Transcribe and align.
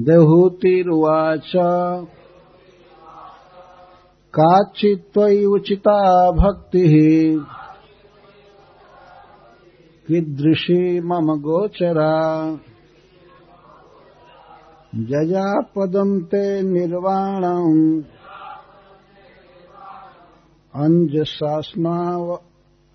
देहूतिरुवाच। 0.00 1.52
काचित्त्वयि 4.34 5.44
Uchida 5.44 6.30
भक्तिः। 6.30 7.44
कीदृशी 10.08 11.00
मम 11.00 11.20
गोचरा। 11.20 12.58
जया 14.94 15.60
पदम् 15.60 16.20
ते 16.20 16.62
निर्वाणम्। 16.62 18.02
अञ्जसास्नाव 20.74 22.40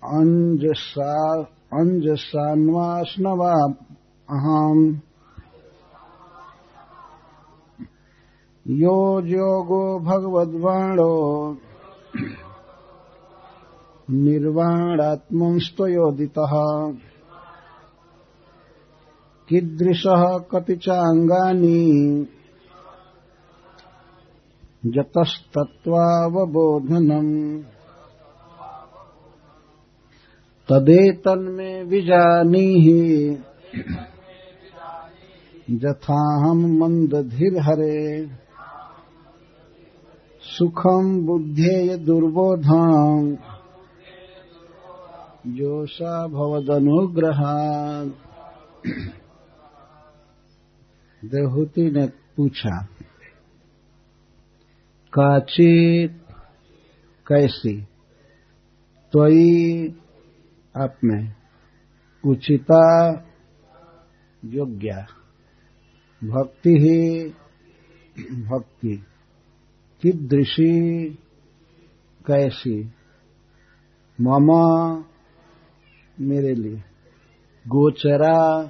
अञ्जसा 0.04 1.44
अञ्जसान्वास्नवा 1.72 3.74
यो 8.68 9.20
योगो 9.26 9.98
भगवद्वाणो 9.98 11.12
निर्वाणात्मंस्त्वयोदितः 14.10 16.52
कीदृशः 19.48 20.24
कति 20.50 20.76
चाङ्गानि 20.76 22.26
जतस्तत्त्वावबोधनम् 24.86 27.62
तदेतन्मे 30.68 31.82
विजानीहि 31.82 33.00
यथाहम् 35.70 36.78
मन्दधिर्हरे। 36.78 37.98
सुखम् 40.50 41.26
बुद्धेय 41.26 41.96
दुर्बोधम् 41.96 43.36
जोषा 45.46 46.26
भवदनुग्रहात्। 46.26 48.08
देहूति 51.24 51.90
ने 51.90 52.06
पूछा, 52.06 52.84
काचित 55.12 56.26
कैसी? 57.26 57.82
त्वयी 59.12 59.88
आप 60.76 60.96
में 61.04 61.34
उचिता 62.26 63.10
योग्या? 64.44 65.06
भक्ति 66.24 66.70
ही 66.70 67.28
भक्ति। 68.42 69.04
कीदृशी 70.02 71.08
कैसी? 72.26 72.84
ममा 74.20 74.96
मेरे 76.20 76.54
लिए। 76.54 76.82
गोचरा 77.68 78.64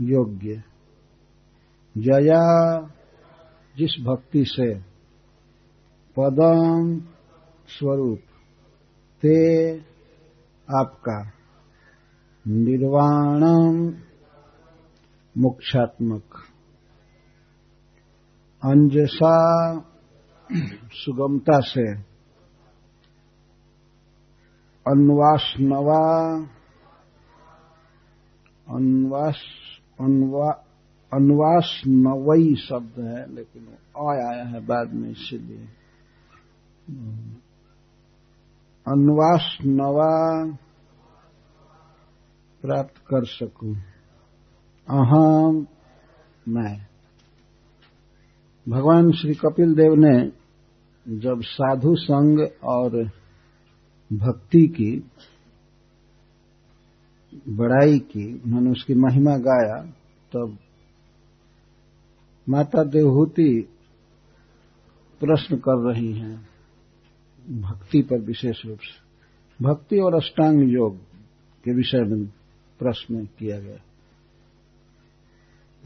योग्य। 0.00 0.62
जया 1.98 2.80
जिस 3.76 3.90
भक्ति 4.04 4.44
से 4.46 4.74
पदम 6.18 7.00
स्वरूप, 7.66 8.20
ते 9.22 9.76
आपका। 10.80 11.30
निर्वाणम 12.48 13.94
मोक्षात्मक। 15.38 16.53
अंजसा 18.64 19.78
सुगमता 20.92 21.60
से 21.60 21.94
अन्वासनवा 24.86 26.36
अन्वास, 28.68 29.36
अन्वा, 30.00 30.50
अन्वास 31.12 31.82
नवई 31.86 32.54
शब्द 32.54 33.00
है, 33.00 33.34
लेकिन 33.34 33.66
अ 33.66 34.00
आया 34.00 34.44
है 34.44 34.66
बाद 34.66 34.92
में 34.92 35.10
इसीलिए। 35.10 35.68
अन्वास 38.88 39.58
नवा 39.66 40.44
प्राप्त 42.62 42.98
कर 42.98 43.24
सकूँ। 43.24 43.76
अहम 44.88 45.66
मैं। 46.48 46.93
भगवान 48.68 49.12
श्री 49.12 49.34
कपिल 49.34 49.74
देव 49.74 49.94
ने 49.94 50.32
जब 51.18 51.40
साधु 51.42 51.94
संग 51.96 52.48
और 52.64 53.10
भक्ति 54.12 54.66
की, 54.68 55.04
बड़ाई 57.48 57.98
की, 57.98 58.42
उन्होंने 58.44 58.70
उसकी 58.70 58.94
महिमा 58.94 59.36
गाया, 59.36 59.82
तब 60.32 60.58
माता 62.48 62.84
देवहूति 62.84 63.68
प्रश्न 65.20 65.56
कर 65.56 65.92
रही 65.92 66.12
हैं 66.12 66.48
भक्ति 67.50 68.02
पर 68.02 68.20
विशेष 68.20 68.66
रूप 68.66 68.78
से। 68.78 69.04
भक्ति 69.64 69.98
और 69.98 70.14
अष्टांग 70.14 70.72
योग 70.72 70.96
के 71.64 71.74
विषय 71.74 71.98
में 71.98 72.26
प्रश्न 72.78 73.24
किया 73.24 73.58
गया। 73.58 73.76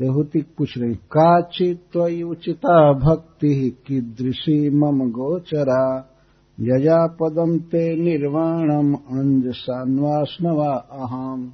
देहूति 0.01 0.43
पूछ 0.43 0.79
रही 0.79 0.95
काचित 0.95 1.97
उचिता 2.23 2.93
भक्ति 2.93 3.77
कीदृशी 3.87 4.71
मम 4.71 5.11
गोचरा? 5.11 6.15
यजा 6.61 7.07
पदम 7.07 7.59
ते 7.59 7.97
निर्वाणम 7.97 8.95
अंज 8.95 9.55
सान्वास्नवा 9.55 10.75
अहम। 10.75 11.53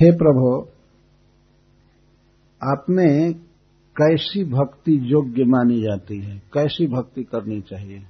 हे 0.00 0.10
प्रभो 0.10 0.68
आप 2.62 2.86
में 2.90 3.34
कैसी 3.96 4.44
भक्ति 4.44 5.00
योग्य 5.02 5.44
मानी 5.44 5.82
जाती 5.82 6.20
है? 6.20 6.42
कैसी 6.52 6.86
भक्ति 6.86 7.22
करनी 7.22 7.60
चाहिए 7.60 8.02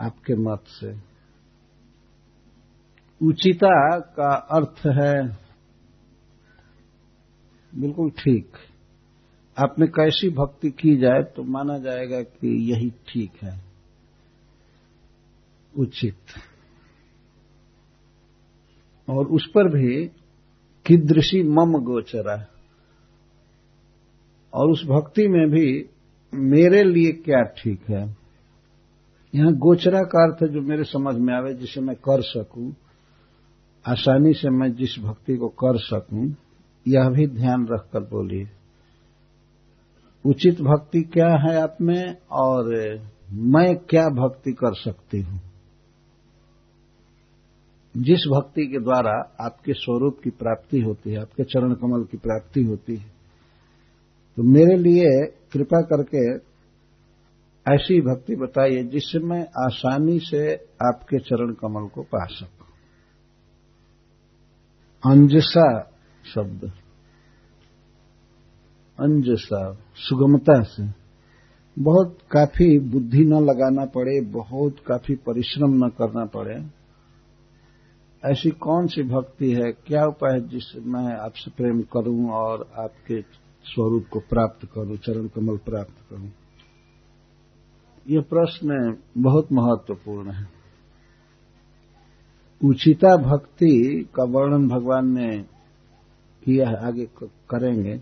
आपके 0.00 0.34
मत 0.34 0.60
से? 0.66 1.12
उचिता 3.26 3.98
का 3.98 4.34
अर्थ 4.34 4.86
है 4.86 5.41
बिल्कुल 7.74 8.10
ठीक। 8.10 8.52
आप 9.58 9.76
में 9.78 9.88
कैसी 9.88 10.28
भक्ति 10.30 10.70
की 10.70 10.96
जाए 10.96 11.22
तो 11.22 11.42
माना 11.42 11.78
जाएगा 11.78 12.22
कि 12.22 12.72
यही 12.72 12.90
ठीक 12.90 13.32
है। 13.42 13.60
उचित। 15.78 16.16
और 19.10 19.26
उस 19.26 19.46
पर 19.46 19.68
भी 19.68 20.06
कीदृशी 20.86 21.42
मम 21.42 21.72
गोचरा। 21.72 22.46
और 24.54 24.70
उस 24.70 24.84
भक्ति 24.84 25.28
में 25.28 25.50
भी 25.50 25.86
मेरे 26.34 26.82
लिए 26.84 27.12
क्या 27.12 27.42
ठीक 27.42 27.80
है? 27.90 28.16
यहाँ 29.34 29.52
गोचरा 29.52 30.00
का 30.00 30.24
अर्थ 30.24 30.52
जो 30.52 30.60
मेरे 30.60 30.84
समझ 30.84 31.14
में 31.16 31.34
आवे, 31.34 31.54
जिसे 31.54 31.80
मैं 31.80 31.96
कर 31.96 32.22
सकूँ, 32.22 32.76
आसानी 33.86 34.32
से 34.32 34.50
मैं 34.50 34.74
जिस 34.74 34.98
भक्ति 34.98 35.36
को 35.36 35.48
कर 35.48 35.78
सकूँ 35.78 36.36
यह 36.86 37.08
भी 37.08 37.26
ध्यान 37.26 37.66
रखकर 37.70 38.00
बोलिए। 38.00 38.48
उचित 40.24 40.60
भक्ति 40.60 41.00
क्या 41.02 41.28
है 41.38 41.56
आप 41.62 41.76
में 41.80 42.16
और 42.32 42.68
मैं 43.30 43.74
क्या 43.76 44.08
भक्ति 44.08 44.52
कर 44.52 44.74
सकती 44.74 45.20
हूँ? 45.20 45.40
जिस 47.94 48.24
भक्ति 48.28 48.66
के 48.66 48.78
द्वारा 48.78 49.12
आपके 49.40 49.72
स्वरूप 49.72 50.20
की 50.24 50.30
प्राप्ति 50.30 50.80
होती 50.80 51.10
है, 51.10 51.20
आपके 51.20 51.44
चरण 51.44 51.74
कमल 51.74 52.04
की 52.04 52.16
प्राप्ति 52.16 52.62
होती 52.62 52.96
है 52.96 53.10
तो 54.36 54.42
मेरे 54.42 54.76
लिए 54.76 55.10
कृपा 55.52 55.80
करके 55.82 56.22
ऐसी 57.66 58.00
भक्ति 58.00 58.36
बताइए 58.36 58.82
जिससे 58.84 59.18
मैं 59.18 59.40
आसानी 59.64 60.18
से 60.18 60.54
आपके 60.86 61.18
चरण 61.18 61.52
कमल 61.52 61.88
को 61.88 62.02
पा 62.02 62.24
सकूँ। 62.26 62.66
अंजसा 65.04 65.68
शब्द। 66.34 66.72
अंजसा, 69.00 69.78
सुगमता 69.96 70.62
से। 70.62 71.02
बहुत 71.78 72.18
काफ़ी 72.30 72.78
बुद्धि 72.78 73.24
न 73.24 73.34
लगाना 73.34 73.84
पड़े, 73.84 74.20
बहुत 74.20 74.76
काफ़ी 74.86 75.14
परिश्रम 75.14 75.86
न 75.86 75.88
करना 75.88 76.24
पड़े। 76.24 76.82
ऐसी 78.24 78.50
कौन 78.50 78.86
सी 78.86 79.02
भक्ति 79.02 79.52
है? 79.52 79.72
क्या 79.72 80.06
उपाय 80.06 80.32
है 80.32 80.48
जिससे 80.48 80.80
मैं 80.80 81.16
आपसे 81.16 81.50
प्रेम 81.50 81.82
करूँ 81.82 82.30
और 82.30 82.70
आपके 82.78 83.22
स्वरूप 83.64 84.06
को 84.12 84.20
प्राप्त 84.20 84.68
करूँ, 84.74 84.96
चरण 84.96 85.26
कमल 85.26 85.56
प्राप्त 85.56 86.10
करूँ? 86.10 86.32
यह 88.08 88.20
प्रश्न 88.20 88.96
बहुत 89.18 89.52
महत्वपूर्ण 89.52 90.30
है। 90.30 90.48
उचिता 92.64 93.16
भक्ति 93.16 94.06
का 94.14 94.24
वर्णन 94.24 94.68
भगवान 94.68 95.08
ने 95.08 95.51
किया 96.44 96.68
है 96.68 96.86
आगे 96.86 97.08
करेंगे। 97.50 97.94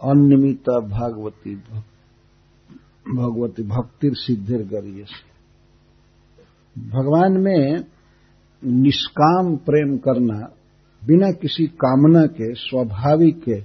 अनियमित 0.00 0.70
भागवती 0.70 1.54
भगवती 3.14 3.62
भक्तिर 3.62 4.14
सिद्धिर 4.14 4.62
गरिय 4.68 5.04
भगवान 6.78 7.32
में 7.32 7.84
निष्काम 8.64 9.56
प्रेम 9.56 9.96
करना, 9.98 10.38
बिना 11.02 11.30
किसी 11.32 11.66
कामना 11.66 12.26
के, 12.26 12.54
स्वाभाविक 12.54 13.42
के 13.42 13.60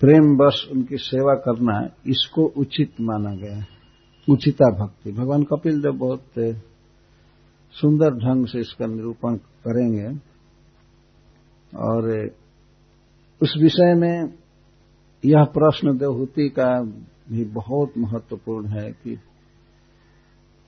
प्रेम 0.00 0.36
बस 0.36 0.68
उनकी 0.72 0.96
सेवा 0.96 1.34
करना, 1.34 1.76
इसको 2.06 2.46
उचित 2.56 2.94
माना 3.00 3.34
गया 3.34 3.56
है। 3.56 3.66
उचिता 4.30 4.70
भक्ति। 4.70 5.12
भगवान 5.12 5.42
कपिल 5.42 5.80
देव 5.80 5.92
बहुत, 5.92 6.24
सुंदर 7.72 8.10
ढंग 8.14 8.46
से 8.46 8.58
इसका 8.58 8.86
निरूपण 8.86 9.36
करेंगे। 9.66 10.31
और 11.76 12.30
उस 13.42 13.54
विषय 13.62 13.94
में 13.94 14.34
यह 15.24 15.44
प्रश्न 15.44 15.98
देवहूति 15.98 16.48
का 16.48 16.82
भी 17.28 17.44
बहुत 17.44 17.92
महत्वपूर्ण 17.98 18.66
है 18.66 18.92
कि 18.92 19.16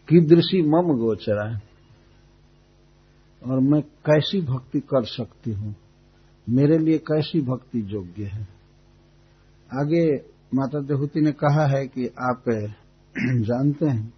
कीदृशी 0.08 0.62
मम 0.62 0.98
गोचरा 0.98 1.60
और 3.46 3.60
मैं 3.60 3.82
कैसी 3.82 4.40
भक्ति 4.40 4.80
कर 4.80 5.04
सकती 5.04 5.52
हूँ? 5.52 5.74
मेरे 6.48 6.78
लिए 6.78 6.98
कैसी 6.98 7.40
भक्ति 7.40 7.86
योग्य 7.86 8.24
है? 8.24 8.48
आगे 9.74 10.16
माता 10.54 10.80
देहूति 10.80 11.20
ने 11.20 11.32
कहा 11.32 11.66
है 11.66 11.86
कि 11.86 12.06
आप 12.06 12.44
जानते 13.18 13.86
हैं, 13.86 14.12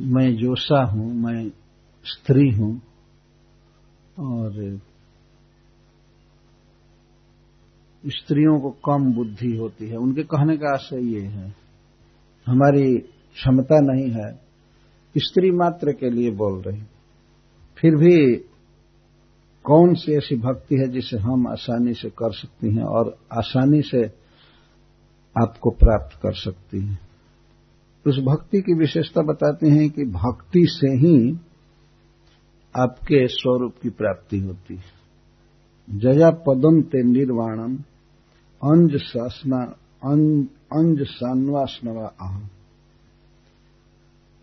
मैं 0.00 0.36
जोशा 0.36 0.84
हूँ, 0.84 1.14
मैं 1.14 1.48
स्त्री 2.04 2.50
हूँ 2.50 2.82
और 4.18 4.80
स्त्रियों 8.06 8.60
को 8.60 8.70
कम 8.70 9.12
बुद्धि 9.12 9.56
होती 9.56 9.88
है। 9.88 9.96
उनके 9.96 10.22
कहने 10.22 10.56
का 10.56 10.72
आशय 10.74 11.00
ये 11.14 11.20
है, 11.20 11.54
हमारी 12.46 12.98
क्षमता 13.34 13.80
नहीं 13.80 14.10
है, 14.10 14.40
स्त्री 15.16 15.50
मात्र 15.50 15.92
के 15.92 16.10
लिए 16.10 16.30
बोल 16.30 16.62
रही। 16.62 16.82
फिर 17.76 17.96
भी 17.96 18.36
कौन 19.64 19.94
सी 19.94 20.12
ऐसी 20.12 20.36
भक्ति 20.36 20.74
है 20.74 20.88
जिसे 20.88 21.18
हम 21.18 21.48
आसानी 21.48 21.94
से 21.94 22.10
कर 22.10 22.32
सकती 22.32 22.74
हैं 22.74 22.82
और 22.82 23.18
आसानी 23.32 23.82
से 23.82 24.06
आपको 25.42 25.70
प्राप्त 25.70 26.16
कर 26.22 26.32
सकती 26.32 26.86
हैं? 26.86 26.98
उस 28.06 28.18
भक्ति 28.18 28.60
की 28.60 28.78
विशेषता 28.78 29.22
बताते 29.22 29.68
हैं 29.68 29.90
कि 29.90 30.04
भक्ति 30.04 30.66
से 30.68 30.88
ही 30.88 31.38
आपके 32.76 33.26
स्वरूप 33.26 33.74
की 33.82 33.90
प्राप्ति 33.90 34.38
होती 34.38 34.74
है। 34.74 35.00
जया 35.90 36.30
पदम 36.30 36.82
ते 36.82 37.02
निर्वाणम। 37.02 37.78
अंज 38.62 38.90
सासना 38.94 39.62
अंज 40.72 41.02
सान्वासनवा 41.02 42.06
अहम 42.20 42.48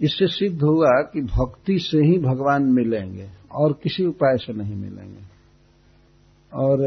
इससे 0.01 0.27
सिद्ध 0.27 0.61
हुआ 0.63 0.89
कि 0.89 1.21
भक्ति 1.21 1.79
से 1.79 1.97
ही 1.97 2.17
भगवान 2.17 2.63
मिलेंगे 2.63 3.29
और 3.51 3.73
किसी 3.73 4.05
उपाय 4.05 4.37
से 4.37 4.53
नहीं 4.53 4.75
मिलेंगे। 4.75 5.23
और 6.53 6.77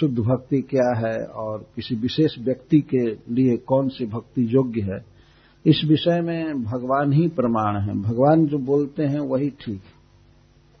शुद्ध 0.00 0.18
भक्ति 0.18 0.60
क्या 0.62 0.98
है? 0.98 1.26
और 1.26 1.66
किसी 1.76 1.94
विशेष 1.94 2.38
व्यक्ति 2.38 2.80
के 2.80 3.34
लिए 3.34 3.56
कौन 3.56 3.88
सी 3.88 4.06
भक्ति 4.06 4.46
योग्य 4.46 4.80
है? 4.80 5.04
इस 5.66 5.82
विषय 5.84 6.20
में 6.20 6.62
भगवान 6.62 7.12
ही 7.12 7.28
प्रमाण 7.28 7.80
है। 7.80 8.02
भगवान 8.02 8.46
जो 8.46 8.58
बोलते 8.58 9.02
हैं 9.02 9.20
वही 9.20 9.50
ठीक 9.50 9.82
है। 9.84 10.03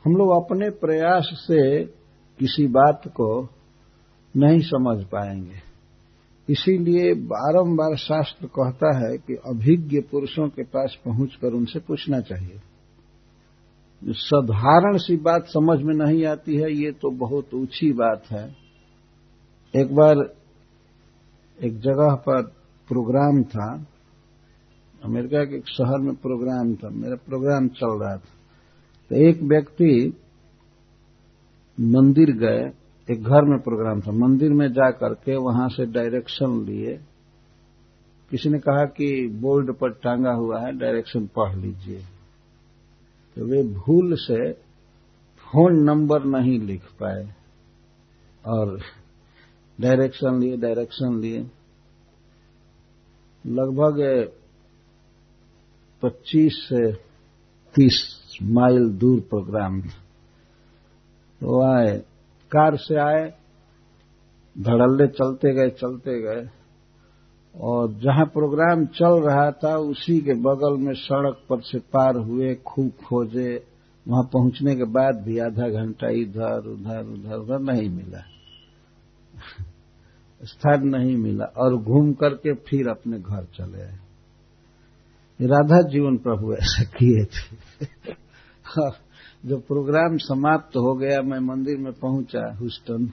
हम 0.04 0.16
लोग 0.16 0.44
अपने 0.44 0.70
प्रयास 0.70 1.30
से 1.32 1.84
किसी 2.38 2.66
बात 2.66 3.02
को 3.08 3.48
नहीं 4.36 4.60
समझ 4.60 5.04
पाएँगे। 5.04 5.74
इसीलिए 6.48 7.14
बारंबार 7.14 7.96
शास्त्र 7.96 8.46
कहता 8.46 8.96
है 8.96 9.18
कि 9.18 9.34
अभिज्ञ 9.34 10.00
पुरुषों 10.00 10.48
के 10.48 10.62
पास 10.62 10.98
पहुंचकर 11.04 11.52
उनसे 11.52 11.78
पूछना 11.78 12.20
चाहिए। 12.20 12.60
साधारण 14.04 14.96
सी 14.96 15.16
बात 15.16 15.44
समझ 15.46 15.82
में 15.82 15.94
नहीं 15.94 16.26
आती 16.26 16.56
है, 16.56 16.72
ये 16.72 16.92
तो 16.92 17.10
बहुत 17.10 17.54
ऊँची 17.54 17.92
बात 17.92 18.22
है। 18.30 18.56
एक 19.76 19.94
बार 19.94 20.34
एक 21.62 21.80
जगह 21.80 22.14
पर 22.14 22.42
प्रोग्राम 22.88 23.42
था, 23.42 23.86
अमेरिका 25.04 25.44
के 25.44 25.56
एक 25.56 25.68
शहर 25.68 25.98
में 25.98 26.14
प्रोग्राम 26.14 26.74
था, 26.74 26.88
मेरा 26.88 27.16
प्रोग्राम 27.16 27.68
चल 27.68 28.04
रहा 28.04 28.16
था। 28.16 28.33
तो 29.10 29.28
एक 29.28 29.42
व्यक्ति 29.42 30.20
मंदिर 31.80 32.30
गए, 32.30 32.72
एक 33.12 33.22
घर 33.22 33.44
में 33.44 33.58
प्रोग्राम 33.58 34.00
था, 34.00 34.12
मंदिर 34.12 34.50
में 34.50 34.68
जा 34.72 34.90
करके 34.90 35.36
वहाँ 35.36 35.68
से 35.68 35.86
डायरेक्शन 35.86 36.64
लिए। 36.64 37.00
किसी 38.30 38.48
ने 38.48 38.58
कहा 38.58 38.84
कि 38.84 39.28
बोर्ड 39.28 39.74
पर 39.74 39.90
टांगा 39.90 40.32
हुआ 40.32 40.60
है 40.60 40.72
डायरेक्शन 40.78 41.26
पढ़ 41.26 41.56
लीजिए। 41.56 41.98
तो 43.36 43.44
वे 43.44 43.62
भूल 43.62 44.16
से 44.16 44.52
फ़ोन 45.44 45.82
नंबर 45.82 46.24
नहीं 46.24 46.60
लिख 46.60 46.82
पाए 47.00 47.34
और 48.46 48.80
डायरेक्शन 49.80 50.40
लिए 50.40 50.56
डायरेक्शन 50.56 51.20
लिए। 51.20 51.46
लगभग 53.46 54.28
25 56.02 56.52
से 56.68 56.92
30 57.74 58.23
माइल 58.42 58.88
दूर 58.88 59.20
प्रोग्राम। 59.20 59.80
तो 61.40 61.62
आए, 61.62 61.98
कार 62.50 62.76
से 62.76 62.94
आए, 62.94 63.32
धड़ल्ले 64.58 65.06
चलते 65.06 65.54
गए 65.54 65.70
चलते 65.70 66.22
गए। 66.22 66.48
और 67.60 67.92
जहाँ 67.92 68.26
प्रोग्राम 68.26 68.86
चल 68.86 69.22
रहा 69.22 69.50
था, 69.50 69.76
उसी 69.76 70.20
के 70.20 70.34
बगल 70.34 70.76
में 70.76 70.94
सड़क 70.94 71.36
पर 71.48 71.60
से 71.60 71.78
पार 71.78 72.16
हुए, 72.16 72.54
खूब 72.54 72.90
खोजे। 72.90 73.66
वहाँ 74.08 74.24
पहुँचने 74.24 74.76
के 74.76 74.84
बाद 74.84 75.22
भी 75.22 75.38
आधा 75.38 75.68
घंटा 75.68 76.08
इधर, 76.08 76.58
उधर 76.58 77.04
उधर 77.04 77.36
उधर 77.36 77.58
नहीं 77.58 77.90
मिला। 77.90 78.22
स्थान 80.44 80.88
नहीं 80.88 81.16
मिला 81.16 81.44
और 81.44 81.76
घूम 81.76 82.12
करके 82.12 82.54
फिर 82.54 82.88
अपने 82.88 83.18
घर 83.18 83.44
चले 83.44 83.82
आए। 83.82 83.98
राधा 85.40 85.82
जीवन 85.82 86.16
प्रभु 86.16 86.52
ऐसा 86.52 86.84
किए 86.84 87.24
थे। 87.24 87.56
जब 89.46 89.66
प्रोग्राम 89.66 90.16
समाप्त 90.16 90.76
हो 90.76 90.94
गया, 90.94 91.22
मैं 91.22 91.38
मंदिर 91.38 91.78
में 91.78 91.92
पहुँचा 91.92 92.56
हुस्टन, 92.56 93.12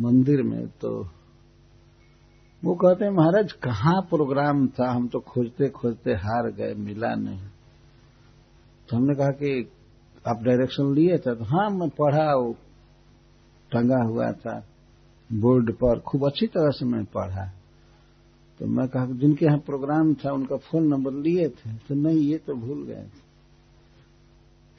मंदिर 0.00 0.42
में 0.42 0.66
तो 0.66 1.10
वो 2.64 2.74
कहते 2.74 3.04
हैं, 3.04 3.12
महाराज, 3.12 3.52
कहाँ 3.52 4.02
प्रोग्राम 4.02 4.68
था? 4.68 4.90
हम 4.90 5.08
तो 5.08 5.20
खोजते 5.20 5.68
खोजते 5.68 6.10
हार 6.10 6.50
गए, 6.50 6.74
मिला 6.74 7.14
नहीं। 7.14 7.40
तो 8.88 8.96
हमने 8.96 9.14
कहा 9.14 9.30
कि, 9.30 9.70
आप 10.28 10.42
डायरेक्शन 10.42 10.94
लिए 10.94 11.18
थे? 11.18 11.34
तो 11.34 11.44
हाँ 11.44 11.70
मैं 11.70 11.88
पढ़ा, 11.88 12.34
वो 12.34 12.52
टंगा 13.72 14.04
हुआ 14.04 14.32
था, 14.32 14.66
बोर्ड 15.32 15.72
पर, 15.72 15.98
खूब 15.98 16.26
अच्छी 16.26 16.46
तरह 16.46 16.70
से 16.70 16.86
मैं 16.86 17.04
पढ़ा। 17.04 17.52
तो 18.58 18.66
मैं 18.66 18.88
कहा, 18.88 19.06
जिनके 19.06 19.46
यहाँ 19.46 19.58
प्रोग्राम 19.58 20.14
था, 20.14 20.32
उनका 20.32 20.56
फ़ोन 20.56 20.86
नंबर 20.86 21.12
लिए 21.12 21.48
थे? 21.48 21.72
तो 21.74 21.94
नहीं, 21.94 22.18
ये 22.18 22.38
तो 22.38 22.54
भूल 22.54 22.84
गए 22.84 23.02
थे। 23.02 23.31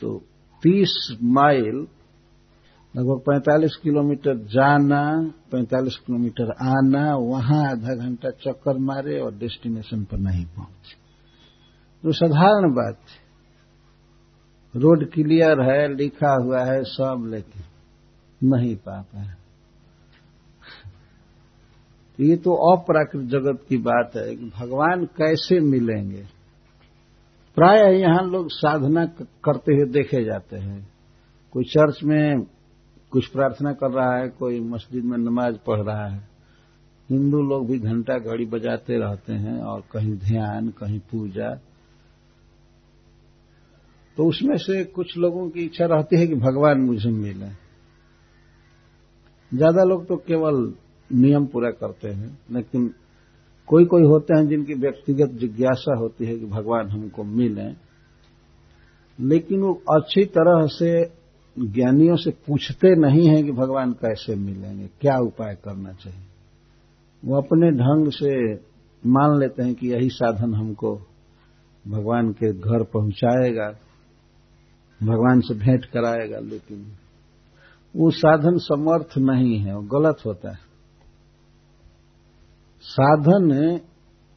तो 0.01 0.17
तीस 0.63 1.17
माइल, 1.23 1.87
लगभग 2.95 3.19
पैंतालीस 3.19 3.75
किलोमीटर 3.83 4.35
जाना, 4.37 5.31
पैंतालीस 5.51 5.95
किलोमीटर 5.95 6.51
आना, 6.51 7.15
वहाँ 7.15 7.71
आधा 7.71 7.95
घंटा 7.95 8.29
चक्कर 8.29 8.77
मारे 8.77 9.19
और 9.19 9.35
डेस्टिनेशन 9.35 10.03
पर 10.03 10.17
नहीं 10.17 10.45
पहुँचे। 10.45 10.95
तो 12.03 12.11
साधारण 12.11 12.71
बात, 12.71 12.97
रोड 14.75 15.11
क्लियर 15.11 15.61
है, 15.61 15.95
लिखा 15.95 16.43
हुआ 16.43 16.63
है 16.63 16.83
सब, 16.83 17.23
लेकिन 17.27 17.61
नहीं 18.49 18.75
पा 18.75 19.01
पाए। 19.01 19.33
ये 22.19 22.35
तो 22.35 22.75
अप्राकृत 22.75 23.23
जगत 23.23 23.65
की 23.69 23.77
बात 23.77 24.11
है 24.15 24.35
कि 24.35 24.45
भगवान 24.45 25.05
कैसे 25.05 25.59
मिलेंगे? 25.59 26.25
प्राय 27.57 27.99
यहाँ 27.99 28.23
लोग 28.29 28.47
साधना 28.49 29.05
करते 29.45 29.73
हुए 29.73 29.85
देखे 29.85 30.23
जाते 30.23 30.57
हैं। 30.57 30.81
कोई 31.53 31.63
चर्च 31.63 31.99
में 32.03 32.45
कुछ 33.11 33.27
प्रार्थना 33.27 33.71
कर 33.73 33.91
रहा 33.91 34.15
है, 34.17 34.29
कोई 34.29 34.59
मस्जिद 34.59 35.03
में 35.03 35.17
नमाज़ 35.17 35.57
पढ़ 35.57 35.81
रहा 35.81 36.07
है। 36.07 36.21
हिंदू 37.09 37.41
लोग 37.41 37.67
भी 37.67 37.77
घंटा 37.79 38.17
घड़ी 38.17 38.45
बजाते 38.45 38.97
रहते 38.97 39.33
हैं 39.33 39.59
और 39.61 39.83
कहीं 39.91 40.13
ध्यान, 40.19 40.69
कहीं 40.69 40.99
पूजा। 41.11 41.49
तो 44.17 44.27
उसमें 44.27 44.57
से 44.57 44.83
कुछ 44.85 45.17
लोगों 45.17 45.49
की 45.49 45.65
इच्छा 45.65 45.85
रहती 45.85 46.19
है 46.19 46.27
कि 46.27 46.35
भगवान 46.35 46.81
मुझे 46.81 47.09
मिले। 47.09 47.49
ज़्यादा 49.51 49.83
लोग 49.83 50.07
तो 50.07 50.15
केवल 50.17 50.73
नियम 51.09 51.45
पूरा 51.45 51.69
करते 51.71 52.09
हैं, 52.09 52.37
लेकिन 52.51 52.93
कोई 53.67 53.85
कोई 53.85 54.03
होते 54.03 54.37
हैं 54.37 54.47
जिनकी 54.47 54.73
व्यक्तिगत 54.73 55.29
जिज्ञासा 55.29 55.97
होती 55.97 56.25
है 56.25 56.39
कि 56.39 56.45
भगवान 56.45 56.89
हमको 56.89 57.23
मिले। 57.23 57.93
लेकिन 59.19 59.61
वो 59.61 59.73
अच्छी 59.73 60.25
तरह 60.25 60.67
से 60.67 61.05
ज्ञानियों 61.59 62.15
से 62.15 62.31
पूछते 62.31 62.95
नहीं 62.95 63.27
हैं 63.27 63.45
कि 63.45 63.51
भगवान 63.51 63.91
कैसे 63.91 64.35
मिलेंगे, 64.35 64.89
क्या 65.01 65.17
उपाय 65.17 65.55
करना 65.55 65.93
चाहिए। 65.93 66.25
वो 67.25 67.37
अपने 67.37 67.71
ढंग 67.71 68.11
से 68.11 68.53
मान 69.05 69.39
लेते 69.39 69.63
हैं 69.63 69.75
कि 69.75 69.87
यही 69.87 70.09
साधन 70.09 70.53
हमको 70.53 71.01
भगवान 71.87 72.31
के 72.31 72.53
घर 72.53 72.83
पहुंचाएगा, 72.83 73.75
भगवान 75.03 75.41
से 75.41 75.53
भेंट 75.53 75.85
कराएगा, 75.85 76.39
लेकिन 76.39 76.85
वो 77.95 78.11
साधन 78.11 78.57
समर्थ 78.57 79.17
नहीं 79.17 79.57
है, 79.57 79.77
वो 79.77 79.99
गलत 79.99 80.17
होता 80.25 80.51
है। 80.51 80.62
साधन 82.83 83.79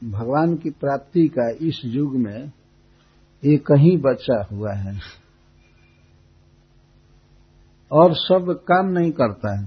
भगवान 0.05 0.57
की 0.57 0.71
प्राप्ति 0.71 1.29
का 1.29 1.51
इस 1.51 1.83
युग 1.85 2.17
में 2.17 2.53
एक 3.45 3.65
ही 3.73 3.97
बचा 3.97 4.47
हुआ 4.53 4.73
है। 4.73 5.01
और 7.93 8.15
सब 8.15 8.65
काम 8.69 8.87
नहीं 8.87 9.11
करता 9.11 9.61
है। 9.61 9.67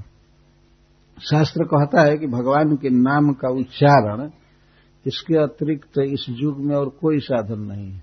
शास्त्र 1.30 1.64
कहता 1.64 2.02
है 2.02 2.18
कि 2.18 2.28
भगवान 2.28 2.76
के 2.76 2.90
नाम 2.90 3.34
का 3.34 3.50
उच्चारण 3.50 4.30
इसके 5.08 5.38
अतिरिक्त 5.38 6.00
इस 6.00 6.26
युग 6.30 6.60
में 6.60 6.76
और 6.76 6.90
कोई 6.90 7.20
साधन 7.20 7.60
नहीं 7.60 7.92
है। 7.92 8.02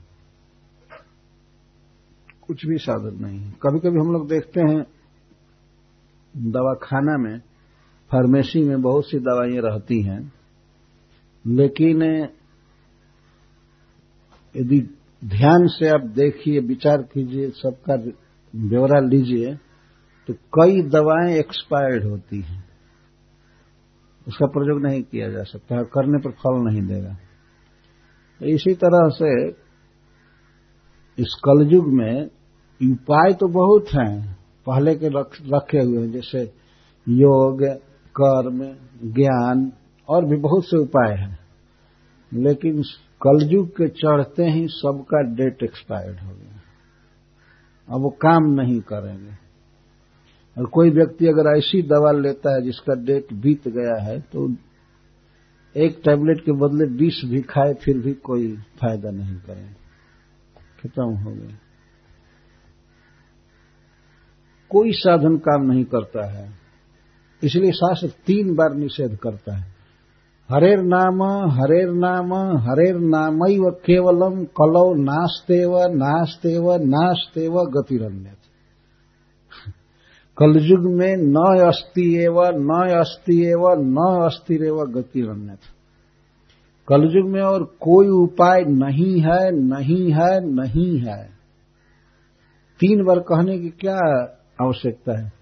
कुछ 2.46 2.66
भी 2.66 2.76
साधन 2.76 3.24
नहीं 3.24 3.40
है। 3.40 3.50
कभी 3.50 3.78
कभी 3.78 3.98
हम 3.98 4.12
लोग 4.12 4.28
देखते 4.28 4.60
हैं, 4.60 4.86
दवाखाना 6.50 7.16
में, 7.18 7.38
फार्मेसी 8.12 8.64
में 8.64 8.82
बहुत 8.82 9.04
सी 9.04 9.18
दवाइयाँ 9.18 9.62
रहती 9.62 10.02
हैं। 10.02 10.32
लेकिन, 11.46 12.02
यदि 14.56 14.80
ध्यान 15.24 15.66
से 15.66 15.88
आप 15.88 16.00
देखिए, 16.00 16.60
विचार 16.60 17.02
कीजिए, 17.02 17.50
सबका 17.50 17.96
ब्यौरा 18.56 19.00
लीजिए 19.00 19.58
तो 20.28 20.34
कई 20.34 20.82
दवाएँ 20.82 21.38
एक्सपायर्ड 21.38 22.04
होती 22.04 22.40
हैं। 22.40 22.64
उसका 24.28 24.46
प्रयोग 24.46 24.82
नहीं 24.82 25.02
किया 25.02 25.30
जा 25.30 25.42
सकता 25.42 25.82
करने 25.82 26.18
पर 26.18 26.30
फल 26.30 26.70
नहीं 26.70 26.82
देगा। 26.82 27.12
तो 28.40 28.46
इसी 28.46 28.74
तरह 28.74 29.08
से 29.08 29.48
इस 31.18 31.40
कलयुग 31.44 31.86
में 31.86 32.26
उपाय 32.92 33.32
तो 33.32 33.48
बहुत 33.48 33.86
हैं, 33.88 34.38
पहले 34.66 34.94
के 34.94 35.08
रखे 35.56 35.78
हुए 35.78 35.98
हैं, 35.98 36.12
जैसे 36.12 36.52
योग, 37.08 37.64
कर्म, 38.20 38.58
ज्ञान 39.12 39.72
और 40.08 40.24
भी 40.24 40.36
बहुत 40.36 40.64
से 40.64 40.76
उपाय 40.78 41.14
हैं। 41.14 41.38
लेकिन 42.32 42.82
कलयुग 43.22 43.68
के 43.68 43.88
चढ़ते 43.88 44.44
ही 44.44 44.66
सबका 44.68 45.20
डेट 45.34 45.62
एक्सपायर्ड 45.62 46.20
हो 46.20 46.30
गया। 46.30 46.60
अब 47.88 48.02
वो 48.02 48.10
काम 48.10 48.44
नहीं 48.50 48.80
करेंगे। 48.80 49.32
और 50.58 50.66
कोई 50.66 50.90
व्यक्ति 50.90 51.26
अगर 51.26 51.56
ऐसी 51.58 51.82
दवा 51.82 52.12
लेता 52.12 52.54
है 52.54 52.62
जिसका 52.62 52.94
डेट 52.94 53.32
बीत 53.32 53.68
गया 53.68 54.02
है 54.02 54.20
तो 54.20 54.48
एक 55.76 56.00
टैबलेट 56.04 56.40
के 56.40 56.52
बदले 56.52 56.86
बीस 56.96 57.20
भी 57.24 57.40
खाए, 57.42 57.74
फिर 57.74 57.98
भी 57.98 58.12
कोई 58.12 58.56
फ़ायदा 58.56 59.10
नहीं 59.10 59.36
करे 59.36 59.68
खत्म 60.82 61.02
हो 61.02 61.32
गया। 61.32 61.56
कोई 64.70 64.92
साधन 64.92 65.36
काम 65.38 65.62
नहीं 65.62 65.84
करता 65.84 66.26
है। 66.30 66.50
इसलिए 67.42 67.72
शास्त्र 67.72 68.08
तीन 68.26 68.54
बार 68.54 68.74
निषेध 68.74 69.16
करता 69.16 69.56
है। 69.56 69.75
हरेर 70.52 70.78
नाम 70.78 71.22
हरेर 71.50 71.88
नाम 71.90 72.34
हरेर 72.58 72.96
नाम 72.96 73.38
केवलम 73.86 74.44
कलौ 74.44 74.94
नास्तेव 74.94 75.72
नास्तेव 75.78 76.72
नास्तेव 76.72 77.52
गतिरण्य 77.52 78.30
कलयुग 80.38 80.84
में 80.84 81.16
न 81.16 81.66
अस्ति 81.68 82.24
एव, 82.24 82.40
न 82.42 82.98
अस्ति 83.00 83.44
एव, 83.46 83.64
न 83.78 84.22
अस्थिरेव 84.24 84.76
गतिरण्य 84.76 85.56
कलयुग 86.88 87.28
में 87.30 87.42
और 87.42 87.64
कोई 87.64 88.08
उपाय 88.08 88.60
नहीं 88.60 89.20
है 89.20 89.50
नहीं 89.50 90.12
है 90.12 90.44
नहीं 90.54 90.98
है। 90.98 91.24
तीन 92.80 93.04
बार 93.04 93.18
कहने 93.18 93.58
की 93.58 93.68
क्या 93.68 93.96
आवश्यकता 94.66 95.20
है? 95.20 95.32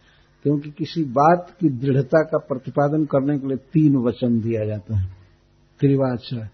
क्योंकि 0.45 0.71
किसी 0.71 1.05
बात 1.05 1.57
की 1.61 1.69
दृढ़ता 1.69 2.23
का 2.23 2.39
प्रतिपादन 2.39 3.05
करने 3.05 3.39
के 3.39 3.47
लिए 3.47 3.57
तीन 3.57 3.97
वचन 3.97 4.41
दिया 4.41 4.65
जाता 4.65 4.97
है। 4.97 5.09
त्रिवाचय 5.81 6.49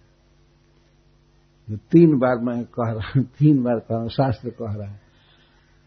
तीन 1.92 2.18
बार 2.18 2.38
मैं 2.38 2.64
कह 2.64 2.90
रहा 2.90 3.12
हूँ, 3.16 3.24
तीन 3.24 3.62
बार 3.62 3.76
कह 3.76 3.92
रहा 3.92 4.00
हूँ 4.00 4.08
शास्त्र 4.08 4.50
कह 4.50 4.72
रहा 4.72 4.88
है। 4.88 5.00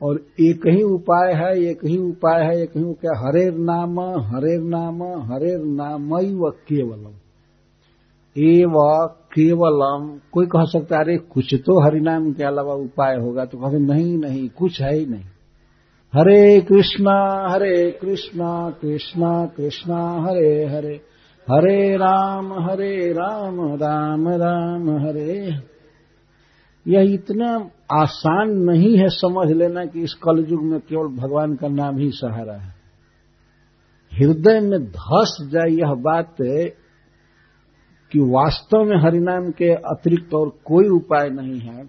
और 0.01 0.25
एक 0.39 0.67
ही 0.67 0.83
उपाय 0.83 1.33
है, 1.33 1.59
एक 1.59 1.85
ही 1.85 1.97
उपाय 1.97 2.43
है, 2.43 2.63
एक 2.63 2.71
ही 2.77 2.83
क्या 2.93 3.27
हरेर 3.27 3.53
नाम 3.53 3.99
हरेर 3.99 4.61
नाम 4.61 5.03
हरेर 5.03 5.59
नाम 5.59 6.13
व 6.13 6.49
केवलम। 6.49 7.13
एव 8.37 8.73
केवलम। 9.07 10.19
कोई 10.31 10.45
कह 10.45 10.63
सकता 10.63 10.95
है, 10.95 11.03
अरे 11.03 11.17
कुछ 11.17 11.55
तो 11.55 11.79
हरिनाम 11.85 12.33
के 12.33 12.43
अलावा 12.43 12.73
उपाय 12.73 13.15
होगा। 13.15 13.45
तो 13.45 13.57
कहते 13.57 13.79
नहीं 13.79 14.17
नहीं, 14.17 14.49
कुछ 14.49 14.81
है 14.81 14.95
ही 14.95 15.05
नहीं। 15.05 15.25
हरे 16.15 16.61
कृष्णा 16.61 17.47
हरे 17.49 17.91
कृष्णा 17.91 18.69
कृष्णा 18.81 19.45
कृष्णा, 19.45 20.27
हरे 20.27 20.65
हरे। 20.65 21.01
हरे 21.51 21.95
राम 21.95 22.53
हरे 22.53 23.11
राम 23.11 23.73
राम 23.73 24.29
राम, 24.29 25.07
हरे। 25.07 25.53
यह 26.87 27.13
इतना 27.13 27.69
आसान 28.01 28.49
नहीं 28.49 28.97
है 28.97 29.07
समझ 29.07 29.51
लेना 29.51 29.85
कि 29.85 30.01
इस 30.01 30.13
कलयुग 30.13 30.63
में 30.63 30.79
केवल 30.79 31.07
भगवान 31.07 31.55
का 31.55 31.67
नाम 31.67 31.97
ही 31.97 32.11
सहारा 32.11 32.53
है। 32.53 32.75
हृदय 34.13 34.59
में 34.59 34.85
धस 34.85 35.49
जाए 35.51 35.69
यह 35.71 35.93
बात 35.93 36.35
कि 38.11 38.19
वास्तव 38.19 38.83
में 38.83 38.97
हरिनाम 38.97 39.51
के 39.51 39.73
अतिरिक्त 39.73 40.33
और 40.33 40.49
कोई 40.49 40.89
उपाय 40.89 41.29
नहीं 41.29 41.59
है। 41.59 41.85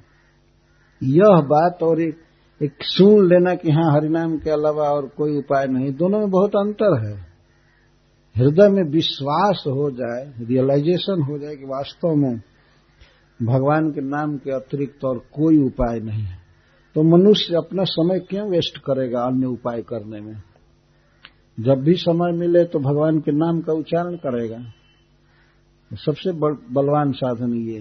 यह 1.02 1.40
बात 1.40 1.78
और 1.83 2.00
एक 2.00 2.24
एक 2.62 2.73
सुन 2.82 3.28
लेना 3.28 3.54
कि 3.54 3.70
हाँ 3.70 3.92
हरिनाम 3.92 4.38
के 4.38 4.50
अलावा 4.50 4.88
और 4.88 5.06
कोई 5.06 5.37
उपाय 5.38 5.66
नहीं। 5.66 5.92
दोनों 5.92 6.18
में 6.18 6.30
बहुत 6.30 6.50
अंतर 6.50 7.06
है। 7.06 7.14
हृदय 8.37 8.68
में 8.68 8.82
विश्वास 8.82 9.64
हो 9.66 9.90
जाए 9.90 10.46
रियलाइजेशन 10.46 11.23
हो 11.23 11.38
जाए 11.38 11.56
कि 11.56 11.64
वास्तव 11.64 12.14
में 12.14 12.37
भगवान 13.42 13.90
के 13.90 14.00
नाम 14.00 14.37
के 14.37 14.50
अतिरिक्त 14.50 15.04
और 15.04 15.18
कोई 15.18 15.58
उपाय 15.58 16.00
नहीं 16.00 16.23
है। 16.23 16.38
तो 16.94 17.02
मनुष्य 17.02 17.56
अपना 17.56 17.84
समय 17.84 18.18
क्यों 18.20 18.50
वेस्ट 18.50 18.78
करेगा 18.78 19.20
अन्य 19.20 19.46
उपाय 19.46 19.82
करने 19.82 20.20
में? 20.20 20.34
जब 21.61 21.82
भी 21.82 21.94
समय 21.94 22.32
मिले 22.32 22.64
तो 22.64 22.78
भगवान 22.78 23.18
के 23.18 23.32
नाम 23.32 23.61
का 23.61 23.73
उच्चारण 23.73 24.16
करेगा। 24.16 24.58
सबसे 25.90 26.32
बलवान 26.73 27.12
साधन 27.12 27.54
ये 27.54 27.80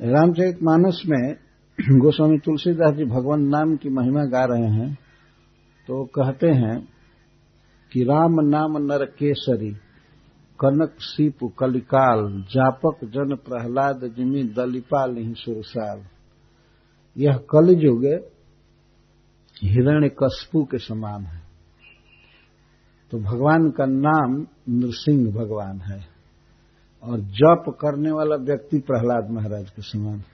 रामचरित 0.00 0.62
मानस 0.62 1.02
में 1.06 1.34
गोस्वामी 2.00 2.38
तुलसीदास 2.38 2.94
जी 2.94 3.04
भगवान 3.04 3.42
नाम 3.42 3.76
की 3.76 3.88
महिमा 3.88 4.24
गा 4.24 4.44
रहे 4.44 4.70
हैं 4.70 4.94
तो 5.88 6.04
कहते 6.04 6.48
हैं 6.48 6.88
कि 7.92 8.04
राम 8.04 8.40
नाम 8.40 8.78
नर 8.78 9.04
केसरी 9.04 9.76
कनक 10.60 10.94
सीप 11.00 11.38
कलिकाल, 11.58 12.44
जापक 12.50 13.04
जन 13.04 13.36
प्रहलाद 13.36 14.00
जिमी 14.16 14.44
दलिपाल 14.44 15.16
ही 15.16 15.34
सुरसाल। 15.34 16.02
यह 17.16 17.36
कलयुग 17.50 18.04
हिरण्य 19.62 20.08
कस्पू 20.08 20.64
के 20.64 20.78
समान 20.78 21.24
है। 21.24 21.42
तो 23.10 23.18
भगवान 23.18 23.70
का 23.70 23.86
नाम 23.86 24.46
नृसिंह 24.68 25.32
भगवान 25.32 25.80
है, 25.80 26.00
और 27.02 27.20
जप 27.20 27.64
करने 27.80 28.10
वाला 28.10 28.36
व्यक्ति 28.36 28.78
प्रहलाद 28.78 29.30
महाराज 29.30 29.70
के 29.70 29.82
समान 29.82 30.18
है। 30.18 30.31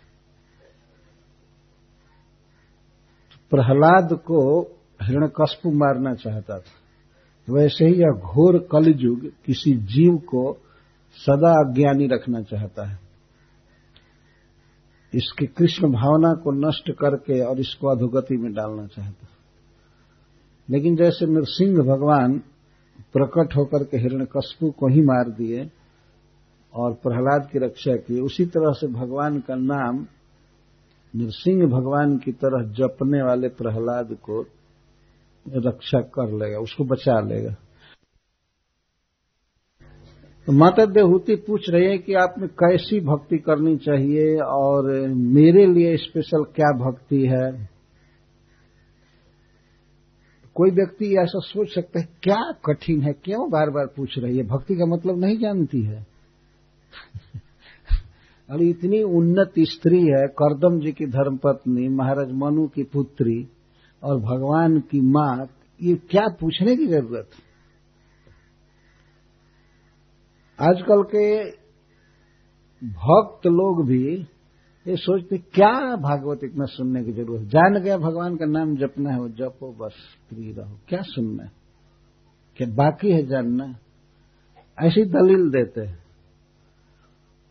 प्रहलाद 3.50 4.08
को 4.12 4.62
हिरण्यकश्यप 5.02 5.72
मारना 5.74 6.14
चाहता 6.14 6.58
था। 6.58 7.52
वैसे 7.52 7.86
ही 7.86 7.94
यह 7.94 8.10
घोर 8.10 8.58
कलयुग 8.58 9.26
किसी 9.46 9.74
जीव 9.74 10.16
को 10.16 10.56
सदा 11.16 11.50
अज्ञानी 11.50 12.06
रखना 12.06 12.42
चाहता 12.42 12.88
है। 12.88 12.98
इसकी 15.14 15.46
कृष्ण 15.46 15.88
भावना 15.88 16.32
को 16.32 16.68
नष्ट 16.68 16.90
करके 16.90 17.40
और 17.40 17.60
इसको 17.60 17.88
अधोगति 17.88 18.36
में 18.36 18.52
डालना 18.52 18.86
चाहता 18.86 19.26
लेकिन 20.70 20.96
जैसे 20.96 21.26
नरसिंह 21.26 21.78
भगवान 21.78 22.38
प्रकट 23.12 23.56
होकर 23.56 23.84
के 23.84 23.96
हिरण्यकश्यप 23.96 24.74
को 24.78 24.88
ही 24.88 25.00
मार 25.00 25.30
दिए 25.30 25.70
और 26.74 26.92
प्रहलाद 26.92 27.48
की 27.52 27.58
रक्षा 27.58 27.96
की, 27.96 28.20
उसी 28.20 28.46
तरह 28.46 28.72
से 28.72 28.86
भगवान 28.86 29.40
का 29.40 29.54
नाम 29.54 30.06
नरसिंह 31.16 31.66
भगवान 31.66 32.18
की 32.18 32.32
तरह 32.32 32.72
जपने 32.72 33.22
वाले 33.22 33.48
प्रहलाद 33.48 34.14
को 34.14 34.46
रक्षा 35.48 36.00
कर 36.00 36.32
लेगा, 36.32 36.58
उसको 36.58 36.84
बचा 36.84 37.20
लेगा। 37.20 37.56
तो 40.46 40.52
माता 40.52 40.84
देहूति 40.84 41.36
पूछ 41.36 41.70
रही 41.70 41.86
है 41.86 41.98
कि 41.98 42.14
आप 42.14 42.34
में 42.38 42.48
कैसी 42.48 43.00
भक्ति 43.00 43.38
करनी 43.38 43.76
चाहिए 43.76 44.36
और 44.36 45.08
मेरे 45.08 45.66
लिए 45.66 45.96
स्पेशल 45.96 46.44
क्या 46.44 46.72
भक्ति 46.72 47.26
है? 47.26 47.68
कोई 50.54 50.70
व्यक्ति 50.70 51.16
ऐसा 51.16 51.38
सोच 51.38 51.74
सकता 51.74 52.00
है, 52.00 52.08
क्या 52.22 52.52
कठिन 52.66 53.02
है, 53.02 53.12
क्यों 53.12 53.50
बार 53.50 53.70
बार 53.70 53.86
पूछ 53.86 54.18
रही 54.18 54.38
है? 54.38 54.42
भक्ति 54.42 54.74
का 54.74 54.86
मतलब 54.86 55.18
नहीं 55.18 55.38
जानती 55.38 55.82
है। 55.82 56.06
और 58.50 58.62
इतनी 58.62 59.02
उन्नत 59.02 59.52
स्त्री 59.58 60.00
है, 60.00 60.26
करदम 60.28 60.80
जी 60.80 60.92
की 60.92 61.06
धर्मपत्नी, 61.06 61.88
महाराज 61.88 62.32
मनु 62.32 62.68
की 62.68 62.82
पुत्री 62.82 63.48
और 64.02 64.20
भगवान 64.20 64.80
की 64.80 65.00
माँ, 65.00 65.46
ये 65.82 65.94
क्या 65.94 66.28
पूछने 66.40 66.76
की 66.76 66.86
ज़रूरत? 66.86 67.28
है 70.60 70.68
आजकल 70.68 71.02
के 71.02 71.44
भक्त 72.88 73.46
लोग 73.46 73.86
भी 73.86 74.26
ये 74.86 74.96
सोचते, 74.96 75.38
क्या 75.38 75.96
भागवत 75.96 76.40
इतना 76.44 76.64
सुनने 76.64 77.04
की 77.04 77.12
ज़रूरत? 77.12 77.42
जान 77.42 77.82
गया 77.82 77.98
भगवान 77.98 78.36
का 78.36 78.46
नाम 78.46 78.76
जपना 78.76 79.10
है, 79.10 79.20
वो 79.20 79.28
जपो, 79.28 79.72
बस 79.72 79.94
प्रिय 80.28 80.52
रहो। 80.52 80.78
क्या 80.88 81.02
सुनना 81.02 81.42
है? 81.42 81.52
क्या 82.56 82.68
बाकी 82.68 83.10
है 83.10 83.26
जानना? 83.26 83.76
ऐसी 84.82 85.04
दलील 85.04 85.50
देते 85.50 85.80
हैं। 85.80 86.07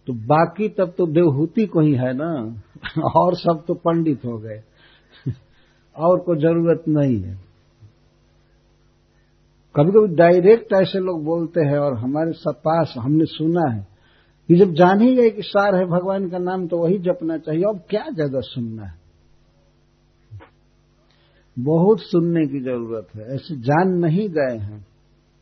तो 0.08 0.14
बाकी 0.14 0.68
तब 0.70 0.94
तो 0.98 1.06
देवहूति 1.08 1.66
को 1.66 1.80
ही 1.80 1.94
है 1.94 2.14
ना। 2.14 2.32
और 3.16 3.36
सब 3.36 3.64
तो 3.68 3.74
पंडित 3.74 4.26
हो 4.26 4.38
गए। 4.38 4.62
और 5.96 6.20
कोई 6.20 6.38
ज़रूरत 6.38 6.84
नहीं 6.88 7.20
है। 7.24 7.36
कभी 9.76 9.92
कभी 9.92 10.16
डायरेक्ट 10.16 10.74
ऐसे 10.74 11.00
लोग 11.00 11.24
बोलते 11.24 11.62
हैं 11.62 11.78
और 11.78 11.98
हमारे 11.98 12.52
पास 12.60 12.94
हमने 12.98 13.26
सुना 13.26 13.72
है। 13.74 13.86
कि 14.50 14.56
जब 14.56 14.74
जान 14.74 15.02
ही 15.02 15.16
गए 15.16 15.30
कि 15.30 15.42
सार 15.42 15.76
है 15.76 15.86
भगवान 15.86 16.30
का 16.30 16.38
नाम 16.38 16.68
तो 16.68 16.78
वही 16.78 16.98
जपना 17.00 17.38
चाहिए। 17.38 17.64
अब 17.64 17.80
क्या 17.90 18.04
ज़्यादा 18.10 18.40
सुनना 18.40 18.86
है? 18.86 18.96
बहुत 21.58 22.02
सुनने 22.02 22.46
की 22.48 22.60
ज़रूरत 22.60 23.08
है। 23.16 23.26
ऐसे 23.36 23.56
जान 23.62 23.92
नहीं 23.98 24.28
गए 24.30 24.58
हैं। 24.58 24.86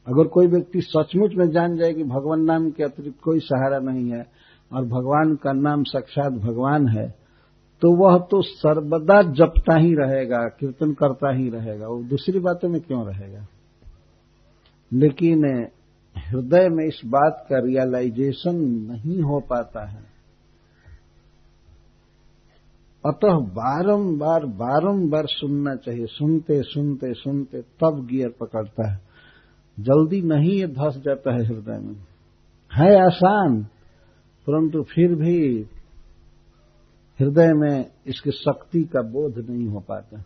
अगर 0.08 0.28
कोई 0.28 0.48
व्यक्ति 0.48 0.82
सचमुच 0.82 1.36
में 1.36 1.50
जान 1.52 1.76
जाए 1.78 1.94
कि 1.94 2.04
भगवान 2.04 2.42
नाम 2.42 2.70
के 2.72 2.84
अतिरिक्त 2.84 3.20
कोई 3.20 3.40
सहारा 3.40 3.80
नहीं 3.80 4.12
है 4.12 4.26
और 4.74 4.86
भगवान 4.86 5.36
का 5.36 5.52
नाम 5.54 5.84
साक्षात 5.84 6.34
भगवान 6.34 6.88
है 6.88 7.26
तो 7.82 7.96
वह 7.96 8.20
तो 8.20 8.42
सर्वदा 8.42 9.22
जपता 9.22 9.78
ही 9.78 9.94
रहेगा, 9.94 10.38
कीर्तन 10.38 10.94
करता 10.94 11.36
ही 11.36 11.50
रहेगा। 11.50 11.88
वो 11.88 12.04
दूसरी 12.04 12.40
बातों 12.40 12.70
में 12.70 12.82
क्यों 12.82 13.08
रहेगा? 13.08 13.48
लेकिन 14.94 15.68
हृदय 16.18 16.70
में 16.70 16.86
इस 16.86 17.02
बात 17.06 17.46
का 17.50 17.60
रियलाइजेशन 17.60 18.56
नहीं 18.92 19.22
हो 19.22 19.40
पाता 19.40 19.90
है। 19.90 20.04
अतः 23.06 23.34
बारंबार 23.34 24.46
बारंबार 24.46 25.26
सुनना 25.26 25.76
चाहिए। 25.76 26.06
सुनते 26.06 26.62
सुनते 26.62 27.14
सुनते 27.14 27.62
तब 27.62 28.08
गियर 28.12 28.30
पकड़ता 28.40 28.92
है। 28.92 29.00
जल्दी 29.80 30.22
नहीं 30.22 30.52
ये 30.52 30.68
धस 30.68 31.02
जाता 31.06 31.34
है 31.34 31.46
हृदय 31.46 31.80
में। 31.80 31.96
है 32.74 33.06
आसान। 33.06 33.68
परंतु 34.48 34.82
फिर 34.84 35.16
भी 35.16 35.38
हृदय 37.20 37.52
में 37.54 37.86
इसकी 38.08 38.32
शक्ति 38.32 38.82
का 38.84 39.02
बोध 39.02 39.38
नहीं 39.50 39.68
हो 39.68 39.80
पाता। 39.80 40.24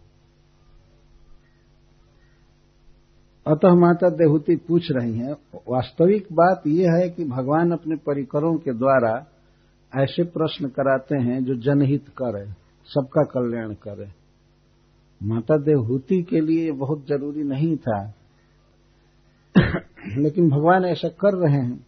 अतः 3.45 3.73
माता 3.75 4.09
देहूति 4.09 4.55
पूछ 4.67 4.87
रही 4.91 5.17
हैं, 5.17 5.33
वास्तविक 5.69 6.27
बात 6.33 6.63
यह 6.67 6.97
है 6.97 7.09
कि 7.09 7.25
भगवान 7.25 7.71
अपने 7.71 7.95
परिकरों 7.97 8.55
के 8.57 8.73
द्वारा 8.73 9.13
ऐसे 9.93 10.23
प्रश्न 10.23 10.67
कराते 10.69 11.21
हैं 11.21 11.43
जो 11.45 11.55
जनहित 11.55 12.09
करे, 12.17 12.45
सबका 12.89 13.23
कल्याण 13.23 13.73
करे। 13.83 14.07
माता 15.21 15.57
देवहूति 15.57 16.21
के 16.23 16.41
लिए 16.41 16.71
बहुत 16.71 17.05
ज़रूरी 17.07 17.43
नहीं 17.43 17.75
था, 17.77 18.01
लेकिन 20.17 20.49
भगवान 20.49 20.85
ऐसा 20.85 21.09
कर 21.19 21.37
रहे 21.37 21.61
हैं। 21.61 21.85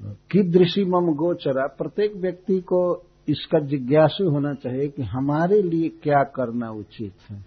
कीदृशी 0.00 0.84
मम 0.84 1.12
गोचरा, 1.14 1.66
प्रत्येक 1.66 2.16
व्यक्ति 2.16 2.60
को 2.60 2.80
इसका 3.28 3.58
जिज्ञासु 3.60 4.28
होना 4.30 4.52
चाहिए 4.54 4.88
कि 4.88 5.02
हमारे 5.02 5.62
लिए 5.62 5.88
क्या 6.02 6.22
करना 6.22 6.70
उचित 6.70 7.30
है। 7.30 7.44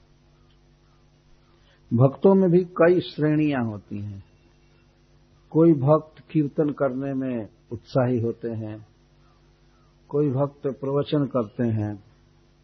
भक्तों 1.91 2.33
में 2.35 2.49
भी 2.51 2.63
कई 2.77 2.99
श्रेणियाँ 2.99 3.63
होती 3.65 3.99
हैं। 3.99 4.23
कोई 5.51 5.73
भक्त 5.73 6.21
कीर्तन 6.31 6.69
करने 6.69 7.13
में 7.13 7.47
उत्साही 7.71 8.19
होते 8.19 8.49
हैं, 8.49 8.87
कोई 10.09 10.29
भक्त 10.29 10.67
प्रवचन 10.67 11.25
करते 11.25 11.67
हैं, 11.67 12.03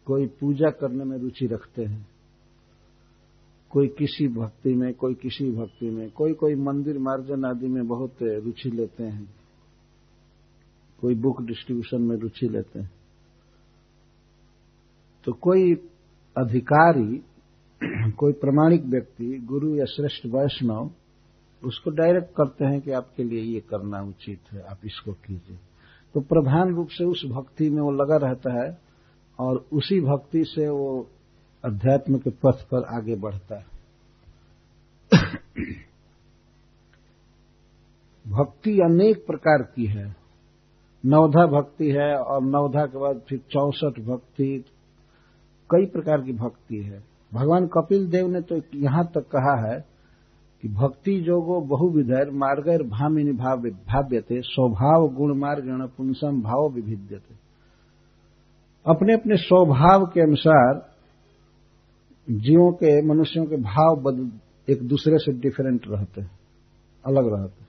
कोई 0.06 0.26
पूजा 0.40 0.70
करने 0.70 1.04
में 1.04 1.18
रुचि 1.18 1.46
रखते 1.46 1.84
हैं। 1.84 2.06
कोई 3.70 3.88
किसी 3.88 4.28
भक्ति 4.28 4.74
में, 4.74 4.92
कोई 4.94 5.14
किसी 5.14 5.50
भक्ति 5.50 5.90
में, 5.90 6.10
कोई 6.10 6.32
कोई 6.32 6.54
मंदिर 6.54 6.98
मार्जन 6.98 7.44
आदि 7.44 7.68
में 7.68 7.86
बहुत 7.88 8.22
रुचि 8.22 8.70
लेते 8.70 9.04
हैं। 9.04 9.37
कोई 11.00 11.14
बुक 11.14 11.42
डिस्ट्रीब्यूशन 11.42 12.02
में 12.02 12.16
रुचि 12.16 12.48
लेते 12.48 12.78
हैं। 12.78 12.90
तो 15.24 15.32
कोई 15.32 15.74
अधिकारी, 16.38 17.22
कोई 18.12 18.32
प्रमाणिक 18.32 18.84
व्यक्ति, 18.84 19.38
गुरु 19.38 19.76
या 19.76 19.84
श्रेष्ठ 19.84 20.26
वैष्णव, 20.26 20.90
उसको 21.64 21.90
डायरेक्ट 21.90 22.30
करते 22.30 22.64
हैं 22.64 22.80
कि 22.80 22.90
आपके 22.90 23.24
लिए 23.24 23.40
ये 23.40 23.60
करना 23.60 24.02
उचित 24.02 24.40
है, 24.52 24.60
आप 24.62 24.78
इसको 24.84 25.12
कीजिए। 25.12 25.58
तो 26.14 26.20
प्रधान 26.20 26.74
रूप 26.74 26.88
से 26.88 27.04
उस 27.04 27.24
भक्ति 27.26 27.70
में 27.70 27.82
वो 27.82 27.90
लगा 27.90 28.16
रहता 28.16 28.64
है 28.64 28.78
और 29.38 29.66
उसी 29.72 30.00
भक्ति 30.00 30.44
से 30.44 30.68
वो 30.68 31.10
अध्यात्म 31.64 32.18
के 32.18 32.30
पथ 32.30 32.62
पर 32.62 32.84
आगे 32.84 33.16
बढ़ता 33.16 33.58
है। 33.58 33.66
भक्ति 38.28 38.80
अनेक 38.80 39.26
प्रकार 39.26 39.62
की 39.62 39.86
है। 39.86 40.17
नवधा 41.04 41.46
भक्ति 41.48 41.90
है 41.90 42.14
और 42.14 42.42
नवधा 42.42 42.84
के 42.86 42.98
बाद 42.98 43.20
फिर 43.28 43.38
चौसठ 43.50 44.00
भक्ति, 44.00 44.64
कई 45.70 45.86
प्रकार 45.86 46.22
की 46.22 46.32
भक्ति 46.34 46.82
है। 46.82 47.02
भगवान 47.32 47.66
कपिल 47.66 48.06
देव 48.08 48.28
ने 48.28 48.40
तो 48.40 48.60
यहाँ 48.74 49.04
तक 49.14 49.26
कहा 49.34 49.54
है 49.66 49.78
कि 50.62 50.68
भक्ति 50.68 51.20
जोगो 51.20 51.60
बहुविधर 51.66 52.30
मार्गर 52.34 52.82
भामिनी 52.88 53.32
भाव्य 53.32 54.20
थे 54.20 54.40
स्वभाव 54.42 55.08
गुण 55.08 55.34
मार्ग 55.38 55.90
पुंसम 55.96 56.40
भाव 56.42 56.68
विभिद्य 56.68 57.16
थे 57.16 57.34
अपने 58.86 59.14
अपने 59.14 59.36
स्वभाव 59.36 60.06
के 60.06 60.20
अनुसार 60.20 60.86
जीवों 62.28 62.72
के, 62.72 62.90
मनुष्यों 63.06 63.44
के 63.46 63.56
भाव 63.56 64.10
एक 64.68 64.82
दूसरे 64.88 65.18
से 65.18 65.32
डिफरेंट 65.32 65.86
रहते 65.88 66.20
हैं, 66.20 66.30
अलग 67.04 67.32
रहते 67.32 67.60
हैं। 67.60 67.67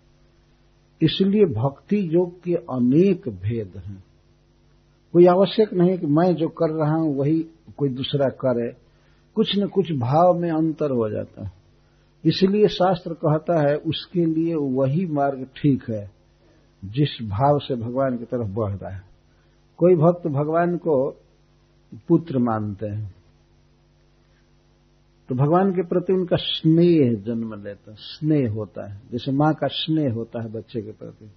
इसलिए 1.04 1.46
भक्ति 1.46 2.16
योग 2.16 2.44
के 2.44 2.54
अनेक 2.54 3.30
भेद 3.30 3.78
हैं। 3.78 4.04
कोई 5.14 5.26
आवश्यक 5.26 5.74
नहीं 5.74 5.98
कि 5.98 6.08
मैं 6.08 6.36
जो 6.36 6.48
कर 6.48 6.70
रहा 6.70 6.96
हूँ, 6.96 7.18
वही 7.18 7.46
कोई 7.78 7.90
दूसरा 7.90 8.30
करे। 8.30 8.76
कुछ 9.36 9.60
न 9.60 9.68
कुछ 9.68 9.92
भाव 9.92 10.40
में 10.40 10.52
अंतर 10.52 10.92
हो 10.92 11.10
जाता 11.10 11.46
है। 11.46 11.52
इसलिए 12.26 12.68
शास्त्र 12.68 13.14
कहता 13.14 13.70
है, 13.70 13.76
उसके 13.76 14.26
लिए 14.26 14.56
वही 14.56 15.06
मार्ग 15.06 15.48
ठीक 15.62 15.84
है, 15.90 16.12
जिस 16.86 17.30
भाव 17.30 17.60
से 17.60 17.76
भगवान 17.76 18.18
की 18.18 18.26
तरफ़ 18.26 18.48
बढ़ 18.48 18.72
रहा 18.72 18.90
है। 18.90 19.02
कोई 19.78 19.96
भक्त 19.96 20.28
भगवान 20.28 20.78
को 20.78 21.10
पुत्र 22.08 22.38
मानते 22.38 22.88
हैं। 22.88 23.19
तो 25.30 25.36
भगवान 25.36 25.72
के 25.72 25.84
प्रति 25.84 26.14
उनका 26.14 26.36
स्नेह 26.36 27.14
जन्म 27.14 27.64
लेता 27.64 27.92
है, 27.92 27.98
स्नेह 28.00 28.52
होता 28.52 28.94
है। 28.94 29.02
जैसे 29.12 29.32
माँ 29.32 29.54
का 29.54 29.68
स्नेह 29.68 30.14
होता 30.14 30.44
है 30.44 30.52
बच्चे 30.52 30.82
के 30.82 30.92
प्रति। 30.92 31.32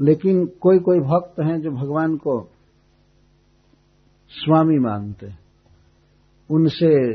लेकिन 0.00 0.46
कोई 0.46 0.78
कोई 0.78 0.98
भक्त 0.98 1.40
हैं 1.40 1.60
जो 1.60 1.70
भगवान 1.70 2.16
को 2.16 2.48
स्वामी 4.28 4.78
मानते 4.78 5.26
हैं। 5.26 5.38
उनसे 6.50 7.12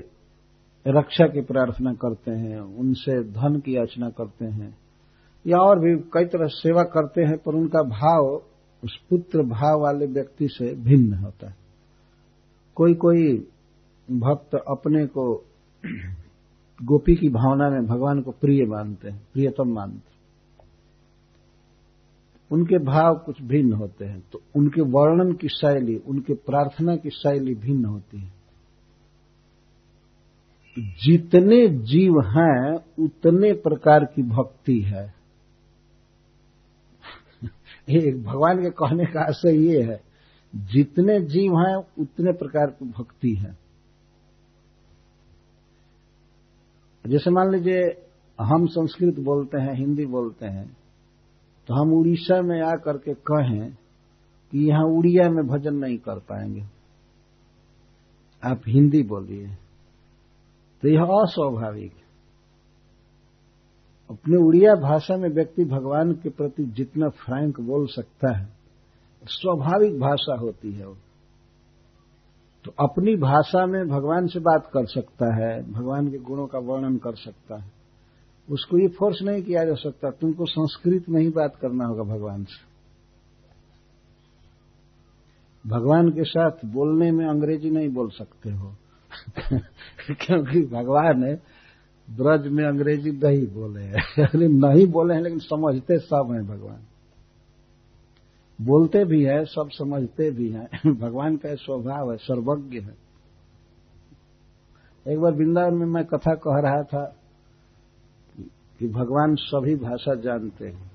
रक्षा 0.87 1.27
की 1.27 1.41
प्रार्थना 1.41 1.93
करते 1.93 2.31
हैं, 2.31 2.59
उनसे 2.59 3.23
धन 3.23 3.59
की 3.59 3.77
याचना 3.77 4.09
करते 4.09 4.45
हैं, 4.45 4.77
या 5.47 5.57
और 5.57 5.79
भी 5.79 5.95
कई 6.13 6.25
तरह 6.25 6.47
सेवा 6.47 6.83
करते 6.83 7.21
हैं, 7.21 7.37
पर 7.37 7.53
उनका 7.53 7.81
भाव, 7.81 8.43
उस 8.83 8.99
पुत्र 9.09 9.43
भाव 9.43 9.81
वाले 9.81 10.05
व्यक्ति 10.05 10.47
से 10.47 10.75
भिन्न 10.75 11.13
होता 11.13 11.49
है। 11.49 11.64
कोई 12.75 12.93
कोई 12.93 13.47
भक्त 14.11 14.55
अपने 14.67 15.05
को 15.05 15.45
गोपी 16.83 17.15
की 17.15 17.29
भावना 17.29 17.69
में 17.69 17.85
भगवान 17.85 18.21
को 18.21 18.31
प्रिय 18.31 18.65
मानते 18.65 19.09
हैं, 19.09 19.27
प्रियतम 19.33 19.73
मानते 19.73 19.97
हैं। 19.97 20.15
उनके 22.51 22.77
भाव 22.77 23.15
कुछ 23.25 23.41
भिन्न 23.41 23.73
होते 23.73 24.05
हैं 24.05 24.23
तो 24.31 24.41
उनके 24.55 24.81
वर्णन 24.81 25.33
की 25.33 25.47
शैली, 25.47 25.95
उनके 25.95 26.33
प्रार्थना 26.33 26.95
की 26.95 27.09
शैली 27.09 27.55
भिन्न 27.55 27.85
होती 27.85 28.21
है। 28.21 28.33
जितने 30.79 31.67
जीव 31.67 32.21
हैं, 32.21 32.75
उतने 33.05 33.53
प्रकार 33.53 34.05
की 34.05 34.23
भक्ति 34.23 34.79
है। 34.79 35.15
एक 37.89 38.23
भगवान 38.23 38.63
के 38.63 38.69
कहने 38.69 39.05
का 39.05 39.21
आशय 39.21 39.57
ये 39.57 39.81
है 39.81 40.14
जितने 40.57 41.19
जीव 41.21 41.51
हैं, 41.59 41.75
उतने 41.75 42.31
प्रकार 42.31 42.67
की 42.67 42.85
भक्ति 42.85 43.35
है। 43.35 43.57
जैसे 47.07 47.31
मान 47.31 47.51
लीजिए, 47.51 48.07
हम 48.41 48.65
संस्कृत 48.65 49.19
बोलते 49.19 49.61
हैं, 49.61 49.73
हिंदी 49.73 50.05
बोलते 50.05 50.45
हैं 50.45 50.77
तो 51.67 51.73
हम 51.73 51.93
उड़ीसा 51.93 52.41
में 52.41 52.61
आकर 52.61 52.97
के 52.97 53.13
कहें 53.13 53.71
कि 54.51 54.69
यहाँ 54.69 54.83
उड़िया 54.83 55.29
में 55.29 55.47
भजन 55.47 55.75
नहीं 55.75 55.97
कर 55.97 56.19
पाएँगे। 56.19 56.61
आप 58.43 58.61
हिंदी 58.67 59.03
बोलिए। 59.03 59.47
तो 60.81 60.89
यह 60.89 61.01
अस्वाभाविक। 61.01 61.93
अपने 64.09 64.37
उड़िया 64.37 64.73
भाषा 64.73 65.17
में 65.17 65.29
व्यक्ति 65.29 65.65
भगवान 65.65 66.13
के 66.13 66.29
प्रति 66.29 66.63
जितना 66.63 67.09
फ्रैंक 67.09 67.59
बोल 67.59 67.87
सकता 67.87 68.37
है 68.37 68.54
स्वाभाविक 69.27 69.99
भाषा 69.99 70.35
होती 70.35 70.71
है 70.71 71.05
तो 72.65 72.71
अपनी 72.79 73.15
भाषा 73.15 73.65
में 73.65 73.87
भगवान 73.87 74.27
से 74.27 74.39
बात 74.39 74.65
कर 74.67 74.85
सकता 74.85 75.35
है, 75.35 75.71
भगवान 75.71 76.07
के 76.07 76.17
गुणों 76.17 76.47
का 76.47 76.59
वर्णन 76.59 76.97
कर 76.97 77.15
सकता 77.15 77.61
है। 77.61 77.71
उसको 78.49 78.77
ये 78.77 78.87
फोर्स 78.87 79.19
नहीं 79.21 79.43
किया 79.43 79.65
जा 79.65 79.73
सकता, 79.73 80.09
तुमको 80.09 80.45
संस्कृत 80.45 81.09
में 81.09 81.21
ही 81.21 81.29
बात 81.29 81.55
करना 81.55 81.85
होगा 81.85 82.03
भगवान 82.03 82.43
से। 82.43 82.75
भगवान 85.69 86.09
के 86.09 86.23
साथ 86.23 86.51
बोलने 86.65 87.11
में 87.11 87.25
अंग्रेज़ी 87.25 87.69
नहीं 87.69 87.89
बोल 87.89 88.09
सकते 88.09 88.51
हो। 88.51 88.73
क्योंकि 90.11 90.61
भगवान 90.61 91.37
ब्रज 92.09 92.47
में 92.47 92.65
अंग्रेज़ी 92.65 93.11
नहीं 93.11 93.47
बोले 93.47 93.81
हैं। 93.81 94.03
नहीं 94.35 94.87
बोले 94.87 95.13
हैं, 95.13 95.21
लेकिन 95.21 95.39
समझते 95.39 95.97
सब 95.97 96.29
हैं 96.31 96.47
भगवान। 96.47 96.79
बोलते 98.61 99.05
भी 99.05 99.23
है, 99.23 99.45
सब 99.45 99.69
समझते 99.71 100.31
भी 100.31 100.49
हैं। 100.49 100.93
भगवान 100.95 101.37
का 101.37 101.55
स्वभाव 101.55 102.11
है, 102.11 102.17
सर्वज्ञ 102.17 102.79
है। 102.79 102.97
एक 105.07 105.19
बार 105.19 105.31
वृंदावन 105.31 105.73
में 105.73 105.85
मैं 105.85 106.05
कथा 106.05 106.35
कह 106.35 106.59
रहा 106.59 106.83
था 106.83 107.15
कि 108.79 108.87
भगवान 108.87 109.35
सभी 109.35 109.75
भाषा 109.75 110.15
जानते 110.15 110.67
हैं, 110.67 110.91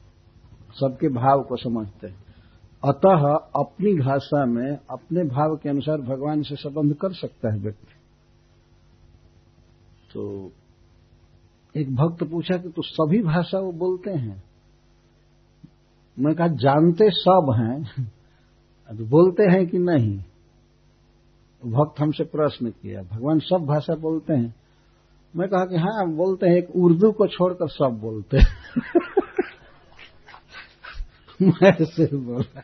सबके 0.72 1.08
भाव 1.08 1.42
को 1.42 1.56
समझते 1.56 2.06
हैं। 2.06 2.24
अतः 2.84 3.34
अपनी 3.60 3.94
भाषा 3.94 4.46
में, 4.46 4.78
अपने 4.90 5.24
भाव 5.24 5.56
के 5.56 5.68
अनुसार 5.68 6.00
भगवान 6.00 6.42
से 6.42 6.56
संबंध 6.56 6.94
कर 6.94 7.12
सकता 7.12 7.52
है 7.52 7.60
व्यक्ति। 7.60 7.94
तो 10.14 10.52
एक 11.76 11.94
भक्त 11.94 12.24
पूछा 12.24 12.56
कि 12.56 12.68
तो 12.68 12.82
सभी 12.82 13.22
भाषा 13.22 13.58
वो 13.58 13.72
बोलते 13.72 14.10
हैं? 14.10 14.49
मैं 16.18 16.34
कहा, 16.34 16.48
जानते 16.48 17.10
सब 17.10 17.54
हैं। 17.58 18.04
तो 18.98 19.04
बोलते 19.04 19.42
हैं 19.42 19.66
कि 19.66 19.78
नहीं? 19.78 20.18
भक्त 21.66 22.00
हमसे 22.00 22.24
प्रश्न 22.24 22.70
किया, 22.70 23.02
भगवान 23.02 23.38
सब 23.38 23.64
भाषा 23.66 23.94
बोलते 23.94 24.32
हैं। 24.32 24.54
मैं 25.36 25.48
कहा 25.48 25.64
कि 25.64 25.76
हाँ 25.76 26.12
बोलते 26.16 26.46
हैं, 26.46 26.56
एक 26.56 26.76
उर्दू 26.76 27.12
को 27.12 27.26
छोड़कर 27.26 27.68
सब 27.68 27.98
बोलते 28.02 28.36
हैं। 28.36 28.48
मैं 31.42 31.68
ऐसे 31.68 32.16
बोला। 32.16 32.62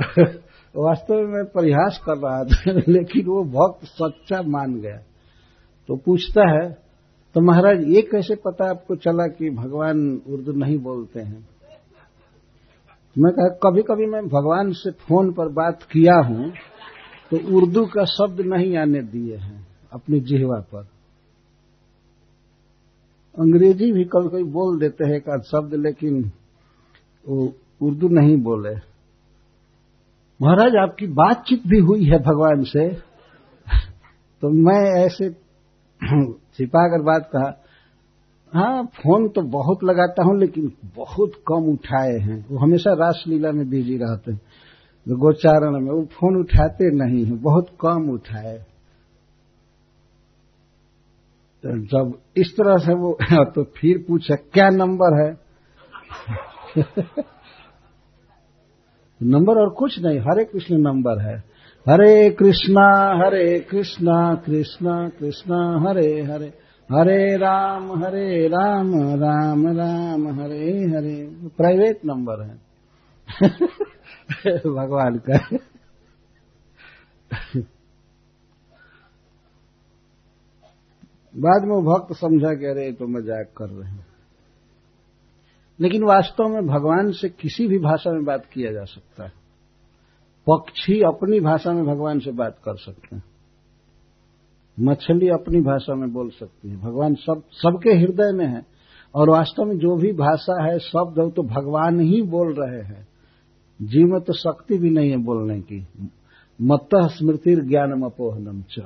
वास्तव 0.76 1.14
में 1.14 1.26
मैं 1.26 1.44
प्रयास 1.44 2.00
कर 2.04 2.16
रहा 2.18 2.44
था, 2.44 2.82
लेकिन 2.88 3.26
वो 3.26 3.44
भक्त 3.44 3.84
सच्चा 3.84 4.42
मान 4.42 4.80
गया। 4.80 4.96
तो 5.88 5.96
पूछता 5.96 6.50
है 6.50 6.82
तो 7.34 7.40
महाराज, 7.40 7.84
ये 7.88 8.02
कैसे 8.02 8.34
पता 8.34 8.70
आपको 8.70 8.96
चला 8.96 9.26
कि 9.26 9.50
भगवान 9.50 10.22
उर्दू 10.28 10.52
नहीं 10.52 10.78
बोलते 10.78 11.20
हैं? 11.20 11.48
मैं 13.18 13.32
कहा 13.32 13.48
कभी 13.48 13.82
कभी 13.82 14.06
मैं 14.06 14.28
भगवान 14.28 14.72
से 14.72 14.90
फ़ोन 14.90 15.32
पर 15.32 15.48
बात 15.48 15.82
किया 15.82 16.26
हूँ 16.26 16.52
तो 17.30 17.56
उर्दू 17.56 17.86
का 17.86 18.04
शब्द 18.04 18.40
नहीं 18.40 18.76
आने 18.76 19.02
दिए 19.02 19.36
हैं 19.36 19.66
अपनी 19.92 20.20
जिहवा 20.20 20.60
पर। 20.60 20.82
अंग्रेज़ी 23.38 23.92
भी 23.92 24.04
कभी 24.04 24.28
कभी 24.28 24.44
बोल 24.44 24.80
देते 24.80 25.04
हैं 25.04 25.14
एक 25.14 25.42
शब्द, 25.46 25.74
लेकिन 25.74 26.32
वो 27.28 27.54
उर्दू 27.82 28.08
नहीं 28.08 28.36
बोले। 28.36 28.74
महाराज, 30.40 30.76
आपकी 30.76 31.06
बातचीत 31.06 31.62
भी 31.66 31.78
हुई 31.78 32.04
है 32.04 32.18
भगवान 32.18 32.64
से। 32.64 32.94
तो 34.40 34.50
मैं 34.50 35.04
ऐसे 35.06 35.30
छिपा 36.32 36.88
कर 36.88 37.02
बात 37.02 37.30
कहा 37.32 37.61
हाँ 38.54 38.84
फ़ोन 38.84 39.28
तो 39.28 39.42
बहुत 39.42 39.84
लगाता 39.84 40.24
हूँ, 40.24 40.38
लेकिन 40.38 40.72
बहुत 40.96 41.32
कम 41.48 41.72
उठाए 41.72 42.18
हैं। 42.18 42.46
वो 42.50 42.58
हमेशा 42.58 42.92
रासलीला 42.92 43.52
में 43.52 43.70
बिज़ी 43.70 43.96
रहते 43.96 44.32
हैं। 44.32 44.40
गोचारण 45.08 45.80
में, 45.80 45.90
वो 45.90 46.04
फ़ोन 46.04 46.36
उठाते 46.36 46.90
नहीं 46.94 47.24
है, 47.24 47.32
बहुत 47.32 47.66
कम 47.80 48.10
उठाए। 48.10 48.58
तो 51.62 51.78
जब 51.78 52.18
इस 52.36 52.52
तरह 52.52 52.76
से 52.76 52.94
वो 52.94 53.18
तो 53.32 53.64
फिर 53.64 54.04
पूछा, 54.08 54.34
क्या 54.34 54.68
नंबर 54.68 55.26
है? 55.26 55.36
नंबर 59.22 59.54
और 59.54 59.70
कुछ 59.70 60.00
नहीं, 60.02 60.18
हरे 60.18 60.44
कृष्ण 60.44 60.78
नंबर 60.78 61.20
है। 61.20 61.52
हरे 61.88 62.30
कृष्णा 62.30 63.18
हरे 63.24 63.60
कृष्णा 63.60 64.34
कृष्णा 64.34 65.08
कृष्णा, 65.08 65.88
हरे 65.88 66.22
हरे। 66.22 66.61
हरे 66.90 67.36
राम 67.36 68.04
हरे 68.04 68.48
राम 68.48 68.94
राम 69.20 69.66
राम, 69.66 70.40
हरे 70.40 70.84
हरे। 70.84 71.48
प्राइवेट 71.48 72.00
नंबर 72.04 72.42
है। 72.42 72.54
भगवान 74.74 75.18
का। 75.18 75.38
बाद 81.36 81.62
में 81.64 81.84
भक्त 81.84 82.16
समझा 82.16 82.54
कि 82.54 82.66
अरे 82.66 82.92
तो 82.92 83.06
मज़ाक 83.06 83.52
कर 83.56 83.66
रहे 83.66 83.90
हैं। 83.90 84.06
लेकिन 85.80 86.04
वास्तव 86.04 86.48
में 86.48 86.66
भगवान 86.66 87.10
से 87.10 87.28
किसी 87.28 87.66
भी 87.66 87.78
भाषा 87.78 88.10
में 88.10 88.24
बात 88.24 88.46
किया 88.46 88.72
जा 88.72 88.84
सकता 88.84 89.24
है। 89.24 89.32
पक्षी 90.46 91.00
अपनी 91.00 91.40
भाषा 91.40 91.72
में 91.72 91.84
भगवान 91.84 92.18
से 92.18 92.32
बात 92.32 92.58
कर 92.64 92.76
सकते 92.76 93.16
हैं। 93.16 93.31
मछली 94.80 95.28
अपनी 95.28 95.60
भाषा 95.60 95.94
में 95.94 96.12
बोल 96.12 96.30
सकती 96.30 96.68
है। 96.68 96.76
भगवान 96.76 97.14
सब, 97.14 97.42
सबके 97.50 97.90
हृदय 97.90 98.32
में 98.32 98.46
है। 98.46 98.62
और 99.14 99.30
वास्तव 99.30 99.64
में 99.64 99.78
जो 99.78 99.96
भी 99.96 100.12
भाषा 100.12 100.64
है, 100.64 100.78
शब्द 100.78 101.20
है 101.20 101.30
तो 101.30 101.42
भगवान 101.42 102.00
ही 102.00 102.22
बोल 102.22 102.54
रहे 102.54 102.82
हैं। 102.82 103.08
जीव 103.82 104.06
में 104.06 104.20
तो 104.20 104.32
शक्ति 104.32 104.78
भी 104.78 104.90
नहीं 104.90 105.10
है 105.10 105.16
बोलने 105.16 105.60
की। 105.60 105.86
मत 106.62 106.88
स्मृति 106.94 107.56
ज्ञानम 107.56 108.02
अपोहनम 108.02 108.62
च। 108.62 108.80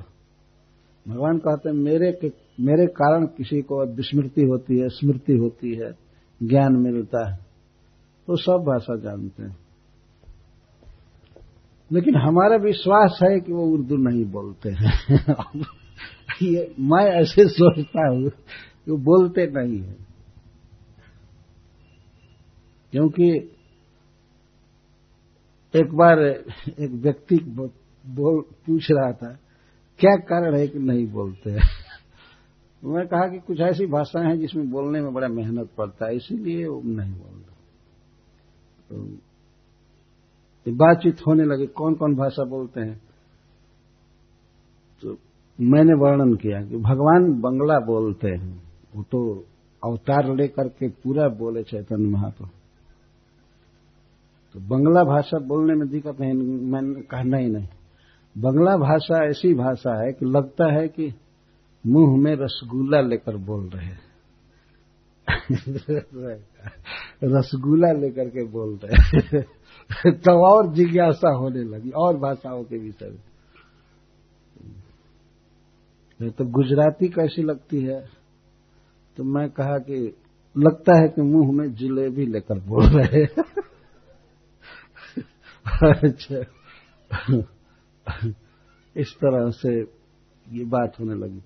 भगवान 1.09 1.39
कहते 1.39 1.69
हैं, 1.69 1.77
मेरे 1.77 2.13
के, 2.13 2.33
मेरे 2.61 2.87
कारण 2.87 3.27
किसी 3.27 3.61
को 3.61 3.87
विस्मृति 3.87 4.43
होती 4.43 4.81
है, 4.81 4.89
स्मृति 4.89 5.33
होती 5.33 5.75
है, 5.75 5.93
ज्ञान 6.43 6.77
मिलता 6.77 7.31
है। 7.31 7.37
तो 8.27 8.37
सब 8.37 8.53
भाषा 8.53 8.97
जानते 8.97 9.43
हैं। 9.43 9.57
लेकिन 11.93 12.17
हमारा 12.17 12.57
विश्वास 12.57 13.19
है 13.23 13.41
कि 13.41 13.53
वो 13.53 13.65
उर्दू 13.65 13.97
नहीं 13.97 14.25
बोलते 14.25 14.71
हैं। 14.71 15.17
ये 16.43 16.75
मैं 16.81 17.05
ऐसे 17.13 17.49
सोचता 17.49 18.09
हूँ 18.09 18.31
वो 18.89 18.97
बोलते 18.97 19.47
नहीं 19.47 19.81
है। 19.83 19.97
क्योंकि 22.93 23.31
एक 25.75 25.95
बार 25.95 26.21
एक 26.21 26.91
व्यक्ति 26.91 27.37
बोल 27.37 28.41
पूछ 28.67 28.87
रहा 28.91 29.13
था, 29.13 29.33
क्या 30.01 30.17
कारण 30.17 30.57
है 30.57 30.69
कि 30.69 30.79
नहीं 30.79 31.07
बोलते? 31.07 31.51
मैं 32.83 33.07
कहा 33.07 33.29
कि 33.29 33.39
कुछ 33.39 33.61
ऐसी 33.61 33.87
भाषाएँ 33.87 34.27
हैं 34.27 34.39
जिसमें 34.39 34.71
बोलने 34.71 35.01
में 35.01 35.13
बड़ा 35.15 35.29
मेहनत 35.29 35.71
पड़ता 35.79 36.07
है, 36.07 36.17
इसीलिए 36.17 36.67
वो 36.67 36.83
नहीं 36.85 37.13
बोल 37.13 37.31
बोलता। 37.31 37.53
तो 40.67 40.73
बातचीत 40.73 41.27
होने 41.27 41.45
लगी 41.45 41.67
कौन 41.67 41.95
कौन 41.95 42.15
भाषा 42.15 42.45
बोलते 42.45 42.81
हैं? 42.81 43.01
तो 45.03 45.15
मैंने 45.61 45.95
वर्णन 45.95 46.35
किया 46.35 46.61
कि 46.61 46.77
भगवान 46.77 47.41
बंगला 47.41 47.79
बोलते 47.79 48.29
हैं। 48.29 48.63
वो 48.97 49.03
तो 49.03 49.45
अवतार 49.85 50.37
लेकर 50.37 50.69
के 50.69 50.89
पूरा 50.89 51.29
बोले 51.29 51.63
चैतन्य 51.63 52.09
महाप्रभु। 52.09 52.51
तो 54.53 54.61
बंगला 54.61 55.05
भाषा 55.05 55.39
बोलने 55.39 55.75
में 55.75 55.89
दिक्कत 55.89 56.17
नहीं, 56.21 56.71
मैंने 56.71 57.01
कहना 57.01 57.37
ही 57.37 57.49
नहीं। 57.49 57.69
बंगला 58.39 58.77
भाषा 58.77 59.29
ऐसी 59.29 59.55
भाषा 59.55 60.07
है 60.07 60.13
कि 60.13 60.27
लगता 60.27 60.73
है 60.73 60.89
कि 60.89 61.15
मुँह 61.87 62.23
में 62.23 62.37
रसगुल्ला 62.37 63.01
लेकर 63.01 63.37
बोल 63.37 63.69
रहे 63.69 64.07
रसगुल्ला 67.25 67.93
लेकर 67.93 68.29
के 68.29 68.45
बोल 68.45 68.79
रहे 68.85 69.43
तो 70.11 70.47
और 70.47 70.75
जिज्ञासा 70.75 71.35
होने 71.35 71.63
लगी, 71.63 71.91
और 71.91 72.17
भाषाओं 72.17 72.65
के 72.65 72.79
विषय 72.79 73.07
में। 73.07 73.23
तो 76.23 76.45
गुजराती 76.45 77.09
कैसी 77.09 77.43
लगती 77.43 77.83
है? 77.83 78.09
तो 79.17 79.25
मैं 79.25 79.51
कहा 79.51 79.79
कि 79.79 80.15
लगता 80.59 81.03
है 81.03 81.09
कि 81.09 81.23
मुँह 81.23 81.53
में 81.53 81.75
जिलेबी 81.75 82.27
लेकर 82.27 82.59
बोल 82.59 82.85
रहे 82.85 83.25
अच्छा। 86.01 86.39
इस 88.97 89.15
तरह 89.15 89.51
से 89.51 89.81
ये 90.53 90.65
बात 90.65 90.93
होने 91.01 91.15
लगी। 91.15 91.41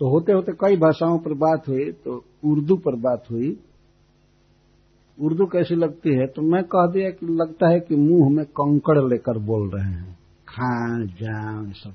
तो 0.00 0.08
होते 0.10 0.32
होते 0.32 0.52
कई 0.52 0.76
भाषाओं 0.76 1.18
पर 1.18 1.32
बात 1.32 1.68
हुई 1.68 1.92
तो 1.92 2.24
उर्दू 2.44 2.76
पर 2.76 2.96
बात 2.96 3.24
हुई। 3.30 3.60
उर्दू 5.20 5.46
कैसी 5.46 5.74
लगती 5.74 6.10
है? 6.10 6.26
तो 6.26 6.42
मैं 6.42 6.64
कह 6.64 6.86
दिया 6.86 7.10
कि 7.10 7.26
लगता 7.26 7.68
है 7.68 7.80
कि 7.80 7.96
मुँह 7.96 8.30
में 8.30 8.44
कंकड़ 8.44 8.98
लेकर 8.98 9.38
बोल 9.38 9.70
रहे 9.70 9.92
हैं। 9.92 10.18
खान 10.48 11.06
जान 11.06 11.72
सब। 11.72 11.94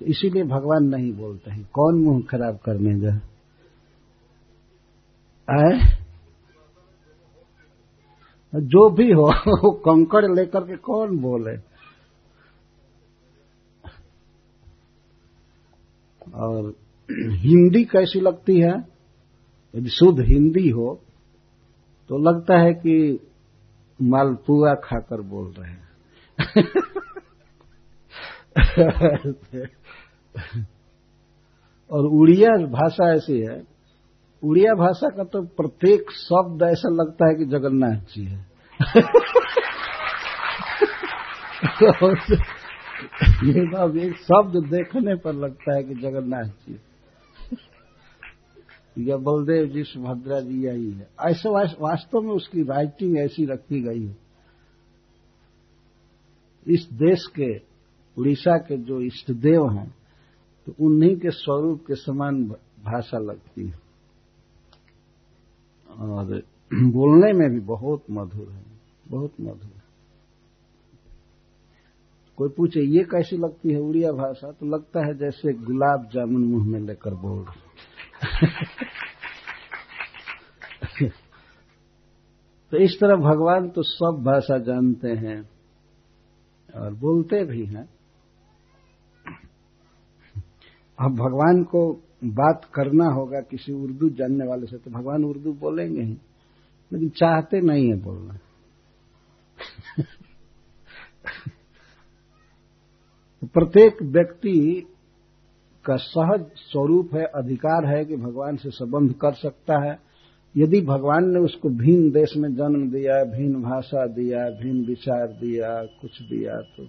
तो 0.00 0.06
इसीलिए 0.06 0.44
भगवान 0.44 0.84
नहीं 0.84 1.12
बोलते 1.12 1.50
हैं। 1.50 1.64
कौन 1.72 2.04
मुँह 2.04 2.22
खराब 2.30 2.58
करने 2.58 2.98
जा 3.00 3.14
आए 5.48 5.78
जो 8.54 8.90
भी 8.90 9.12
हो, 9.12 9.26
वो 9.48 9.70
कंकड़ 9.70 10.24
लेकर 10.26 10.60
के 10.60 10.76
कौन 10.76 11.18
बोले? 11.18 11.56
और 16.34 16.74
हिंदी 17.36 17.84
कैसी 17.84 18.20
लगती 18.20 18.60
है? 18.60 18.74
यदि 19.74 19.90
शुद्ध 19.90 20.20
हिंदी 20.20 20.68
हो 20.68 21.00
तो 22.10 22.18
लगता 22.18 22.58
है 22.58 22.72
कि 22.74 23.20
मालपुआ 24.02 24.74
खाकर 24.74 25.20
बोल 25.20 25.52
रहे 25.52 25.70
हैं। 25.70 25.88
और 31.90 32.06
उड़िया 32.06 32.66
भाषा 32.66 33.14
ऐसी 33.14 33.40
है। 33.40 33.62
उड़िया 34.44 34.74
भाषा 34.74 35.16
का 35.16 35.24
तो 35.24 35.42
प्रत्येक 35.42 36.10
शब्द 36.10 36.62
ऐसा 36.62 36.88
लगता 36.88 37.28
है 37.28 37.34
कि 37.34 37.44
जगन्नाथ 37.44 37.96
जी 37.96 38.24
है। 38.24 38.50
ये 43.44 44.08
एक 44.08 44.16
शब्द 44.16 44.66
देखने 44.66 45.14
पर 45.14 45.32
लगता 45.32 45.76
है 45.76 45.82
कि 45.82 45.94
जगन्नाथ 45.94 46.44
जी 46.44 46.80
या 48.98 49.16
बलदेव 49.16 49.66
जी, 49.66 49.82
सुभद्रा 49.82 50.40
जी 50.40 50.66
यही 50.66 50.90
है। 50.90 51.08
ऐसे 51.20 51.48
वास्तव 51.80 52.20
में 52.20 52.30
उसकी 52.30 52.62
राइटिंग 52.62 53.18
ऐसी 53.18 53.44
रखी 53.44 53.80
गई 53.80 54.06
है। 54.06 54.16
इस 56.66 56.88
देश 56.92 57.26
के 57.26 57.69
उड़ीसा 58.16 58.58
के 58.58 58.76
जो 58.76 59.00
इष्ट 59.00 59.30
देव 59.30 59.70
हैं 59.70 59.94
तो 60.66 60.74
उन्हीं 60.80 61.16
के 61.16 61.30
स्वरूप 61.30 61.84
के 61.86 61.94
समान 61.94 62.54
भाषा 62.84 63.18
लगती 63.18 63.66
है। 63.66 63.78
और 65.90 66.42
बोलने 66.72 67.32
में 67.32 67.50
भी 67.50 67.60
बहुत 67.60 68.04
मधुर 68.10 68.52
है, 68.52 68.64
बहुत 69.08 69.32
मधुर 69.40 69.64
है। 69.64 69.82
कोई 72.36 72.48
पूछे, 72.48 72.80
ये 72.80 73.04
कैसी 73.04 73.36
लगती 73.36 73.72
है 73.72 73.80
उड़िया 73.80 74.12
भाषा? 74.12 74.52
तो 74.52 74.66
लगता 74.66 75.06
है 75.06 75.14
जैसे 75.14 75.52
गुलाब 75.52 76.08
जामुन 76.12 76.44
मुँह 76.44 76.66
में 76.66 76.80
लेकर 76.80 77.14
बोल 77.14 77.46
तो 82.72 82.76
इस 82.76 82.98
तरह 83.00 83.16
भगवान 83.16 83.68
तो 83.68 83.82
सब 83.82 84.22
भाषा 84.24 84.58
जानते 84.58 85.08
हैं 85.08 85.50
और 86.74 86.94
बोलते 86.94 87.44
भी 87.44 87.66
हैं। 87.66 87.99
अब 91.00 91.14
भगवान 91.16 91.62
को 91.64 91.80
बात 92.24 92.64
करना 92.74 93.04
होगा 93.10 93.40
किसी 93.40 93.72
उर्दू 93.74 94.08
जानने 94.10 94.46
वाले 94.46 94.66
से 94.66 94.76
तो 94.76 94.90
भगवान 94.90 95.24
उर्दू 95.24 95.52
बोलेंगे 95.52 96.02
ही, 96.02 96.16
लेकिन 96.90 97.08
चाहते 97.08 97.60
नहीं 97.60 97.88
है 97.88 97.96
बोलना। 98.02 98.38
प्रत्येक 103.44 104.02
व्यक्ति 104.02 104.86
का 105.84 105.96
सहज 105.96 106.44
स्वरूप 106.56 107.14
है, 107.14 107.24
अधिकार 107.24 107.86
है 107.86 108.04
कि 108.04 108.16
भगवान 108.18 108.56
से 108.56 108.70
संबंध 108.70 109.12
कर 109.14 109.32
सकता 109.34 109.78
है। 109.84 109.98
यदि 110.54 110.80
भगवान 110.80 111.30
ने 111.30 111.40
उसको 111.40 111.68
भिन्न 111.70 112.10
देश 112.10 112.36
में 112.36 112.48
जन्म 112.54 112.88
दिया, 112.90 113.22
भिन्न 113.26 113.62
भाषा 113.62 114.06
दिया, 114.06 114.48
भिन्न 114.60 114.84
विचार 114.86 115.26
दिया, 115.40 115.68
कुछ 116.00 116.22
दिया 116.22 116.60
तो 116.76 116.86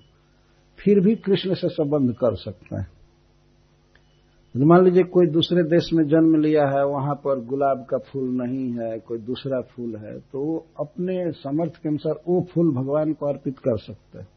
फिर 0.79 0.99
भी 0.99 1.15
कृष्ण 1.17 1.53
से 1.53 1.69
संबंध 1.69 2.13
कर 2.15 2.35
सकता 2.35 2.81
है। 2.81 2.85
तो 2.85 3.00
मान 4.55 4.83
लीजिए 4.85 5.03
कोई 5.03 5.27
दूसरे 5.27 5.63
देश 5.63 5.89
में 5.93 6.03
जन्म 6.03 6.41
लिया 6.41 6.63
है, 6.67 6.83
वहाँ 6.85 7.13
पर 7.15 7.39
गुलाब 7.45 7.85
का 7.89 7.97
फूल 7.97 8.29
नहीं 8.31 8.65
है, 8.71 8.99
कोई 8.99 9.17
दूसरा 9.19 9.61
फूल 9.61 9.95
है 9.95 10.17
तो 10.21 10.39
वो 10.39 10.57
अपने 10.79 11.31
समर्थ 11.31 11.75
के 11.75 11.89
अनुसार 11.89 12.19
वो 12.27 12.41
फूल 12.53 12.71
भगवान 12.75 13.13
को 13.13 13.25
अर्पित 13.25 13.59
कर 13.59 13.77
सकता 13.77 14.19
है। 14.19 14.27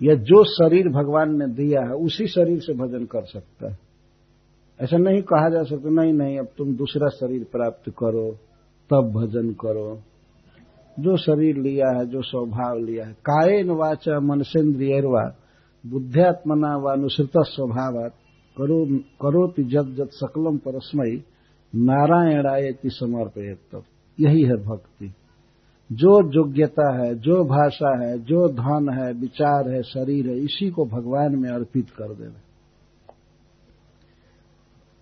या 0.00 0.14
जो 0.14 0.42
शरीर 0.44 0.88
भगवान 0.88 1.36
ने 1.38 1.46
दिया 1.54 1.80
है, 1.80 1.94
उसी 1.96 2.26
शरीर 2.26 2.58
से 2.58 2.74
भजन 2.74 3.04
कर 3.04 3.24
सकता 3.24 3.70
है। 3.70 3.78
ऐसा 4.80 4.96
नहीं 4.96 5.22
कहा 5.22 5.48
जा 5.48 5.62
सकता 5.62 5.90
नहीं 5.90 6.12
नहीं, 6.12 6.38
अब 6.38 6.48
तुम 6.58 6.76
दूसरा 6.76 7.08
शरीर 7.08 7.44
प्राप्त 7.44 7.90
करो, 7.90 8.30
तब 8.90 9.10
भजन 9.16 9.52
करो। 9.52 10.00
जो 11.00 11.16
शरीर 11.16 11.56
लिया 11.56 11.88
है, 11.98 12.06
जो 12.06 12.22
स्वभाव 12.22 12.78
लिया 12.78 13.06
है, 13.06 13.12
कायन 13.12 13.70
वाचा 13.70 14.20
मनसेन्द्रियवा 14.20 15.24
बुद्ध्यात्मना 15.90 16.76
व 16.76 16.92
अनुसृत 16.92 17.32
स्वभाव 17.36 18.08
करो, 18.56 18.98
करोति 18.98 19.62
जत 19.62 19.94
जत 19.96 20.08
सकलम 20.12 20.56
परस्मयी 20.56 21.24
नारायणाय 21.74 22.72
समर्पयत 22.86 23.58
तब 23.72 23.82
यही 24.20 24.42
है 24.42 24.56
भक्ति। 24.56 25.14
जो 25.92 26.30
योग्यता 26.30 27.02
है, 27.02 27.14
जो 27.14 27.44
भाषा 27.44 28.04
है, 28.04 28.18
जो 28.18 28.48
धन 28.48 28.98
है, 28.98 29.12
विचार 29.12 29.68
है, 29.68 29.82
शरीर 29.82 30.28
है, 30.28 30.38
इसी 30.38 30.70
को 30.70 30.84
भगवान 30.84 31.36
में 31.36 31.50
अर्पित 31.50 31.90
कर 31.90 32.14
देना 32.14 32.40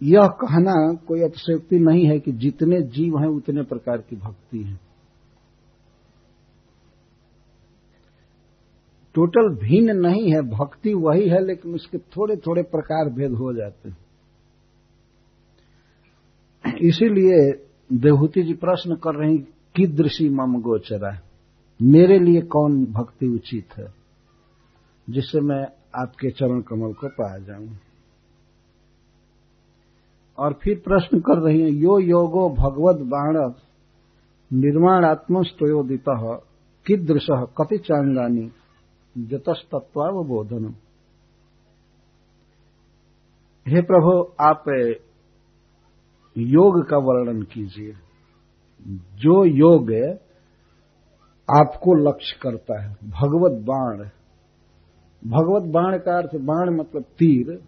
यह 0.02 0.26
कहना 0.26 0.94
कोई 0.94 1.20
अतिशयोक्ति 1.20 1.78
नहीं 1.78 2.06
है 2.06 2.20
कि 2.20 2.32
जितने 2.32 2.82
जीव 2.82 3.18
हैं, 3.18 3.28
उतने 3.28 3.62
प्रकार 3.62 3.98
की 3.98 4.16
भक्ति 4.16 4.58
है। 4.58 4.85
टोटल 9.16 9.54
भिन्न 9.54 9.96
नहीं 9.96 10.32
है, 10.32 10.42
भक्ति 10.42 10.94
वही 10.94 11.28
है, 11.28 11.44
लेकिन 11.44 11.74
उसके 11.74 11.98
थोड़े 11.98 12.36
थोड़े 12.36 12.62
प्रकार 12.62 13.08
भेद 13.08 13.32
हो 13.32 13.52
जाते 13.52 13.88
हैं। 13.88 13.98
इसीलिए 16.82 17.66
देवहूति 17.92 18.42
जी 18.42 18.54
प्रश्न 18.54 18.94
कर 18.94 19.14
रहे 19.14 19.28
रही 19.28 19.38
कीदृशी 19.76 20.28
मम 20.28 20.60
गोचरा 20.60 21.20
मेरे 21.82 22.18
लिए 22.18 22.40
कौन 22.40 22.84
भक्ति 22.84 23.26
उचित 23.26 23.78
है? 23.78 23.86
जिससे 25.10 25.40
मैं 25.40 25.66
आपके 26.02 26.30
चरण 26.30 26.60
कमल 26.60 26.92
को 26.92 27.08
पा 27.08 27.38
जाऊँ। 27.38 27.68
और 30.38 30.58
फिर 30.62 30.82
प्रश्न 30.84 31.20
कर 31.20 31.38
रही 31.38 31.60
है, 31.60 31.70
यो 31.70 31.98
योगो 31.98 32.50
भगवत 32.50 32.96
बाण 32.96 33.52
निर्माणात्मस्तोदित 34.60 36.04
कीदृश, 36.86 37.26
कति 37.30 37.78
चांगानी? 37.78 38.50
जतस्तत्वावबोधन 39.16 40.74
हे 43.66 43.80
प्रभु, 43.82 44.10
आप 44.40 44.64
योग 46.36 46.88
का 46.88 46.96
वर्णन 46.98 47.42
कीजिए। 47.42 47.92
जो 49.16 49.44
योग 49.44 49.92
आपको 51.48 51.94
लक्ष्य 51.94 52.38
करता 52.42 52.82
है, 52.82 52.88
भगवत 53.04 53.60
बाण। 53.64 53.98
भगवत 55.22 55.62
बाण 55.72 55.98
का 55.98 56.16
अर्थ, 56.18 56.36
बाण 56.36 56.70
मतलब 56.70 57.02
तीर। 57.02 57.60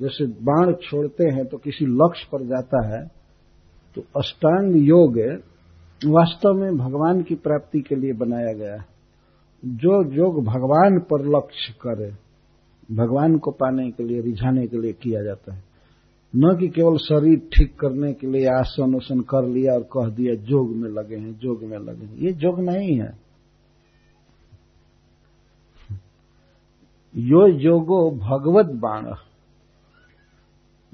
जैसे 0.00 0.26
बाण 0.26 0.72
छोड़ते 0.74 1.24
हैं 1.24 1.46
तो 1.46 1.56
किसी 1.58 1.86
लक्ष्य 1.86 2.28
पर 2.32 2.42
जाता 2.42 2.86
है 2.86 3.06
तो 3.96 4.02
अष्टांग 4.16 4.76
योग 4.76 5.18
वास्तव 6.06 6.52
में 6.54 6.76
भगवान 6.76 7.22
की 7.22 7.34
प्राप्ति 7.34 7.80
के 7.80 7.94
लिए 7.94 8.12
बनाया 8.12 8.52
गया 8.52 8.74
है। 8.74 8.89
जो 9.64 10.12
योग 10.12 10.44
भगवान 10.44 10.98
पर 10.98 11.36
लक्ष्य 11.36 11.74
करे, 11.82 12.12
भगवान 12.94 13.38
को 13.38 13.50
पाने 13.50 13.90
के 13.90 14.04
लिए, 14.04 14.20
रिझाने 14.20 14.66
के 14.66 14.78
लिए 14.78 14.92
किया 14.92 15.22
जाता 15.22 15.54
है। 15.54 15.64
न 16.36 16.56
कि 16.60 16.68
केवल 16.68 16.96
शरीर 16.96 17.38
ठीक 17.38 17.80
करने 17.80 18.12
के 18.12 18.26
लिए 18.26 18.46
आसन 18.46 18.94
उसन 18.94 19.20
कर 19.20 19.46
लिया 19.48 19.74
और 19.74 19.82
कह 19.82 20.14
दिया, 20.14 20.34
जोग 20.34 20.76
में 20.76 20.90
लगे 20.90 21.16
हैं, 21.16 21.38
जोग 21.38 21.62
में 21.62 21.78
लगे 21.78 22.06
हैं। 22.06 22.16
ये 22.16 22.32
जोग 22.32 22.60
नहीं 22.60 23.00
है। 23.00 23.30
यो 27.16 27.46
योगो 27.46 28.10
भगवत 28.10 28.66
बाण। 28.66 29.14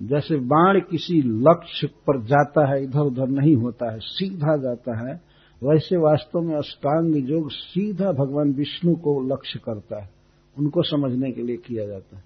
जैसे 0.01 0.37
बाण 0.37 0.81
किसी 0.81 1.23
लक्ष्य 1.23 1.87
पर 1.87 2.23
जाता 2.23 2.73
है 2.73 2.85
इधर 2.85 3.01
उधर 3.01 3.29
नहीं 3.29 3.57
होता 3.57 3.93
है, 3.93 3.99
सीधा 3.99 4.57
जाता 4.57 5.09
है 5.09 5.36
वैसे 5.63 5.97
वास्तव 5.97 6.41
में 6.41 6.55
अष्टांग 6.57 7.31
योग 7.31 7.51
सीधा 7.51 8.13
भगवान 8.13 8.53
विष्णु 8.53 8.95
को 8.95 9.21
लक्ष्य 9.21 9.59
करता 9.65 10.03
है। 10.03 10.11
उनको 10.59 10.83
समझने 10.83 11.33
के 11.33 11.43
लिए 11.43 11.57
किया 11.57 11.87
जाता 11.87 12.17
है। 12.17 12.25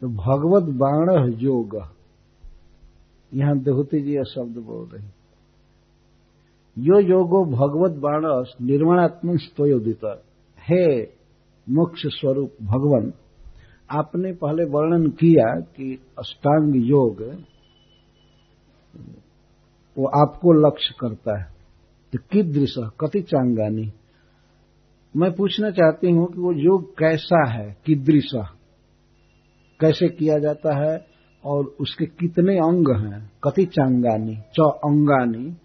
तो 0.00 0.08
भगवत 0.08 0.74
बाण 0.74 1.32
योग। 1.32 1.80
यहाँ 3.34 3.58
देहूति 3.58 4.00
जी 4.00 4.14
यह 4.14 4.22
शब्द 4.22 4.58
बोल 4.58 4.86
रहे 4.86 5.06
यो 6.78 6.98
योगो 7.00 7.44
भगवत 7.44 7.98
बाणस 7.98 8.54
निर्माणात्मक 8.62 9.40
स्तोयोदित। 9.40 10.04
हे 10.58 11.02
मोक्ष 11.66 12.06
स्वरूप 12.06 12.52
भगवान, 12.62 13.12
आपने 13.90 14.32
पहले 14.32 14.64
वर्णन 14.64 15.10
किया 15.10 15.60
कि 15.60 15.98
अष्टांग 16.18 16.76
योग 16.76 17.22
वो 19.96 20.06
आपको 20.24 20.52
लक्ष्य 20.68 20.94
करता 21.00 21.38
है। 21.38 21.57
तो 22.12 22.18
कीदृश 22.32 22.74
कति 22.78 23.22
चांगानी। 23.22 23.92
मैं 25.16 25.32
पूछना 25.32 25.70
चाहती 25.70 26.10
हूँ 26.10 26.32
कि 26.32 26.40
वो 26.40 26.52
योग 26.52 26.98
कैसा 26.98 27.50
है, 27.50 27.76
किदृश? 27.86 28.30
कैसे 29.80 30.08
किया 30.08 30.38
जाता 30.38 30.76
है 30.76 31.06
और 31.44 31.64
उसके 31.64 32.06
कितने 32.06 32.56
अंग 32.56 33.06
हैं? 33.06 33.32
कति 33.44 33.64
चांगानी, 33.64 34.36
च 34.36 34.60
अंगानी, 34.60 35.56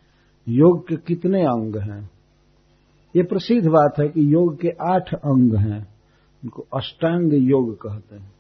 योग 0.49 0.87
के 0.87 0.95
कितने 0.95 1.41
अंग 1.41 1.77
हैं? 1.77 2.09
ये 3.15 3.23
प्रसिद्ध 3.23 3.69
बात 3.69 3.93
है 3.99 4.07
कि 4.07 4.33
योग 4.33 4.61
के 4.61 4.69
आठ 4.69 5.13
अंग 5.13 5.55
हैं 5.55 5.87
उनको 6.43 6.65
अष्टांग 6.75 7.33
योग 7.33 7.81
कहते 7.81 8.15
हैं। 8.15 8.33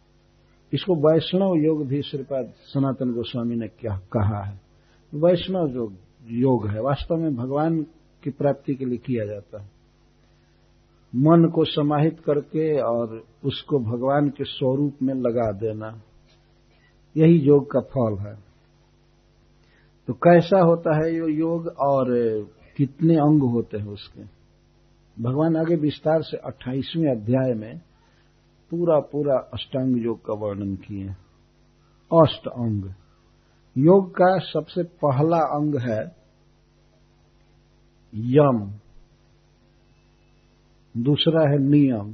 इसको 0.73 0.95
वैष्णव 0.95 1.55
योग 1.55 1.87
भी 1.87 2.01
श्रीपाद 2.01 2.45
सनातन 2.45 3.13
गोस्वामी 3.13 3.55
ने 3.55 3.67
क्या 3.67 3.97
कहा 3.97 4.43
है? 4.43 4.61
वैष्णव 5.15 5.75
योग। 5.75 5.93
योग 6.23 6.67
है। 6.67 6.81
वास्तव 6.81 7.15
में 7.15 7.35
भगवान 7.35 7.81
की 8.23 8.29
प्राप्ति 8.29 8.75
के 8.75 8.85
लिए 8.85 8.97
किया 8.97 9.25
जाता 9.25 9.61
है। 9.61 9.69
मन 11.15 11.51
को 11.55 11.63
समाहित 11.65 12.19
करके 12.19 12.79
और 12.81 13.23
उसको 13.45 13.79
भगवान 13.79 14.29
के 14.29 14.43
स्वरूप 14.43 14.97
में 15.03 15.13
लगा 15.13 15.51
देना, 15.51 16.01
यही 17.17 17.37
योग 17.39 17.71
का 17.71 17.79
फल 17.79 18.17
है। 18.19 18.35
तो 20.07 20.13
कैसा 20.13 20.59
होता 20.59 20.95
है 20.95 21.13
ये 21.13 21.33
योग 21.33 21.67
और 21.67 22.05
कितने 22.77 23.15
अंग 23.15 23.41
होते 23.41 23.77
हैं 23.77 23.87
उसके? 23.87 24.23
भगवान 25.17 25.55
आगे 25.55 25.75
विस्तार 25.75 26.21
से 26.21 26.37
28वें 26.37 27.11
अध्याय 27.11 27.53
में 27.53 27.77
पूरा 28.71 28.99
पूरा 28.99 29.37
अष्टांग 29.53 30.03
योग 30.03 30.25
का 30.25 30.33
वर्णन 30.33 30.75
किए 30.75 31.09
अष्ट 32.11 32.47
अंग। 32.47 32.93
योग 33.75 34.09
का 34.11 34.37
सबसे 34.39 34.83
पहला 34.83 35.37
अंग 35.51 35.75
है 35.81 36.01
यम। 38.13 38.59
दूसरा 40.95 41.41
है 41.49 41.57
नियम। 41.59 42.09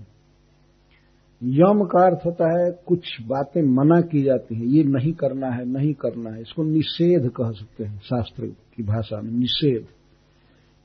यम 1.42 1.84
का 1.86 2.06
अर्थ 2.06 2.26
होता 2.26 2.46
है 2.52 2.72
कुछ 2.88 3.22
बातें 3.22 3.62
मना 3.64 4.00
की 4.02 4.22
जाती 4.24 4.56
हैं, 4.56 4.66
ये 4.66 4.84
नहीं 4.84 5.12
करना 5.14 5.50
है, 5.50 5.66
नहीं 5.66 5.94
करना 5.94 6.30
है, 6.30 6.42
इसको 6.42 6.64
निषेध 6.64 7.30
कह 7.30 7.52
सकते 7.52 7.84
हैं 7.84 8.00
शास्त्र 8.00 8.48
की 8.76 8.84
भाषा 8.84 9.22
में, 9.22 9.32
निषेध। 9.32 9.88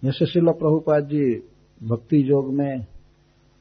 जैसे 0.03 0.27
शिला 0.27 0.53
प्रभुपाद 0.53 1.05
जी 1.05 1.25
भक्ति 1.81 2.23
योग 2.31 2.53
में 2.55 2.85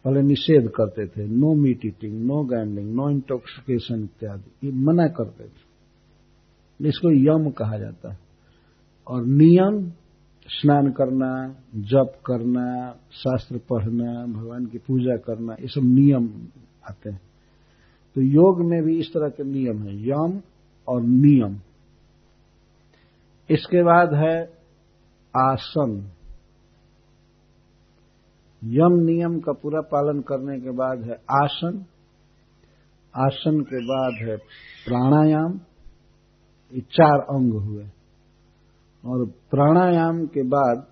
पहले 0.06 0.22
निषेध 0.22 0.70
करते 0.70 1.06
थे 1.08 1.26
no 1.28 1.54
meat 1.56 1.86
eating 1.86 2.22
no 2.22 2.44
gambling 2.44 2.94
no 2.96 3.10
intoxication 3.10 4.04
इत्यादि, 4.04 4.68
ये 4.68 4.72
मना 4.74 5.08
करते 5.10 5.44
थे। 5.44 5.63
इसको 6.82 7.12
यम 7.12 7.50
कहा 7.50 7.78
जाता 7.78 8.12
है। 8.12 8.20
और 9.08 9.26
नियम, 9.26 9.92
स्नान 10.48 10.92
करना, 10.92 11.56
जप 11.76 12.14
करना, 12.26 12.96
शास्त्र 13.12 13.58
पढ़ना, 13.58 14.26
भगवान 14.26 14.66
की 14.66 14.78
पूजा 14.78 15.16
करना, 15.18 15.54
ये 15.54 15.68
सब 15.68 15.82
नियम 15.84 16.30
आते 16.90 17.10
हैं। 17.10 17.22
तो 18.16 18.22
योग 18.22 18.70
में 18.70 18.84
भी 18.84 19.00
इस 19.00 19.08
तरह 19.08 19.30
के 19.30 19.44
नियम 19.44 19.84
है, 19.84 20.10
यम 20.10 20.42
और 20.88 21.02
नियम। 21.02 21.58
इसके 23.50 23.84
बाद 23.84 24.14
है 24.14 24.54
आसन। 25.38 26.12
यम 28.64 28.94
नियम 28.94 29.40
का 29.40 29.52
पूरा 29.52 29.82
पालन 29.82 30.22
करने 30.22 30.60
के 30.60 30.72
बाद 30.72 31.02
है 31.02 31.14
आसन। 31.14 31.86
आसन 33.16 33.62
के 33.62 33.86
बाद 33.86 34.28
है 34.30 34.38
प्राणायाम। 34.88 35.60
ये 36.74 36.82
चार 36.82 37.20
अंग 37.20 37.54
हुए। 37.54 37.86
और 39.06 39.26
प्राणायाम 39.26 40.26
के 40.26 40.44
बाद 40.44 40.86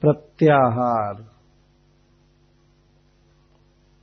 प्रत्याहार। 0.00 1.14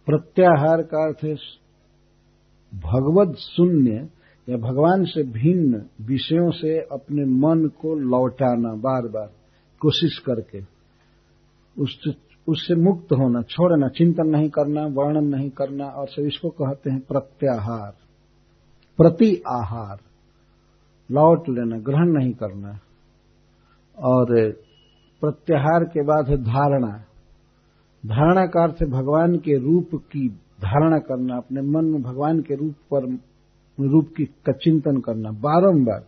प्रत्याहार 0.05 0.81
का 0.81 1.07
अर्थ 1.07 1.23
है 1.23 1.35
भगवत 2.79 3.35
शून्य 3.35 4.09
या 4.49 4.57
भगवान 4.57 5.03
से 5.05 5.23
भिन्न 5.23 5.85
विषयों 6.01 6.51
से 6.51 6.79
अपने 6.79 7.25
मन 7.25 7.67
को 7.67 7.95
लौटाना 7.95 8.73
बार 8.73 9.01
बार 9.01 9.31
कोशिश 9.79 10.19
करके। 10.19 10.61
उससे 11.81 12.29
उससे 12.47 12.75
मुक्त 12.75 13.11
होना, 13.11 13.41
छोड़ना, 13.41 13.87
चिंतन 13.87 14.27
नहीं 14.27 14.49
करना, 14.49 14.85
वर्णन 14.85 15.27
नहीं 15.27 15.49
करना, 15.49 15.85
और 15.85 16.07
सब 16.07 16.21
इसको 16.21 16.49
कहते 16.49 16.89
हैं 16.89 16.99
प्रत्याहार। 16.99 17.91
प्रति 18.97 19.43
आहार। 19.47 20.08
लौट 21.09 21.49
लेना, 21.49 21.77
ग्रहण 21.77 22.11
नहीं 22.13 22.33
करना। 22.33 22.79
और 23.97 24.51
प्रत्याहार 25.21 25.83
के 25.83 26.03
बाद 26.03 26.29
है 26.29 26.37
धारणा। 26.37 26.91
धारणा 28.03 28.45
का 28.45 28.63
अर्थ 28.63 28.83
भगवान 28.83 29.35
के 29.37 29.57
रूप 29.57 29.89
की 29.95 30.27
धारणा 30.61 30.97
करना, 30.99 31.37
अपने 31.37 31.61
मन 31.61 31.85
में 31.85 32.01
भगवान 32.01 32.39
के 32.39 32.55
रूप 32.55 32.75
पर, 32.93 33.07
रूप 33.77 34.13
की 34.17 34.25
का 34.25 34.51
चिंतन 34.53 34.99
करना। 34.99 35.31
बारंबार, 35.31 36.05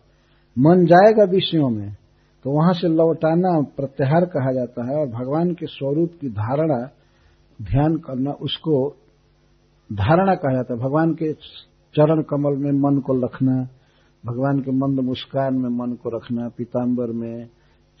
मन 0.56 0.86
जाएगा 0.86 1.24
विषयों 1.24 1.70
में 1.70 1.96
तो 2.44 2.50
वहाँ 2.50 2.72
से 2.72 2.88
लौटाना 2.88 3.50
प्रत्याहार 3.76 4.24
कहा 4.24 4.52
जाता 4.52 4.84
है, 4.84 4.96
और 4.96 5.06
भगवान 5.08 5.52
के 5.54 5.66
स्वरूप 5.66 6.12
की 6.20 6.28
धारणा, 6.28 6.78
ध्यान 7.58 7.96
करना, 7.96 8.30
उसको 8.32 8.94
धारणा 9.90 10.34
कहा 10.34 10.52
जाता 10.52 10.74
है। 10.74 10.80
भगवान 10.80 11.12
के 11.14 11.32
चरण 11.94 12.22
कमल 12.22 12.56
में 12.56 12.72
मन 12.72 13.00
को 13.00 13.24
रखना 13.24 13.62
भगवान 14.26 14.60
के 14.60 14.70
मंद 14.70 15.00
मुस्कान 15.00 15.54
में 15.54 15.70
मन 15.70 15.92
को 15.92 16.16
रखना 16.16 16.48
पीताम्बर 16.48 17.06
में, 17.06 17.46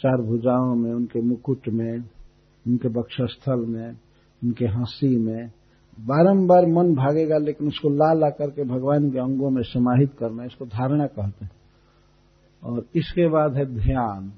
चार 0.00 0.22
भुजाओं 0.22 0.74
में, 0.74 0.92
उनके 0.92 1.20
मुकुट 1.20 1.68
में, 1.68 1.98
उनके 2.66 2.88
बक्षस्थल 2.88 3.66
में, 3.66 3.90
उनके 4.44 4.66
हँसी 4.66 5.16
में। 5.16 5.50
बारंबार 6.00 6.66
मन 6.66 6.94
भागेगा, 6.94 7.38
लेकिन 7.38 7.68
उसको 7.68 7.88
ला 7.88 8.12
ला 8.12 8.30
करके 8.30 8.64
भगवान 8.64 9.10
के 9.10 9.18
अंगों 9.18 9.50
में 9.50 9.62
समाहित 9.62 10.12
करना, 10.18 10.44
इसको 10.44 10.64
धारणा 10.64 11.06
कहते 11.06 11.44
हैं। 11.44 11.52
और 12.64 12.86
इसके 12.96 13.28
बाद 13.28 13.56
है 13.56 13.64
ध्यान। 13.64 14.32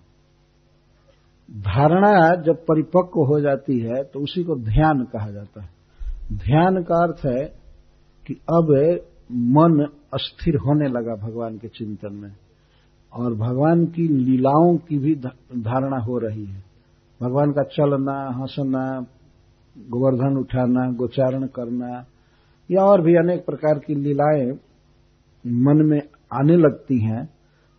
धारणा 1.51 2.42
जब 2.42 2.57
परिपक्व 2.57 3.20
हो 3.20 3.40
जाती 3.40 3.79
है 3.79 4.05
तो 4.05 4.20
उसी 4.20 4.44
को 4.44 4.57
ध्यान 4.57 5.05
कहा 5.12 5.31
जाता 5.31 5.62
है। 5.62 5.68
ध्यान 6.33 6.83
का 6.83 7.03
अर्थ 7.03 7.27
है 7.27 7.44
कि 8.27 8.35
अब 8.35 8.99
मन 9.33 9.88
अस्थिर 10.14 10.57
होने 10.57 10.89
लगा 10.89 11.14
भगवान 11.16 11.59
के 11.59 11.68
चिंतन 11.68 12.12
में। 12.12 12.32
और 13.12 13.34
भगवान 13.34 13.84
की 13.86 14.09
लीलाओं 14.09 14.76
की 14.76 14.99
भी 14.99 15.14
धारणा 15.14 15.99
हो 15.99 16.18
रही 16.18 16.45
है। 16.45 16.62
भगवान 17.20 17.53
का 17.53 17.62
चलना, 17.62 18.16
हंसना, 18.39 19.07
गोवर्धन 19.76 20.36
उठाना, 20.36 20.91
गोचारण 20.93 21.47
करना, 21.47 22.05
या 22.70 22.82
और 22.82 23.01
भी 23.01 23.14
अनेक 23.14 23.45
प्रकार 23.47 23.78
की 23.78 23.95
लीलाएँ 23.95 24.51
मन 25.45 25.82
में 25.86 26.01
आने 26.32 26.57
लगती 26.57 26.99
हैं 27.01 27.28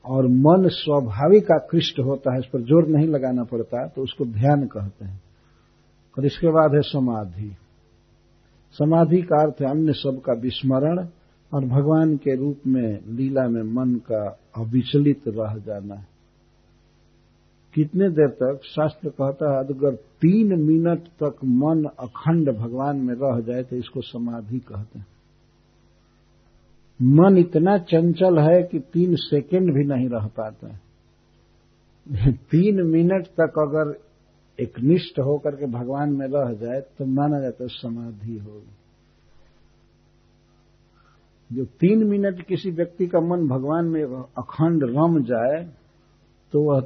और 0.06 0.28
मन 0.28 0.68
स्वाभाविक 0.68 1.52
आकृष्ट 1.52 2.00
होता 2.00 2.34
है, 2.34 2.40
इस 2.40 2.46
पर 2.46 2.62
ज़ोर 2.62 2.88
नहीं 2.88 3.08
लगाना 3.08 3.44
पड़ता 3.44 3.88
तो 3.88 4.02
उसको 4.02 4.26
ध्यान 4.26 4.66
कहते 4.66 5.06
हैं। 5.06 5.22
और 6.18 6.26
इसके 6.26 6.48
बाद 6.48 6.76
है 6.76 6.82
समाधि। 6.82 7.56
समाधि 8.76 9.22
का 9.22 9.42
अर्थ 9.42 9.62
है 9.62 9.70
अन्य 9.70 9.94
सब 9.94 10.22
का 10.26 10.34
विस्मरण 10.34 11.06
और 11.56 11.66
भगवान 11.66 12.18
के 12.18 12.36
रूप 12.36 12.58
में, 12.68 13.00
लीला 13.08 13.48
में 13.48 13.64
मन 13.64 13.96
का 13.96 14.40
अविचलित 14.58 15.22
रह 15.28 15.58
जाना 15.58 15.96
है। 15.96 16.08
कितने 17.74 18.10
देर 18.10 18.28
तक, 18.28 18.60
शास्त्र 18.64 19.10
कहता 19.10 19.52
है, 19.52 19.66
अगर 19.66 19.96
तीन 19.96 20.62
मिनट 20.62 21.00
तक 21.00 21.36
मन 21.46 21.90
अखंड 22.00 22.52
भगवान 22.52 22.98
में 22.98 23.14
रह 23.14 23.40
जाए 23.40 23.64
तो 23.64 23.76
इसको 23.76 24.02
समाधि 24.02 24.60
कहते 24.60 25.00
हैं। 25.00 25.08
मन 27.02 27.38
इतना 27.38 27.78
चंचल 27.78 28.40
है 28.40 28.64
कि 28.64 28.80
तीन 28.80 29.16
सेकंड 29.16 29.74
भी 29.74 29.84
नहीं 29.84 30.10
रह 30.10 30.28
पाता 30.28 30.74
है। 30.74 30.82
तीन 32.34 32.84
मिनट 32.84 33.26
तक 33.26 33.54
अगर 33.60 34.00
एक 34.60 34.80
निष्ठ 34.80 35.20
होकर 35.20 35.56
के 35.56 35.66
भगवान 35.66 36.10
में 36.10 36.28
रह 36.28 36.54
जाए 36.54 36.82
तो 36.82 37.06
माना 37.06 37.40
जाता 37.40 37.64
है 37.64 37.70
समाधि 37.70 38.38
होगी। 38.38 38.85
जो 41.54 41.66
तीन 41.66 42.04
मिनट 42.04 42.46
किसी 42.46 42.72
व्यक्ति 42.72 43.08
का 43.08 43.20
मन 43.20 43.48
भगवान 43.48 43.86
में 43.86 44.04
अखंड 44.38 44.84
रम 44.84 45.24
जाए 45.24 45.74
तो 46.54 46.62
वह 46.62 46.82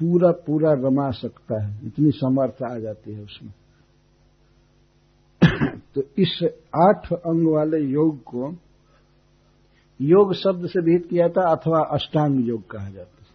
पूरा 0.00 0.30
पूरा 0.30 0.72
रमा 0.72 1.10
सकता 1.10 1.64
है। 1.64 1.86
इतनी 1.86 2.10
समर्थ 2.10 2.62
आ 2.62 2.78
जाती 2.78 3.12
है 3.12 3.22
उसमें। 3.22 3.52
तो 5.94 6.02
इस 6.18 6.48
आठ 6.76 7.12
अंग 7.12 7.54
वाले 7.54 7.78
योग 7.78 8.22
को, 8.22 8.56
योग 10.00 10.34
शब्द 10.34 10.66
से 10.66 10.80
विहित 10.80 11.06
किया 11.10 11.28
था 11.28 11.50
अथवा 11.50 11.80
अष्टांग 11.80 12.48
योग 12.48 12.70
कहा 12.70 12.90
जाता 12.90 13.22
है 13.22 13.28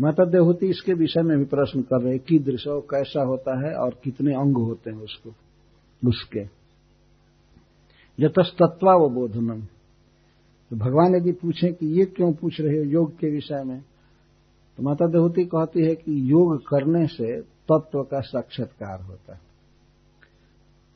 माता 0.00 0.24
देवहूति 0.24 0.66
इसके 0.66 0.92
विषय 0.92 1.22
में 1.22 1.38
भी 1.38 1.44
प्रश्न 1.44 1.82
कर 1.82 2.02
रहे 2.02 2.12
हैं 2.12 2.22
कि 2.28 2.38
दृश्य 2.38 2.80
कैसा 2.90 3.22
होता 3.22 3.68
है 3.68 3.74
और 3.74 4.00
कितने 4.04 4.34
अंग 4.34 4.56
होते 4.56 4.90
हैं 4.90 4.98
उसको, 4.98 5.30
उसके। 6.08 6.59
यतस्तत्वावबोधनम 8.20 9.60
तो 10.70 10.76
भगवान 10.76 11.14
यदि 11.14 11.32
पूछे 11.32 11.72
कि 11.72 11.86
ये 11.98 12.04
क्यों 12.04 12.32
पूछ 12.32 12.60
रहे 12.60 12.78
हो 12.78 12.84
योग 12.84 13.18
के 13.18 13.30
विषय 13.30 13.62
में 13.64 13.80
तो 14.76 14.82
माता 14.82 15.06
देवहूति 15.06 15.44
कहती 15.44 15.84
है 15.84 15.94
कि 15.94 16.30
योग 16.30 16.60
करने 16.68 17.06
से 17.06 17.40
तत्व 17.40 18.02
का 18.02 18.20
साक्षात्कार 18.20 19.02
होता 19.02 19.32
है। 19.32 19.40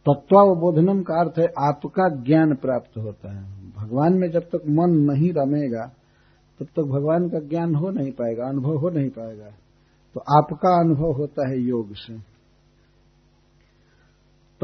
तत्वावबोधनम 0.09 1.03
का 1.03 1.15
अर्थ 1.15 1.39
है 1.39 1.47
आपका 1.59 2.09
ज्ञान 2.23 2.55
प्राप्त 2.55 2.99
होता 2.99 3.33
है। 3.33 3.43
भगवान 3.77 4.15
में 4.15 4.31
जब 4.31 4.41
तक 4.41 4.63
मन 4.69 4.91
नहीं 4.91 5.33
रमेगा, 5.33 5.93
तब 6.61 6.65
तक 6.65 6.83
भगवान 6.83 7.29
का 7.29 7.39
ज्ञान 7.39 7.75
हो 7.75 7.91
नहीं 7.91 8.13
पाएगा, 8.13 8.49
अनुभव 8.49 8.77
हो 8.77 8.91
नहीं 8.91 9.09
पाएगा। 9.09 9.51
तो 10.15 10.21
आपका 10.21 10.81
अनुभव 10.81 11.13
होता 11.13 11.49
है 11.49 11.61
योग 11.61 11.95
से। 11.95 12.34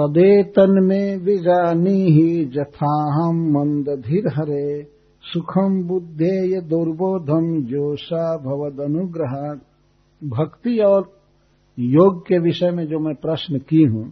तदेतन 0.00 0.84
में 0.84 1.16
विजानी 1.16 2.04
ही 2.04 2.44
जथाहम 2.44 3.50
मंदधिर 3.50 4.28
हरे 4.28 4.82
सुखम 5.22 5.82
बुद्धेय 5.82 6.60
दुर्बोधम 6.60 7.62
जोशा 7.62 8.36
भवद 8.36 8.80
अनुग्रह 8.80 9.60
भक्ति 10.28 10.78
और 10.78 11.12
योग 11.78 12.20
के 12.20 12.38
विषय 12.38 12.70
में 12.70 12.86
जो 12.86 12.98
मैं 12.98 13.14
प्रश्न 13.14 13.58
की 13.58 13.82
हूँ, 13.82 14.10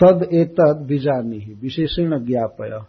तद 0.00 0.28
एतद 0.32 0.86
विजानी 0.88 1.38
ही, 1.38 1.54
विशेषण 1.54 2.26
ज्ञापय। 2.26 2.84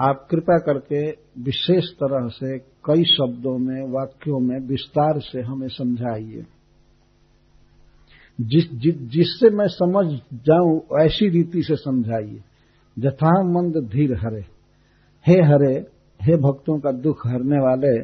आप 0.00 0.26
कृपा 0.30 0.58
करके 0.58 1.10
विशेष 1.42 1.84
तरह 1.84 2.28
से 2.28 2.58
कई 2.58 3.04
शब्दों 3.04 3.58
में, 3.58 3.92
वाक्यों 3.92 4.40
में 4.40 4.68
विस्तार 4.68 5.20
से 5.20 5.40
हमें 5.40 5.68
समझाइए। 5.68 6.44
जिस, 8.40 8.72
जिस 8.72 8.94
जिससे 8.98 9.50
मैं 9.50 9.66
समझ 9.68 10.06
जाऊँ 10.34 10.80
ऐसी 11.00 11.28
रीति 11.28 11.62
से 11.62 11.76
समझाइए। 11.76 12.42
जथा 12.98 13.42
मंद 13.42 13.76
धीर 13.76 14.14
हरे। 14.14 14.44
हे 15.26 15.42
हरे 15.42 15.86
हे 16.22 16.36
भक्तों 16.36 16.78
का 16.78 16.92
दुख 16.92 17.26
हरने 17.26 17.58
वाले 17.58 17.98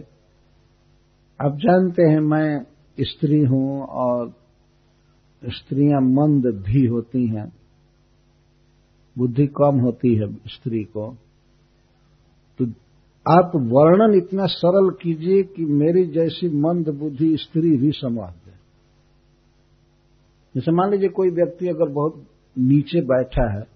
आप 1.40 1.56
जानते 1.56 2.02
हैं 2.02 2.20
मैं 2.20 2.62
स्त्री 3.00 3.44
हूँ 3.44 3.82
और 3.82 4.32
स्त्रियाँ 5.44 6.00
मंद 6.00 6.46
भी 6.46 6.86
होती 6.86 7.26
हैं। 7.26 7.52
बुद्धि 9.18 9.46
कम 9.46 9.80
होती 9.80 10.14
है 10.14 10.34
स्त्री 10.34 10.84
को। 10.84 11.16
तो 12.58 12.66
आप 13.30 13.52
वर्णन 13.56 14.14
इतना 14.14 14.46
सरल 14.46 14.90
कीजिए 15.02 15.42
कि 15.42 15.64
मेरी 15.64 16.04
जैसी 16.06 16.48
मंद 16.48 16.88
बुद्धि 16.88 17.36
स्त्री 17.36 17.76
भी 17.76 17.90
समझ 17.90 18.30
दे 18.30 18.49
जैसे 20.54 20.72
मान 20.72 20.90
लीजिए 20.90 21.08
कोई 21.08 21.30
व्यक्ति 21.30 21.68
अगर 21.68 21.92
बहुत 21.92 22.24
नीचे 22.56 23.00
बैठा 23.00 23.50
है 23.52 23.66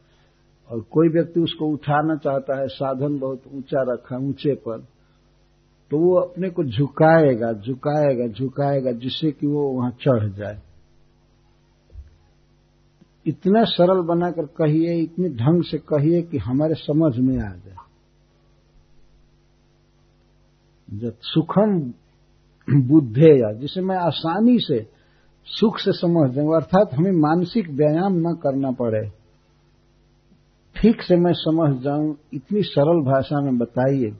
और 0.70 0.80
कोई 0.90 1.08
व्यक्ति 1.08 1.40
उसको 1.40 1.66
उठाना 1.66 2.16
चाहता 2.16 2.60
है, 2.60 2.66
साधन 2.68 3.18
बहुत 3.18 3.42
ऊँचा 3.54 3.82
रखा 3.92 4.16
ऊँचे 4.18 4.54
पर 4.54 4.78
तो 5.90 5.98
वो 5.98 6.14
अपने 6.16 6.48
को 6.50 6.64
झुकाएगा 6.64 7.52
झुकाएगा 7.52 8.26
झुकाएगा, 8.28 8.92
जिससे 8.92 9.30
कि 9.30 9.46
वो 9.46 9.62
वहाँ 9.68 9.90
चढ़ 10.00 10.28
जाए। 10.28 10.60
इतना 13.26 13.64
सरल 13.64 14.00
बनाकर 14.00 14.46
कहिए, 14.58 14.94
इतने 15.02 15.28
ढंग 15.28 15.62
से 15.62 15.78
कहिए 15.78 16.22
कि 16.22 16.38
हमारे 16.38 16.74
समझ 16.74 17.18
में 17.18 17.36
आ 17.36 17.50
जाए। 17.50 17.76
जब 20.88 21.16
सुखम 21.22 21.78
बुद्धे 22.68 23.30
या 23.40 23.52
जिसे 23.52 23.80
मैं 23.80 23.96
आसानी 23.96 24.58
से 24.58 24.78
सुख 25.46 25.78
से 25.78 25.92
समझ 25.92 26.30
दूँ 26.30 26.54
अर्थात 26.56 26.94
हमें 26.94 27.12
मानसिक 27.12 27.68
व्यायाम 27.70 28.12
न 28.16 28.34
करना 28.42 28.70
पड़े। 28.70 29.08
ठीक 30.76 31.02
से 31.02 31.16
मैं 31.16 31.32
समझ 31.32 31.82
जाऊँ, 31.82 32.16
इतनी 32.34 32.62
सरल 32.62 33.02
भाषा 33.02 33.40
में 33.40 33.58
बताइए 33.58 34.14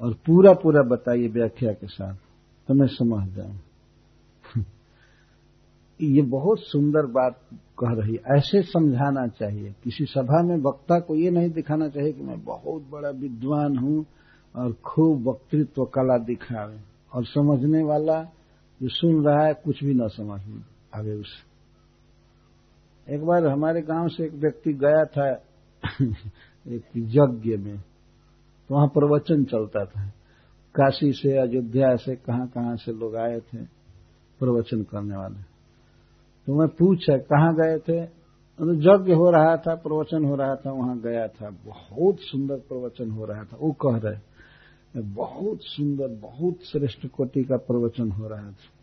और 0.00 0.12
पूरा 0.12 0.52
पूरा 0.52 0.82
बताइए 0.82 1.28
व्याख्या 1.28 1.72
के 1.72 1.86
साथ 1.86 2.14
तो 2.68 2.74
मैं 2.74 2.86
समझ 2.86 3.28
जाऊँ। 3.28 3.60
ये 6.00 6.22
बहुत 6.22 6.58
सुंदर 6.60 7.06
बात 7.06 7.40
कह 7.78 7.92
रही 7.92 8.16
ऐसे 8.36 8.62
समझाना 8.62 9.26
चाहिए। 9.26 9.74
किसी 9.84 10.04
सभा 10.04 10.42
में 10.42 10.56
वक्ता 10.56 10.98
को 11.00 11.14
ये 11.14 11.30
नहीं 11.30 11.50
दिखाना 11.50 11.88
चाहिए 11.88 12.12
कि 12.12 12.22
मैं 12.22 12.44
बहुत 12.44 12.82
बड़ा 12.90 13.10
विद्वान 13.10 13.78
हूँ 13.78 14.06
और 14.56 14.72
खूब 14.84 15.28
वक्तृत्व 15.28 15.84
कला 15.84 16.18
दिखावे 16.18 16.78
और 17.14 17.24
समझने 17.24 17.82
वाला 17.82 18.32
जो 18.84 18.90
सुन 18.90 19.24
रहा 19.24 19.46
है, 19.46 19.54
कुछ 19.54 19.84
भी 19.84 19.94
न 19.94 20.08
समझ 20.08 20.46
में 20.46 20.62
आगे 20.94 21.12
उसे। 21.12 21.54
एक 23.14 23.24
बार 23.24 23.46
हमारे 23.46 23.82
गाँव 23.82 24.08
से 24.08 24.24
एक 24.24 24.32
व्यक्ति 24.32 24.72
गया 24.72 25.04
था, 25.04 25.30
एक 26.68 26.82
यज्ञ 26.96 27.56
में। 27.56 27.78
तो 28.68 28.74
वहाँ 28.74 28.86
प्रवचन 28.86 29.44
चलता 29.44 29.84
था। 29.84 30.08
काशी 30.74 31.12
से, 31.12 31.38
अयोध्या 31.38 31.96
से, 31.96 32.16
कहाँ 32.16 32.46
कहाँ 32.46 32.76
से 32.76 32.92
लोग 32.92 33.16
आए 33.16 33.40
थे, 33.40 33.64
प्रवचन 34.38 34.82
करने 34.82 35.16
वाले। 35.16 35.42
तो 36.46 36.58
मैं 36.58 36.68
पूछा, 36.68 37.16
कहाँ 37.16 37.54
गए 37.54 37.78
थे? 37.78 38.06
तो 38.58 38.74
यज्ञ 38.74 39.12
हो 39.12 39.30
रहा 39.30 39.56
था, 39.56 39.74
प्रवचन 39.74 40.24
हो 40.24 40.34
रहा 40.34 40.56
था, 40.56 40.72
वहाँ 40.72 41.00
गया 41.00 41.28
था। 41.28 41.50
बहुत 41.50 42.16
सुंदर 42.20 42.56
प्रवचन 42.56 43.10
हो 43.10 43.24
रहा 43.24 43.44
था। 43.44 43.56
वो 43.60 43.72
कह 43.72 43.96
रहे 43.96 44.18
बहुत 44.96 45.58
सुंदर, 45.62 46.08
बहुत 46.08 46.54
श्रेष्ठ 46.64 47.06
कोटि 47.06 47.44
का 47.44 47.56
प्रवचन 47.56 48.10
हो 48.10 48.28
रहा 48.28 48.50
था। 48.50 48.73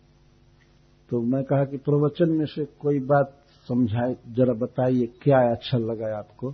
तो 1.12 1.22
मैं 1.22 1.44
कहा 1.44 1.66
कि 1.66 1.78
प्रवचन 1.78 2.30
में 2.30 2.46
से 2.46 2.66
कोई 2.66 3.00
बात 3.00 3.38
समझाए, 3.68 4.16
जरा 4.30 4.54
बताइए, 4.54 5.06
क्या 5.06 5.38
अच्छा 5.38 5.78
लगा 5.78 6.18
आपको? 6.18 6.52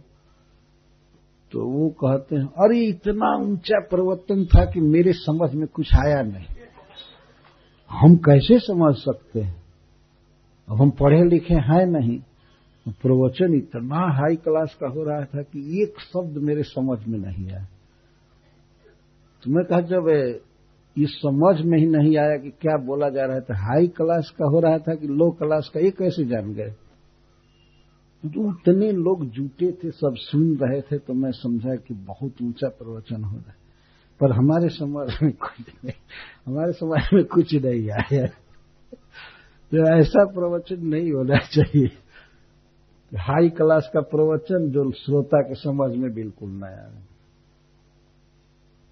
तो 1.52 1.66
वो 1.66 1.90
कहते 1.90 2.36
हैं, 2.36 2.44
अरे 2.44 2.80
इतना 2.80 3.38
ऊँचा 3.38 3.80
प्रवचन 3.80 4.46
था 4.46 4.66
कि 4.66 4.80
मेरे 4.80 5.14
समझ 5.14 5.54
में 5.54 5.68
कुछ 5.68 5.96
आया 5.96 6.22
नहीं। 6.22 6.46
हम 7.90 8.16
कैसे 8.16 8.60
समझ 8.60 8.96
सकते 8.96 9.42
हैं? 9.42 9.64
अब 10.70 10.82
हम 10.82 10.90
पढ़े 10.90 11.24
लिखे 11.24 11.54
हैं 11.54 11.86
नहीं 11.86 12.20
प्रवचन 12.90 13.54
इतना 13.54 14.14
हाई 14.14 14.36
क्लास 14.36 14.78
का 14.80 14.88
हो 14.88 15.04
रहा 15.04 15.22
था 15.22 15.42
कि 15.42 15.84
एक 15.84 16.00
शब्द 16.00 16.38
मेरे 16.38 16.64
समझ 16.64 17.08
में 17.08 17.20
नहीं 17.20 17.52
आया। 17.52 17.68
तो 19.44 19.52
मैं 19.52 19.66
कहा, 19.66 19.82
जब 19.82 20.08
ये 20.98 21.06
समझ 21.06 21.56
में 21.66 21.78
ही 21.80 21.86
नहीं 21.88 22.18
आया 22.18 22.38
कि 22.38 22.50
क्या 22.62 22.76
बोला 22.86 23.10
जा 23.10 23.26
रहा 23.26 23.40
था 23.40 23.58
हाई 23.58 23.88
क्लास 23.88 24.32
का 24.38 24.46
हो 24.46 24.60
रहा 24.60 24.78
था 24.78 24.96
कि 24.96 25.08
लो 25.08 25.30
क्लास 25.32 25.70
का, 25.74 25.80
ये 25.80 25.92
कैसे 25.92 26.26
जान 26.26 26.54
गए? 26.54 26.72
तो 28.24 28.48
उतने 28.50 28.92
लोग 28.92 29.26
जुटे 29.30 29.72
थे, 29.72 29.92
सब 29.92 30.16
सुन 30.18 30.56
रहे 30.58 30.82
थे 30.82 30.98
तो 30.98 31.14
मैं 31.14 31.32
समझा 31.32 31.76
कि 31.76 31.94
बहुत 31.94 32.42
ऊँचा 32.44 32.70
प्रवचन 32.70 33.24
हो 33.24 33.36
रहा 33.38 33.50
है। 33.50 33.56
पर 34.20 34.32
हमारे 34.32 34.70
समाज 34.70 35.18
में 35.24 35.32
कुछ 35.34 35.60
नहीं, 35.86 35.94
हमारे 36.46 36.72
समाज 36.72 37.10
में 37.14 37.24
कुछ 37.26 37.54
नहीं 37.56 37.90
आया। 37.92 38.26
तो 39.72 40.00
ऐसा 40.00 40.26
प्रवचन 40.26 40.86
नहीं 40.88 41.12
होना 41.12 41.38
चाहिए। 41.38 41.88
हाई 43.12 43.50
क्लास 43.50 43.90
का 43.94 44.02
प्रवचन 44.02 44.70
जो 44.72 44.92
श्रोता 44.92 45.42
के 45.42 45.56
समझ 45.56 45.96
में 45.98 46.14
बिल्कुल 46.14 46.50
न 46.50 46.64
आए 46.64 47.17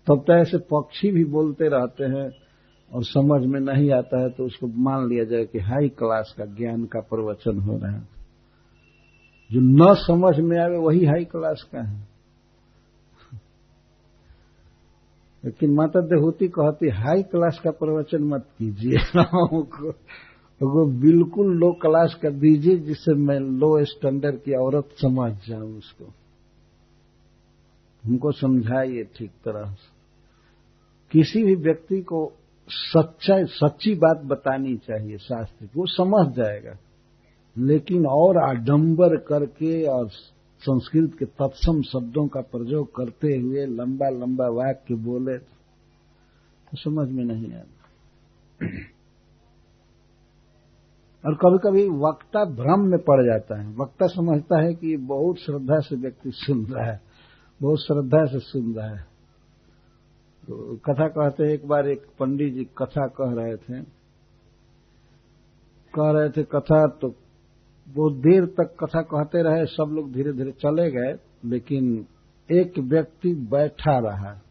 तब 0.08 0.24
तो 0.28 0.34
ऐसे 0.34 0.58
पक्षी 0.58 1.12
भी 1.12 1.26
बोलते 1.26 1.68
रहते 1.68 2.03
हैं 2.03 2.32
और 2.93 3.03
समझ 3.03 3.45
में 3.45 3.60
नहीं 3.60 3.91
आता 3.91 4.22
है 4.22 4.30
तो 4.30 4.45
उसको 4.45 4.68
मान 4.68 5.08
लिया 5.08 5.24
जाए 5.24 5.45
कि 5.45 5.60
हाई 5.60 5.89
क्लास 5.89 6.36
का 6.38 6.45
ज्ञान 6.45 6.86
का 6.86 6.99
प्रवचन 6.99 7.60
हो 7.60 7.78
रहा 7.78 7.91
है। 7.91 8.08
जो 9.51 9.62
न 9.62 9.95
समझ 9.95 10.39
में 10.39 10.60
आवे 10.60 10.78
वही 10.78 11.06
हाई 11.06 11.26
क्लास 11.26 11.70
का 11.72 11.82
है। 11.82 12.08
लेकिन 15.45 15.74
माता 15.74 16.01
देहूती 16.01 16.47
कहती, 16.47 16.89
हाई 16.89 17.24
क्लास 17.24 17.62
का 17.64 17.72
प्रवचन 17.72 18.24
मत 18.24 18.45
कीजिए 18.60 19.22
वो 20.64 20.86
बिल्कुल 20.86 21.58
लो 21.58 21.72
क्लास 21.72 22.20
का 22.24 22.30
दीजिए, 22.30 22.78
जिससे 22.78 23.14
मैं 23.14 23.39
लो 23.39 23.86
स्टैंडर्ड 23.86 24.36
की 24.36 24.53
औरत 24.53 24.89
समझ 25.01 25.34
जाऊँ 25.47 25.78
उसको। 25.78 26.06
हमको 28.06 28.32
समझाइए 28.32 29.03
ठीक 29.03 29.30
तरह 29.30 29.72
से। 29.72 29.94
किसी 31.16 31.43
भी 31.43 31.55
व्यक्ति 31.55 32.01
को 32.01 32.20
सच्चा 32.68 33.36
सच्ची 33.49 33.93
बात 33.95 34.22
बतानी 34.26 34.76
चाहिए 34.78 35.18
शास्त्र 35.18 35.68
वो 35.76 35.86
समझ 35.88 36.26
जाएगा। 36.36 36.78
लेकिन 37.55 38.05
और 38.05 38.38
आडंबर 38.39 39.16
करके 39.22 39.72
और 39.88 40.09
संस्कृत 40.61 41.16
के 41.20 41.26
तत्सम 41.26 41.82
शब्दों 41.82 42.28
का 42.28 42.41
प्रयोग 42.41 42.95
करते 42.95 43.36
हुए 43.38 43.66
लंबा 43.66 44.09
लंबा 44.09 44.47
वाक्य 44.49 44.95
बोले 44.95 45.38
तो 45.38 46.78
समझ 46.78 47.07
में 47.09 47.24
नहीं 47.24 47.53
आता 47.53 47.74
और 51.24 51.36
कभी 51.36 51.57
कभी 51.57 51.88
वक्ता 51.99 52.43
भ्रम 52.45 52.86
में 52.88 52.99
पड़ 52.99 53.22
जाता 53.26 53.61
है। 53.61 53.68
वक्ता 53.76 54.07
समझता 54.07 54.61
है 54.63 54.74
कि 54.74 54.95
बहुत 55.07 55.38
श्रद्धा 55.38 55.80
से 55.80 55.95
व्यक्ति 55.95 56.32
सुन 56.36 56.66
रहा 56.66 56.91
है, 56.91 56.99
बहुत 57.61 57.80
श्रद्धा 57.80 58.26
से 58.26 58.39
सुन 58.39 58.74
रहा 58.74 58.89
है। 58.89 59.14
तो 60.47 60.77
कथा 60.77 61.07
कहते 61.07 61.53
एक 61.53 61.67
बार 61.67 61.87
एक 61.87 62.05
पंडित 62.19 62.53
जी 62.53 62.63
कथा 62.63 63.07
कह 63.07 63.33
रहे 63.33 63.55
थे। 63.55 63.83
कह 65.93 66.11
रहे 66.11 66.29
थे 66.29 66.43
कथा 66.43 66.87
तो 66.87 67.15
बहुत 67.89 68.13
देर 68.13 68.45
तक 68.45 68.77
कथा 68.83 69.01
कहते 69.01 69.43
रहे, 69.43 69.65
सब 69.65 69.89
लोग 69.93 70.11
धीरे 70.11 70.33
धीरे 70.33 70.51
चले 70.51 70.91
गए, 70.91 71.19
लेकिन 71.45 72.05
एक 72.51 72.79
व्यक्ति 72.79 73.33
बैठा 73.33 73.99
रहा 73.99 74.41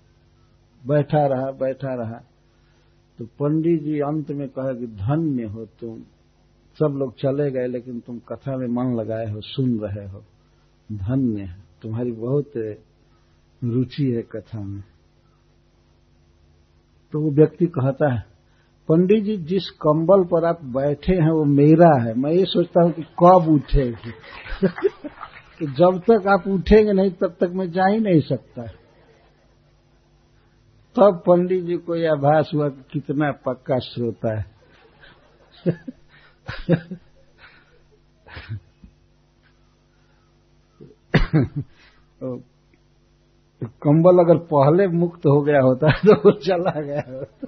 बैठा 0.87 1.27
रहा 1.27 1.51
बैठा 1.51 1.95
रहा। 1.95 2.23
तो 3.19 3.25
पंडित 3.25 3.83
जी 3.83 3.99
अंत 3.99 4.31
में 4.31 4.49
कहे 4.49 4.75
कि, 4.75 4.87
धन्य 4.87 5.45
हो 5.45 5.65
तुम। 5.65 6.01
सब 6.79 6.95
लोग 6.97 7.15
चले 7.15 7.51
गए, 7.51 7.67
लेकिन 7.67 8.01
तुम 8.01 8.19
कथा 8.19 8.57
में 8.57 8.67
मन 8.67 8.97
लगाए 9.01 9.27
हो, 9.27 9.41
सुन 9.41 9.79
रहे 9.79 10.09
हो। 10.09 10.19
धन्य 10.93 11.43
है। 11.43 11.63
तुम्हारी 11.83 12.13
बहुत 12.13 12.53
रुचि 13.65 14.11
है 14.11 14.23
कथा 14.23 14.65
में। 14.65 14.83
तो 17.15 17.21
वो 17.21 17.31
व्यक्ति 17.31 17.67
कहता 17.67 18.13
है, 18.15 18.21
पंडित 18.89 19.25
जी, 19.25 19.37
जिस 19.37 19.71
कंबल 19.71 20.25
पर 20.25 20.45
आप 20.45 20.65
बैठे 20.65 21.13
हैं, 21.13 21.31
वो 21.31 21.45
मेरा 21.45 22.03
है। 22.03 22.15
मैं 22.15 22.31
ये 22.31 22.45
सोचता 22.45 22.83
हूँ 22.83 22.93
कि 22.93 23.03
कब 23.03 23.47
उठेगी? 23.49 24.13
कि 25.59 25.67
जब 25.67 26.03
तक 26.11 26.27
आप 26.29 26.49
उठेंगे 26.49 26.93
नहीं, 26.93 27.11
तब 27.11 27.37
तक 27.41 27.51
मैं 27.55 27.71
जा 27.71 27.87
ही 27.87 28.01
नहीं 28.01 28.21
सकता। 28.21 28.63
तब 30.97 31.23
पंडित 31.27 31.65
जी 31.65 31.77
को 31.77 31.97
यह 31.97 32.13
आभास 32.13 32.51
हुआ 32.55 32.69
कि 32.69 33.01
कितना 33.01 33.33
पक्का 33.33 33.79
श्रोता 33.79 34.39
है। 34.39 34.45
कंबल 43.65 44.19
अगर 44.19 44.37
पहले 44.37 44.87
मुक्त 44.87 45.27
हो 45.27 45.43
गया 45.43 45.61
होता 45.61 45.89
तो 46.07 46.15
वो 46.15 46.33
चला 46.33 46.81
गया 46.81 47.13
होता। 47.13 47.47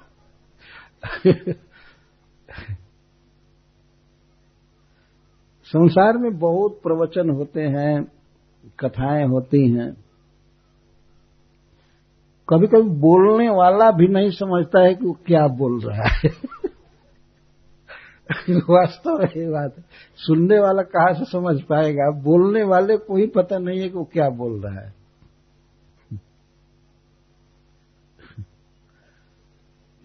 संसार 5.65 6.17
में 6.17 6.39
बहुत 6.39 6.81
प्रवचन 6.83 7.31
होते 7.31 7.63
हैं, 7.63 8.13
कथाएँ 8.81 9.27
होती 9.27 9.71
हैं। 9.71 10.07
कभी 12.49 12.67
कभी 12.67 12.89
बोलने 12.89 13.49
वाला 13.49 13.91
भी 13.91 14.09
नहीं 14.09 14.31
समझता 14.31 14.81
है 14.81 14.95
कि 14.95 15.05
वो 15.05 15.13
क्या 15.13 15.47
बोल 15.47 15.81
रहा 15.81 16.03
है। 16.03 16.31
वास्तव 18.51 19.11
में 19.11 19.27
ये 19.27 19.51
बात 19.51 19.75
है। 19.79 19.85
सुनने 20.17 20.59
वाला 20.59 20.83
कहाँ 20.83 21.15
से 21.15 21.25
समझ 21.25 21.63
पाएगा? 21.63 22.11
बोलने 22.11 22.63
वाले 22.63 22.97
को 22.97 23.17
ही 23.17 23.27
पता 23.27 23.59
नहीं 23.59 23.81
है 23.81 23.89
कि 23.89 23.99
वो 23.99 24.05
क्या 24.05 24.31
बोल 24.31 24.61
रहा 24.61 24.87
है। 24.87 24.96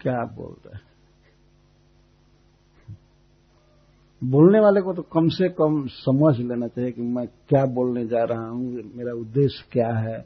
क्या 0.02 0.24
बोल 0.36 0.56
रहा 0.66 0.76
है? 0.76 0.90
बोलने 4.22 4.60
वाले 4.60 4.82
को 4.82 4.94
तो 4.94 5.02
कम 5.14 5.28
से 5.30 5.48
कम 5.50 5.86
समझ 5.90 6.38
लेना 6.40 6.68
चाहिए 6.68 6.92
कि 6.92 7.02
मैं 7.02 7.26
क्या 7.50 7.66
बोलने 7.68 8.06
जा 8.08 8.24
रहा 8.24 8.48
हूँ, 8.48 8.82
मेरा 8.96 9.14
उद्देश्य 9.14 9.66
क्या 9.72 9.94
है 10.00 10.26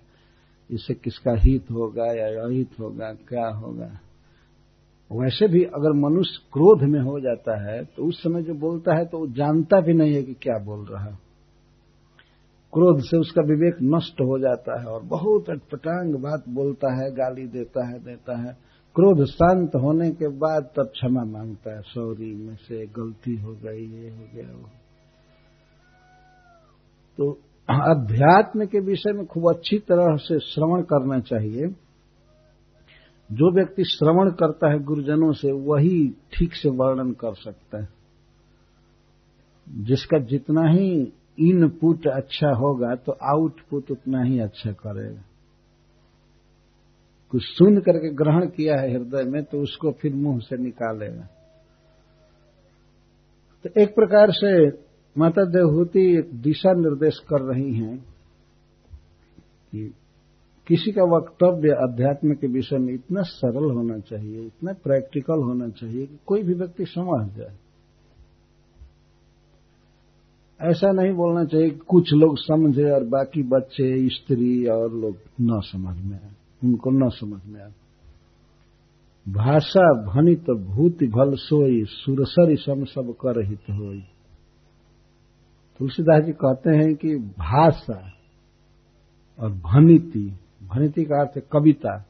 इससे 0.70 0.94
किसका 0.94 1.36
हित 1.40 1.72
होगा 1.72 2.06
या 2.14 2.28
अहित 2.44 2.80
होगा, 2.80 3.12
क्या 3.30 3.48
होगा। 3.50 3.92
वैसे 5.12 5.48
भी 5.48 5.64
अगर 5.76 5.94
मनुष्य 6.00 6.40
क्रोध 6.54 6.84
में 6.84 7.00
हो 7.00 7.20
जाता 7.20 7.56
है 7.62 7.84
तो 7.86 8.06
उस 8.06 8.22
समय 8.24 8.44
जो 8.44 8.54
बोलता 8.60 8.98
है 8.98 9.06
तो 9.06 9.20
वो 9.20 9.28
जानता 9.34 9.80
भी 9.82 9.94
नहीं 9.94 10.14
है 10.14 10.24
कि 10.24 10.34
क्या 10.34 10.58
बोल 10.66 10.86
रहा 10.86 11.12
क्रोध 12.74 13.02
से 13.02 13.18
उसका 13.18 13.42
विवेक 13.42 13.78
नष्ट 13.84 14.22
हो 14.22 14.38
जाता 14.40 14.80
है 14.82 14.88
और 14.88 15.04
बहुत 15.04 15.50
अटपटांग 15.50 16.16
बात 16.16 16.50
बोलता 16.50 16.94
है, 16.94 17.12
गाली 17.12 17.46
देता 17.48 17.86
है 17.88 18.00
देता 18.00 18.38
है। 18.42 18.58
क्रोध 18.96 19.26
शांत 19.26 19.72
होने 19.76 20.10
के 20.12 20.28
बाद 20.38 20.64
तब 20.76 20.86
क्षमा 20.86 21.24
माँगता 21.24 21.72
है, 21.76 21.82
सॉरी, 21.82 22.34
में 22.36 22.56
से 22.56 22.86
गलती 22.88 23.36
हो 23.36 23.54
गई, 23.54 23.86
ये 23.94 24.10
हो 24.10 24.28
गया, 24.34 24.56
वो 24.56 24.70
तो 27.18 27.32
अध्यात्म 27.70 28.66
के 28.66 28.80
विषय 28.80 29.12
में 29.14 29.26
खूब 29.26 29.50
अच्छी 29.50 29.78
तरह 29.80 30.16
से 30.18 30.40
श्रवण 30.40 30.82
करना 30.82 31.20
चाहिए। 31.20 31.68
जो 33.30 33.52
व्यक्ति 33.52 33.84
श्रवण 33.84 34.32
करता 34.32 34.72
है 34.72 34.80
गुरुजनों 34.80 35.32
से, 35.34 35.52
वही 35.52 36.10
ठीक 36.34 36.54
से 36.54 36.70
वर्णन 36.70 37.12
कर 37.12 37.34
सकता 37.36 37.82
है। 37.82 37.88
जिसका 39.70 40.18
जितना 40.24 40.62
ही 40.70 41.14
इनपुट 41.40 42.08
अच्छा 42.08 42.50
होगा 42.56 42.96
तो 42.96 43.12
आउटपुट 43.24 43.92
उतना 43.92 44.24
ही 44.24 44.40
अच्छा 44.40 44.72
करेगा। 44.72 45.22
कुछ 47.36 47.44
सुन 47.44 47.80
करके 47.80 48.10
ग्रहण 48.10 48.46
किया 48.46 48.76
है 48.82 48.92
हृदय 48.94 49.24
में 49.24 49.44
तो 49.44 49.62
उसको 49.62 49.92
फिर 49.92 50.16
मुँह 50.16 50.40
से 50.40 50.58
निकालेगा। 50.58 51.28
तो 53.66 53.82
एक 53.82 53.96
प्रकार 53.96 54.32
से 54.32 54.68
माता 55.18 55.46
देवहूति 55.46 56.18
एक 56.20 56.34
दिशा 56.34 56.74
निर्देश 56.74 57.20
कर 57.20 57.42
रही 57.42 57.74
हैं 57.74 57.98
कि 59.72 59.94
किसी 60.68 60.92
का 60.92 61.04
वक्तव्य 61.04 61.70
अध्यात्म 61.70 62.34
के 62.34 62.48
विषय 62.48 62.78
में 62.78 62.94
इतना 62.94 63.22
सरल 63.22 63.72
होना 63.72 64.00
चाहिए, 64.00 64.46
इतना 64.46 64.74
प्रैक्टिकल 64.74 65.44
होना 65.44 65.70
चाहिए 65.70 66.06
कि 66.06 66.20
कोई 66.26 66.44
भी 66.44 66.54
व्यक्ति 66.54 66.86
समझ 66.86 67.38
जाए। 67.38 67.58
ऐसा 70.70 70.92
नहीं 70.92 71.14
बोलना 71.14 71.46
चाहिए 71.46 71.70
कि 71.70 71.80
कुछ 71.88 72.14
लोग 72.14 72.38
समझे 72.38 72.90
और 72.92 73.04
बाकी 73.04 73.44
बच्चे, 73.44 74.10
स्त्री 74.10 74.66
और 74.66 74.94
लोग 74.94 75.18
न 75.42 75.62
समझ 75.64 76.06
में 76.06 76.20
आए। 76.24 76.45
उनको 76.64 76.92
न 76.92 77.10
समझ 77.10 77.42
में 77.46 77.62
आए। 77.62 77.74
भाषा 79.30 79.94
भनित 80.04 80.50
भूति 80.50 81.08
भल 81.08 81.36
सोई, 81.36 81.84
सुरसरी 81.86 82.56
सम 82.56 82.84
सब 82.84 83.16
कर 83.22 83.46
हित 83.46 83.64
होई। 83.70 84.04
तुलसीदास 85.80 86.24
जी 86.24 86.32
कहते 86.32 86.70
हैं 86.70 86.96
कि 86.96 87.16
भाषा 87.16 88.12
और 89.40 89.52
भनिति 89.52 90.40
भनिति 90.64 91.04
का 91.04 91.22
अर्थ 91.22 91.44
कविता 91.52 92.06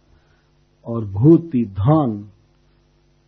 और 0.86 1.06
भूति, 1.06 1.66
धन, 1.66 2.30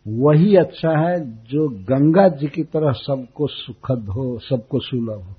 वही 0.08 0.56
अच्छा 0.56 0.90
है 0.90 1.44
जो 1.44 1.68
गंगा 1.68 2.28
जी 2.28 2.46
की 2.46 2.62
तरह 2.62 2.92
सबको 2.92 3.46
सुखद 3.46 4.08
हो, 4.08 4.38
सबको 4.38 4.80
सुलभ 4.80 5.22
हो। 5.22 5.34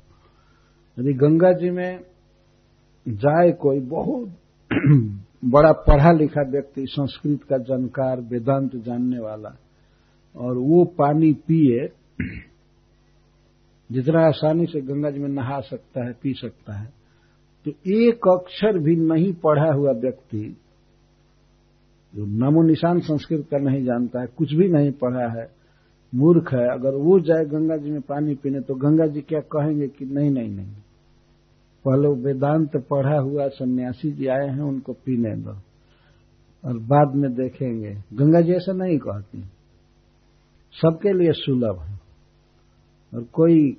यदि 0.99 1.13
गंगा 1.13 1.51
जी 1.51 1.69
में 1.69 1.99
जाए 3.07 3.51
कोई 3.51 3.79
बहुत 3.79 4.29
बड़ा 5.43 5.71
पढ़ा 5.81 6.11
लिखा 6.11 6.41
व्यक्ति, 6.49 6.85
संस्कृत 6.87 7.43
का 7.43 7.57
जानकार, 7.59 8.21
वेदांत 8.21 8.75
जानने 8.75 9.19
वाला, 9.19 9.55
और 10.35 10.57
वो 10.59 10.83
पानी 10.97 11.31
पिए, 11.47 11.87
जितना 13.89 14.25
आसानी 14.27 14.65
से 14.65 14.81
गंगा 14.81 15.09
जी 15.09 15.19
में 15.19 15.29
नहा 15.29 15.59
सकता 15.61 16.05
है, 16.05 16.13
पी 16.13 16.33
सकता 16.33 16.79
है 16.79 16.87
तो 17.65 17.71
एक 17.93 18.27
अक्षर 18.29 18.77
भी 18.79 18.95
नहीं 18.97 19.31
पढ़ा 19.35 19.71
हुआ 19.73 19.91
व्यक्ति, 19.93 20.43
जो 22.13 22.25
नामो 22.37 22.61
निशान 22.63 22.99
संस्कृत 22.99 23.47
का 23.51 23.57
नहीं 23.61 23.83
जानता 23.85 24.21
है, 24.21 24.27
कुछ 24.37 24.53
भी 24.53 24.67
नहीं 24.69 24.91
पढ़ा 25.01 25.27
है, 25.31 25.47
मूर्ख 26.13 26.53
है, 26.53 26.67
अगर 26.69 26.95
वो 26.97 27.19
जाए 27.19 27.45
गंगा 27.45 27.77
जी 27.77 27.91
में 27.91 28.01
पानी 28.01 28.35
पीने 28.35 28.59
तो 28.61 28.75
गंगा 28.75 29.07
जी 29.07 29.21
क्या 29.21 29.39
कहेंगे 29.51 29.87
कि 29.87 30.05
नहीं 30.05 30.31
नहीं 30.31 30.49
नहीं। 30.49 30.73
पहले 31.85 32.07
वेदांत 32.07 32.77
पढ़ा 32.77 33.19
हुआ 33.19 33.47
सन्यासी 33.47 34.11
जी 34.11 34.27
आए 34.27 34.47
हैं, 34.47 34.61
उनको 34.61 34.93
पीने 34.93 35.35
दो। 35.35 35.51
और 36.65 36.77
बाद 36.77 37.15
में 37.15 37.33
देखेंगे। 37.33 37.93
गंगा 38.13 38.41
जी 38.41 38.51
ऐसा 38.51 38.73
नहीं 38.73 38.97
कहती। 38.97 39.41
सबके 40.71 41.13
लिए 41.13 41.31
सुलभ 41.31 41.79
है। 41.79 41.99
और 43.15 43.23
कोई 43.23 43.77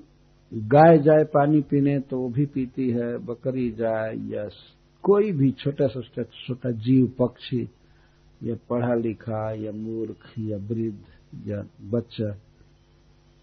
गाय 0.54 0.98
जाए, 0.98 1.24
पानी 1.24 1.60
पीने 1.60 2.00
तो 2.00 2.18
वो 2.18 2.28
भी 2.28 2.46
पीती 2.46 2.90
है, 2.90 3.18
बकरी 3.18 3.70
जाए, 3.70 4.16
या 4.16 4.48
कोई 5.02 5.32
भी 5.32 5.50
छोटा 5.50 5.86
सा 5.86 6.22
छोटा 6.22 6.70
जीव, 6.70 7.12
पक्षी, 7.18 7.68
या 8.42 8.56
पढ़ा 8.70 8.94
लिखा, 8.94 9.52
या 9.52 9.72
मूर्ख, 9.72 10.38
या 10.38 10.56
वृद्ध, 10.56 11.04
या 11.48 11.62
बच्चा, 11.90 12.32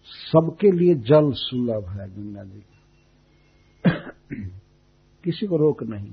सबके 0.04 0.70
लिए 0.70 0.94
जल 0.94 1.32
सुलभ 1.32 1.84
है 1.88 2.08
गंगा 2.08 2.44
जी। 2.44 2.62
किसी 5.24 5.46
को 5.46 5.56
रोक 5.56 5.82
नहीं। 5.82 6.12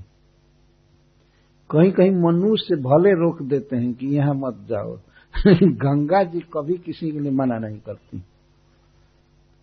कहीं 1.72 1.92
कहीं 1.92 2.12
मनुष्य 2.12 2.76
भले 2.76 3.12
रोक 3.12 3.42
देते 3.42 3.76
हैं 3.76 3.94
कि 3.94 4.08
यहाँ 4.08 4.34
मत 4.34 4.68
जाओ। 4.70 5.00
गंगा 5.64 6.24
जी 6.24 6.40
कभी 6.40 6.78
किसी 6.78 7.12
के 7.12 7.20
लिए 7.20 7.32
मना 7.32 7.58
नहीं 7.58 7.80
करती। 7.80 8.24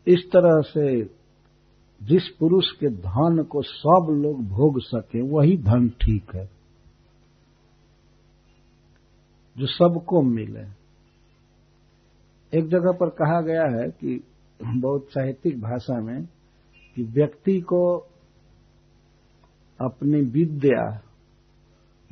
इस 0.07 0.25
तरह 0.27 0.63
से 0.63 1.05
जिस 2.03 2.29
पुरुष 2.29 2.71
के 2.73 2.89
धन 2.89 3.43
को 3.51 3.63
सब 3.63 4.07
लोग 4.11 4.49
भोग 4.49 4.81
सके, 4.81 5.21
वही 5.23 5.57
धन 5.57 5.89
ठीक 5.89 6.35
है। 6.35 6.51
जो 9.59 9.67
सबको 9.67 10.23
मिले। 10.23 10.83
एक 12.59 12.69
जगह 12.69 12.93
पर 12.93 13.09
कहा 13.09 13.41
गया 13.41 13.65
है 13.65 13.89
कि 13.89 14.25
बहुत 14.63 15.07
साहित्यिक 15.09 15.61
भाषा 15.61 16.01
में 16.01 16.29
कि 16.95 17.03
व्यक्ति 17.03 17.61
को 17.61 17.99
अपनी 19.81 20.21
विद्या, 20.21 21.01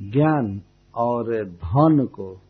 ज्ञान 0.00 0.62
और 0.94 1.44
धन 1.44 2.06
को 2.06 2.40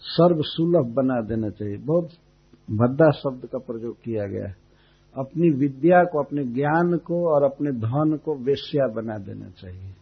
सर्व 0.00 0.36
सुलभ 0.40 0.94
बना 0.94 1.20
देना 1.20 1.50
चाहिए। 1.50 1.76
बहुत 1.76 2.04
भद्दा 2.70 3.10
शब्द 3.10 3.46
का 3.46 3.58
प्रयोग 3.58 3.96
किया 3.96 4.26
गया 4.26 4.48
है। 4.48 4.56
अपनी 5.18 5.50
विद्या 5.50 6.04
को, 6.04 6.24
अपने 6.24 6.44
ज्ञान 6.44 6.98
को 6.98 7.34
और 7.34 7.42
अपने 7.44 7.70
धन 7.70 8.20
को 8.24 8.34
वेश्या 8.34 8.86
बना 8.94 9.18
देना 9.18 9.50
चाहिए। 9.50 9.94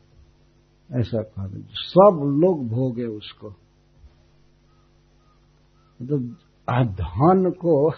ऐसा 1.01 1.22
कहा 1.22 1.47
सब 1.70 2.20
लोग 2.22 2.68
भोगे 2.68 3.05
उसको। 3.05 3.49
मतलब 6.03 6.36
धन 6.86 7.51
को 7.51 7.91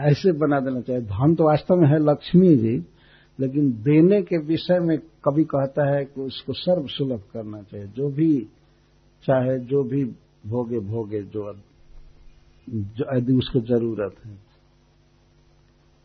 ऐसे 0.00 0.32
बना 0.32 0.60
देना 0.60 0.80
चाहिए। 0.80 1.02
धन 1.02 1.34
तो 1.34 1.44
वास्तव 1.44 1.76
में 1.76 1.88
है 1.88 1.98
लक्ष्मी 1.98 2.56
जी, 2.56 2.84
लेकिन 3.40 3.70
देने 3.72 4.22
के 4.22 4.38
विषय 4.38 4.78
में 4.80 4.98
कभी 4.98 5.44
कहता 5.44 5.96
है 5.96 6.04
कि 6.04 6.20
उसको 6.20 6.52
सर्व 6.52 6.86
सुलभ 6.86 7.22
करना 7.32 7.62
चाहिए। 7.62 7.86
जो 7.86 8.08
भी 8.08 8.48
चाहे, 9.24 9.58
जो 9.58 9.82
भी 9.82 10.04
भोगे 10.46 10.78
भोगे 10.78 11.22
जो 11.22 11.50
यदि 13.16 13.32
उसको 13.32 13.60
ज़रूरत 13.60 14.14
है। 14.24 14.34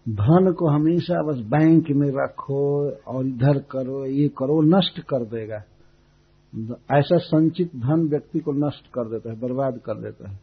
धन 0.09 0.53
को 0.57 0.67
हमेशा 0.67 1.23
बस 1.23 1.37
बैंक 1.39 1.91
में 1.91 2.09
रखो 2.11 2.91
और 2.91 3.25
इधर 3.27 3.59
करो, 3.71 4.05
ये 4.05 4.27
करो, 4.27 4.61
नष्ट 4.61 4.99
कर 4.99 5.25
देगा। 5.25 5.63
ऐसा 6.97 7.17
संचित 7.17 7.75
धन 7.75 8.07
व्यक्ति 8.09 8.39
को 8.39 8.51
नष्ट 8.51 8.87
कर 8.87 9.09
देता 9.09 9.31
है, 9.31 9.39
बर्बाद 9.39 9.77
कर 9.77 10.01
देता 10.01 10.29
है। 10.29 10.39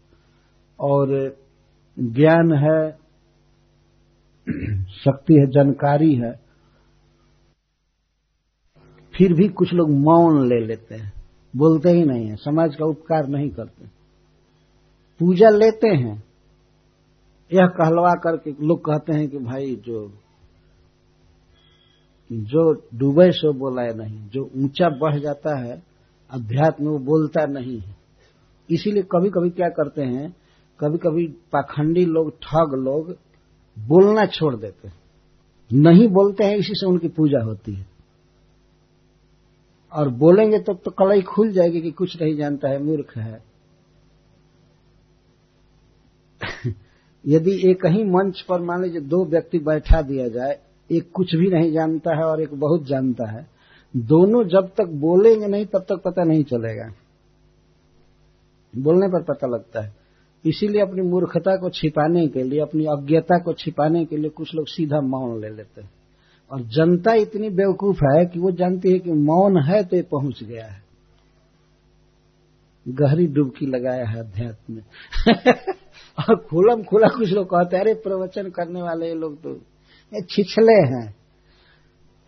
और 0.81 1.37
ज्ञान 1.99 2.53
है 2.53 3.08
शक्ति 5.05 5.35
है, 5.35 5.47
जानकारी 5.47 6.15
है। 6.15 6.33
फिर 9.19 9.33
भी 9.33 9.49
कुछ 9.49 9.75
लोग 9.75 9.91
मौन 9.91 10.49
ले 10.49 10.67
लेते 10.67 10.95
हैं। 10.95 11.13
बोलते 11.57 11.91
ही 11.91 12.05
नहीं 12.05 12.27
है, 12.27 12.37
समाज 12.37 12.77
का 12.77 12.87
उपकार 12.87 13.27
नहीं 13.27 13.51
करते। 13.51 13.87
पूजा 15.19 15.49
लेते 15.49 15.89
हैं। 15.89 16.25
यह 17.53 17.67
कहलवा 17.67 18.15
करके 18.15 18.67
लोग 18.67 18.85
कहते 18.85 19.13
हैं 19.13 19.29
कि 19.29 19.39
भाई 19.39 19.77
जो 19.77 20.13
जो 22.33 22.89
डूबे 22.95 23.33
सो 23.33 23.53
बोला 23.53 23.83
है 23.83 23.97
नहीं, 23.97 24.29
जो 24.29 24.51
ऊँचा 24.57 24.89
बढ़ 24.89 25.19
जाता 25.19 25.59
है, 25.59 25.83
अध्यात्म 26.31 26.85
वो 26.85 26.99
बोलता 26.99 27.47
नहीं 27.47 27.81
है। 27.81 27.97
इसीलिए 28.71 29.03
कभी 29.03 29.31
कभी 29.31 29.51
क्या 29.51 29.69
करते 29.69 30.03
हैं 30.03 30.37
कभी 30.81 30.99
कभी 30.99 31.27
पाखंडी 31.27 32.05
लोग, 32.05 32.31
ठग 32.31 32.75
लोग 32.75 33.17
बोलना 33.87 34.27
छोड़ 34.27 34.57
देते 34.57 34.89
हैं। 34.89 35.01
नहीं 35.73 36.09
बोलते 36.09 36.45
हैं 36.45 36.57
इसी 36.57 36.73
से 36.75 36.87
उनकी 36.87 37.09
पूजा 37.09 37.45
होती 37.45 37.75
है। 37.75 37.87
और 39.93 40.09
बोलेंगे 40.09 40.59
तब 40.59 40.65
तो, 40.65 40.75
तो 40.75 40.91
कलई 40.91 41.23
खुल 41.23 41.53
जाएगी 41.53 41.81
कि 41.81 41.91
कुछ 41.91 42.23
नहीं 42.23 42.37
जानता 42.37 42.69
है 42.69 42.83
मूर्ख 42.83 43.17
है। 43.17 43.43
यदि 47.27 47.71
एक 47.71 47.87
ही 47.87 48.05
मंच 48.05 48.41
पर 48.41 48.61
मान 48.61 48.83
लीजिए 48.83 49.01
दो 49.01 49.25
व्यक्ति 49.25 49.59
बैठा 49.59 50.03
दिया 50.03 50.29
जाए 50.29 50.61
एक 50.91 51.11
कुछ 51.15 51.35
भी 51.35 51.51
नहीं 51.51 51.73
जानता 51.73 52.17
है 52.17 52.25
और 52.25 52.43
एक 52.43 52.55
बहुत 52.55 52.85
जानता 52.85 53.31
है 53.31 53.51
दोनों 53.97 54.45
जब 54.45 54.71
तक 54.77 54.85
बोलेंगे 54.85 55.47
नहीं 55.47 55.67
तब 55.67 55.79
तक 55.79 56.03
पता 56.05 56.25
नहीं 56.25 56.45
चलेगा। 56.45 56.93
बोलने 58.77 59.09
पर 59.09 59.23
पता 59.23 59.47
लगता 59.47 59.81
है। 59.81 59.98
इसीलिए 60.47 60.83
अपनी 60.83 61.03
मूर्खता 61.03 61.57
को 61.57 61.71
छिपाने 61.71 62.29
के 62.29 62.43
लिए, 62.43 62.61
अपनी 62.61 62.85
अज्ञता 62.85 63.39
को 63.39 63.53
छिपाने 63.53 64.05
के 64.05 64.17
लिए 64.17 64.31
कुछ 64.31 64.55
लोग 64.55 64.67
सीधा 64.67 65.01
मौन 65.01 65.41
ले 65.41 65.49
लेते 65.49 65.81
हैं। 65.81 65.91
और 66.53 66.61
जनता 66.61 67.15
इतनी 67.15 67.51
बेवकूफ़ 67.51 68.05
है 68.05 68.27
कि 68.27 68.39
वो 68.39 68.51
जानती 68.51 68.93
है 68.93 68.99
कि 68.99 69.13
मौन 69.13 69.63
है 69.63 69.85
तो 69.85 69.97
ये 69.97 70.03
पहुँच 70.03 70.45
गया 70.45 70.67
है। 70.67 70.83
गहरी 72.89 73.27
डुबकी 73.27 73.67
लगाया 73.67 74.05
है 74.05 74.21
अध्यात्म 74.21 74.75
में। 74.75 74.83
और 76.19 76.37
खुलम 76.37 76.83
खुला 76.83 77.09
कुछ 77.09 77.33
लोग 77.33 77.47
कहते 77.47 77.77
हैं, 77.77 77.85
अरे, 77.85 77.95
प्रवचन 77.95 78.51
करने 78.51 78.83
वाले 78.83 79.09
ये 79.09 79.15
लोग 79.15 79.43
तो 79.43 79.51
ये 80.15 80.21
छिछले 80.31 80.73
हैं। 80.73 81.17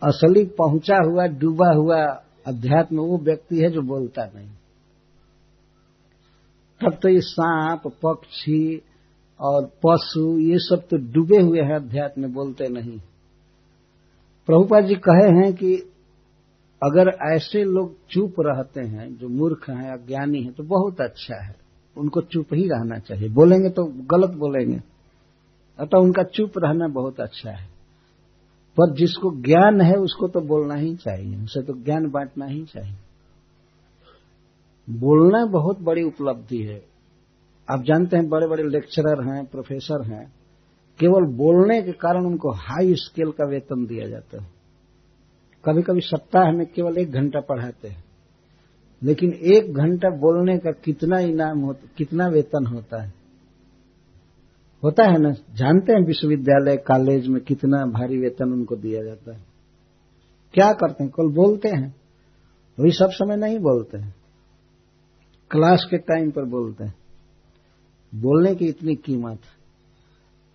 असली 0.03 0.43
पहुँचा 0.43 0.97
हुआ, 1.05 1.27
डूबा 1.27 1.73
हुआ 1.73 2.23
अध्यात्म 2.47 2.97
वो 2.97 3.17
व्यक्ति 3.17 3.57
है 3.57 3.69
जो 3.69 3.81
बोलता 3.81 4.25
नहीं। 4.35 4.49
तब 6.81 6.97
तो 7.01 7.09
ये 7.09 7.21
सांप, 7.21 7.81
पक्षी 8.05 8.81
और 9.39 9.65
पशु, 9.65 10.39
ये 10.39 10.57
सब 10.57 10.87
तो 10.91 10.97
डूबे 10.97 11.41
हुए 11.41 11.59
हैं, 11.59 11.75
अध्यात्म 11.75 12.21
में 12.21 12.33
बोलते 12.33 12.67
नहीं। 12.67 12.99
प्रभुपा 14.45 14.81
जी 14.81 14.95
कहे 14.95 15.41
हैं 15.41 15.53
कि 15.53 15.75
अगर 16.83 17.35
ऐसे 17.35 17.63
लोग 17.63 17.95
चुप 18.09 18.33
रहते 18.39 18.81
हैं, 18.81 19.17
जो 19.17 19.27
मूर्ख 19.27 19.69
हैं 19.69 19.91
अज्ञानी 19.91 20.43
हैं 20.43 20.53
तो 20.53 20.63
बहुत 20.63 21.01
अच्छा 21.01 21.43
है। 21.45 21.55
उनको 21.97 22.21
चुप 22.21 22.53
ही 22.53 22.67
रहना 22.67 22.99
चाहिए। 22.99 23.29
बोलेंगे 23.29 23.69
तो 23.69 23.83
गलत 23.83 24.29
बोलेंगे। 24.29 24.81
अतः 25.79 25.97
उनका 25.97 26.23
चुप 26.23 26.51
रहना 26.57 26.87
बहुत 26.87 27.19
अच्छा 27.19 27.51
है। 27.51 27.67
पर 28.77 28.93
जिसको 28.93 29.31
ज्ञान 29.41 29.81
है, 29.81 29.93
उसको 29.93 30.27
तो 30.27 30.41
बोलना 30.41 30.75
ही 30.75 30.95
चाहिए। 30.95 31.43
उसे 31.43 31.61
तो 31.61 31.73
ज्ञान 31.73 32.09
बांटना 32.09 32.45
ही 32.45 32.65
चाहिए। 32.65 32.97
बोलना 34.89 35.45
बहुत 35.45 35.79
बड़ी 35.79 36.03
उपलब्धि 36.03 36.57
है। 36.57 36.85
आप 37.69 37.83
जानते 37.83 38.17
हैं 38.17 38.29
बड़े 38.29 38.47
बड़े 38.47 38.63
लेक्चरर 38.63 39.33
हैं 39.33 39.45
प्रोफेसर 39.45 40.01
हैं। 40.01 40.33
केवल 40.99 41.21
बोलने 41.21 41.81
के 41.81 41.91
कारण 41.91 42.25
उनको 42.25 42.51
हाई 42.51 42.95
स्केल 42.95 43.31
का 43.31 43.45
वेतन 43.45 43.85
दिया 43.85 44.07
जाता 44.07 44.41
है। 44.41 44.49
कभी 45.65 45.81
कभी 45.81 46.01
सप्ताह 46.01 46.51
में 46.51 46.67
केवल 46.67 46.97
एक 46.97 47.11
घंटा 47.11 47.39
पढ़ाते 47.39 47.87
हैं। 47.87 48.03
लेकिन 49.03 49.33
एक 49.33 49.73
घंटा 49.73 50.09
बोलने 50.09 50.57
का 50.57 50.71
कितना 50.71 51.19
इनाम 51.19 51.59
होता 51.59 51.89
कितना 51.97 52.27
वेतन 52.27 52.65
होता 52.65 53.01
है? 53.01 53.13
होता 54.83 55.03
है 55.03 55.17
ना? 55.17 55.31
जानते 55.31 55.93
हैं 55.93 56.05
विश्वविद्यालय 56.05 56.77
कॉलेज 56.77 57.27
में 57.27 57.41
कितना 57.41 57.85
भारी 57.85 58.17
वेतन 58.17 58.51
उनको 58.51 58.75
दिया 58.75 59.03
जाता 59.03 59.33
है। 59.33 59.43
क्या 60.53 60.73
करते 60.73 61.03
हैं? 61.03 61.11
कल 61.11 61.27
बोलते 61.27 61.69
हैं। 61.69 61.95
वही 62.79 62.91
सब 62.91 63.09
समय 63.11 63.35
नहीं 63.35 63.59
बोलते 63.59 63.97
हैं। 63.97 64.20
क्लास 65.51 65.87
के 65.91 65.97
टाइम 65.97 66.31
पर 66.31 66.45
बोलते 66.45 66.83
हैं। 66.83 66.93
बोलने 68.15 68.55
की 68.55 68.65
इतनी 68.65 68.95
कीमत। 68.95 69.39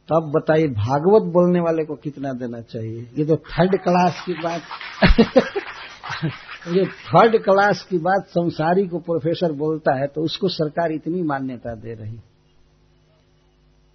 तब 0.08 0.32
बताइए, 0.36 0.66
भागवत 0.66 1.22
बोलने 1.22 1.60
वाले 1.60 1.84
को 1.84 1.94
कितना 1.94 2.32
देना 2.32 2.60
चाहिए? 2.60 3.10
ये 3.18 3.24
तो 3.24 3.36
थर्ड 3.36 3.70
क्लास 3.70 4.24
की 4.26 4.32
बात। 4.32 4.62
ये 6.68 6.86
थर्ड 6.86 7.44
क्लास 7.44 7.86
की 7.90 7.98
बात 7.98 8.26
संसारी 8.26 8.86
को 8.86 8.98
प्रोफेसर 8.98 9.52
बोलता 9.52 10.00
है 10.00 10.06
तो 10.06 10.24
उसको 10.24 10.48
सरकार 10.48 10.92
इतनी 10.92 11.22
मान्यता 11.22 11.74
दे 11.74 11.94
रही। 11.94 12.20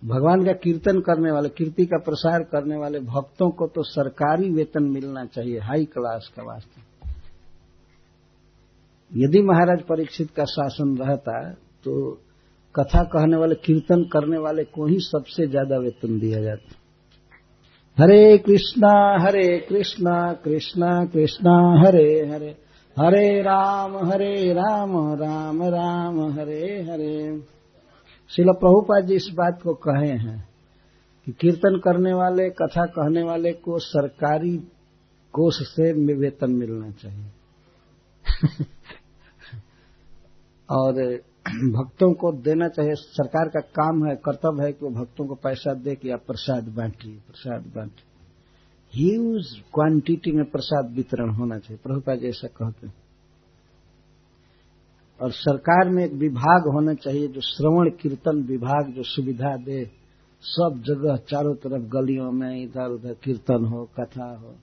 भगवान 0.05 0.45
का 0.45 0.51
कीर्तन 0.51 0.99
करने 0.99 1.31
वाले, 1.31 1.49
कीर्ति 1.49 1.85
का 1.85 1.97
प्रसार 1.97 2.43
करने 2.43 2.77
वाले 2.77 2.99
भक्तों 2.99 3.49
को 3.49 3.67
तो 3.67 3.83
सरकारी 3.83 4.49
वेतन 4.49 4.83
मिलना 4.83 5.25
चाहिए 5.25 5.59
हाई 5.59 5.85
क्लास 5.85 6.31
का 6.35 6.43
वास्ते 6.43 6.90
यदि 9.17 9.41
महाराज 9.41 9.81
परीक्षित 9.81 10.29
का 10.31 10.43
शासन 10.43 10.97
रहता 10.97 11.53
तो 11.53 12.11
कथा 12.75 13.03
कहने 13.03 13.37
वाले, 13.37 13.55
कीर्तन 13.55 14.03
करने 14.03 14.37
वाले 14.37 14.63
को 14.63 14.85
ही 14.85 14.95
सबसे 14.99 15.47
ज़्यादा 15.47 15.77
वेतन 15.77 16.19
दिया 16.19 16.41
जाता। 16.41 16.75
हरे 17.97 18.37
कृष्णा 18.37 19.17
हरे 19.19 19.59
कृष्णा 19.59 20.33
कृष्णा 20.33 21.05
कृष्णा, 21.05 21.83
हरे 21.85 22.27
हरे। 22.27 22.55
हरे 22.99 23.41
राम 23.41 23.97
हरे 23.97 24.53
राम 24.53 25.13
राम 25.13 25.63
राम, 25.63 26.39
हरे 26.39 26.81
हरे। 26.81 27.41
शिल 28.29 28.45
प्रभुपाद 28.45 29.05
जी 29.05 29.15
इस 29.15 29.29
बात 29.33 29.61
को 29.63 29.73
कहे 29.73 30.11
हैं 30.11 30.49
कि 31.25 31.31
कीर्तन 31.31 31.77
करने 31.77 32.13
वाले, 32.13 32.49
कथा 32.49 32.85
कहने 32.85 33.23
वाले 33.23 33.51
को 33.51 33.79
सरकारी 33.79 34.57
कोष 35.33 35.53
से 35.61 36.13
वेतन 36.13 36.51
मिलना 36.51 36.91
चाहिए। 36.91 37.25
और 40.71 40.93
भक्तों 41.71 42.13
को 42.13 42.31
देना 42.31 42.67
चाहिए। 42.67 42.91
सरकार 42.95 43.47
का 43.47 43.59
काम 43.59 44.07
है, 44.07 44.15
कर्तव्य 44.15 44.65
है 44.65 44.71
कि 44.71 44.85
वो 44.85 44.91
भक्तों 44.91 45.27
को 45.27 45.35
पैसा 45.35 45.73
दे 45.73 45.95
कि 45.95 46.09
आप 46.09 46.23
प्रसाद 46.27 46.63
बांटिए 46.63 47.15
प्रसाद 47.15 47.61
बांटिए 47.61 48.07
ह्यूज 48.93 49.45
क्वांटिटी 49.73 50.31
में 50.31 50.45
प्रसाद 50.45 50.91
वितरण 50.91 51.29
होना 51.29 51.57
चाहिए। 51.57 51.79
प्रभुपा 51.83 52.15
जी 52.15 52.27
ऐसा 52.27 52.47
कहते 52.47 52.87
हैं। 52.87 52.93
और 55.21 55.31
सरकार 55.31 55.89
में 55.89 56.05
एक 56.05 56.11
विभाग 56.11 56.73
होना 56.73 56.93
चाहिए 56.93 57.27
जो 57.27 57.41
श्रवण 57.41 57.89
कीर्तन 57.89 58.43
विभाग 58.43 58.91
जो 58.91 59.03
सुविधा 59.03 59.57
दे। 59.57 59.91
सब 60.43 60.83
जगह 60.85 61.15
चारों 61.15 61.55
तरफ़ 61.55 61.83
गलियों 61.83 62.31
में 62.31 62.63
इधर 62.63 62.89
उधर 62.89 63.13
कीर्तन 63.13 63.65
हो, 63.65 63.89
कथा 63.99 64.37
हो 64.37 64.55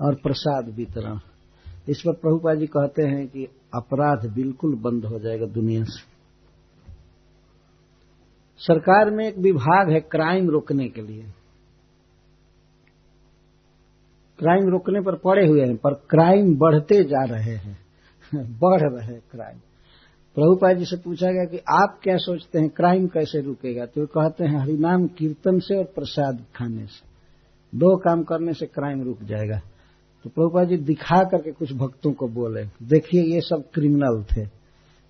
और 0.00 0.14
प्रसाद 0.14 0.68
वितरण। 0.68 1.18
इस 1.88 2.00
पर 2.00 2.12
प्रभुपा 2.12 2.54
जी 2.54 2.66
कहते 2.66 3.02
हैं 3.02 3.28
कि 3.28 3.48
अपराध 3.76 4.34
बिल्कुल 4.34 4.74
बंद 4.74 5.04
हो 5.04 5.18
जाएगा 5.18 5.46
दुनिया 5.46 5.84
से। 5.84 6.14
सरकार 8.58 9.10
में 9.10 9.28
एक 9.28 9.38
विभाग 9.38 9.90
है 9.90 10.00
क्राइम 10.00 10.50
रोकने 10.50 10.88
के 10.88 11.02
लिए। 11.02 11.22
क्राइम 14.38 14.68
रोकने 14.68 15.00
पर 15.00 15.14
पड़े 15.14 15.46
हुए 15.46 15.60
हैं, 15.60 15.76
पर 15.76 15.94
क्राइम 15.94 16.56
बढ़ते 16.56 17.04
जा 17.04 17.24
रहे 17.24 17.56
हैं। 17.56 17.78
बढ़ 18.58 18.80
रहे 18.80 19.14
हैं 19.14 19.22
क्राइम। 19.30 19.58
प्रभुपाद 20.34 20.76
जी 20.76 20.84
से 20.84 20.96
पूछा 20.96 21.30
गया 21.30 21.44
कि 21.44 21.58
आप 21.58 22.00
क्या 22.02 22.16
सोचते 22.16 22.58
हैं, 22.58 22.68
क्राइम 22.68 23.06
कैसे 23.06 23.40
रुकेगा? 23.40 23.86
तो 23.86 24.06
कहते 24.06 24.44
हैं, 24.44 24.60
हरिनाम 24.60 25.06
कीर्तन 25.06 25.58
से 25.58 25.78
और 25.78 25.84
प्रसाद 25.84 26.44
खाने 26.56 26.86
से। 26.86 27.14
दो 27.78 27.96
काम 27.96 28.22
करने 28.22 28.52
से 28.52 28.66
क्राइम 28.66 29.02
रुक 29.02 29.22
जाएगा। 29.22 29.60
तो 30.24 30.30
प्रभुपा 30.30 30.64
जी 30.64 30.76
दिखा 30.76 31.22
करके 31.22 31.52
कुछ 31.52 31.72
भक्तों 31.72 32.12
को 32.12 32.28
बोले, 32.28 32.64
देखिए, 32.82 33.22
ये 33.22 33.40
सब 33.40 33.64
क्रिमिनल 33.74 34.24
थे। 34.24 34.40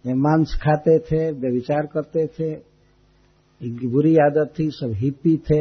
ये 0.06 0.14
मांस 0.14 0.58
खाते 0.62 0.98
थे 0.98 1.30
व्यविचार 1.30 1.86
करते 1.86 2.26
थे 2.26 2.74
बुरी 3.88 4.16
आदत 4.16 4.52
थी, 4.58 4.70
सब 4.70 4.92
हिप्पी 4.94 5.36
थे। 5.36 5.60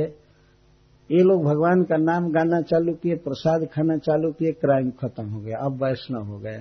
ये 1.11 1.23
लोग 1.23 1.43
भगवान 1.43 1.83
का 1.83 1.97
नाम 1.97 2.31
गाना 2.31 2.61
चालू 2.61 2.93
किए, 2.93 3.15
प्रसाद 3.15 3.65
खाना 3.65 3.97
चालू 3.97 4.31
किए 4.31 4.51
क्राइम 4.51 4.91
खत्म 4.91 5.29
हो 5.29 5.39
गया। 5.39 5.57
अब 5.57 5.83
वैष्णव 5.83 6.23
हो 6.23 6.39
गया 6.39 6.59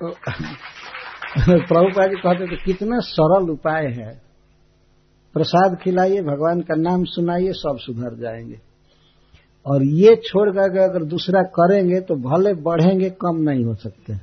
तो 0.00 0.10
प्रभुपा 1.66 2.06
जी 2.06 2.16
कहते 2.16 2.46
थे, 2.46 2.56
कितना 2.64 2.98
सरल 2.98 3.50
उपाय 3.50 3.86
है। 3.86 4.22
प्रसाद 5.34 5.78
खिलाइए, 5.82 6.20
भगवान 6.20 6.60
का 6.60 6.74
नाम 6.76 7.04
सुनाइए, 7.04 7.52
सब 7.52 7.76
सुधर 7.80 8.16
जाएँगे। 8.20 8.67
और 9.66 9.84
ये 9.84 10.16
छोड़ 10.16 10.50
कर 10.50 10.78
अगर 10.80 11.04
दूसरा 11.04 11.42
करेंगे 11.42 12.00
तो 12.00 12.14
भले 12.14 12.54
बढ़ेंगे, 12.54 13.10
कम 13.10 13.36
नहीं 13.36 13.64
हो 13.64 13.74
सकते। 13.74 14.14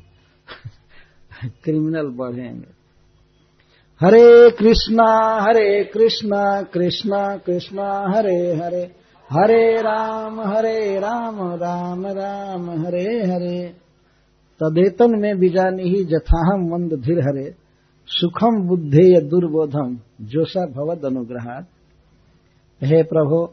क्रिमिनल 1.63 2.07
बढ़ेंगे। 2.07 2.75
हरे 4.01 4.49
कृष्णा 4.49 5.39
हरे 5.41 5.83
कृष्णा 5.83 6.61
कृष्णा 6.61 7.37
कृष्णा, 7.37 8.11
हरे 8.15 8.55
हरे। 8.55 8.91
हरे 9.29 9.81
राम 9.81 10.41
हरे 10.41 10.99
राम 10.99 11.53
राम 11.53 12.05
राम, 12.05 12.85
हरे 12.85 13.25
हरे। 13.33 13.73
तदेतन 14.63 15.19
में 15.19 15.39
बीजानी 15.39 15.83
ही 15.83 16.03
जथाहम 16.05 16.69
मंद 16.71 16.93
धीर 16.93 17.19
हरे। 17.19 17.55
सुखम 18.07 18.67
बुद्धेय 18.67 19.21
दुर्बोधम, 19.21 19.99
जोसा 20.21 20.65
भवद 20.65 21.05
अनुग्रहात। 21.05 21.65
हे 22.83 23.03
प्रभु 23.03 23.49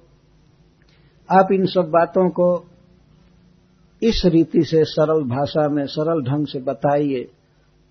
आप 1.29 1.53
इन 1.53 1.67
सब 1.67 1.91
बातों 1.91 2.29
को 2.31 2.49
इस 4.03 4.23
रीति 4.27 4.63
से 4.63 4.85
सरल 4.85 5.23
भाषा 5.29 5.69
में, 5.69 5.85
सरल 5.87 6.23
ढंग 6.23 6.47
से 6.47 6.61
बताइए, 6.61 7.29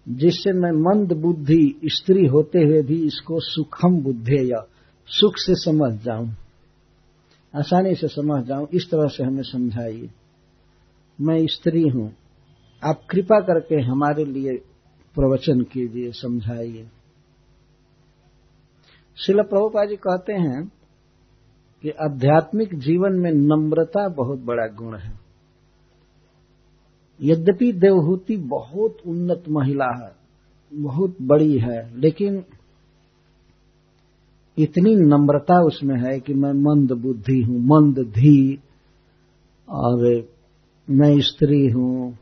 जिससे 0.08 0.52
मैं 0.54 0.72
मंद 0.78 1.14
बुद्धि 1.14 1.80
स्त्री 1.86 2.26
होते 2.26 2.60
हुए 2.60 2.82
भी 2.82 3.02
इसको 3.06 3.40
सुखम 3.40 4.02
बुद्धेय, 4.02 4.52
सुख 5.10 5.38
से 5.38 5.56
समझ 5.56 5.92
जाऊँ, 6.04 6.28
आसानी 7.54 7.96
से 7.96 8.08
समझ 8.08 8.44
जाऊँ, 8.46 8.68
इस 8.74 8.90
तरह 8.92 9.08
से 9.08 9.24
हमें 9.24 9.44
समझाइए। 9.44 10.10
मैं 11.20 11.38
स्त्री 11.48 11.88
हूँ, 11.90 12.12
आप 12.82 13.02
कृपा 13.10 13.40
करके 13.40 13.82
हमारे 13.82 14.26
लिए 14.26 14.56
प्रवचन 15.16 15.62
कीजिए, 15.64 16.12
समझाइए। 16.12 16.88
शिल 19.18 19.42
प्रभुपा 19.42 19.86
जी 19.86 19.96
कहते 19.96 20.34
हैं 20.34 20.72
कि 21.84 21.90
आध्यात्मिक 21.90 22.76
जीवन 22.76 23.14
में 23.14 23.32
नम्रता 23.32 24.08
बहुत 24.08 24.40
बड़ा 24.40 24.68
गुण 24.68 24.98
है। 24.98 25.20
यद्यपि 27.22 27.72
देवहूति 27.72 28.38
बहुत 28.38 28.98
उन्नत 29.08 29.44
महिला 29.50 30.06
है, 30.06 30.12
बहुत 30.74 31.18
बड़ी 31.22 31.58
है, 31.58 32.00
लेकिन 32.00 32.44
इतनी 34.58 34.96
नम्रता 34.96 35.62
उसमें 35.62 35.96
है 35.96 36.20
कि 36.20 36.34
मैं 36.34 36.54
मंद 36.54 36.92
बुद्धि 36.92 37.42
हूँ, 37.42 37.60
मंद 37.60 38.00
धी, 38.00 38.60
और 39.70 40.28
मैं 40.90 41.20
स्त्री 41.20 41.68
हूँ। 41.68 42.18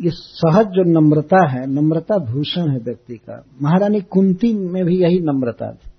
ये 0.00 0.10
सहज 0.10 0.66
जो 0.66 1.00
नम्रता 1.00 1.50
है, 1.50 1.66
नम्रता 1.66 2.18
भूषण 2.18 2.70
है 2.70 2.78
व्यक्ति 2.78 3.16
का। 3.16 3.44
महारानी 3.62 4.00
कुंती 4.00 4.54
में 4.54 4.84
भी 4.84 5.02
यही 5.02 5.20
नम्रता 5.20 5.72
थी। 5.72 5.93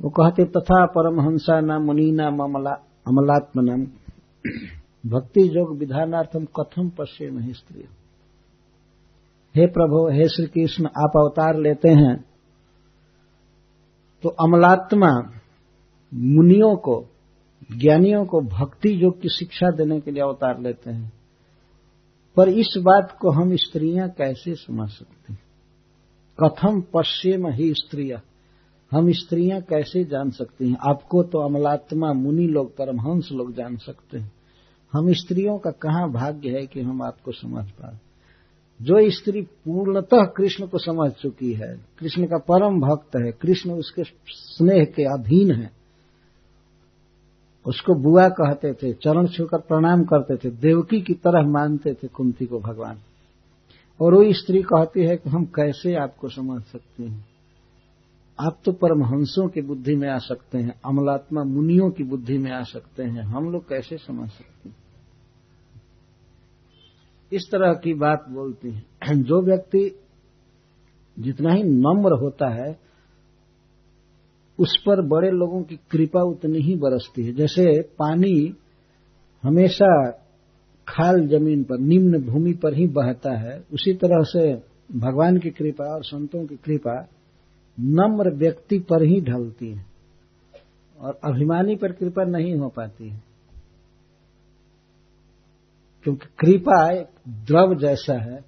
वो 0.00 0.10
कहते 0.10 0.44
तथा 0.44 0.86
परमहंसा 0.86 1.60
न 1.60 1.72
मुनि 1.72 2.10
न 2.10 2.18
अमलात्म 3.06 3.60
नाम 3.60 3.86
भक्ति 5.06 5.40
योग 5.40 5.78
विधानार्थम 5.78 6.44
कथम 6.44 6.88
पश्चे 6.88 7.30
नहीं 7.30 7.52
स्त्री। 7.52 7.84
हे 9.56 9.66
प्रभु, 9.66 10.08
हे 10.12 10.28
श्री 10.28 10.46
कृष्ण 10.46 10.86
आप 10.86 11.12
अवतार 11.16 11.56
लेते 11.56 11.88
हैं। 11.88 12.24
तो 14.22 14.28
अमलात्मा 14.28 15.10
मुनियों 16.14 16.76
को, 16.76 17.06
ज्ञानियों 17.76 18.24
को 18.24 18.40
भक्ति 18.40 19.04
योग 19.04 19.20
की 19.20 19.28
शिक्षा 19.28 19.70
देने 19.70 20.00
के 20.00 20.10
लिए 20.10 20.22
अवतार 20.22 20.60
लेते 20.60 20.90
हैं। 20.90 21.12
पर 22.36 22.48
इस 22.48 22.74
बात 22.78 23.18
को 23.20 23.30
हम 23.30 23.56
स्त्रियाँ 23.56 24.08
कैसे 24.08 24.54
समझ 24.54 24.90
सकते 24.90 25.32
हैं? 25.32 25.40
कथम 26.42 26.80
पश्चिम 26.80 27.48
ही 27.48 27.74
स्त्रिया। 27.74 28.20
हम 28.94 29.12
स्त्रियाँ 29.12 29.60
कैसे 29.60 30.04
जान 30.04 30.30
सकती 30.30 30.68
हैं? 30.68 30.76
आपको 30.88 31.22
तो 31.22 31.38
अमलात्मा, 31.38 32.12
मुनि 32.12 32.46
लोग, 32.46 32.76
परमहंस 32.76 33.28
लोग 33.32 33.54
जान 33.54 33.76
सकते 33.76 34.18
हैं। 34.18 34.32
हम 34.92 35.12
स्त्रियों 35.12 35.58
का 35.58 35.70
कहाँ 35.70 36.10
भाग्य 36.12 36.50
है 36.50 36.66
कि 36.66 36.80
हम 36.80 37.02
आपको 37.02 37.32
समझ 37.32 37.70
पाए? 37.70 37.98
जो 38.82 39.10
स्त्री 39.10 39.42
पूर्णतः 39.42 40.24
कृष्ण 40.24 40.66
को 40.66 40.78
समझ 40.78 41.12
चुकी 41.12 41.52
है, 41.52 41.80
कृष्ण 41.98 42.26
का 42.26 42.38
परम 42.38 42.80
भक्त 42.80 43.16
है, 43.16 43.32
कृष्ण 43.32 43.70
उसके 43.70 44.02
स्नेह 44.28 44.84
के 44.84 45.04
अधीन 45.04 45.50
है, 45.50 45.70
उसको 47.66 47.94
बुआ 47.94 48.28
कहते 48.28 48.72
थे, 48.72 48.92
चरण 48.92 49.26
छूकर 49.26 49.58
प्रणाम 49.58 50.04
करते 50.04 50.36
थे, 50.36 50.50
देवकी 50.50 51.00
की 51.00 51.14
तरह 51.14 51.42
मानते 51.42 51.94
थे 51.94 52.08
कुंती 52.08 52.46
को 52.46 52.60
भगवान। 52.60 52.98
और 54.00 54.14
वो 54.14 54.32
स्त्री 54.32 54.62
कहती 54.62 55.04
है 55.04 55.16
कि 55.16 55.30
हम 55.30 55.44
कैसे 55.44 55.94
आपको 55.94 56.28
समझ 56.28 56.62
सकते 56.62 57.02
हैं? 57.02 57.33
आप 58.40 58.58
तो 58.64 58.72
परमहंसों 58.72 59.48
की 59.48 59.60
बुद्धि 59.60 59.96
में 59.96 60.08
आ 60.08 60.18
सकते 60.18 60.58
हैं, 60.58 60.80
अमलात्मा 60.84 61.44
मुनियों 61.44 61.90
की 61.90 62.04
बुद्धि 62.04 62.38
में 62.38 62.52
आ 62.52 62.62
सकते 62.62 63.02
हैं। 63.02 63.22
हम 63.22 63.52
लोग 63.52 63.68
कैसे 63.68 63.96
समझ 63.96 64.30
सकते 64.30 64.68
हैं? 64.68 64.76
इस 67.32 67.50
तरह 67.52 67.72
की 67.72 67.94
बात 67.94 68.26
बोलती 68.28 68.70
है। 68.70 68.82
जो 69.22 69.42
व्यक्ति 69.42 70.00
जितना 71.18 71.52
ही 71.52 71.62
नम्र 71.62 72.12
होता 72.12 72.48
है, 72.48 72.78
उस 74.58 74.76
पर 74.76 75.06
बड़े 75.06 75.30
लोगों 75.30 75.62
की 75.62 75.76
कृपा 75.76 76.22
उतनी 76.22 76.58
ही 76.58 76.76
बरसती 76.76 77.24
है। 77.24 77.32
जैसे 77.32 77.82
पानी 77.82 78.56
हमेशा 79.42 80.10
खाल 80.88 81.28
ज़मीन 81.28 81.64
पर, 81.64 81.78
निम्न 81.78 82.22
भूमि 82.22 82.52
पर 82.52 82.74
ही 82.74 82.86
बहता 82.86 83.38
है, 83.38 83.64
उसी 83.72 83.94
तरह 83.94 84.22
से 84.22 84.54
भगवान 84.98 85.38
की 85.38 85.50
कृपा 85.50 85.94
और 85.94 86.04
संतों 86.04 86.46
की 86.46 86.56
कृपा 86.56 87.08
नम्र 87.80 88.30
व्यक्ति 88.30 88.78
पर 88.78 89.02
ही 89.02 89.20
ढलती 89.20 89.72
है 89.72 89.86
और 90.98 91.20
अभिमानी 91.24 91.76
पर 91.76 91.92
कृपा 91.92 92.24
नहीं 92.24 92.54
हो 92.56 92.68
पाती 92.68 93.08
है। 93.08 93.22
क्योंकि 96.02 96.26
कृपा 96.38 97.02
द्रव 97.28 97.74
जैसा 97.74 98.14
है, 98.14 98.44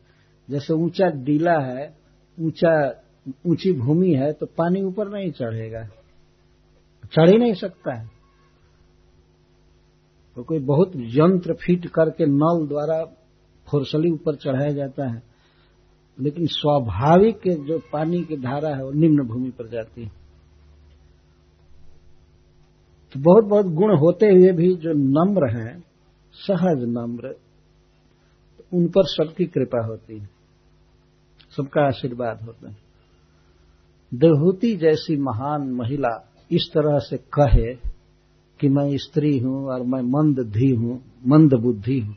जैसे 0.50 0.74
ऊँचा 0.74 1.06
डीला 1.06 1.58
है, 1.58 1.96
ऊँचा, 2.40 3.02
ऊँची 3.46 3.72
भूमि 3.72 4.14
है 4.14 4.32
तो 4.32 4.46
पानी 4.46 4.82
ऊपर 4.82 5.08
नहीं 5.08 5.30
चढ़ेगा। 5.30 5.84
चढ़ 7.12 7.30
ही 7.30 7.38
नहीं 7.38 7.54
सकता 7.54 7.94
है। 7.94 8.10
तो 10.36 10.42
कोई 10.42 10.58
बहुत 10.58 10.92
यंत्र 10.96 11.54
फिट 11.54 11.86
करके 11.86 12.26
नल 12.26 12.66
द्वारा 12.66 13.04
फोरसली 13.66 14.10
ऊपर 14.10 14.34
चढ़ाया 14.34 14.72
जाता 14.72 15.08
है। 15.08 15.35
लेकिन 16.18 16.46
स्वाभाविक 16.46 17.40
जो 17.66 17.78
पानी 17.92 18.22
की 18.22 18.36
धारा 18.36 18.76
है 18.76 18.84
वो 18.84 18.90
निम्न 18.90 19.22
भूमि 19.22 19.50
पर 19.50 19.68
जाती 19.68 20.02
है। 20.02 20.08
तो 23.14 23.20
बहुत 23.20 23.44
बहुत 23.44 23.66
गुण 23.66 23.96
होते 23.98 24.26
हुए 24.26 24.52
भी 24.52 24.74
जो 24.76 24.92
नम्र 24.92 25.58
है, 25.58 25.80
सहज 26.34 26.84
नम्र 26.88 27.32
तो 28.58 28.78
उन 28.78 28.88
पर 28.88 29.06
सबकी 29.06 29.44
कृपा 29.44 29.86
होती 29.86 30.18
है। 30.18 30.28
सबका 31.56 31.86
आशीर्वाद 31.86 32.42
होता 32.42 32.70
है। 32.70 32.76
देवहूति 34.12 34.74
जैसी 34.76 35.16
महान 35.16 35.70
महिला 35.70 36.32
इस 36.50 36.70
तरह 36.74 36.98
से 36.98 37.16
कहे 37.16 37.74
कि 38.60 38.68
मैं 38.68 38.96
स्त्री 38.96 39.38
हूँ 39.38 39.66
और 39.66 39.82
मैं 39.82 40.02
मंद 40.02 40.40
धी 40.52 40.70
हूँ, 40.74 41.00
मंद 41.26 41.54
बुद्धि 41.54 41.98
हूँ। 42.00 42.16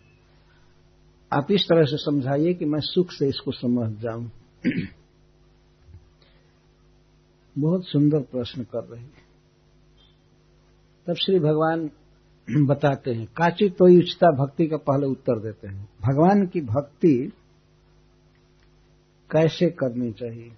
आप 1.32 1.52
इस 1.52 1.64
तरह 1.64 1.84
से 1.84 1.98
समझाइए 1.98 2.54
कि 2.54 2.66
मैं 2.66 2.80
सुख 2.80 3.12
से 3.12 3.28
इसको 3.28 3.52
समझ 3.52 3.90
जाऊँ। 4.02 4.32
बहुत 7.58 7.86
सुंदर 7.86 8.20
प्रश्न 8.20 8.64
कर 8.64 8.84
रही 8.84 9.06
तब 11.08 11.16
श्री 11.16 11.40
भगवान 11.40 11.90
बताते 12.48 13.12
हैं, 13.12 13.26
काची 13.26 13.70
तो 13.70 13.98
उचिता 13.98 14.32
भक्ति 14.32 14.68
का 14.68 14.78
पहले 14.78 15.08
उत्तर 15.08 15.40
देते 15.40 15.68
हैं। 15.68 15.90
भगवान 16.02 16.46
की 16.48 16.62
भक्ति 16.62 17.32
कैसे 19.30 19.70
करनी 19.70 20.12
चाहिए? 20.12 20.52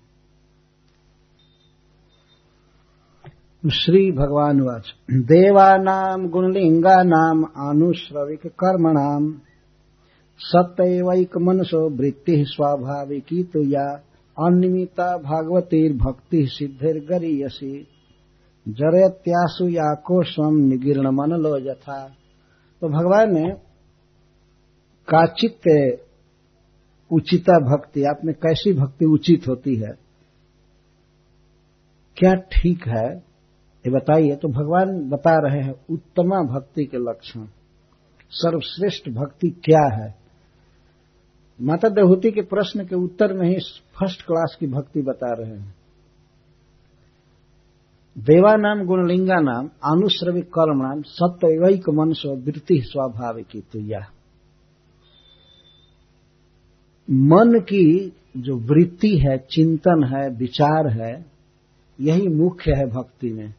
श्री 3.66 4.12
भगवान 4.12 4.62
वाच, 4.62 4.94
देवानाम 5.12 6.28
गुणलिंगानाम 6.28 7.44
अनुश्रविक 7.70 8.48
कर्मणाम। 8.48 9.42
सत्यवैक 10.44 11.38
मनसो 11.38 11.90
वृत्ति 11.90 12.46
स्वाभाविकी 12.48 13.44
तो 13.44 13.64
या 13.64 14.04
अनियमिता 14.38 15.18
भागवतीर 15.18 15.94
भक्ति 15.94 16.46
सिद्धिर 16.48 17.06
गरीयसी 17.10 17.88
जरत्यासु 18.68 19.68
या 19.68 19.94
कोशम 19.94 20.56
निगीर्ण 20.56 21.12
मन 21.12 21.30
लो 21.30 21.58
यथा। 21.58 22.08
तो 22.82 22.90
भगवान 22.90 23.34
ने 23.34 23.50
काचित 25.08 26.00
उचिता 27.12 27.60
भक्ति, 27.60 28.04
आप 28.04 28.20
में 28.26 28.36
कैसी 28.36 28.74
भक्ति 28.74 29.06
उचित 29.06 29.48
होती 29.48 29.76
है? 29.76 29.94
क्या 32.18 32.34
ठीक 32.34 32.88
है? 32.88 33.18
ये 33.86 33.90
बताइए। 33.90 34.36
तो 34.36 34.48
भगवान 34.48 35.10
बता 35.10 35.48
रहे 35.48 35.62
हैं, 35.62 35.76
उत्तमा 35.90 36.44
भक्ति 36.44 36.86
के 36.86 36.98
लक्षण, 36.98 37.46
सर्वश्रेष्ठ 38.32 39.10
भक्ति 39.10 39.50
क्या 39.50 40.02
है? 40.02 40.21
माता 41.62 41.90
देहूति 41.90 42.32
के 42.32 42.42
प्रश्न 42.42 42.86
के 42.86 42.96
उत्तर 42.96 43.34
में 43.34 43.48
ही 43.48 43.56
फ़र्स्ट 44.00 44.22
क्लास 44.22 44.58
की 44.60 44.68
भक्ति 44.68 45.02
बता 45.02 45.34
रहे 45.34 45.52
हैं। 45.52 45.76
देवानाम 48.18 48.86
गुणलिंगा 48.86 49.40
नाम 49.40 49.68
अनुश्रविक 49.68 50.46
कर्म 50.46 50.82
नाम 50.82 51.02
सत्यवैक 51.02 51.90
मन 51.90 52.14
वृत्ति 52.44 52.82
स्वाभाविक 52.82 53.64
तुया। 53.74 54.00
मन 57.10 57.60
की 57.60 58.14
जो 58.38 58.56
वृत्ति 58.58 59.18
है, 59.18 59.38
चिंतन 59.38 60.04
है, 60.04 60.30
विचार 60.30 60.88
है, 60.88 61.26
यही 62.00 62.28
मुख्य 62.28 62.72
है 62.72 62.86
भक्ति 62.86 63.30
में। 63.30 63.52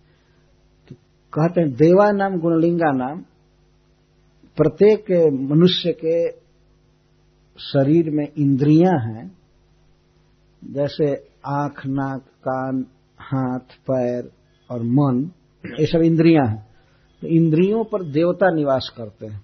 तो 0.88 0.94
कहते 1.32 1.60
हैं, 1.60 1.72
देवा 1.72 2.10
नाम, 2.10 2.38
गुणलिंगा 2.38 2.92
नाम, 2.92 3.20
प्रत्येक 4.56 5.04
मनुष्य 5.32 5.92
के 5.92 6.41
शरीर 7.58 8.10
में 8.10 8.32
इंद्रियाँ 8.38 9.08
हैं, 9.08 9.38
जैसे 10.64 11.28
आँख, 11.46 11.86
नाक, 11.86 12.20
कान, 12.20 12.86
हाथ, 13.18 13.58
पैर 13.58 14.30
और 14.70 14.82
मन, 14.82 15.30
ये 15.80 15.86
सब 15.86 15.98
इंद्रियाँ 15.98 16.46
हैं। 16.46 16.68
तो 17.20 17.26
इंद्रियों 17.26 17.84
पर 17.84 18.02
देवता 18.02 18.54
निवास 18.54 18.94
करते 18.96 19.26
हैं। 19.26 19.42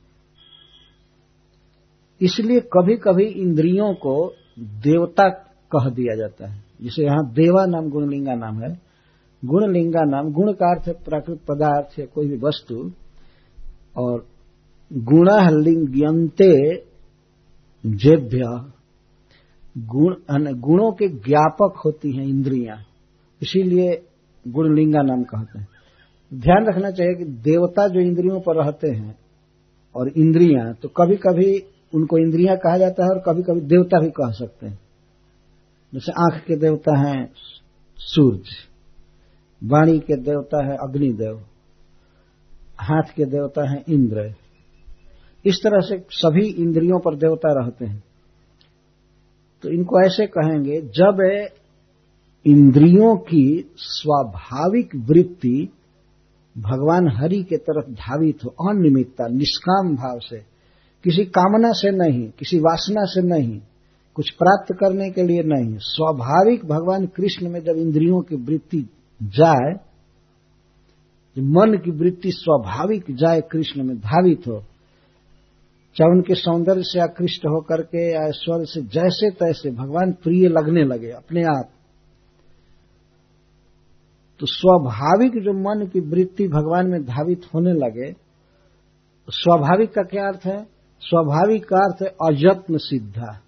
इसलिए 2.20 2.60
कभी 2.60 2.96
कभी 2.96 3.24
इंद्रियों 3.24 3.94
को 3.94 4.32
देवता 4.58 5.28
कह 5.76 5.90
दिया 5.90 6.16
जाता 6.16 6.50
है। 6.50 6.64
जिसे 6.82 7.04
यहाँ 7.04 7.32
देवा 7.32 7.66
नाम, 7.66 7.90
गुणलिंगा 7.90 8.34
नाम 8.34 8.62
है। 8.62 8.80
गुणलिंगा 9.44 10.00
नाम, 10.04 10.32
गुण 10.32 10.52
का 10.52 10.70
अर्थ 10.70 11.04
प्राकृतिक 11.04 11.42
पदार्थ 11.42 11.98
या 11.98 12.06
कोई 12.06 12.28
भी 12.28 12.36
वस्तु। 12.36 12.92
और 13.96 14.26
गुण 14.92 15.28
लिंग्यंते 15.64 16.87
जेभ्य 17.84 18.44
गुण 19.86 20.52
गुणों 20.60 20.90
के 20.92 21.08
ज्ञापक 21.18 21.80
होती 21.84 22.16
हैं 22.16 22.24
इंद्रियाँ। 22.24 22.76
इसीलिए 23.40 23.90
गुणलिंगा 24.46 25.02
नाम 25.02 25.22
कहते 25.22 25.58
हैं। 25.58 25.68
ध्यान 26.32 26.66
रखना 26.66 26.90
चाहिए 26.90 27.14
कि 27.14 27.24
देवता 27.42 27.86
जो 27.88 28.00
इंद्रियों 28.00 28.40
पर 28.40 28.56
रहते 28.56 28.90
हैं 28.90 29.16
और 29.94 30.08
इंद्रियाँ 30.10 30.72
तो 30.74 30.88
कभी 30.96 31.16
कभी 31.16 31.58
उनको 31.94 32.18
इंद्रियाँ 32.18 32.56
कहा 32.56 32.78
जाता 32.78 33.04
है 33.04 33.10
और 33.10 33.22
कभी 33.26 33.42
कभी 33.42 33.60
देवता 33.66 34.00
भी 34.00 34.10
कह 34.10 34.32
सकते 34.34 34.66
हैं। 34.66 34.78
जैसे 35.92 36.12
आँख 36.14 36.42
के 36.46 36.56
देवता 36.56 36.98
हैं 36.98 37.30
सूर्य 37.98 38.66
वाणी 39.62 39.98
के 40.00 40.16
देवता 40.16 40.64
है 40.64 40.76
अग्निदेव, 40.78 41.36
हाथ 42.80 43.14
के 43.16 43.24
देवता 43.26 43.70
है 43.70 43.82
इंद्र। 43.88 44.34
इस 45.48 45.60
तरह 45.64 45.80
से 45.80 45.98
सभी 46.10 46.46
इंद्रियों 46.46 46.98
पर 46.98 47.16
देवता 47.16 47.52
रहते 47.60 47.86
हैं। 47.86 48.02
तो 49.62 49.68
इनको 49.68 50.00
ऐसे 50.06 50.26
कहेंगे, 50.26 50.80
जब 50.80 51.48
इंद्रियों 52.46 53.16
की 53.16 53.70
स्वाभाविक 53.76 54.96
वृत्ति 54.96 55.68
भगवान 56.58 57.08
हरि 57.16 57.42
के 57.42 57.56
तरफ़ 57.56 57.90
धावित 57.90 58.38
हो 58.44 58.70
अनियमितता 58.70 59.28
निष्काम 59.28 59.96
भाव 59.96 60.18
से, 60.18 60.38
किसी 61.04 61.24
कामना 61.24 61.72
से 61.72 61.90
नहीं, 61.90 62.28
किसी 62.38 62.58
वासना 62.58 63.04
से 63.04 63.22
नहीं, 63.22 63.60
कुछ 64.14 64.30
प्राप्त 64.30 64.72
करने 64.72 65.10
के 65.10 65.22
लिए 65.22 65.42
नहीं, 65.44 65.76
स्वाभाविक 65.78 66.64
भगवान 66.64 67.06
कृष्ण 67.06 67.48
में 67.48 67.60
जब 67.60 67.76
इंद्रियों 67.76 68.20
की 68.20 68.36
वृत्ति 68.36 68.88
जाए 69.22 69.74
मन 71.36 71.76
की 71.84 71.90
वृत्ति 71.90 72.30
स्वाभाविक 72.32 73.04
जाए, 73.10 73.40
कृष्ण 73.40 73.84
में 73.84 73.96
धावित 73.98 74.46
हो 74.48 74.62
चाहे 75.98 76.10
उनके 76.10 76.34
सौंदर्य 76.34 76.82
से 76.82 77.00
आकृष्ट 77.00 77.46
होकर 77.46 77.82
के 77.82 78.12
या 78.12 78.30
स्वर 78.30 78.64
से 78.64 78.82
जैसे 78.82 79.30
तैसे 79.30 79.70
भगवान 79.70 80.12
प्रिय 80.12 80.48
लगने 80.48 80.84
लगे 80.84 81.10
अपने 81.10 81.42
आप? 81.42 81.68
तो 84.40 84.46
स्वाभाविक 84.46 85.32
जो 85.32 85.52
मन 85.52 85.86
की 85.86 86.00
वृत्ति 86.00 86.48
भगवान 86.48 86.86
में 86.86 87.04
धावित 87.04 87.42
होने 87.54 87.72
लगे, 87.72 88.12
स्वाभाविक 89.30 89.94
का 89.94 90.02
क्या 90.02 90.28
अर्थ 90.28 90.40
है? 90.44 90.64
स्वाभाविक 91.00 91.64
का 91.64 91.76
अर्थ 91.76 92.02
है 92.02 92.08
अयत्न 92.08 92.78
सिद्धा। 92.78 93.40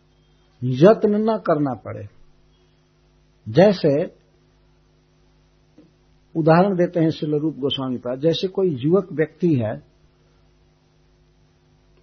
यत्न 0.65 1.11
न 1.15 1.39
करना 1.39 1.75
पड़े। 1.75 2.09
जैसे, 3.49 4.05
उदाहरण 6.37 6.77
देते 6.77 7.01
हैं 7.01 7.11
शिल 7.11 7.35
रूप 7.35 7.55
गोस्वामी 7.57 7.97
पर 7.97 8.19
जैसे 8.19 8.49
कोई 8.49 8.77
युवक 8.81 9.09
व्यक्ति 9.13 9.55
है 9.55 9.90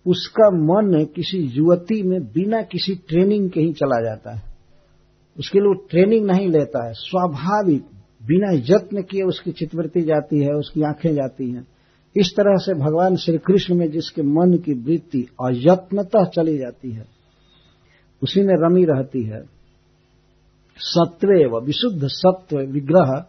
उसका 0.07 0.49
मन 0.49 1.05
किसी 1.15 1.37
युवती 1.37 2.03
में 2.03 2.21
बिना 2.21 2.61
किसी 2.61 2.95
ट्रेनिंग 2.95 3.49
के 3.49 3.59
ही 3.59 3.73
चला 3.73 4.03
जाता 4.03 4.35
है। 4.35 4.41
उसके 5.39 5.59
लिए 5.59 5.87
ट्रेनिंग 5.89 6.25
नहीं 6.25 6.47
लेता 6.47 6.87
है। 6.87 6.93
स्वाभाविक, 6.93 7.83
बिना 8.27 8.51
यत्न 8.51 9.01
किए 9.01 9.21
उसकी 9.21 9.51
चितवृत्ति 9.51 10.01
जाती 10.01 10.39
है, 10.39 10.49
उसकी 10.49 10.81
आँखें 10.81 11.13
जाती 11.13 11.51
हैं। 11.51 11.67
इस 12.17 12.31
तरह 12.31 12.55
से 12.55 12.73
भगवान 12.73 13.15
श्री 13.15 13.37
कृष्ण 13.37 13.75
में 13.75 13.91
जिसके 13.91 14.21
मन 14.21 14.57
की 14.57 14.73
वृत्ति 14.73 15.27
अयत्नतः 15.45 16.23
चली 16.23 16.57
जाती 16.57 16.91
है, 16.91 17.05
उसी 18.23 18.41
में 18.41 18.55
रमी 18.57 18.85
रहती 18.85 19.23
है। 19.23 19.41
सत्व 20.77 21.59
विशुद्ध 21.65 22.01
सत्व 22.03 22.57
विग्रह, 22.59 23.25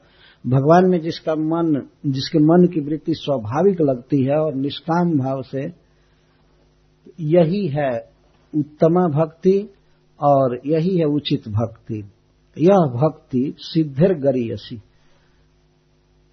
भगवान 0.47 0.87
में 0.87 1.01
जिसका 1.01 1.35
मन, 1.35 1.89
जिसके 2.07 2.39
मन 2.39 2.67
की 2.67 2.81
वृत्ति 2.81 3.15
स्वाभाविक 3.15 3.81
लगती 3.81 4.25
है 4.25 4.37
और 4.37 4.55
निष्काम 4.55 5.19
भाव 5.19 5.43
से 5.43 5.88
यही 7.21 7.69
है 7.69 8.11
उत्तमा 8.55 9.09
भक्ति 9.09 9.75
और 10.21 10.61
यही 10.67 10.99
है 10.99 11.05
उचित 11.05 11.49
भक्ति। 11.49 12.05
यह 12.59 12.77
भक्ति 12.77 13.55
सिद्धिर 13.59 14.15
गरीयसी। 14.15 14.83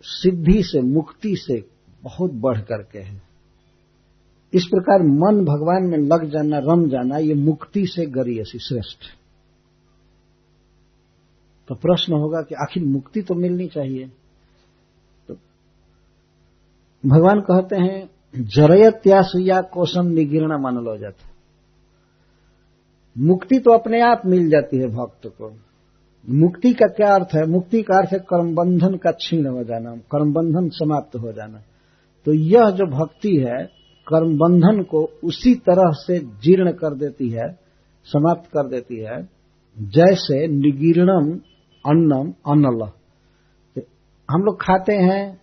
सिद्धि 0.04 0.64
से, 0.64 0.82
मुक्ति 0.82 1.36
से 1.38 1.70
बहुत 2.04 2.32
बढ़ 2.32 2.62
करके 2.62 3.00
है। 3.00 3.22
इस 4.54 4.66
प्रकार 4.66 5.04
मन 5.04 5.46
भगवान 5.46 5.84
में 5.84 5.98
लग 5.98 6.30
जाना, 6.30 6.58
रम 6.58 6.90
जाना, 6.90 7.18
ये 7.18 7.34
मुक्ति 7.34 7.88
से 7.88 8.06
गरीयसी, 8.06 8.60
श्रेष्ठ। 8.60 9.00
तो 11.68 11.76
प्रश्न 11.76 12.14
होगा 12.14 12.42
कि 12.42 12.56
आखिर 12.56 12.84
मुक्ति 12.84 13.22
तो 13.22 13.36
मिलनी 13.36 13.68
चाहिए। 13.68 14.12
तो 15.28 15.34
भगवान 17.06 17.42
कहते 17.42 17.76
हैं 17.76 18.15
जरयत्यासुया 18.40 19.62
कोशम 19.62 20.08
निगीर्ण 20.08 20.58
मन 20.62 20.84
लो 20.84 20.98
जाता 20.98 21.30
मुक्ति 23.18 23.60
तो 23.60 23.72
अपने 23.72 24.02
आप 24.02 24.22
मिल 24.26 24.50
जाती 24.50 24.78
है 24.78 24.88
भक्त 24.88 25.28
को। 25.28 25.52
मुक्ति 26.30 26.74
का 26.74 26.88
क्या 26.88 27.16
अर्थ 27.16 27.36
है? 27.36 27.46
मुक्ति 27.46 27.82
का 27.82 27.98
अर्थ 27.98 28.14
है 28.14 28.20
कर्मबंधन 28.20 28.98
का 28.98 29.12
छीण 29.12 29.48
हो 29.48 29.64
जाना, 29.64 29.96
कर्मबंधन 29.96 30.70
समाप्त 30.70 31.16
हो 31.16 31.32
जाना। 31.32 31.62
तो 32.26 32.34
यह 32.34 32.70
जो 32.70 32.86
भक्ति 32.86 33.36
है, 33.38 33.66
कर्मबंधन 34.08 34.84
को 34.84 35.12
उसी 35.24 35.56
तरह 35.56 35.92
से 35.92 36.20
जीर्ण 36.20 36.72
कर 36.72 36.96
देती 36.96 37.30
है, 37.30 37.52
समाप्त 38.06 38.50
कर 38.50 38.68
देती 38.68 39.00
है, 39.00 39.30
जैसे 39.82 40.48
निगीर्णम 40.48 41.32
अन्नम 41.86 42.34
अन्नल 42.52 42.90
हम 44.30 44.42
लोग 44.42 44.62
खाते 44.62 44.94
हैं 44.94 45.40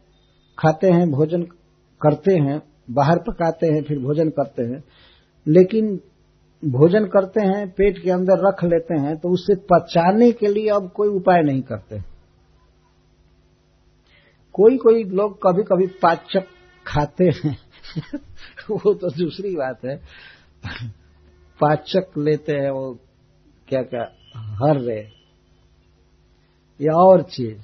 खाते 0.58 0.86
हैं, 0.86 1.10
भोजन 1.10 1.42
करते 2.00 2.34
हैं 2.34 2.71
बाहर 2.90 3.18
पकाते 3.18 3.66
हैं, 3.66 3.82
फिर 3.82 3.98
भोजन 3.98 4.28
करते 4.28 4.62
हैं। 4.62 4.84
लेकिन 5.46 6.00
भोजन 6.64 7.04
करते 7.04 7.40
हैं, 7.40 7.70
पेट 7.70 8.02
के 8.02 8.10
अंदर 8.10 8.48
रख 8.48 8.64
लेते 8.64 9.00
हैं 9.00 9.16
तो 9.16 9.28
उससे 9.28 9.54
पचाने 9.54 10.32
के 10.32 10.46
लिए 10.46 10.68
अब 10.68 10.90
कोई 10.90 11.08
उपाय 11.08 11.42
नहीं 11.42 11.62
करते। 11.62 11.98
कोई 14.52 14.76
कोई 14.76 15.04
लोग 15.04 15.38
कभी 15.42 15.62
कभी 15.62 15.86
पाचक 15.86 16.44
खाते 16.86 17.24
हैं। 17.24 17.58
वो 18.70 18.94
तो 18.94 19.10
दूसरी 19.10 19.56
बात 19.56 19.84
है। 19.84 19.96
पाचक 21.60 22.18
लेते 22.18 22.52
हैं, 22.52 22.70
वो 22.70 22.98
क्या 23.68 23.82
क्या 23.82 24.12
हर 24.36 24.76
रहे 24.76 25.22
या 26.80 26.92
और 26.92 27.22
चीज़, 27.22 27.60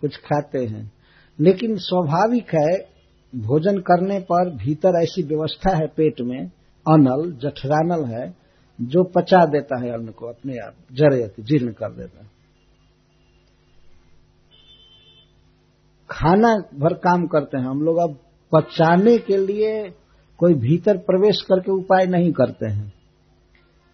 कुछ 0.00 0.16
खाते 0.16 0.66
हैं। 0.66 0.92
लेकिन 1.40 1.76
स्वाभाविक 1.76 2.54
है 2.54 2.95
भोजन 3.36 3.78
करने 3.78 4.20
पर 4.20 4.50
भीतर 4.50 5.02
ऐसी 5.02 5.22
व्यवस्था 5.22 5.76
है 5.76 5.86
पेट 5.86 6.20
में, 6.20 6.46
अनल, 6.88 7.32
जठरानल 7.32 8.04
है, 8.04 8.34
जो 8.80 9.04
पचा 9.04 9.44
देता 9.46 9.80
है 9.80 9.90
अन्न 9.90 10.08
को 10.08 10.26
अपने 10.26 10.58
आप 10.58 10.74
जरे 10.92 11.30
जीर्ण 11.40 11.72
कर 11.72 11.92
देता 11.92 12.24
है। 12.24 12.30
खाना 16.10 16.54
भर 16.54 16.94
काम 16.94 17.26
करते 17.26 17.58
हैं। 17.58 17.64
हम 17.64 17.82
लोग 17.82 17.96
अब 17.96 18.18
पचाने 18.52 19.18
के 19.18 19.36
लिए 19.36 19.90
कोई 20.38 20.54
भीतर 20.54 20.96
प्रवेश 20.96 21.42
करके 21.42 21.72
उपाय 21.72 22.06
नहीं 22.06 22.32
करते 22.32 22.66
हैं। 22.66 22.92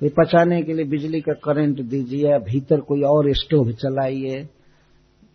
ये 0.03 0.09
पचाने 0.09 0.63
के 0.63 0.73
लिए 0.73 0.85
बिजली 0.85 1.21
का 1.21 1.33
करंट 1.33 1.81
दीजिए 1.81 2.39
भीतर 2.39 2.81
कोई 2.81 3.03
और 3.03 3.33
स्टोव 3.35 3.73
चलाइए 3.73 4.49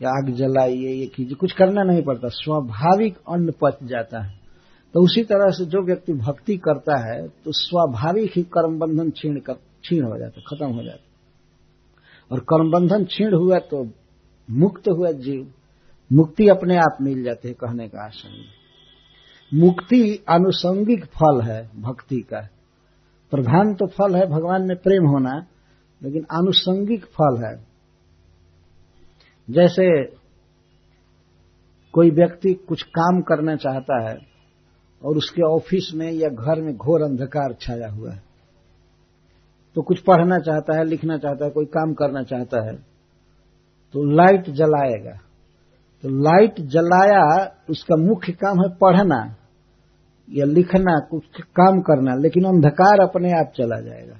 या 0.01 0.09
आग 0.11 0.29
जलाइए, 0.31 0.91
ये 0.91 1.05
कीजिए, 1.07 1.35
कुछ 1.35 1.51
करना 1.51 1.83
नहीं 1.83 2.01
पड़ता, 2.03 2.27
स्वाभाविक 2.29 3.17
अन्न 3.29 3.53
पच 3.61 3.83
जाता 3.83 4.23
है। 4.23 4.35
तो 4.93 5.03
उसी 5.03 5.23
तरह 5.23 5.51
से 5.51 5.65
जो 5.65 5.81
व्यक्ति 5.81 6.13
भक्ति 6.15 6.55
करता 6.57 6.97
है 6.99 7.27
तो 7.27 7.51
स्वाभाविक 7.53 8.31
ही 8.35 8.43
कर्म 8.43 8.77
बंधन 8.79 9.09
छीण 9.11 9.39
कर, 9.39 9.55
छीण 9.83 10.03
हो 10.03 10.17
जाता 10.19 10.41
खत्म 10.47 10.67
हो 10.67 10.83
जाता 10.83 12.35
और 12.35 12.39
कर्म 12.43 12.71
बंधन 12.71 13.05
छीण 13.05 13.33
हुआ 13.35 13.59
तो 13.59 13.83
मुक्त 14.49 14.87
हुआ 14.89 15.11
जीव। 15.11 15.47
मुक्ति 16.11 16.47
अपने 16.47 16.77
आप 16.77 16.97
मिल 17.01 17.23
जाती 17.23 17.47
है, 17.47 17.53
कहने 17.53 17.87
का 17.87 18.05
आशय 18.05 18.55
मुक्ति 19.51 20.23
आनुषंगिक 20.29 21.05
फल 21.05 21.41
है, 21.41 21.61
भक्ति 21.77 22.19
का। 22.21 22.39
प्रधान 23.31 23.73
तो 23.73 23.87
फल 23.87 24.15
है, 24.15 24.25
भगवान 24.27 24.67
में 24.67 24.75
प्रेम 24.77 25.07
होना, 25.07 25.35
लेकिन 26.01 26.25
आनुषंगिक 26.31 27.05
फल 27.11 27.41
है। 27.43 27.55
जैसे 29.47 30.03
कोई 31.93 32.09
व्यक्ति 32.09 32.53
कुछ 32.67 32.83
काम 32.83 33.21
करना 33.21 33.55
चाहता 33.55 34.09
है 34.09 34.17
और 35.01 35.17
उसके 35.17 35.41
ऑफ़िस 35.41 35.91
में 35.95 36.11
या 36.11 36.29
घर 36.29 36.61
में 36.61 36.75
घोर 36.75 37.01
अंधकार 37.01 37.53
छाया 37.61 37.89
हुआ 37.89 38.11
है 38.11 38.25
तो 39.75 39.81
कुछ 39.81 39.99
पढ़ना 39.99 40.37
चाहता 40.39 40.77
है, 40.77 40.83
लिखना 40.85 41.17
चाहता 41.17 41.45
है, 41.45 41.51
कोई 41.51 41.65
काम 41.65 41.93
करना 41.93 42.23
चाहता 42.23 42.65
है 42.65 42.75
तो 43.93 44.03
लाइट 44.15 44.49
जलाएगा। 44.49 45.11
तो 46.03 46.09
लाइट 46.23 46.59
जलाया, 46.67 47.21
उसका 47.69 47.95
मुख्य 47.95 48.33
काम 48.33 48.61
है 48.61 48.69
पढ़ना 48.77 49.19
या 50.29 50.45
लिखना, 50.45 50.99
कुछ 51.09 51.41
काम 51.41 51.79
करना, 51.79 52.15
लेकिन 52.15 52.43
अंधकार 52.43 52.99
अपने 52.99 53.31
आप 53.39 53.53
चला 53.55 53.79
जाएगा। 53.81 54.19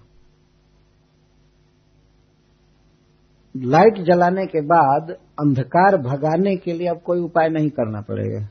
लाइट 3.66 4.02
जलाने 4.02 4.46
के 4.46 4.62
बाद 4.62 5.12
अंधकार 5.12 5.98
भगाने 5.98 6.56
के 6.56 6.74
लिए 6.74 6.88
अब 6.88 7.00
कोई 7.00 7.20
उपाय 7.20 7.50
नहीं 7.50 7.70
करना 7.70 8.02
पड़ेगा। 8.02 8.50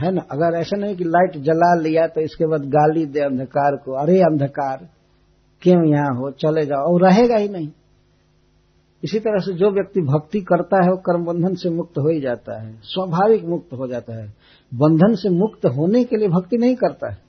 है 0.00 0.12
ना? 0.12 0.22
अगर 0.30 0.56
ऐसा 0.56 0.76
नहीं 0.76 0.96
कि 0.96 1.04
लाइट 1.04 1.36
जला 1.36 1.74
लिया 1.74 2.06
तो 2.06 2.20
इसके 2.20 2.46
बाद 2.46 2.60
गाली 2.60 3.06
दे 3.06 3.20
अंधकार 3.20 3.76
को, 3.76 3.92
अरे 3.92 4.20
अंधकार, 4.20 4.88
क्यों 5.62 5.86
यहाँ 5.86 6.14
हो? 6.14 6.30
चले 6.30 6.66
जाओ। 6.66 6.94
और 6.94 7.02
रहेगा 7.02 7.36
ही 7.36 7.48
नहीं। 7.48 7.68
इसी 9.04 9.20
तरह 9.20 9.38
से 9.38 9.54
जो 9.54 9.70
व्यक्ति 9.70 10.00
भक्ति 10.00 10.40
करता 10.40 10.84
है, 10.84 10.90
वो 10.90 10.96
कर्म 10.96 11.24
बंधन 11.24 11.54
से 11.54 11.70
मुक्त 11.70 11.98
हो 11.98 12.08
ही 12.08 12.20
जाता 12.20 12.62
है। 12.62 12.80
स्वाभाविक 12.82 13.44
मुक्त 13.44 13.72
हो 13.72 13.86
जाता 13.86 14.22
है। 14.22 14.34
बंधन 14.74 15.14
से 15.14 15.28
मुक्त 15.28 15.66
होने 15.66 16.04
के 16.04 16.16
लिए 16.16 16.28
भक्ति 16.28 16.56
नहीं 16.56 16.76
करता 16.76 17.10
है। 17.10 17.25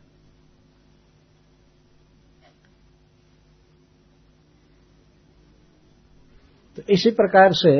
इसी 6.89 7.11
प्रकार 7.11 7.53
से 7.53 7.71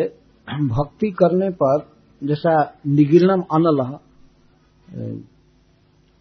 भक्ति 0.48 1.10
करने 1.14 1.50
पर 1.54 1.80
जैसा 2.22 2.54
निगिरणम 2.88 3.42
अनल 3.52 3.82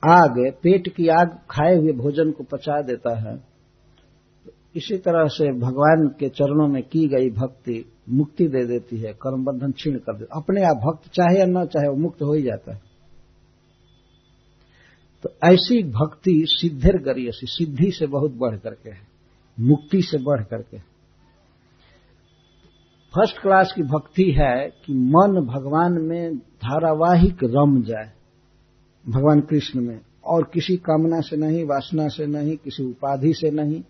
आग, 0.03 0.39
पेट 0.63 0.89
की 0.89 1.09
आग 1.11 1.39
खाए 1.51 1.77
हुए 1.77 1.93
भोजन 1.95 2.31
को 2.31 2.45
पचा 2.45 2.81
देता 2.83 3.19
है। 3.21 3.35
इसी 4.77 4.97
तरह 4.99 5.27
से 5.29 5.53
भगवान 5.59 6.07
के 6.19 6.29
चरणों 6.31 6.67
में 6.69 6.83
की 6.83 7.07
गई 7.09 7.31
भक्ति 7.33 7.85
मुक्ति 8.11 8.47
दे 8.47 8.65
देती 8.67 8.97
है 8.97 9.13
कर्म 9.23 9.45
बंधन 9.45 9.73
छीण 9.73 9.97
कर 9.99 10.17
देती 10.17 10.27
अपने 10.37 10.65
आप 10.65 10.77
भक्त 10.79 11.09
चाहे 11.11 11.39
या 11.39 11.47
न 11.47 11.65
चाहे, 11.67 11.89
वो 11.89 11.97
मुक्त 11.97 12.23
हो 12.23 12.33
ही 12.33 12.43
जाता 12.43 12.75
है। 12.75 12.81
तो 15.25 15.31
ऐसी 15.45 15.83
भक्ति 15.93 16.43
सिद्धर 16.49 16.99
गरीयसी 17.05 17.47
सिद्धि 17.49 17.91
से 17.91 18.07
बहुत 18.09 18.37
बढ़ 18.37 18.57
करके 18.57 18.91
है, 18.91 19.07
मुक्ति 19.59 20.03
से 20.03 20.19
बढ़ 20.19 20.43
करके 20.45 20.79
फ़र्स्ट 23.17 23.43
क्लास 23.43 23.73
की 23.77 23.83
भक्ति 23.83 24.37
है 24.39 24.69
कि 24.69 24.95
मन 24.95 25.47
भगवान 25.55 25.93
में 25.93 26.37
धारावाहिक 26.37 27.37
रम 27.45 27.83
जाए, 27.83 28.13
भगवान 29.09 29.41
कृष्ण 29.41 29.81
में। 29.81 30.01
और 30.25 30.51
किसी 30.55 30.77
कामना 30.77 31.21
से 31.21 31.37
नहीं, 31.37 31.65
वासना 31.65 32.09
से 32.09 32.27
नहीं, 32.27 32.57
किसी 32.57 32.85
उपाधि 32.85 33.33
से 33.33 33.51
नहीं। 33.51 33.83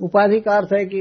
उपाधि 0.00 0.40
का 0.40 0.56
अर्थ 0.56 0.68
है 0.72 0.86
कि 0.86 1.00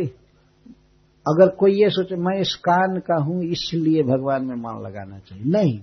अगर 1.28 1.48
कोई 1.48 1.72
ये 1.72 1.90
सोचे, 1.90 2.16
मैं 2.16 2.40
इस 2.40 2.56
कान 2.56 3.00
का 3.00 3.24
हूँ, 3.24 3.44
इसलिए 3.44 4.04
भगवान 4.04 4.46
में 4.46 4.56
मन 4.56 4.84
लगाना 4.88 5.20
चाहिए। 5.20 5.46
नहीं। 5.46 5.80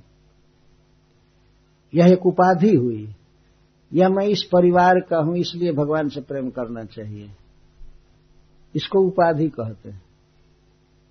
यह 1.94 2.12
एक 2.12 2.26
उपाधि 2.26 2.76
हुई। 2.76 3.14
या 3.94 4.08
मैं 4.08 4.26
इस 4.26 4.42
परिवार 4.42 5.00
का 5.00 5.18
हूँ, 5.18 5.36
इसलिए 5.36 5.72
भगवान 5.72 6.08
से 6.08 6.20
प्रेम 6.20 6.50
करना 6.50 6.84
चाहिए। 6.84 7.30
इसको 8.76 8.98
उपाधि 8.98 9.48
कहते 9.48 9.90
हैं। 9.90 10.11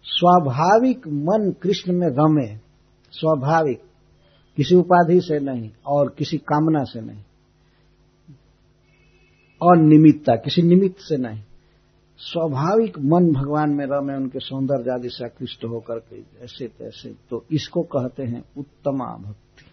स्वाभाविक 0.03 1.07
मन 1.07 1.55
कृष्ण 1.61 1.93
में 1.93 2.07
रमे 2.07 2.57
स्वाभाविक। 3.11 3.81
किसी 4.57 4.75
उपाधि 4.75 5.21
से 5.21 5.39
नहीं, 5.39 5.71
और 5.85 6.15
किसी 6.17 6.37
कामना 6.37 6.83
से 6.83 7.01
नहीं। 7.01 7.23
और 9.61 9.77
निमित्ता 9.77 10.35
किसी 10.35 10.61
निमित्त 10.61 10.99
से 10.99 11.17
नहीं। 11.17 11.43
स्वाभाविक 12.17 12.99
मन 12.99 13.33
भगवान 13.33 13.69
में 13.69 13.85
रमे, 13.85 14.13
उनके 14.15 14.39
सौंदर्य 14.39 14.91
आदि 14.91 15.09
से 15.09 15.25
आकृष्ट 15.25 15.65
होकर 15.65 15.99
के 15.99 16.43
ऐसे 16.43 16.67
तैसे। 16.67 17.15
तो 17.29 17.45
इसको 17.51 17.81
कहते 17.81 18.23
हैं 18.23 18.43
उत्तमा 18.57 19.17
भक्ति। 19.17 19.65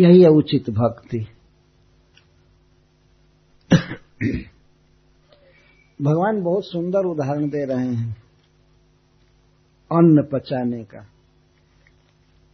यही 0.00 0.22
है 0.22 0.28
उचित 0.28 0.70
भक्ति। 0.70 1.26
भगवान 6.00 6.42
बहुत 6.42 6.64
सुंदर 6.64 7.06
उदाहरण 7.06 7.48
दे 7.48 7.64
रहे 7.64 7.88
हैं 7.88 8.16
अन्न 9.92 10.28
पचाने 10.32 10.84
का। 10.84 11.06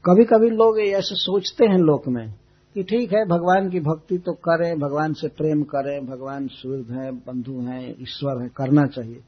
कभी 0.05 0.25
कभी 0.25 0.51
लोग 0.51 0.81
ऐसे 0.81 1.15
सोचते 1.15 1.65
हैं 1.65 1.79
लोक 1.79 2.09
में 2.09 2.35
कि 2.75 2.83
ठीक 2.83 3.13
है, 3.13 3.25
भगवान 3.25 3.71
की 3.71 3.81
भक्ति 3.81 4.19
तो 4.19 4.33
करें, 4.33 4.79
भगवान 4.79 5.13
से 5.13 5.29
प्रेम 5.29 5.63
करें, 5.63 6.07
भगवान 6.07 6.47
सूर्य 6.47 6.95
हैं, 6.95 7.19
बंधु 7.19 7.61
हैं, 7.61 7.91
ईश्वर 8.01 8.43
हैं, 8.43 8.51
करना 8.57 8.87
चाहिए। 8.87 9.21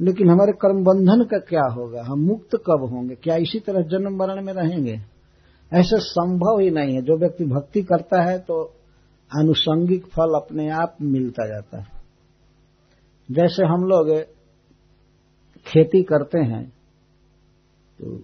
लेकिन 0.00 0.30
हमारे 0.30 0.52
कर्म 0.52 0.84
बंधन 0.84 1.24
का 1.24 1.38
क्या 1.38 1.64
होगा? 1.72 2.02
हम 2.02 2.18
मुक्त 2.18 2.56
कब 2.56 2.88
होंगे? 2.90 3.14
क्या 3.14 3.36
इसी 3.36 3.60
तरह 3.60 3.82
जन्म 3.82 4.16
मरण 4.16 4.44
में 4.44 4.52
रहेंगे? 4.52 5.00
ऐसा 5.72 5.98
संभव 5.98 6.58
ही 6.60 6.70
नहीं 6.70 6.94
है। 6.94 7.02
जो 7.02 7.18
व्यक्ति 7.18 7.44
भक्ति 7.44 7.82
करता 7.82 8.22
है 8.22 8.38
तो 8.38 8.74
आनुषंगिक 9.38 10.06
फल 10.06 10.34
अपने 10.34 10.70
आप 10.70 10.96
मिलता 11.02 11.46
जाता 11.46 11.78
है। 11.78 11.97
जैसे 13.28 13.66
हम 13.66 13.84
लोग 13.84 14.10
खेती 15.66 16.02
करते 16.02 16.38
हैं 16.38 16.64
तो 17.98 18.16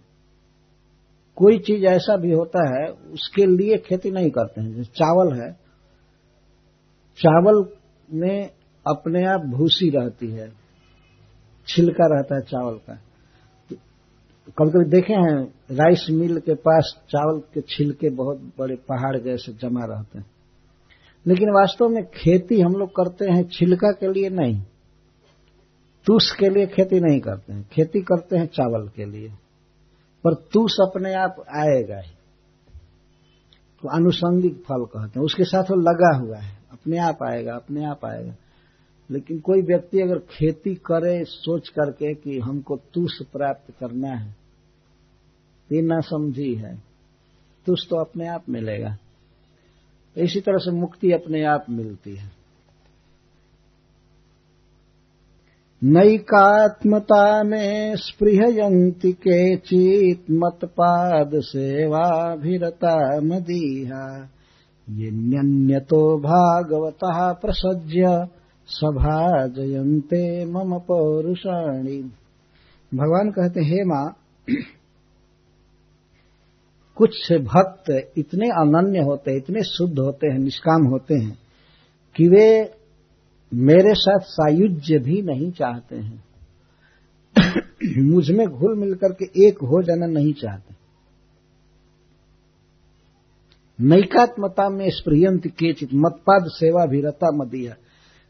कोई 1.36 1.58
चीज़ 1.58 1.84
ऐसा 1.84 2.16
भी 2.16 2.32
होता 2.32 2.60
है, 2.70 2.86
उसके 2.88 3.46
लिए 3.46 3.76
खेती 3.78 4.10
नहीं 4.10 4.30
करते 4.30 4.60
हैं। 4.60 4.74
जैसे 4.74 4.90
चावल 4.96 5.32
है, 5.34 5.52
चावल 7.18 7.64
में 8.08 8.50
अपने 8.86 9.24
आप 9.24 9.40
भूसी 9.40 9.88
रहती 9.90 10.30
है, 10.30 10.48
छिलका 11.66 12.06
रहता 12.06 12.34
है 12.34 12.40
चावल 12.42 12.74
का। 12.76 12.94
तो 13.70 13.76
कभी 14.58 14.70
कभी 14.70 14.90
देखे 14.90 15.12
हैं, 15.12 15.54
राइस 15.70 16.06
मिल 16.10 16.38
के 16.40 16.54
पास 16.54 16.94
चावल 17.10 17.40
के 17.54 17.60
छिलके 17.60 18.10
बहुत 18.10 18.52
बड़े 18.58 18.76
पहाड़ 18.88 19.16
जैसे 19.18 19.52
जमा 19.52 19.84
रहते 19.84 20.18
हैं। 20.18 20.26
लेकिन 21.26 21.50
वास्तव 21.50 21.88
में 21.88 22.04
खेती 22.04 22.60
हम 22.60 22.72
लोग 22.72 22.90
करते 22.90 23.30
हैं 23.30 23.48
छिलका 23.48 23.92
के 23.92 24.12
लिए 24.12 24.28
नहीं। 24.30 24.62
तुष 26.06 26.30
के 26.30 26.48
लिए 26.48 26.66
खेती 26.66 27.00
नहीं 27.00 27.20
करते 27.20 27.52
हैं। 27.52 27.68
खेती 27.72 28.00
करते 28.00 28.36
हैं 28.36 28.46
चावल 28.46 28.88
के 28.88 29.04
लिए। 29.04 29.28
पर 30.24 30.34
तुष 30.34 30.72
अपने 30.80 31.14
आप 31.14 31.36
आएगा 31.40 31.96
ही। 31.96 32.10
उसको 33.74 33.88
आनुषंगिक 33.88 34.54
फल 34.54 34.84
कहते 34.84 35.18
हैं। 35.18 35.26
उसके 35.26 35.44
साथ 35.44 35.62
वो 35.62 35.76
लगा 35.76 36.16
हुआ 36.16 36.38
है। 36.38 36.58
अपने 36.72 36.98
आप 36.98 37.18
आएगा, 37.22 37.54
अपने 37.54 37.84
आप 37.84 38.04
आएगा। 38.04 38.34
लेकिन 39.10 39.40
कोई 39.40 39.62
व्यक्ति 39.62 40.00
अगर 40.00 40.18
खेती 40.18 40.74
करे 40.74 41.24
सोच 41.24 41.68
करके 41.68 42.14
कि 42.14 42.38
हमको 42.38 42.76
तुष 42.76 43.22
प्राप्त 43.22 43.74
करना 43.80 44.08
है, 44.08 44.36
ये 45.72 45.82
ना 45.82 46.00
समझी 46.00 46.54
है, 46.54 46.76
तुष 47.66 47.88
तो 47.88 47.96
अपने 47.96 48.28
आप 48.28 48.42
मिलेगा। 48.48 48.96
इसी 50.16 50.40
तरह 50.40 50.58
से 50.58 50.70
मुक्ति 50.70 51.12
अपने 51.12 51.44
आप 51.44 51.66
मिलती 51.70 52.16
है। 52.16 52.43
नैकात्मता 55.86 57.42
में 57.42 57.96
स्पृहयन्ति 57.96 59.12
केचित् 59.12 60.30
मत्पाद 60.30 61.30
सेवाभिरता 61.34 63.20
मदीहा 63.20 64.30
ये 64.90 65.10
न्यन्यतो 65.10 66.18
भागवतः 66.18 67.32
प्रसज्य 67.32 68.26
सभा 68.68 69.46
जयन्ते 69.46 70.44
मम 70.44 70.78
पौरुषाणी। 70.78 72.10
भगवान 72.94 73.30
कहते, 73.30 73.60
हे 73.60 73.84
माँ, 73.84 74.16
कुछ 76.96 77.32
भक्त 77.32 78.12
इतने 78.18 78.48
अनन्य 78.48 78.98
होते, 78.98 79.36
इतने 79.36 79.62
शुद्ध 79.62 79.98
होते 79.98 80.26
हैं, 80.26 80.38
निष्काम 80.38 80.86
होते 80.86 81.14
हैं, 81.14 81.38
कि 82.16 82.28
वे 82.28 82.74
मेरे 83.54 83.94
साथ 83.94 84.18
सायुज्य 84.18 84.98
भी 84.98 85.22
नहीं 85.22 85.50
चाहते 85.50 85.96
हैं। 85.96 86.24
मुझमें 88.02 88.46
घुल 88.46 88.78
मिलकर 88.78 89.12
के 89.12 89.48
एक 89.48 89.58
हो 89.58 89.82
जाना 89.82 90.06
नहीं 90.06 90.32
चाहते। 90.32 90.74
नैकात्मता 93.80 94.68
में 94.68 94.90
स्प्रियंत 94.90 95.46
केचित, 95.46 95.88
मतपाद 95.94 96.44
सेवा 96.46 96.86
भी 96.86 97.00
रता 97.00 97.30
मदिया। 97.32 97.74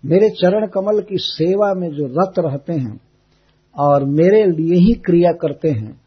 मेरे 0.05 0.31
चरण 0.31 0.67
कमल 0.67 1.01
की 1.01 1.17
सेवा 1.19 1.75
में 1.75 1.89
जो 1.89 2.07
रत 2.07 2.33
रहते 2.39 2.73
हैं 2.73 3.01
और 3.79 4.05
मेरे 4.05 4.45
लिए 4.45 4.75
ही 4.75 4.95
क्रिया 4.95 5.33
करते 5.33 5.71
हैं 5.71 6.01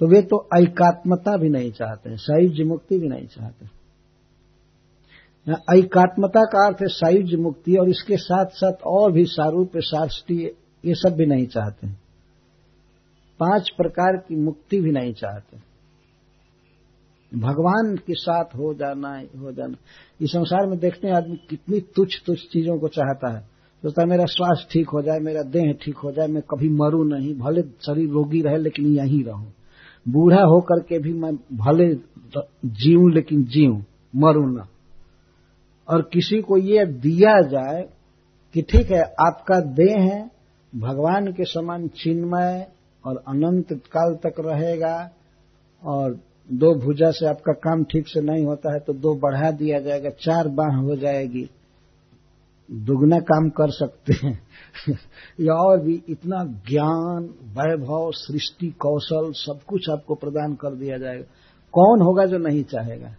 तो 0.00 0.06
वे 0.06 0.22
तो 0.22 0.48
ऐकात्मता 0.58 1.36
भी 1.36 1.48
नहीं 1.48 1.70
चाहते, 1.72 2.16
सायुज्य 2.16 2.64
मुक्ति 2.64 2.98
भी 2.98 3.08
नहीं 3.08 3.26
चाहते। 3.26 3.79
ऐकात्मता 5.46 6.44
का 6.44 6.66
अर्थ 6.66 6.82
है 6.82 6.88
सायुज 6.90 7.34
मुक्ति, 7.34 7.76
और 7.76 7.88
इसके 7.88 8.16
साथ 8.16 8.46
साथ 8.54 8.82
और 8.86 9.12
भी 9.12 9.24
सारूप 9.28 9.78
शास्त्रीय 9.84 10.50
ये 10.84 10.94
सब 10.96 11.16
भी 11.16 11.26
नहीं 11.26 11.46
चाहते 11.46 11.86
पाँच 13.40 13.70
प्रकार 13.76 14.16
की 14.18 14.36
मुक्ति 14.36 14.80
भी 14.80 14.90
नहीं 14.92 15.12
चाहते 15.12 15.58
भगवान 17.32 17.94
के 17.96 18.14
साथ 18.14 18.54
हो 18.56 18.72
जाना 18.74 19.08
हो 19.38 19.52
जाना। 19.52 19.76
इस 20.20 20.30
संसार 20.30 20.66
में 20.66 20.78
देखते 20.78 21.06
हैं, 21.08 21.14
आदमी 21.14 21.36
कितनी 21.50 21.80
तुच्छ 21.96 22.12
तुच्छ 22.26 22.40
चीज़ों 22.42 22.78
को 22.78 22.88
चाहता 22.88 23.28
है। 23.28 23.40
सोचता 23.82 24.02
है, 24.02 24.08
मेरा 24.08 24.24
स्वास्थ्य 24.26 24.68
ठीक 24.72 24.88
हो 24.88 25.02
जाए, 25.02 25.18
मेरा 25.18 25.42
देह 25.48 25.72
ठीक 25.82 25.96
हो 25.96 26.12
जाए, 26.12 26.26
मैं 26.26 26.42
कभी 26.50 26.68
मरू 26.76 27.02
नहीं, 27.04 27.34
भले 27.34 27.62
शरीर 27.86 28.08
रोगी 28.08 28.40
रहे, 28.42 28.58
लेकिन 28.58 28.86
यहीं 28.88 29.22
रहूँ। 29.24 29.52
बूढ़ा 30.06 30.42
होकर 30.44 30.80
के 30.80 30.98
भी 30.98 31.12
मैं 31.12 31.34
भले 31.56 31.88
जीव 32.78 33.08
लेकिन 33.08 33.44
जीव 33.46 33.84
मरू 34.14 34.46
ना। 34.46 34.66
और 35.90 36.02
किसी 36.02 36.40
को 36.42 36.56
ये 36.58 36.86
दिया 36.86 37.40
जाए 37.40 37.88
कि 38.54 38.62
ठीक 38.62 38.90
है, 38.90 39.02
आपका 39.02 39.60
देह 39.60 40.00
है, 40.00 40.30
भगवान 40.76 41.32
के 41.32 41.44
समान 41.44 41.88
चिन्मय 41.88 42.66
और 43.06 43.16
अनंत 43.28 43.66
काल 43.72 44.14
तक 44.14 44.34
रहेगा 44.40 45.10
और 45.84 46.20
दो 46.52 46.74
भुजा 46.74 47.10
से 47.10 47.26
आपका 47.26 47.52
काम 47.52 47.84
ठीक 47.84 48.08
से 48.08 48.20
नहीं 48.20 48.44
होता 48.44 48.72
है 48.72 48.80
तो 48.80 48.92
दो 48.92 49.14
बढ़ा 49.14 49.50
दिया 49.50 49.80
जाएगा, 49.80 50.10
चार 50.10 50.48
बाह 50.48 50.76
हो 50.76 50.96
जाएगी। 50.96 51.50
दुगना 52.72 53.18
काम 53.18 53.48
कर 53.48 53.70
सकते 53.70 54.12
हैं। 54.12 54.40
या 55.40 55.54
और 55.54 55.80
भी 55.80 56.02
इतना 56.08 56.44
ज्ञान, 56.44 57.24
वैभव, 57.42 58.10
सृष्टि, 58.12 58.68
कौशल 58.68 59.32
सब 59.32 59.60
कुछ 59.66 59.90
आपको 59.90 60.14
प्रदान 60.14 60.54
कर 60.54 60.74
दिया 60.74 60.98
जाएगा। 60.98 61.24
कौन 61.72 62.02
होगा 62.02 62.26
जो 62.26 62.38
नहीं 62.38 62.64
चाहेगा? 62.64 63.14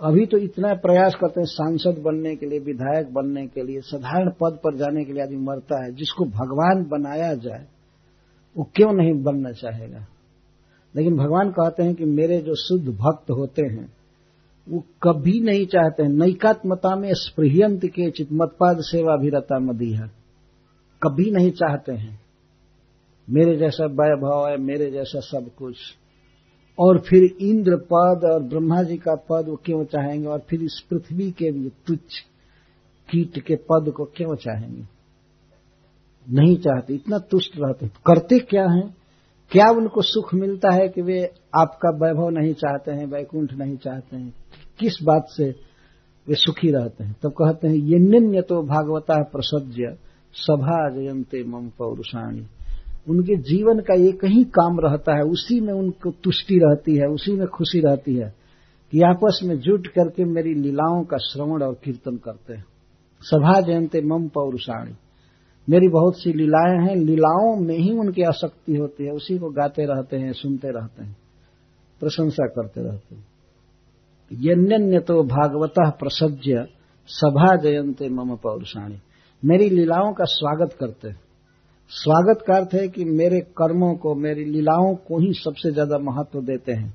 अभी 0.00 0.26
तो 0.26 0.38
इतना 0.38 0.74
प्रयास 0.74 1.14
करते 1.14 1.40
हैं, 1.40 1.46
सांसद 1.46 2.02
बनने 2.02 2.36
के 2.36 2.46
लिए, 2.46 2.58
विधायक 2.58 3.14
बनने 3.14 3.46
के 3.46 3.62
लिए, 3.62 3.80
साधारण 3.80 4.30
पद 4.30 4.52
पर 4.52 4.76
जाने 4.76 5.04
के 5.04 5.12
लिए 5.12 5.22
आदमी 5.22 5.36
मरता 5.36 5.84
है, 5.84 5.94
जिसको 5.94 6.24
भगवान 6.24 6.84
बनाया 6.84 7.34
जाए, 7.34 7.66
वो 8.56 8.68
क्यों 8.74 8.92
नहीं 8.92 9.22
बनना 9.22 9.50
चाहेगा? 9.50 10.06
लेकिन 10.96 11.16
भगवान 11.16 11.50
कहते 11.50 11.82
हैं 11.82 11.94
कि 11.94 12.04
मेरे 12.04 12.38
जो 12.38 12.54
शुद्ध 12.54 12.88
भक्त 12.88 13.30
होते 13.30 13.62
हैं, 13.62 13.92
वो 14.68 14.84
कभी 15.02 15.40
नहीं 15.40 15.66
चाहते 15.66 16.02
हैं। 16.02 16.10
नैकात्मता 16.10 16.96
में 16.96 17.08
स्पृहयंत 17.12 17.86
के 17.86 18.10
चितमतपाद 18.10 18.76
सेवा 18.80 19.16
भी 19.16 19.28
रता 19.28 19.58
मदी 19.58 19.92
है 19.92 20.22
कभी 21.02 21.30
नहीं 21.30 21.50
चाहते 21.50 21.92
हैं। 21.92 22.20
मेरे 23.30 23.56
जैसा 23.56 23.86
वैभव 23.86 24.48
है, 24.48 24.56
मेरे 24.56 24.90
जैसा 24.90 25.20
सब 25.20 25.50
कुछ। 25.58 25.76
और 26.78 26.98
फिर 26.98 27.36
इंद्र 27.40 27.76
पद 27.76 28.20
और 28.34 28.42
ब्रह्मा 28.42 28.82
जी 28.82 28.96
का 28.96 29.14
पद 29.14 29.44
वो 29.48 29.56
क्यों 29.56 29.84
चाहेंगे? 29.84 30.26
और 30.26 30.38
फिर 30.38 30.62
इस 30.62 30.84
पृथ्वी 30.90 31.30
के 31.30 31.52
भी 31.52 31.72
तुच्छ 31.86 32.20
कीट 33.10 33.38
के 33.38 33.56
पद 33.56 33.92
को 33.96 34.04
क्यों 34.04 34.34
चाहेंगे? 34.34 34.84
नहीं 36.30 36.56
चाहते, 36.56 36.94
इतना 36.94 37.18
तुष्ट 37.18 37.52
रहते। 37.56 37.86
करते 37.86 38.38
क्या 38.38 38.64
हैं? 38.64 38.96
क्या 39.50 39.70
उनको 39.70 40.02
सुख 40.02 40.34
मिलता 40.34 40.70
है 40.72 40.88
कि 40.88 41.02
वे 41.02 41.24
आपका 41.58 41.90
वैभव 41.90 42.28
नहीं 42.30 42.54
चाहते 42.54 42.92
हैं, 42.92 43.06
वैकुंठ 43.06 43.52
नहीं 43.52 43.76
चाहते 43.76 44.16
हैं? 44.16 44.34
किस 44.78 44.94
बात 45.02 45.26
से 45.28 45.44
वे 46.28 46.34
सुखी 46.34 46.70
रहते 46.70 47.04
हैं? 47.04 47.16
तब 47.22 47.30
कहते 47.30 47.68
हैं 47.68 47.74
ये 47.74 47.98
निन्य 47.98 48.42
तो 48.42 48.62
भागवता 48.62 49.22
प्रसज्य 49.22 49.98
सभा 50.32 50.90
जयंते 50.90 51.44
मम 51.44 51.68
पौरुषाणी। 51.68 52.46
उनके 53.08 53.36
जीवन 53.36 53.78
का 53.78 53.94
एक 53.94 54.24
ही 54.24 54.44
काम 54.44 54.80
रहता 54.80 55.14
है, 55.14 55.22
उसी 55.22 55.60
में 55.60 55.72
उनको 55.72 56.10
तुष्टि 56.10 56.58
रहती 56.58 56.96
है, 56.96 57.06
उसी 57.06 57.32
में 57.32 57.46
खुशी 57.46 57.80
रहती 57.80 58.14
है 58.14 58.34
कि 58.92 59.00
आपस 59.00 59.40
में 59.44 59.58
जुट 59.58 59.86
करके 59.86 60.24
मेरी 60.24 60.54
लीलाओं 60.54 61.04
का 61.04 61.16
श्रवण 61.16 61.62
और 61.62 61.74
कीर्तन 61.84 62.16
करते 62.16 62.54
हैं। 62.54 62.64
सभा 63.20 63.60
जयंते 63.60 64.00
मम 64.00 64.28
पौरुषाणी। 64.28 64.92
मेरी 65.70 65.88
बहुत 65.88 66.16
सी 66.16 66.32
लीलाएँ 66.32 66.88
हैं, 66.88 66.96
लीलाओं 66.96 67.56
में 67.56 67.78
ही 67.78 67.92
उनकी 67.92 68.22
आसक्ति 68.22 68.76
होती 68.76 69.04
है, 69.04 69.10
उसी 69.10 69.38
को 69.38 69.50
गाते 69.50 69.84
रहते 69.84 70.16
हैं, 70.16 70.32
सुनते 70.32 70.68
रहते 70.68 71.04
हैं, 71.04 71.16
प्रशंसा 72.00 72.46
करते 72.46 72.80
रहते 72.80 73.14
हैं। 73.14 73.26
यन्य 74.32 74.98
तो 74.98 75.22
भागवत 75.22 75.74
प्रसज्य 75.78 76.66
सभा 77.06 77.56
जयंते 77.56 78.08
मम 78.08 78.36
पौरुषाणी। 78.36 78.96
मेरी 79.44 79.70
लीलाओं 79.70 80.12
का 80.12 80.24
स्वागत 80.24 80.72
करते 80.72 81.08
हैं। 81.08 81.20
स्वागत 81.92 82.42
का 82.46 82.56
अर्थ 82.56 82.74
है 82.74 82.86
कि 82.88 83.04
मेरे 83.04 83.40
कर्मों 83.40 83.94
को, 83.94 84.14
मेरी 84.14 84.44
लीलाओं 84.44 84.94
को 84.98 85.18
ही 85.18 85.32
सबसे 85.32 85.70
ज़्यादा 85.72 85.96
महत्व 85.98 86.40
देते 86.40 86.72
हैं। 86.72 86.94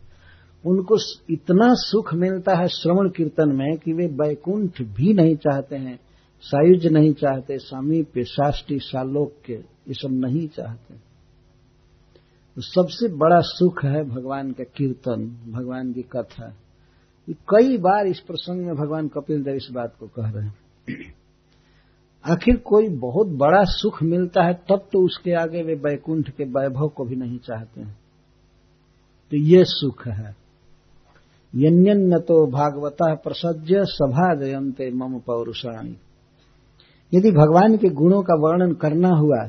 उनको 0.63 0.95
इतना 1.33 1.67
सुख 1.73 2.13
मिलता 2.13 2.55
है 2.55 2.67
श्रवण 2.67 3.09
कीर्तन 3.09 3.51
में 3.55 3.77
कि 3.77 3.93
वे 3.93 4.07
बैकुंठ 4.07 4.81
भी 4.81 5.13
नहीं 5.13 5.35
चाहते 5.35 5.75
हैं, 5.75 5.95
सायुज 6.43 6.87
नहीं 6.87 7.13
चाहते 7.13 7.57
समीप 7.57 8.17
साष्टी 8.17 8.79
सालोक 8.79 9.33
के 9.45 9.53
ये 9.53 9.93
सब 9.93 10.17
नहीं 10.25 10.47
चाहते। 10.47 10.95
तो 12.57 12.61
सबसे 12.61 13.07
बड़ा 13.17 13.39
सुख 13.41 13.83
है 13.85 14.03
भगवान 14.03 14.51
का 14.51 14.63
कीर्तन, 14.77 15.27
भगवान 15.47 15.93
की 15.93 16.01
कथा। 16.15 16.49
कई 17.27 17.77
बार 17.77 18.07
इस 18.07 18.19
प्रसंग 18.19 18.65
में 18.65 18.75
भगवान 18.75 19.07
कपिल 19.07 19.43
देव 19.43 19.55
इस 19.55 19.69
बात 19.71 19.95
को 19.99 20.07
कह 20.07 20.29
रहे 20.29 20.45
हैं। 20.45 21.15
आखिर 22.27 22.57
कोई 22.57 22.89
बहुत 22.89 23.27
बड़ा 23.27 23.63
सुख 23.63 24.03
मिलता 24.03 24.43
है, 24.43 24.53
तब 24.53 24.77
तो 24.93 25.05
उसके 25.05 25.31
आगे 25.31 25.63
वे 25.63 25.75
बैकुंठ 25.75 26.29
के 26.29 26.43
वैभव 26.43 26.87
को 26.87 27.05
भी 27.05 27.15
नहीं 27.15 27.37
चाहते 27.37 27.81
हैं। 27.81 27.97
तो 29.31 29.37
ये 29.37 29.63
सुख 29.63 30.07
है। 30.07 30.35
यन्यन्न 31.55 32.19
तो 32.19 32.51
भागवता 32.51 33.15
प्रसज्य 33.15 33.75
सभा 33.79 34.35
जयंते 34.35 34.91
मम 34.91 35.19
पौरुषाणी। 35.19 35.97
यदि 37.13 37.31
भगवान 37.31 37.77
के 37.77 37.89
गुणों 37.89 38.21
का 38.21 38.33
वर्णन 38.33 38.73
करना 38.73 39.09
हुआ 39.09 39.47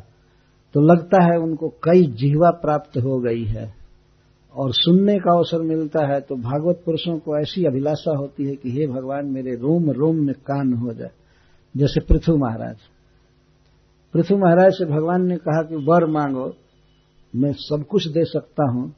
तो 0.74 0.80
लगता 0.80 1.24
है 1.24 1.38
उनको 1.38 1.68
कई 1.68 2.02
जीवा 2.02 2.50
प्राप्त 2.50 2.98
हो 2.98 3.18
गई 3.18 3.44
है। 3.44 3.74
और 4.56 4.72
सुनने 4.72 5.18
का 5.18 5.36
अवसर 5.36 5.62
मिलता 5.62 6.14
है 6.14 6.20
तो 6.20 6.34
भागवत 6.36 6.82
पुरुषों 6.84 7.18
को 7.18 7.40
ऐसी 7.40 7.64
अभिलाषा 7.64 8.16
होती 8.16 8.44
है 8.44 8.54
कि, 8.54 8.70
हे 8.70 8.86
भगवान, 8.86 9.26
मेरे 9.26 9.50
रोम 9.50 9.90
रोम 9.90 10.16
में 10.16 10.34
कान 10.34 10.72
हो 10.72 10.92
जाए। 10.92 11.10
जैसे 11.78 12.00
पृथु 12.04 12.36
महाराज। 12.36 12.76
पृथु 14.14 14.36
महाराज 14.36 14.72
से 14.72 14.84
भगवान 14.86 15.26
ने 15.26 15.36
कहा 15.38 15.62
कि 15.62 15.76
वर 15.84 16.06
मांगो, 16.10 16.46
मैं 17.34 17.52
सब 17.60 17.84
कुछ 17.86 18.06
दे 18.08 18.24
सकता 18.26 18.70
हूँ। 18.70 18.90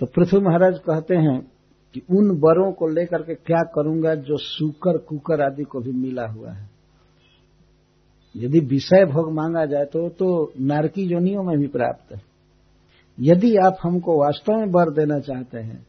तो 0.00 0.06
पृथु 0.06 0.40
महाराज 0.40 0.78
कहते 0.80 1.16
हैं 1.16 1.40
कि 1.94 2.00
उन 2.10 2.30
वरों 2.40 2.70
को 2.72 2.88
लेकर 2.88 3.22
के 3.22 3.34
क्या 3.36 3.62
करूँगा 3.74 4.14
जो 4.22 4.36
सुकर, 4.38 4.98
कुकर 4.98 5.42
आदि 5.42 5.64
को 5.64 5.80
भी 5.80 5.92
मिला 5.92 6.26
हुआ 6.28 6.52
है। 6.52 6.68
यदि 8.34 8.60
विषय 8.66 9.04
भोग 9.06 9.32
मांगा 9.32 9.64
जाए 9.66 9.84
तो 9.84 10.08
तो 10.10 10.52
नारकी 10.62 11.02
योनियों 11.04 11.42
में 11.42 11.56
भी 11.58 11.66
प्राप्त 11.68 12.12
है। 12.12 12.22
यदि 13.18 13.54
आप 13.56 13.76
हमको 13.82 14.18
वास्तव 14.18 14.52
में 14.52 14.66
वर 14.72 14.90
देना 14.92 15.18
चाहते 15.22 15.58
हैं 15.58 15.84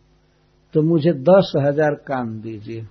तो 0.74 0.82
मुझे 0.84 1.14
दस 1.24 1.52
हज़ार 1.60 1.96
काम 2.08 2.40
दीजिए। 2.42 2.86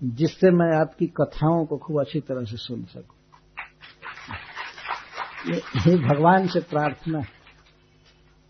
जिससे 0.00 0.50
मैं 0.50 0.70
आपकी 0.76 1.06
कथाओं 1.16 1.64
को 1.66 1.76
खूब 1.76 2.00
अच्छी 2.00 2.20
तरह 2.20 2.44
से 2.44 2.56
सुन 2.56 2.82
सकूँ। 2.84 3.16
ये 5.86 5.96
भगवान 5.98 6.46
से 6.46 6.60
प्रार्थना 6.60 7.18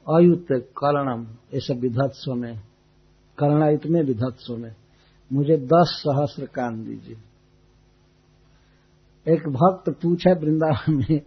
अयुत 0.07 0.47
कर्णम 0.79 1.27
ऐसे 1.57 1.75
विधत्सों 1.75 2.35
में 2.35 2.55
कर्णायुत 3.39 3.87
में 3.87 4.03
विधत्सों 4.03 4.57
में। 4.57 4.75
मुझे 5.31 5.57
दस 5.66 5.91
सहस्र 5.99 6.47
कान 6.47 6.83
दीजिए। 6.85 7.16
एक 9.27 9.49
भक्त 9.49 9.91
पूछा 10.03 10.33
वृंदावन 10.33 10.95
में 10.97 11.20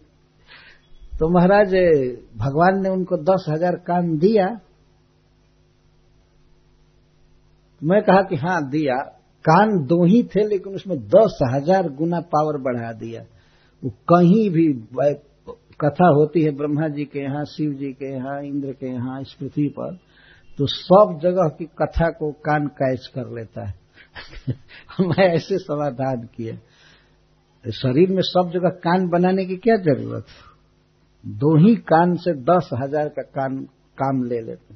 तो 1.19 1.29
महाराज, 1.29 1.73
भगवान 2.37 2.81
ने 2.83 2.89
उनको 2.89 3.17
दस 3.23 3.45
हज़ार 3.49 3.75
कान 3.87 4.17
दिया? 4.17 4.45
मैं 7.81 8.01
कहा 8.01 8.21
कि 8.21 8.35
हाँ 8.35 8.61
दिया। 8.69 8.95
कान 9.45 9.77
दो 9.85 10.03
ही 10.05 10.23
थे, 10.23 10.47
लेकिन 10.47 10.75
उसमें 10.75 10.97
दस 11.07 11.39
हज़ार 11.53 11.89
गुना 11.89 12.19
पावर 12.19 12.57
बढ़ा 12.57 12.91
दिया। 12.93 13.21
वो 13.83 13.89
कहीं 13.89 14.49
भी 14.49 14.67
कथा 15.81 16.07
होती 16.07 16.41
है 16.41 16.51
ब्रह्मा 16.51 16.87
जी 16.87 17.05
के 17.05 17.19
यहाँ, 17.19 17.43
शिव 17.45 17.73
जी 17.73 17.91
के 17.93 18.13
यहाँ, 18.13 18.41
इंद्र 18.43 18.73
के 18.73 18.87
यहाँ, 18.87 19.21
इस 19.21 19.33
पृथ्वी 19.33 19.67
पर 19.69 19.93
तो 20.59 20.65
सब 20.67 21.19
जगह 21.23 21.47
की 21.49 21.65
कथा 21.65 22.09
को 22.09 22.31
कान 22.31 22.67
कैच 22.67 23.07
कर 23.07 23.35
लेता 23.35 23.67
है। 23.67 23.79
मैं 25.01 25.27
ऐसे 25.27 25.57
समाधान 25.57 26.27
किया 26.35 26.55
शरीर 27.65 28.09
में 28.09 28.21
सब 28.21 28.51
जगह 28.53 28.69
कान 28.69 29.07
बनाने 29.09 29.45
की 29.45 29.55
क्या 29.55 29.75
ज़रूरत? 29.77 30.25
दो 31.25 31.55
ही 31.57 31.75
कान 31.75 32.15
से 32.15 32.33
दस 32.33 32.69
हज़ार 32.73 33.09
का 33.09 33.21
कान, 33.21 33.57
काम 33.97 34.23
ले 34.23 34.39
लेते 34.41 34.75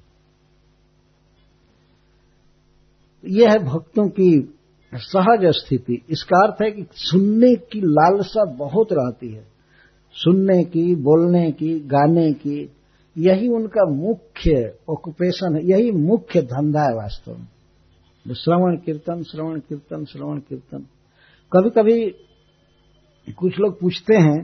यह 3.24 3.52
है 3.52 3.60
भक्तों 3.60 4.08
की 4.10 4.55
सहज 4.98 5.46
स्थिति। 5.46 6.02
इसका 6.10 6.38
अर्थ 6.48 6.62
है 6.62 6.72
कि 6.72 6.86
सुनने 6.92 7.56
की 7.56 7.80
लालसा 7.80 8.46
बहुत 8.46 8.88
रहती 8.92 9.34
है। 9.34 9.44
सुनने 10.16 10.64
की, 10.64 10.96
बोलने 10.96 11.52
की, 11.52 11.80
गाने 11.80 12.34
की, 12.34 12.70
यही 13.18 13.48
उनका 13.48 13.90
मुख्य 13.90 14.78
ऑक्युपेशन 14.90 15.56
है, 15.56 15.66
यही 15.66 15.92
मुख्य 15.92 16.42
धंधा 16.42 16.82
है 16.82 16.96
वास्तव 16.96 17.38
में। 17.38 17.48
श्रवण 18.34 18.78
कीर्तन 18.78 19.24
श्रवण 19.24 19.60
कीर्तन 19.60 20.06
श्रवण 20.06 20.38
कीर्तन। 20.38 20.86
कभी 21.52 21.70
कभी 21.70 22.10
कुछ 23.34 23.60
लोग 23.60 23.80
पूछते 23.80 24.16
हैं 24.16 24.44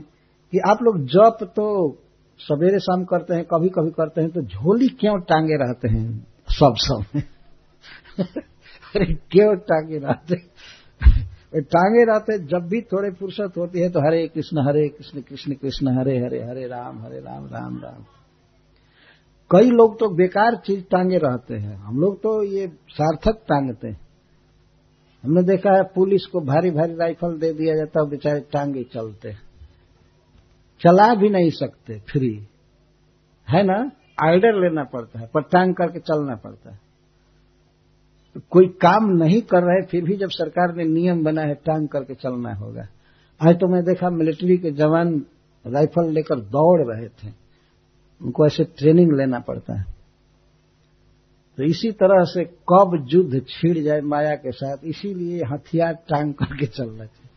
कि 0.52 0.58
आप 0.68 0.78
लोग 0.82 1.04
जप 1.06 1.38
तो 1.42 1.96
सवेरे 2.38 2.78
शाम 2.78 3.04
करते 3.04 3.34
हैं 3.34 3.44
कभी 3.44 3.68
कभी 3.68 3.90
करते 3.90 4.20
हैं 4.20 4.30
तो 4.30 4.42
झोली 4.42 4.88
क्यों 4.88 5.18
टांगे 5.20 5.54
रहते 5.54 5.88
हैं 5.88 6.26
सब 6.48 6.74
सब? 6.78 7.20
अरे 8.96 9.14
क्यों 9.14 9.56
टांगे 9.56 9.98
रहते 9.98 10.36
टांगे 11.60 12.04
रहते 12.04 12.38
जब 12.38 12.68
भी 12.68 12.80
थोड़े 12.80 13.10
फुर्सत 13.10 13.52
होती 13.56 13.80
है 13.80 13.90
तो 13.90 14.00
हरे 14.00 14.28
कृष्ण 14.28 14.68
हरे 14.68 14.88
कृष्ण 14.88 15.20
कृष्ण 15.20 15.52
कृष्ण, 15.52 16.00
हरे 16.00 16.18
हरे 16.18 16.42
हरे 16.42 16.66
राम 16.66 17.02
हरे 17.02 17.18
राम 17.18 17.46
राम 17.46 17.80
राम। 17.84 18.04
कई 19.50 19.70
लोग 19.70 19.98
तो 19.98 20.08
बेकार 20.08 20.56
चीज़ 20.56 20.84
टांगे 20.84 21.18
रहते 21.18 21.54
हैं। 21.54 21.76
हम 21.76 22.00
लोग 22.00 22.18
तो 22.18 22.42
ये 22.42 22.66
सार्थक 22.88 23.42
टांगते 23.48 23.88
हैं। 23.88 24.00
हमने 25.24 25.42
देखा 25.42 25.76
है 25.76 25.82
पुलिस 25.82 26.26
को 26.26 26.40
भारी 26.40 26.70
भारी 26.70 26.94
राइफल 26.94 27.38
दे 27.38 27.52
दिया 27.52 27.76
जाता 27.76 28.00
है, 28.00 28.10
बेचारे 28.10 28.40
टांगे 28.40 28.84
चलते 28.84 29.32
चला 30.80 31.14
भी 31.14 31.28
नहीं 31.28 31.50
सकते, 31.50 31.98
फ्री। 31.98 32.48
है 33.50 33.62
ना? 33.62 33.90
आर्डर 34.28 34.60
लेना 34.60 34.84
पड़ता 34.84 35.20
है, 35.20 35.26
पर 35.26 35.42
टांग 35.42 35.74
करके 35.74 36.00
चलना 36.00 36.34
पड़ता 36.36 36.70
है। 36.70 36.81
कोई 38.50 38.66
काम 38.66 39.10
नहीं 39.10 39.40
कर 39.42 39.62
रहे, 39.62 39.86
फिर 39.86 40.04
भी 40.04 40.16
जब 40.16 40.28
सरकार 40.30 40.74
ने 40.76 40.84
नियम 40.84 41.24
बना 41.24 41.42
है, 41.42 41.54
टांग 41.54 41.88
करके 41.88 42.14
चलना 42.14 42.54
होगा। 42.54 42.86
आज 43.40 43.54
तो 43.54 43.68
मैं 43.68 43.82
देखा, 43.84 44.10
मिलिट्री 44.10 44.56
के 44.58 44.70
जवान 44.70 45.14
राइफल 45.66 46.10
लेकर 46.10 46.40
दौड़ 46.40 46.80
रहे 46.82 47.08
थे। 47.08 47.32
उनको 48.20 48.46
ऐसे 48.46 48.64
ट्रेनिंग 48.64 49.12
लेना 49.12 49.38
पड़ता 49.38 49.78
है। 49.78 49.84
तो 51.58 51.62
इसी 51.62 51.90
तरह 51.92 52.24
से 52.24 52.44
कब 52.44 53.06
युद्ध 53.08 53.42
छिड़ 53.48 53.78
जाए 53.78 54.00
माया 54.00 54.34
के 54.34 54.52
साथ, 54.52 54.76
इसीलिए 54.84 55.40
हथियार 55.52 55.92
टांग 55.92 56.32
करके 56.34 56.66
चलना 56.66 57.04
चाहिए 57.04 57.30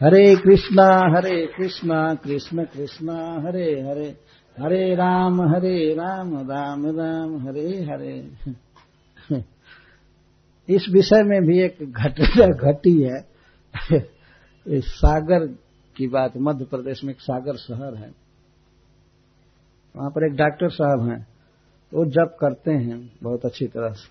हरे 0.00 0.36
कृष्णा 0.36 0.86
हरे 1.16 1.46
कृष्णा, 1.46 2.14
कृष्ण 2.14 2.64
कृष्णा, 2.64 3.16
हरे 3.46 3.70
हरे 3.80 4.08
हरे 4.56 4.94
राम 4.94 5.40
हरे 5.42 5.94
राम 5.94 6.34
राम 6.50 6.86
राम, 6.86 7.36
हरे 7.48 7.68
हरे। 7.84 9.44
इस 10.68 10.86
विषय 10.92 11.22
में 11.22 11.42
भी 11.42 11.60
एक 11.60 11.76
घटना 11.80 12.46
घटी 12.72 13.02
है। 13.02 13.28
इस 14.66 14.84
सागर 14.84 15.46
की 15.96 16.08
बात, 16.08 16.32
मध्य 16.36 16.64
प्रदेश 16.64 17.04
में 17.04 17.12
एक 17.12 17.20
सागर 17.20 17.56
शहर 17.56 17.94
है। 17.94 18.10
वहाँ 19.96 20.10
पर 20.10 20.26
एक 20.26 20.36
डॉक्टर 20.36 20.68
साहब 20.70 21.08
हैं। 21.08 21.26
वो 21.94 22.04
जब 22.04 22.36
करते 22.40 22.72
हैं, 22.72 23.12
बहुत 23.22 23.44
अच्छी 23.44 23.66
तरह 23.66 23.92
से। 23.92 24.08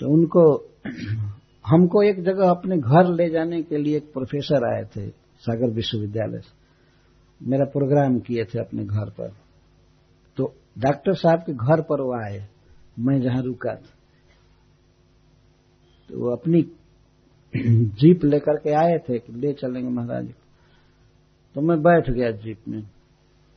तो 0.00 0.08
उनको, 0.08 0.70
हमको 1.66 2.02
एक 2.02 2.22
जगह 2.22 2.50
अपने 2.50 2.78
घर 2.78 3.14
ले 3.14 3.30
जाने 3.30 3.62
के 3.62 3.76
लिए 3.76 3.96
एक 3.96 4.12
प्रोफेसर 4.12 4.76
आए 4.76 4.84
थे, 4.84 5.10
सागर 5.38 5.70
विश्वविद्यालय 5.70 6.38
से। 6.38 6.64
मेरा 7.42 7.64
प्रोग्राम 7.64 8.18
किए 8.18 8.44
थे 8.44 8.58
अपने 8.58 8.84
घर 8.84 9.10
पर। 9.10 9.32
तो 10.36 10.54
डॉक्टर 10.78 11.14
साहब 11.14 11.38
के 11.38 11.52
घर 11.52 11.80
पर 11.80 12.00
वो 12.00 12.30
आए, 12.30 12.48
मैं 12.98 13.20
जहाँ 13.20 13.42
रुका 13.42 13.74
था। 13.74 13.90
तो 16.08 16.20
वो 16.20 16.30
अपनी 16.30 16.62
जीप 17.84 18.24
लेकर 18.24 18.56
के 18.56 18.70
आए 18.70 18.98
थे 18.98 19.18
कि 19.18 19.32
ले 19.32 19.52
चलेंगे 19.52 19.88
महाराज। 19.88 20.34
तो 21.54 21.60
मैं 21.60 21.82
बैठ 21.82 22.10
गया 22.10 22.30
जीप 22.30 22.58
में। 22.68 22.82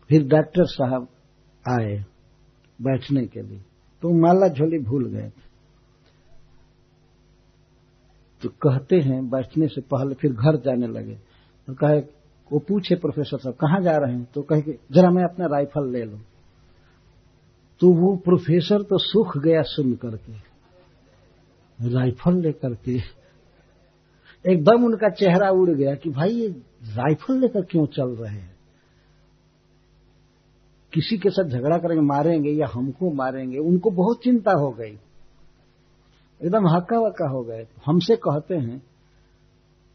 फिर 0.10 0.28
डॉक्टर 0.28 0.66
साहब 0.66 1.08
आए 1.70 2.06
बैठने 2.82 3.26
के 3.26 3.42
लिए। 3.42 3.60
तो 4.02 4.10
माला 4.10 4.48
झोली 4.48 4.80
भूल 4.80 5.06
गए। 5.06 5.30
थे 5.30 5.48
तो 8.42 8.50
कहते 8.50 8.96
हैं, 8.96 9.30
बैठने 9.30 9.68
से 9.68 9.82
पहले 9.82 10.16
फिर 10.16 10.34
घर 10.34 10.56
जाने 10.56 10.88
लगे। 10.88 11.16
तो 11.68 11.74
कहे, 11.74 12.00
वो 12.54 12.60
पूछे 12.60 12.96
प्रोफेसर 12.96 13.38
साहब, 13.38 13.56
कहाँ 13.56 13.82
जा 13.82 13.98
रहे 13.98 14.16
हैं? 14.16 14.28
तो 14.34 14.42
कहे 14.42 14.62
कि, 14.62 14.72
जरा 14.92 15.10
मैं 15.10 15.24
अपना 15.24 15.46
राइफल 15.46 15.92
ले 15.92 16.04
लू। 16.04 16.18
तो 17.80 17.94
वो 17.94 18.16
प्रोफेसर 18.16 18.82
तो 18.82 18.98
सूख 18.98 19.38
गया 19.38 19.62
सुन 19.62 19.96
करके। 19.96 20.47
राइफल 21.82 22.42
लेकर 22.42 22.74
के 22.74 23.18
एकदम 24.52 24.86
उनका 24.86 25.10
चेहरा 25.10 25.50
उड़ 25.50 25.70
गया 25.70 25.96
कि 25.96 26.10
भाई, 26.10 26.30
ये 26.30 26.48
राइफल 26.84 27.40
लेकर 27.40 27.62
क्यों 27.62 27.86
चल 27.86 28.10
रहे 28.10 28.36
हैं? 28.36 28.56
किसी 30.94 31.18
के 31.18 31.30
साथ 31.30 31.50
झगड़ा 31.50 31.78
करेंगे, 31.78 32.02
मारेंगे 32.02 32.52
या 32.52 32.68
हमको 32.74 33.14
मारेंगे, 33.14 33.58
उनको 33.58 33.92
बहुत 33.92 34.24
चिंता 34.24 34.52
हो 34.52 34.72
गई। 34.72 35.00
एकदम 36.44 36.68
हक्का 36.68 37.00
वक्का 37.00 37.30
हो 37.30 37.44
गए। 37.44 37.68
हमसे 37.86 38.16
कहते 38.16 38.56
हैं, 38.56 38.84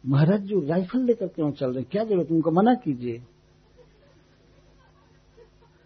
महाराज 0.07 0.41
जी, 0.41 0.67
राइफल 0.67 0.99
लेकर 0.99 1.27
क्यों 1.27 1.53
चल 1.53 1.75
रहे 1.75 1.85
क्या 1.85 2.05
ज़रूरत 2.05 2.29
उनको 2.31 2.51
मना 2.51 2.75
कीजिए। 2.75 3.23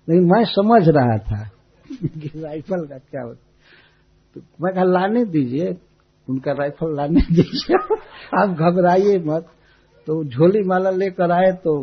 लेकिन 0.08 0.24
मैं 0.24 0.44
समझ 0.44 0.88
रहा 0.88 1.18
था 1.18 1.50
कि 2.06 2.40
राइफल 2.40 2.86
का 2.86 2.98
क्या 2.98 3.22
होता 3.22 3.42
तो 4.34 4.40
मैं 4.60 4.74
कहा, 4.74 4.84
लाने 4.84 5.24
दीजिए। 5.24 5.76
उनका 6.28 6.52
राइफल 6.52 6.96
लाने 6.96 7.20
दीजिए। 7.32 7.76
आप 8.42 8.48
घबराइए 8.48 9.18
मत। 9.18 9.46
तो 10.06 10.24
झोली 10.24 10.62
माला 10.62 10.90
लेकर 10.90 11.30
आए 11.30 11.52
तो 11.52 11.78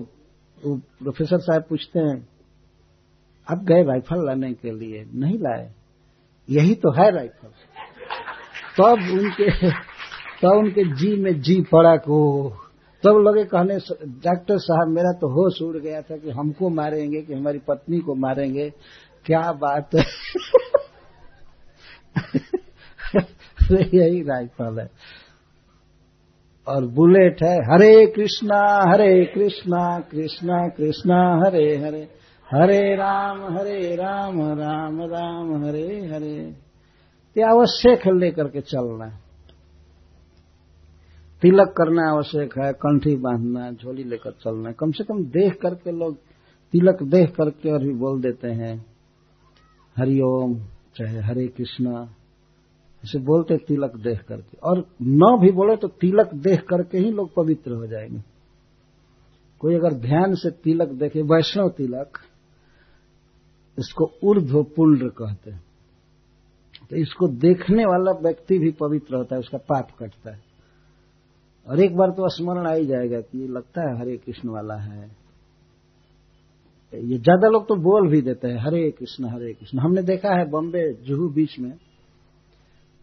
वो 0.66 0.78
प्रोफेसर 0.78 1.40
साहब 1.40 1.64
पूछते 1.70 2.00
हैं, 2.00 2.28
आप 3.52 3.64
गए 3.64 3.84
राइफल 3.84 4.26
लाने 4.26 4.54
के 4.54 4.72
लिए? 4.72 5.06
नहीं 5.14 5.38
लाए। 5.40 5.72
यही 6.50 6.76
तो 6.76 6.92
है 6.92 7.12
राइफल 7.12 7.48
तब 8.78 9.20
उनके 9.20 9.72
तब 10.42 10.50
उनके 10.50 10.96
जी 10.96 11.16
में 11.16 11.42
जी 11.42 11.62
पड़ा 11.62 11.96
को 11.96 12.50
तब 13.04 13.18
लगे 13.28 13.44
कहने, 13.44 13.78
डॉक्टर 14.06 14.58
साहब, 14.58 14.88
मेरा 14.88 15.12
तो 15.12 15.28
होश 15.30 15.62
उड़ 15.62 15.78
गया 15.78 16.02
था 16.02 16.18
कि 16.18 16.30
हमको 16.30 16.70
मारेंगे, 16.70 17.22
कि 17.22 17.34
हमारी 17.34 17.60
पत्नी 17.60 18.00
को 18.00 18.16
मारेंगे। 18.16 18.70
क्या 19.26 19.52
बात 19.52 19.90
है? 19.96 20.06
यही 23.72 24.22
राइफल 24.22 24.80
है। 24.80 24.92
और 26.68 26.86
बुलेट 26.86 27.44
है, 27.44 27.58
हरे 27.58 28.06
कृष्णा 28.06 28.92
हरे 28.92 29.26
कृष्णा 29.26 30.00
कृष्णा 30.00 30.68
कृष्णा, 30.68 31.42
हरे 31.46 31.78
हरे 31.78 32.10
हरे 32.54 32.96
राम 32.96 33.58
हरे 33.58 33.96
राम 33.96 34.42
राम 34.42 35.02
राम, 35.02 35.66
हरे 35.66 36.08
हरे। 36.08 36.56
ये 37.38 37.44
आवश्यक 37.44 38.00
है 38.00 38.20
लेकर 38.20 38.48
के 38.48 38.62
चलना। 38.62 39.20
तिलक 41.42 41.74
करना 41.78 42.12
आवश्यक 42.12 42.58
है, 42.58 42.74
कंठी 42.74 43.16
बांधना, 43.16 43.72
झोली 43.72 44.04
लेकर 44.04 44.32
चलना। 44.32 44.72
कम 44.72 44.92
से 44.92 45.04
कम 45.04 45.24
देख 45.26 45.62
करके 45.62 45.92
लोग 45.92 46.18
तिलक 46.72 47.04
देख 47.04 47.30
करके 47.30 47.72
और 47.72 47.84
भी 47.84 47.94
बोल 47.94 48.22
देते 48.22 48.48
हैं 48.48 48.86
हरिओम 49.98 50.56
चाहे 50.96 51.20
हरे 51.20 51.48
कृष्णा। 51.48 52.16
इसे 53.04 53.20
बोलते 53.20 53.58
तिलक 53.58 53.96
देख 53.96 54.22
करके। 54.24 54.58
और 54.58 54.80
न 55.02 55.38
भी 55.42 55.52
बोले 55.52 55.76
तो 55.76 55.88
तिलक 55.88 56.34
देख 56.34 56.62
करके 56.62 56.98
ही 56.98 57.12
लोग 57.12 57.34
पवित्र 57.34 57.72
हो 57.72 57.88
जाएँगे। 57.88 58.22
कोई 59.60 59.76
अगर 59.76 59.94
ध्यान 59.94 60.36
से 60.36 60.50
तिलक 60.52 60.90
देखे, 60.90 61.22
वैष्णव 61.22 61.70
तिलक, 61.70 62.18
इसको 63.78 64.12
ऊर्ध्व 64.24 64.64
पुण्य 64.64 65.10
कहते 65.10 65.52
हैं। 65.52 65.64
तो 66.90 66.96
इसको 66.96 67.28
देखने 67.28 67.86
वाला 67.86 68.12
व्यक्ति 68.12 68.58
भी 68.60 68.72
पवित्र 68.72 69.16
होता 69.16 69.36
है, 69.36 69.40
उसका 69.40 69.58
पाप 69.58 69.92
कटता 70.00 70.32
है। 70.32 70.42
और 71.68 71.80
एक 71.80 71.96
बार 71.96 72.10
तो 72.10 72.30
स्मरण 72.30 72.68
आ 72.68 72.74
ही 72.74 72.86
जाएगा 72.86 73.20
कि 73.20 73.42
ये 73.42 73.48
लगता 73.48 73.82
है 73.82 74.00
हरे 74.00 74.18
कृष्ण 74.18 74.50
वाला 74.50 74.76
है। 74.76 75.12
ये 76.94 77.18
ज़्यादा 77.18 77.50
लोग 77.50 77.68
तो 77.68 77.76
बोल 77.76 78.10
भी 78.10 78.22
देते 78.22 78.48
हैं, 78.48 78.58
हरे 78.58 78.90
कृष्ण 78.92 79.26
हरे 79.26 79.54
कृष्ण। 79.54 79.80
हमने 79.80 80.02
देखा 80.02 80.38
है 80.40 80.50
बॉम्बे, 80.50 80.94
जुहू 81.04 81.30
बीच 81.30 81.60
में 81.60 81.72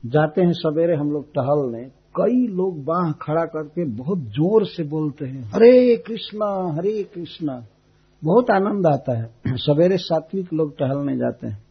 जाते 0.06 0.42
हैं 0.42 0.52
सवेरे 0.52 0.94
हम 0.94 1.10
लोग 1.12 1.24
टहलने, 1.30 1.84
कई 2.16 2.46
लोग 2.46 2.84
बाह 2.84 3.12
खड़ा 3.12 3.44
करके 3.44 3.84
बहुत 3.84 4.18
ज़ोर 4.18 4.66
से 4.66 4.82
बोलते 4.82 5.24
हैं, 5.24 5.42
हरे 5.44 5.96
कृष्णा 5.96 6.74
हरे 6.76 7.02
कृष्णा। 7.02 7.66
बहुत 8.24 8.50
आनंद 8.50 8.86
आता 8.86 9.18
है। 9.18 9.30
सवेरे 9.56 9.96
सात्विक 9.96 10.52
लोग 10.52 10.78
टहलने 10.78 11.16
जाते 11.16 11.46
हैं। 11.46 11.62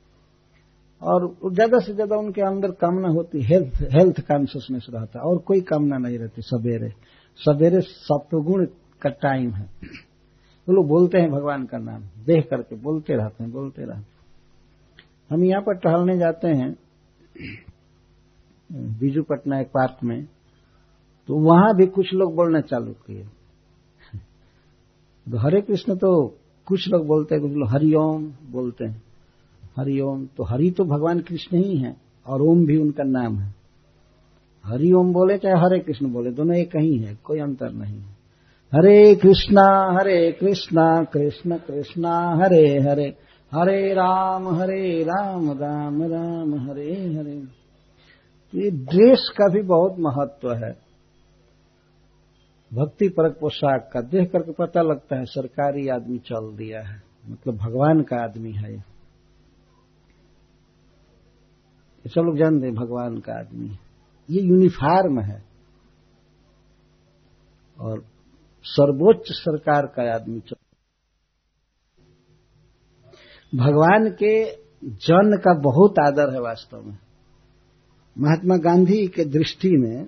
और 1.02 1.36
ज़्यादा 1.54 1.80
से 1.80 1.94
ज़्यादा 1.94 2.16
उनके 2.18 2.42
अंदर 2.42 2.72
कामना 2.72 3.08
होती, 3.08 3.42
हेल्थ 3.42 3.82
हेल्थ 3.94 4.22
कॉन्शियसनेस 4.22 4.88
रहता 4.90 5.20
है। 5.20 5.26
और 5.26 5.38
कोई 5.38 5.62
कामना 5.62 5.98
नहीं 5.98 6.18
रहती 6.20 6.42
सवेरे। 6.42 6.90
सवेरे 7.38 7.82
सत्वगुण 7.82 8.66
का 9.02 9.10
टाइम 9.10 9.52
है। 9.52 9.64
वो 10.68 10.74
लोग 10.74 10.88
बोलते 10.88 11.18
हैं 11.18 11.32
भगवान 11.32 11.66
का 11.66 11.78
नाम। 11.78 12.02
देख 12.26 12.50
करके 12.50 12.76
बोलते 12.76 13.14
रहते 13.14 13.44
हैं, 13.44 13.52
बोलते 13.54 13.82
रहते 13.82 14.00
हैं। 14.00 14.08
हम 15.30 15.44
यहाँ 15.44 15.62
पर 15.62 15.74
टहलने 15.74 16.18
जाते 16.18 16.48
हैं। 16.48 16.76
बीजू 18.70 19.24
पटना 19.24 19.60
एक 19.60 19.68
पार्क 19.68 20.04
में 20.04 20.26
तो 21.30 21.40
वहाँ 21.40 21.76
भी 21.76 21.86
कुछ 21.88 22.14
लोग 22.14 22.36
बोलना 22.36 22.60
चालू 22.62 22.92
किए। 23.08 23.24
तो 25.28 25.38
हरे 25.38 25.62
कृष्ण 25.62 25.96
तो 25.96 26.12
कुछ 26.68 26.88
लोग 26.90 27.06
बोलते 27.08 27.36
हैं, 27.36 27.42
कुछ 27.44 27.52
लोग 27.52 27.70
हरिओम 27.70 28.26
बोलते 28.52 28.86
हैं। 28.86 29.02
हरिओम 29.78 30.26
तो 30.38 30.44
हरि 30.44 30.70
तो 30.72 30.84
भगवान 30.86 31.20
कृष्ण 31.20 31.58
ही 31.58 31.78
है, 31.78 31.96
और 32.26 32.42
ओम 32.42 32.66
भी 32.66 32.78
उनका 32.78 33.04
नाम 33.04 33.38
है। 33.40 33.54
हरिओम 34.66 35.12
बोले 35.14 35.38
चाहे 35.38 35.56
हरे 35.56 35.80
कृष्ण 35.80 36.12
बोले, 36.12 36.32
दोनों 36.32 36.56
एक 36.56 36.76
ही 36.76 36.98
है, 36.98 37.16
कोई 37.24 37.40
अंतर 37.40 37.72
नहीं 37.74 37.98
है। 37.98 38.18
हरे 38.72 39.16
कृष्णा 39.16 39.68
हरे 39.92 40.32
कृष्णा, 40.32 41.04
कृष्ण 41.04 41.58
कृष्णा, 41.58 42.18
हरे 42.44 42.66
हरे 42.80 43.08
हरे 43.52 43.94
राम 43.94 44.48
हरे 44.56 45.04
राम 45.04 45.50
राम 45.52 46.04
राम, 46.04 46.54
हरे 46.70 46.94
हरे। 47.16 47.42
ये 48.54 48.70
ड्रेस 48.72 49.30
का 49.38 49.48
भी 49.54 49.62
बहुत 49.62 49.96
महत्व 50.00 50.54
है। 50.54 50.72
भक्ति 52.74 53.10
परक 53.10 53.38
पोशाक 53.40 53.90
का 53.94 54.02
देख 54.02 54.32
करके 54.32 54.52
पता 54.52 54.82
लगता 54.82 55.16
है, 55.16 55.26
सरकारी 55.26 55.88
आदमी 55.88 56.18
चल 56.18 56.56
दिया 56.56 56.82
है। 56.82 57.02
मतलब 57.30 57.58
भगवान 57.58 58.02
का 58.02 58.24
आदमी 58.24 58.52
है 58.52 58.74
ये। 58.74 58.82
सब 62.06 62.22
लोग 62.22 62.38
जानते 62.38 62.66
हैं 62.66 62.76
भगवान 62.76 63.18
का 63.18 63.34
आदमी 63.40 63.70
ये 64.30 64.42
यूनिफॉर्म 64.42 65.20
है। 65.20 65.44
और 67.78 68.04
सर्वोच्च 68.66 69.28
सरकार 69.32 69.86
का 69.86 70.14
आदमी 70.16 70.40
चल 70.40 70.56
भगवान 73.54 74.10
के 74.24 74.34
जन 74.86 75.38
का 75.38 75.54
बहुत 75.60 76.00
आदर 76.00 76.34
है 76.34 76.42
वास्तव 76.42 76.82
में। 76.82 76.98
महात्मा 78.20 78.58
गांधी 78.58 79.08
के 79.08 79.26
दृष्टि 79.26 79.70
में 79.70 80.08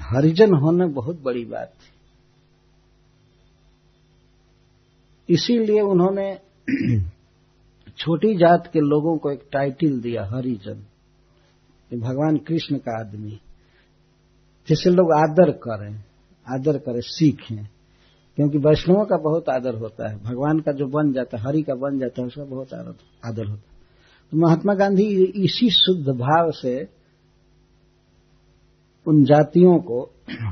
हरिजन 0.00 0.54
होना 0.54 0.86
बहुत 0.86 1.22
बड़ी 1.22 1.44
बात 1.44 1.68
थी। 1.68 1.96
इसीलिए 5.34 5.80
उन्होंने 5.80 6.38
छोटी 7.98 8.34
जात 8.34 8.70
के 8.72 8.78
लोगों 8.78 9.18
को 9.18 9.30
एक 9.30 9.48
टाइटल 9.52 10.00
दिया, 10.00 10.24
हरिजन। 10.24 10.86
भगवान 11.98 12.36
कृष्ण 12.36 12.76
का 12.76 13.00
आदमी। 13.00 13.40
जिसे 14.68 14.90
लोग 14.90 15.12
आदर 15.12 15.50
करें 15.50 16.04
आदर 16.54 16.78
करें, 16.78 17.00
सीखें। 17.00 17.68
क्योंकि 18.36 18.58
वैष्णवों 18.58 19.04
का 19.04 19.16
बहुत 19.16 19.48
आदर 19.48 19.74
होता 19.74 20.08
है। 20.08 20.22
भगवान 20.22 20.60
का 20.60 20.72
जो 20.72 20.86
बन 20.86 21.12
जाता 21.12 21.38
है, 21.38 21.44
हरि 21.44 21.62
का 21.62 21.74
बन 21.74 21.98
जाता 21.98 22.20
है, 22.20 22.26
उसका 22.26 22.44
बहुत 22.44 22.74
आदर 23.24 23.46
होता 23.46 23.70
है। 23.70 23.75
तो 24.32 24.36
महात्मा 24.36 24.74
गांधी 24.74 25.04
इसी 25.44 25.68
शुद्ध 25.70 26.08
भाव 26.08 26.50
से 26.52 26.76
उन 29.06 29.24
जातियों 29.24 29.78
को 29.80 30.00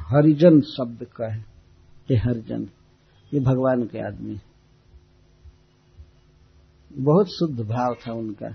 हरिजन 0.08 0.60
शब्द 0.60 1.06
कहे 1.16 1.38
ये 2.10 2.16
हरिजन, 2.16 2.68
ये 3.32 3.40
भगवान 3.40 3.82
के 3.84 4.06
आदमी 4.06 4.38
बहुत 6.90 7.28
शुद्ध 7.28 7.60
भाव 7.60 7.94
था 8.06 8.12
उनका। 8.12 8.48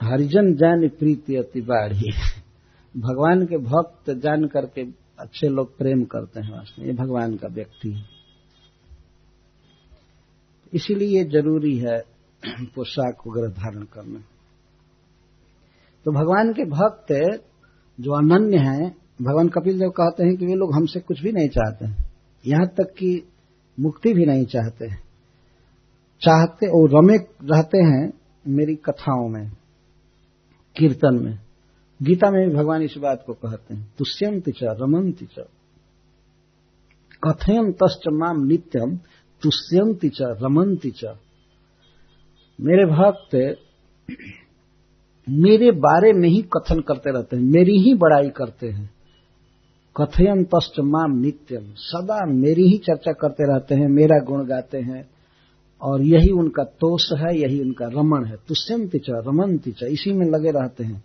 हरिजन 0.00 0.52
जान 0.54 0.88
प्रीति 0.88 1.36
अति 1.36 1.60
बाढ़ी। 1.60 2.10
भगवान 2.94 3.44
के 3.46 3.58
भक्त 3.64 4.10
जान 4.22 4.46
करके 4.46 4.82
अच्छे 5.18 5.48
लोग 5.48 5.76
प्रेम 5.78 6.04
करते 6.04 6.40
हैं 6.40 6.52
वास्तव 6.52 6.82
ये 6.82 6.92
भगवान 6.92 7.36
का 7.36 7.48
व्यक्ति 7.48 7.92
है। 7.92 8.04
इसीलिए 10.72 11.24
ज़रूरी 11.24 11.76
है 11.78 11.98
पोशाक 12.74 13.16
वगैरह 13.26 13.48
धारण 13.48 13.82
करना। 13.82 14.20
तो 16.04 16.12
भगवान 16.12 16.52
के 16.52 16.64
भक्त 16.64 17.40
जो 18.00 18.12
अनन्य 18.12 18.58
हैं, 18.58 18.96
भगवान 19.22 19.48
कपिल 19.48 19.78
देव 19.78 19.88
कहते 19.88 20.24
हैं 20.24 20.36
कि 20.36 20.46
वे 20.46 20.54
लोग 20.54 20.74
हमसे 20.74 21.00
कुछ 21.00 21.20
भी 21.20 21.32
नहीं 21.32 21.48
चाहते 21.48 21.86
हैं। 21.86 22.12
यहाँ 22.46 22.66
तक 22.66 22.94
कि 22.98 23.28
मुक्ति 23.80 24.14
भी 24.14 24.26
नहीं 24.26 24.44
चाहते 24.44 25.06
चाहते 26.22 26.66
और 26.66 26.90
रमे 26.90 27.16
रहते 27.54 27.78
हैं 27.78 28.12
मेरी 28.46 28.74
कथाओं 28.74 29.28
में, 29.28 29.50
कीर्तन 30.76 31.24
में। 31.24 31.38
गीता 32.02 32.30
में 32.30 32.50
भी 32.50 32.56
भगवान 32.56 32.82
इस 32.82 32.94
बात 32.98 33.24
को 33.26 33.32
कहते 33.32 33.74
हैं, 33.74 33.94
तुष्यंत 33.98 34.50
च, 34.50 34.58
रमंत 34.62 35.18
च। 35.24 35.34
कथयन 37.28 37.72
तश्च 37.72 38.04
माम 38.12 38.46
नित्यम 38.46 38.96
तुष्यंति 39.42 40.08
च, 40.08 40.18
रमंति 40.20 40.90
च। 40.90 41.04
मेरे 42.60 42.84
भक्त 42.84 43.56
मेरे 45.28 45.70
बारे 45.70 46.12
में 46.12 46.28
ही 46.28 46.42
कथन 46.42 46.80
करते 46.80 47.10
रहते 47.10 47.36
हैं, 47.36 47.42
मेरी 47.42 47.78
ही 47.78 47.94
बड़ाई 47.94 48.28
करते 48.28 48.68
हैं। 48.68 48.90
कथयन 50.00 50.44
तस्त 50.44 50.80
माम 50.80 51.18
नित्यम, 51.18 51.72
सदा 51.76 52.26
मेरी 52.26 52.62
ही 52.68 52.78
चर्चा 52.78 53.12
करते 53.12 53.52
रहते 53.52 53.74
हैं, 53.74 53.88
मेरा 53.88 54.24
गुण 54.24 54.46
गाते 54.46 54.78
हैं, 54.78 55.10
और 55.82 56.02
यही 56.02 56.30
उनका 56.30 56.64
तोष 56.64 57.12
है, 57.12 57.38
यही 57.38 57.60
उनका 57.60 57.86
रमण 57.86 58.24
है। 58.24 58.36
तुष्यम 58.36 58.88
च 58.88 59.00
रमन 59.10 59.58
च, 59.58 59.82
इसी 59.82 60.12
में 60.12 60.26
लगे 60.26 60.50
रहते 60.50 60.84
हैं, 60.84 61.04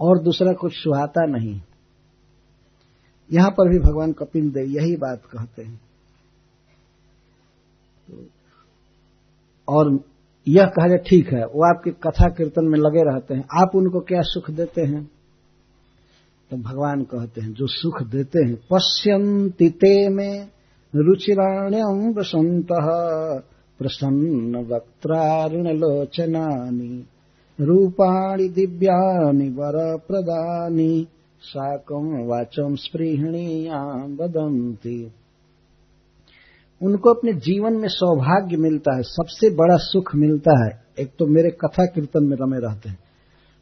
और 0.00 0.22
दूसरा 0.22 0.52
कुछ 0.52 0.72
सुहाता 0.74 1.26
नहीं। 1.26 1.60
यहाँ 3.32 3.50
पर 3.50 3.68
भी 3.68 3.78
भगवान 3.78 4.12
कपिल 4.12 4.50
देव 4.50 4.68
यही 4.68 4.96
बात 4.96 5.22
कहते 5.24 5.62
हैं। 5.62 5.80
और 9.68 10.00
यह 10.48 10.66
कहा 10.66 10.88
जाए 10.88 10.98
ठीक 10.98 11.32
है, 11.32 11.44
वो 11.44 11.68
आपके 11.68 11.90
कथा 11.90 12.28
कीर्तन 12.28 12.64
में 12.64 12.78
लगे 12.78 13.02
रहते 13.02 13.34
हैं। 13.34 13.44
आप 13.62 13.70
उनको 13.74 14.00
क्या 14.00 14.22
सुख 14.22 14.50
देते 14.50 14.82
हैं? 14.82 15.10
तो 16.50 16.56
भगवान 16.56 17.02
कहते 17.02 17.40
हैं, 17.40 17.52
जो 17.52 17.66
सुख 17.66 18.02
देते 18.02 18.46
हैं 18.46 18.58
पश्यंति 18.72 19.70
ते 19.70 20.08
में 20.08 20.48
रुचिराण्यम 20.94 22.18
वसंत 22.18 22.66
प्रसन्न 23.80 24.56
वक्त्रारुणलोचनानि 24.56 27.06
रूपाणि 27.58 28.48
दिव्यानि 28.48 29.48
वर 29.48 29.96
प्रदानि 29.96 31.06
साकम 31.42 32.26
वाचम 32.26 32.74
स्पृहणीयाम 32.74 34.14
वदंती 34.14 35.12
उनको 36.82 37.10
अपने 37.10 37.32
जीवन 37.32 37.72
में 37.72 37.88
सौभाग्य 37.88 38.56
मिलता 38.56 38.96
है, 38.96 39.02
सबसे 39.02 39.50
बड़ा 39.50 39.76
सुख 39.76 40.14
मिलता 40.14 40.64
है। 40.64 40.84
एक 41.00 41.10
तो 41.18 41.26
मेरे 41.26 41.50
कथा 41.50 41.86
कीर्तन 41.86 42.24
में 42.24 42.36
रमे 42.40 42.58
रहते 42.58 42.88
हैं। 42.88 42.98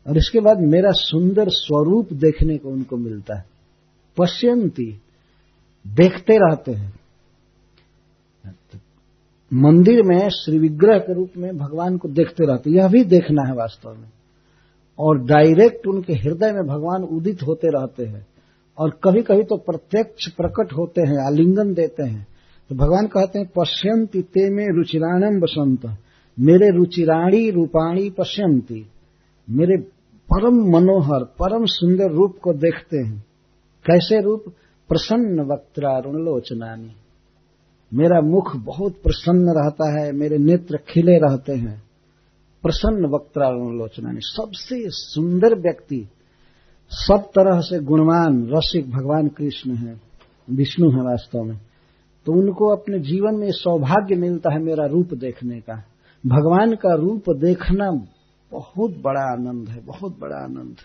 और 0.08 0.16
इसके 0.16 0.40
बाद 0.40 0.60
मेरा 0.60 0.90
सुंदर 0.92 1.48
स्वरूप 1.48 2.12
देखने 2.12 2.58
को 2.58 2.68
उनको 2.68 2.96
मिलता 2.96 3.36
है। 3.36 3.44
पश्यंती, 4.18 5.00
देखते 5.86 6.36
रहते 6.36 6.72
हैं। 6.72 7.00
मंदिर 9.52 10.02
में, 10.02 10.28
श्री 10.28 10.58
विग्रह 10.58 10.98
के 10.98 11.14
रूप 11.14 11.30
में 11.36 11.58
भगवान 11.58 11.98
को 11.98 12.08
देखते 12.08 12.46
रहते 12.46 12.70
यह 12.70 12.88
भी 12.88 13.04
देखना 13.04 13.42
है 13.48 13.54
वास्तव 13.54 13.90
में। 13.90 14.10
और 14.98 15.18
डायरेक्ट 15.18 15.86
उनके 15.86 16.12
हृदय 16.12 16.52
में 16.52 16.66
भगवान 16.66 17.02
उदित 17.02 17.42
होते 17.42 17.68
रहते 17.68 18.04
हैं। 18.04 18.26
और 18.78 18.90
कभी 18.90 19.22
कभी 19.22 19.42
तो 19.42 19.56
प्रत्यक्ष 19.56 20.28
प्रकट 20.28 20.72
होते 20.72 21.00
हैं, 21.00 21.26
आलिंगन 21.26 21.74
देते 21.74 22.02
हैं। 22.02 22.26
तो 22.68 22.74
भगवान 22.74 23.06
कहते 23.06 23.38
हैं 23.38 23.46
पश्यंती 23.46 24.22
ते 24.22 24.50
में 24.50 24.66
रुचिराणम 24.76 25.40
बसंत 25.40 25.86
मेरे 26.40 26.70
रुचिराणी 26.70 27.50
रूपाणी 27.50 28.10
पश्यंती 28.10 28.86
मेरे 29.50 29.76
परम 30.34 30.54
मनोहर, 30.54 31.24
परम 31.24 31.64
सुंदर 31.64 32.10
रूप 32.10 32.36
को 32.42 32.52
देखते 32.52 32.96
हैं। 32.96 33.24
कैसे 33.86 34.20
रूप? 34.20 34.44
प्रसन्न 34.88 35.40
वक्त्रारुण 35.40 36.24
लोचनानी। 36.24 36.90
मेरा 37.94 38.20
मुख 38.20 38.56
बहुत 38.56 38.92
प्रसन्न 38.92 39.44
रहता 39.48 40.00
है, 40.00 40.12
मेरे 40.12 40.38
नेत्र 40.38 40.76
खिले 40.76 41.18
रहते 41.18 41.52
हैं। 41.52 41.82
प्रसन्न 42.62 43.06
वक्त्रारुण 43.06 43.78
लोचनानी। 43.78 44.18
सबसे 44.20 44.76
सुंदर 44.86 45.54
व्यक्ति, 45.54 46.08
सब 46.90 47.22
तरह 47.22 47.60
से 47.60 47.78
गुणवान, 47.78 48.48
रसिक 48.50 48.90
भगवान 48.90 49.28
कृष्ण 49.28 49.74
है, 49.74 50.00
विष्णु 50.50 50.90
है 50.90 51.00
वास्तव 51.00 51.42
में। 51.42 51.60
तो 52.26 52.32
उनको 52.32 52.68
अपने 52.68 52.98
जीवन 52.98 53.34
में 53.34 53.50
सौभाग्य 53.50 54.14
मिलता 54.14 54.52
है 54.52 54.62
मेरा 54.62 54.86
रूप 54.86 55.14
देखने 55.14 55.60
का। 55.60 55.74
भगवान 56.24 56.74
का 56.74 56.94
रूप 56.94 57.30
देखना 57.30 57.90
बहुत 58.52 58.90
बड़ा 58.90 59.32
आनंद 59.32 59.68
है, 59.68 59.80
बहुत 59.86 60.18
बड़ा 60.18 60.36
आनंद। 60.36 60.76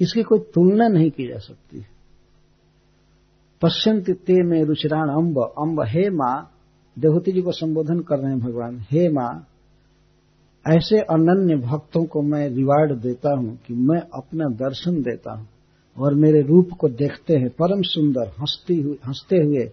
इसकी 0.00 0.22
कोई 0.22 0.38
तुलना 0.38 0.88
नहीं 0.88 1.10
की 1.10 1.26
जा 1.28 1.38
सकती। 1.38 1.84
पश्यंत 3.62 4.10
ते 4.10 4.42
में 4.42 4.62
रुचिराण 4.64 5.08
अम्ब 5.08 5.38
अम्ब 5.58 5.80
हे 5.88 6.08
माँ 6.10 6.50
देवती 6.96 7.32
जी 7.32 7.40
को 7.40 7.52
संबोधन 7.52 8.00
कर 8.00 8.18
रहे 8.18 8.30
हैं 8.30 8.40
भगवान, 8.40 8.78
हे 8.90 9.08
माँ, 9.08 9.46
ऐसे 10.66 10.98
अनन्य 10.98 11.56
भक्तों 11.56 12.04
को 12.04 12.22
मैं 12.22 12.48
रिवार्ड 12.48 13.00
देता 13.00 13.36
हूँ 13.36 13.58
कि 13.66 13.74
मैं 13.74 14.00
अपना 14.14 14.48
दर्शन 14.56 15.02
देता 15.02 15.32
हूँ 15.32 15.48
और 15.98 16.14
मेरे 16.14 16.40
रूप 16.42 16.70
को 16.78 16.88
देखते 16.88 17.36
हैं, 17.36 17.48
परम 17.50 17.82
सुंदर, 17.82 18.28
हंसती 18.40 18.80
हुई 18.80 18.98
हँसते 19.06 19.36
हुए 19.36 19.70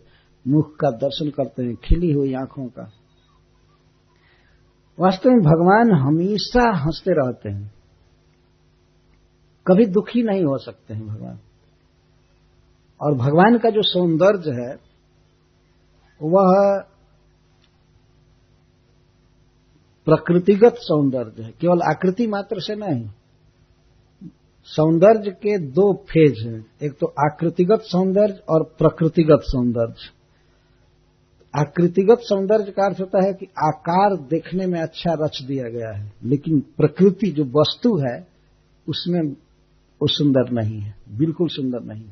मुख 0.47 0.75
का 0.75 0.91
दर्शन 0.91 1.29
करते 1.29 1.63
हैं, 1.63 1.75
खिली 1.75 2.11
हुई 2.11 2.33
आँखों 2.33 2.65
का। 2.65 2.91
वास्तव 4.99 5.29
में 5.29 5.39
भगवान 5.39 5.91
हमेशा 5.91 6.77
हँसते 6.77 7.11
रहते 7.11 7.49
हैं। 7.49 7.73
कभी 9.67 9.85
दुखी 9.85 10.23
नहीं 10.23 10.43
हो 10.43 10.57
सकते 10.57 10.93
हैं 10.93 11.07
भगवान। 11.07 11.39
और 13.01 13.13
भगवान 13.13 13.57
का 13.57 13.69
जो 13.69 13.81
सौंदर्य 13.81 14.51
है, 14.51 14.75
वह 16.23 16.79
प्रकृतिगत 20.05 20.75
सौंदर्य 20.75 21.43
है, 21.43 21.53
केवल 21.61 21.81
आकृति 21.81 22.27
मात्र 22.27 22.61
से 22.61 22.75
नहीं। 22.75 23.09
सौंदर्य 24.63 25.31
के 25.31 25.57
दो 25.57 25.93
फ़ेज़ 25.93 26.47
हैं, 26.47 26.65
एक 26.83 26.99
तो 26.99 27.07
आकृतिगत 27.07 27.81
सौंदर्य 27.81 28.43
और 28.49 28.63
प्रकृतिगत 28.63 29.41
सौंदर्य। 29.43 30.16
आकृतिगत 31.59 32.17
सौंदर्य 32.21 32.71
का 32.71 32.85
अर्थ 32.85 32.99
होता 32.99 33.25
है 33.25 33.34
कि 33.34 33.45
आकार 33.45 34.15
देखने 34.15 34.65
में 34.65 34.81
अच्छा 34.81 35.13
रच 35.13 35.41
दिया 35.47 35.69
गया 35.69 35.97
है, 35.97 36.13
लेकिन 36.23 36.59
प्रकृति 36.59 37.27
जो 37.27 37.43
वस्तु 37.43 37.97
है, 37.97 38.27
उसमें 38.89 39.21
वो 40.01 40.07
सुंदर 40.07 40.51
नहीं 40.51 40.79
है, 40.79 40.95
बिल्कुल 41.17 41.47
सुंदर 41.47 41.79
नहीं 41.84 42.05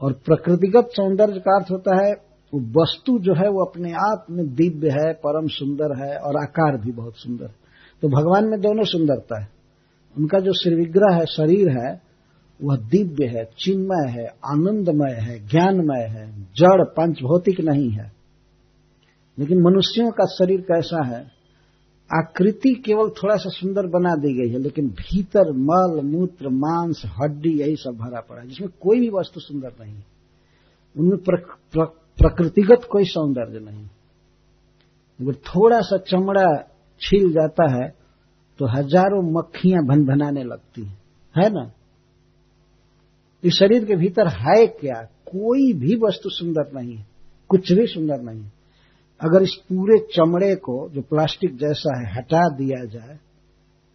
और 0.00 0.12
प्रकृतिगत 0.12 0.88
सौंदर्य 0.90 1.40
का 1.40 1.56
अर्थ 1.56 1.70
होता 1.70 2.06
है, 2.06 2.12
वो 2.54 2.82
वस्तु 2.82 3.18
जो 3.18 3.34
है, 3.34 3.48
वो 3.48 3.64
अपने 3.64 3.92
आप 3.92 4.26
में 4.30 4.54
दिव्य 4.54 4.90
है, 4.90 5.12
परम 5.12 5.46
सुंदर 5.46 6.04
है, 6.04 6.16
और 6.16 6.36
आकार 6.36 6.76
भी 6.76 6.92
बहुत 6.92 7.14
सुंदर 7.16 7.44
है। 7.44 7.54
तो 8.02 8.08
भगवान 8.08 8.44
में 8.44 8.60
दोनों 8.60 8.84
सुंदरता 8.84 9.40
है। 9.40 9.48
उनका 10.18 10.38
जो 10.38 10.52
श्रीविग्रह 10.52 11.14
है, 11.14 11.26
शरीर 11.26 11.68
है 11.68 12.03
वह 12.60 12.76
दिव्य 12.76 13.26
है 13.26 13.44
चिन्मय 13.58 14.10
है 14.10 14.26
आनंदमय 14.46 15.14
है 15.20 15.38
ज्ञानमय 15.48 16.02
है 16.10 16.26
जड़ 16.58 16.84
पंचभौतिक 16.88 17.60
नहीं 17.60 17.90
है। 17.90 18.12
लेकिन 19.38 19.62
मनुष्यों 19.62 20.10
का 20.10 20.26
शरीर 20.34 20.60
कैसा 20.60 21.04
है? 21.06 21.22
आकृति 22.10 22.72
केवल 22.74 23.08
थोड़ा 23.10 23.36
सा 23.36 23.50
सुंदर 23.50 23.86
बना 23.86 24.14
दी 24.14 24.32
गई 24.34 24.52
है 24.52 24.58
लेकिन 24.58 24.88
भीतर 24.90 25.52
मल 25.52 26.00
मूत्र 26.04 26.48
मांस 26.48 27.02
हड्डी 27.14 27.50
यही 27.60 27.76
सब 27.76 27.96
भरा 27.96 28.20
पड़ा 28.20 28.40
है 28.40 28.48
जिसमें 28.48 28.70
कोई 28.80 29.00
भी 29.00 29.08
वस्तु 29.08 29.40
सुंदर 29.40 29.72
नहीं 29.80 30.02
उनमें 30.96 31.18
प्र, 31.18 31.36
प्र, 31.72 31.84
प्रकृतिगत 32.18 32.86
कोई 32.90 33.04
सौंदर्य 33.04 33.60
नहीं। 33.60 33.84
अगर 35.20 35.34
थोड़ा 35.34 35.80
सा 35.80 35.96
चमड़ा 35.98 36.46
छील 37.00 37.32
जाता 37.32 37.70
है 37.74 37.88
तो 38.58 38.66
हज़ारों 38.66 39.22
मक्खियाँ 39.32 39.82
भन 39.84 40.04
भनाने 40.04 40.44
लगती 40.44 40.84
हैं। 40.84 40.98
है 41.34 41.50
ना? 41.50 41.70
इस 43.44 43.52
शरीर 43.52 43.84
के 43.84 43.96
भीतर 43.96 44.28
है 44.28 44.66
क्या? 44.66 45.02
कोई 45.04 45.72
भी 45.72 45.96
वस्तु 45.96 46.30
सुंदर 46.30 46.80
नहीं 46.80 46.96
है। 46.96 47.06
कुछ 47.48 47.72
भी 47.72 47.86
सुंदर 47.86 48.20
नहीं 48.20 48.40
है। 48.40 48.52
अगर 49.20 49.42
इस 49.42 49.54
पूरे 49.54 50.06
चमड़े 50.14 50.54
को 50.54 50.88
जो 50.88 51.00
प्लास्टिक 51.00 51.56
जैसा 51.56 51.98
है 51.98 52.16
हटा 52.16 52.48
दिया 52.48 52.84
जाए, 52.84 53.18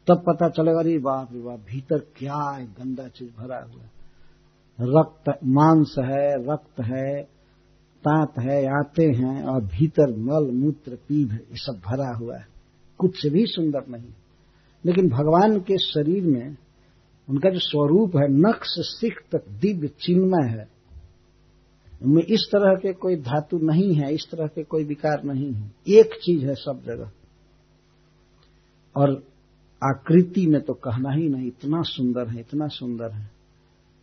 तब 0.07 0.23
पता 0.27 0.49
चलेगा, 0.49 0.79
अरे 0.79 0.97
बाप 0.97 1.29
रे 1.33 1.39
बाप, 1.39 1.59
भीतर 1.59 1.97
क्या 1.97 2.55
है, 2.55 2.65
गंदा 2.65 3.07
चीज़ 3.07 3.29
भरा 3.41 3.57
हुआ 3.57 3.81
रक्त, 4.81 5.39
मांस 5.45 5.95
है, 5.99 6.53
रक्त 6.53 6.81
है, 6.81 7.23
तांत 8.07 8.31
है, 8.39 8.65
आते 8.65 9.03
हैं 9.03 9.43
और 9.43 9.63
भीतर 9.63 10.17
मल, 10.17 10.51
मूत्र, 10.51 10.95
पीभ, 10.95 11.33
ये 11.33 11.57
सब 11.57 11.81
भरा 11.85 12.17
हुआ 12.17 12.37
है। 12.37 12.47
कुछ 12.97 13.27
भी 13.27 13.45
सुंदर 13.45 13.87
नहीं 13.89 14.09
लेकिन 14.85 15.09
भगवान 15.09 15.59
के 15.59 15.77
शरीर 15.77 16.23
में 16.23 16.55
उनका 17.29 17.49
जो 17.49 17.59
स्वरूप 17.59 18.17
है, 18.17 18.27
नक्श 18.27 18.67
सिख 18.67 19.21
तक 19.31 19.49
दिव्य, 19.49 19.87
चिन्मय 19.87 20.49
है। 20.49 20.69
उनमें 22.03 22.23
इस 22.23 22.49
तरह 22.51 22.75
के 22.75 22.93
कोई 22.93 23.15
धातु 23.15 23.57
नहीं 23.57 23.93
है, 23.93 24.13
इस 24.13 24.27
तरह 24.31 24.47
के 24.47 24.63
कोई 24.63 24.83
विकार 24.83 25.23
नहीं 25.23 25.53
है। 25.53 25.71
एक 25.87 26.05
चीज़ 26.05 26.45
है 26.45 26.55
सब 26.55 26.81
जगह। 26.85 27.11
और 28.95 29.23
आकृति 29.83 30.47
में 30.47 30.61
तो 30.61 30.73
कहना 30.73 31.11
ही 31.11 31.29
नहीं, 31.29 31.47
इतना 31.47 31.81
सुंदर 31.81 32.27
है, 32.27 32.39
इतना 32.39 32.67
सुंदर 32.67 33.11
है। 33.11 33.31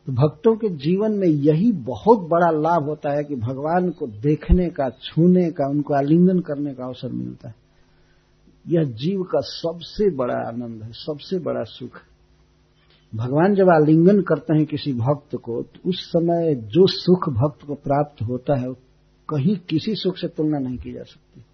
तो 0.06 0.12
भक्तों 0.12 0.56
के 0.56 0.68
जीवन 0.68 1.12
में 1.12 1.28
यही 1.28 1.72
बहुत 1.72 2.18
बड़ा 2.18 2.50
लाभ 2.50 2.84
होता 2.84 3.16
है 3.16 3.24
कि 3.24 3.34
भगवान 3.34 3.90
को 3.90 4.06
देखने 4.06 4.68
का, 4.68 4.90
छूने 4.90 5.50
का, 5.50 5.70
उनको 5.70 5.94
आलिंगन 5.94 6.40
करने 6.40 6.74
का 6.74 6.84
अवसर 6.84 7.12
मिलता 7.12 7.48
है। 7.48 7.54
यह 8.68 8.82
जीव 8.82 9.22
का 9.22 9.40
सबसे 9.40 10.10
बड़ा 10.10 10.48
आनंद 10.48 10.82
है, 10.82 10.90
सबसे 10.92 11.38
बड़ा 11.38 11.62
सुख 11.62 11.96
है। 11.96 12.15
भगवान 13.12 13.54
जब 13.54 13.70
आलिंगन 13.70 14.20
करते 14.20 14.56
हैं 14.56 14.64
किसी 14.66 14.92
भक्त 14.92 15.36
को 15.36 15.62
तो 15.62 15.88
उस 15.88 16.00
समय 16.08 16.54
जो 16.54 16.86
सुख 16.86 17.28
भक्त 17.28 17.66
को 17.66 17.74
प्राप्त 17.74 18.22
होता 18.22 18.58
है, 18.58 18.72
कहीं 19.28 19.56
किसी 19.68 19.94
सुख 19.94 20.16
से 20.16 20.28
तुलना 20.28 20.58
नहीं 20.58 20.78
की 20.78 20.92
जा 20.92 21.02
सकती। 21.02 21.44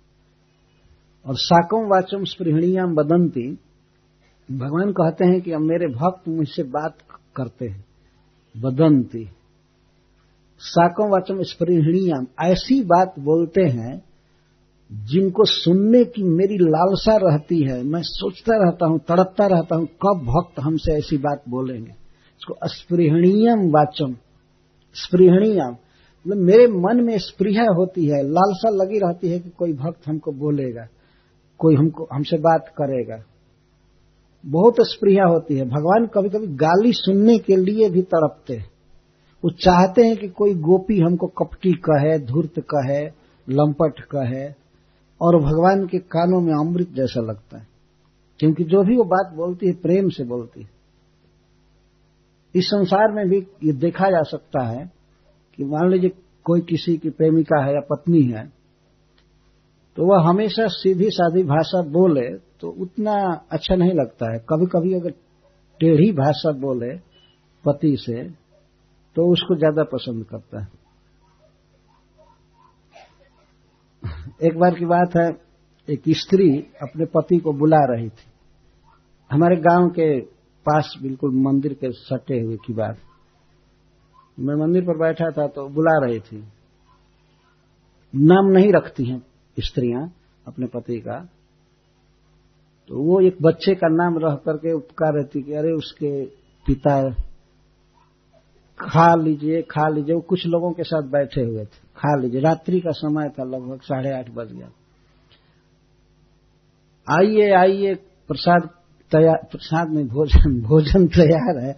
और 1.27 1.37
साकम 1.37 1.87
वाचम 1.87 2.25
स्पृहणियाम 2.25 2.95
बदंती 2.95 3.49
भगवान 4.49 4.93
कहते 4.93 5.25
हैं 5.25 5.41
कि 5.41 5.53
अब 5.53 5.61
मेरे 5.61 5.87
भक्त 5.87 6.29
मुझसे 6.29 6.63
बात 6.63 6.97
करते 7.37 7.69
हैं। 7.69 7.85
बदंती 8.55 9.25
साकम 10.61 11.09
वाचम 11.09 11.43
स्पृहणियाम 11.43 12.27
ऐसी 12.41 12.81
बात 12.85 13.15
बोलते 13.19 13.63
हैं 13.63 14.12
जिनको 14.93 15.45
सुनने 15.45 16.05
की 16.05 16.23
मेरी 16.23 16.59
लालसा 16.59 17.17
रहती 17.17 17.63
है, 17.71 17.83
मैं 17.83 18.03
सोचता 18.03 18.65
रहता 18.65 18.87
हूँ, 18.87 18.99
तड़पता 18.99 19.47
रहता 19.47 19.77
हूँ, 19.77 19.87
कब 19.87 20.23
भक्त 20.25 20.61
हमसे 20.61 20.93
ऐसी 20.93 21.17
बात 21.17 21.43
बोलेंगे? 21.49 21.91
इसको 21.91 22.55
स्पृहणीयम 22.65 23.71
वाचम, 23.71 24.17
स्पृहणीयम। 24.95 25.77
मतलब 26.27 26.37
मेरे 26.37 26.67
मन 26.67 27.05
में 27.05 27.19
स्पृह 27.19 27.63
होती 27.63 28.05
है, 28.07 28.23
लालसा 28.23 28.69
लगी 28.69 28.99
रहती 28.99 29.29
है 29.29 29.39
कि 29.39 29.51
कोई 29.51 29.73
भक्त 29.73 30.09
हमको 30.09 30.33
बोलेगा, 30.33 30.87
कोई 31.59 31.75
हमको, 31.75 32.09
हमसे 32.13 32.37
बात 32.37 32.69
करेगा। 32.69 33.25
बहुत 34.47 34.75
स्पृहा 34.81 35.29
होती 35.29 35.55
है। 35.55 35.65
भगवान 35.65 36.07
कभी 36.07 36.29
कभी 36.29 36.47
गाली 36.47 36.93
सुनने 36.93 37.39
के 37.39 37.57
लिए 37.57 37.91
भी 37.91 38.03
तड़पते 38.03 38.55
हैं। 38.55 38.71
वो 39.45 39.51
चाहते 39.51 40.03
हैं 40.03 40.17
कि 40.17 40.29
कोई 40.29 40.55
गोपी 40.55 41.01
हमको 41.01 41.27
कपटी 41.27 41.73
कहे, 41.73 42.19
धूर्त 42.19 42.61
कहे, 42.75 43.05
लंपट 43.49 44.01
कहे 44.01 44.62
और 45.23 45.37
भगवान 45.41 45.87
के 45.87 45.99
कानों 46.11 46.41
में 46.41 46.53
अमृत 46.55 46.89
जैसा 46.95 47.21
लगता 47.23 47.59
है। 47.59 47.67
क्योंकि 48.41 48.65
जो 48.65 48.83
भी 48.83 48.97
वो 48.97 49.05
बात 49.07 49.33
बोलती 49.37 49.67
है, 49.67 49.73
प्रेम 49.75 50.09
से 50.09 50.25
बोलती 50.25 50.63
है। 50.63 50.71
इस 52.55 52.67
संसार 52.67 53.13
में 53.13 53.29
भी 53.29 53.39
ये 53.65 53.73
देखा 53.81 54.11
जा 54.11 54.23
सकता 54.29 54.67
है 54.69 54.85
कि 55.59 55.65
मान 55.65 55.91
लीजिए 55.91 56.11
कोई 56.47 56.61
किसी 56.61 56.97
की 56.97 57.11
प्रेमिका 57.11 57.63
है 57.65 57.75
या 57.75 57.81
पत्नी 57.91 58.23
है 58.23 58.45
तो 59.97 60.07
वह 60.07 60.29
हमेशा 60.29 60.67
सीधी 60.73 61.09
सादी 61.11 61.43
भाषा 61.45 61.81
बोले 61.91 62.29
तो 62.61 62.69
उतना 62.83 63.15
अच्छा 63.53 63.75
नहीं 63.75 63.93
लगता 63.93 64.33
है। 64.33 64.39
कभी 64.49 64.67
कभी 64.67 64.95
अगर 64.95 65.11
टेढ़ी 65.81 66.11
भाषा 66.13 66.53
बोले 66.61 66.95
पति 67.65 67.97
से 68.01 68.23
तो 69.17 69.33
उसको 69.33 69.57
ज़्यादा 69.57 69.85
पसंद 69.93 70.25
करता 70.25 70.61
है। 70.61 70.69
एक 74.43 74.59
बार 74.59 74.75
की 74.75 74.85
बात 74.85 75.17
है, 75.17 75.29
एक 75.89 76.03
स्त्री 76.09 76.59
अपने 76.83 77.05
पति 77.05 77.39
को 77.39 77.53
बुला 77.53 77.85
रही 77.85 78.09
थी। 78.09 78.31
हमारे 79.31 79.57
गाँव 79.57 79.89
के 79.89 80.21
पास 80.67 80.95
बिल्कुल 81.03 81.31
मंदिर 81.35 81.75
के 81.75 81.93
सटे 81.93 82.41
हुए 82.41 82.57
की 82.57 82.73
बात। 82.73 82.99
मैं 84.41 84.55
मंदिर 84.55 84.83
पर 84.83 84.99
बैठा 84.99 85.31
था 85.31 85.47
तो 85.47 85.69
बुला 85.69 86.07
रही 86.07 86.21
थी। 86.21 86.45
नाम 88.17 88.47
नहीं 88.47 88.73
रखती 88.73 89.05
हैं 89.05 89.23
स्त्रियाँ 89.61 90.13
अपने 90.47 90.67
पति 90.67 91.01
का। 91.01 91.29
तो 92.89 93.03
वो 93.03 93.21
एक 93.21 93.37
बच्चे 93.43 93.75
का 93.75 93.89
नाम 93.89 94.19
रह 94.19 94.35
करके 94.35 94.73
उपकार 94.73 95.15
रहती 95.15 95.43
कि 95.43 95.53
अरे 95.53 95.73
उसके 95.73 96.27
पिता 96.67 97.15
खा 98.83 99.15
लीजिए 99.15 99.63
खा 99.63 99.89
लीजिए। 99.89 100.15
वो 100.15 100.21
कुछ 100.21 100.47
लोगों 100.47 100.73
के 100.73 100.83
साथ 100.83 101.03
बैठे 101.03 101.41
हुए 101.41 101.65
थे। 101.65 101.93
खा 101.97 102.17
लीजिए। 102.21 102.41
रात्रि 102.41 102.81
का 102.81 102.91
समय 102.91 103.29
था, 103.29 103.45
लगभग 103.45 103.81
साढ़े 103.81 104.19
आठ 104.19 104.31
बज 104.31 104.53
गया। 104.53 104.69
आइए 107.17 107.53
आइए, 107.53 107.95
प्रसाद 108.29 108.69
तैयार, 109.11 109.49
प्रसाद 109.51 109.89
में 109.89 110.09
भोजन 110.09 110.61
भोजन 110.69 111.07
तैयार 111.07 111.59
है। 111.59 111.77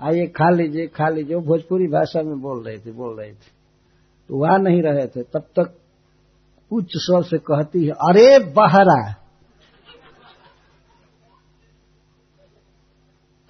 आइए, 0.00 0.26
खा 0.26 0.50
लीजिए 0.50 0.86
खा 0.86 1.08
लीजिए। 1.08 1.36
वो 1.36 1.42
भोजपुरी 1.42 1.86
भाषा 1.86 2.22
में 2.22 2.40
बोल 2.40 2.64
रहे 2.64 2.78
थे, 2.78 2.92
बोल 2.92 3.20
रहे 3.20 3.30
थे। 3.30 3.56
तो 4.28 4.36
वहाँ 4.36 4.58
नहीं 4.58 4.82
रहे 4.82 5.06
थे। 5.06 5.22
तब 5.22 5.40
तक 5.40 5.74
उच्च 6.72 6.92
स्वर 6.94 7.22
से 7.22 7.38
कहती 7.38 7.84
है, 7.84 7.90
अरे 7.90 8.38
बहरा! 8.38 9.25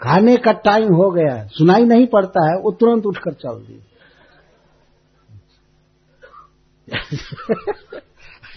खाने 0.00 0.36
का 0.36 0.52
टाइम 0.52 0.94
हो 0.94 1.10
गया 1.10 1.46
सुनाई 1.46 1.84
नहीं 1.84 2.06
पड़ता 2.06 2.50
है 2.50 2.60
वो 2.60 2.72
तुरंत 2.72 3.06
उठकर 3.06 3.32
चल 3.32 3.64
दी 3.66 3.82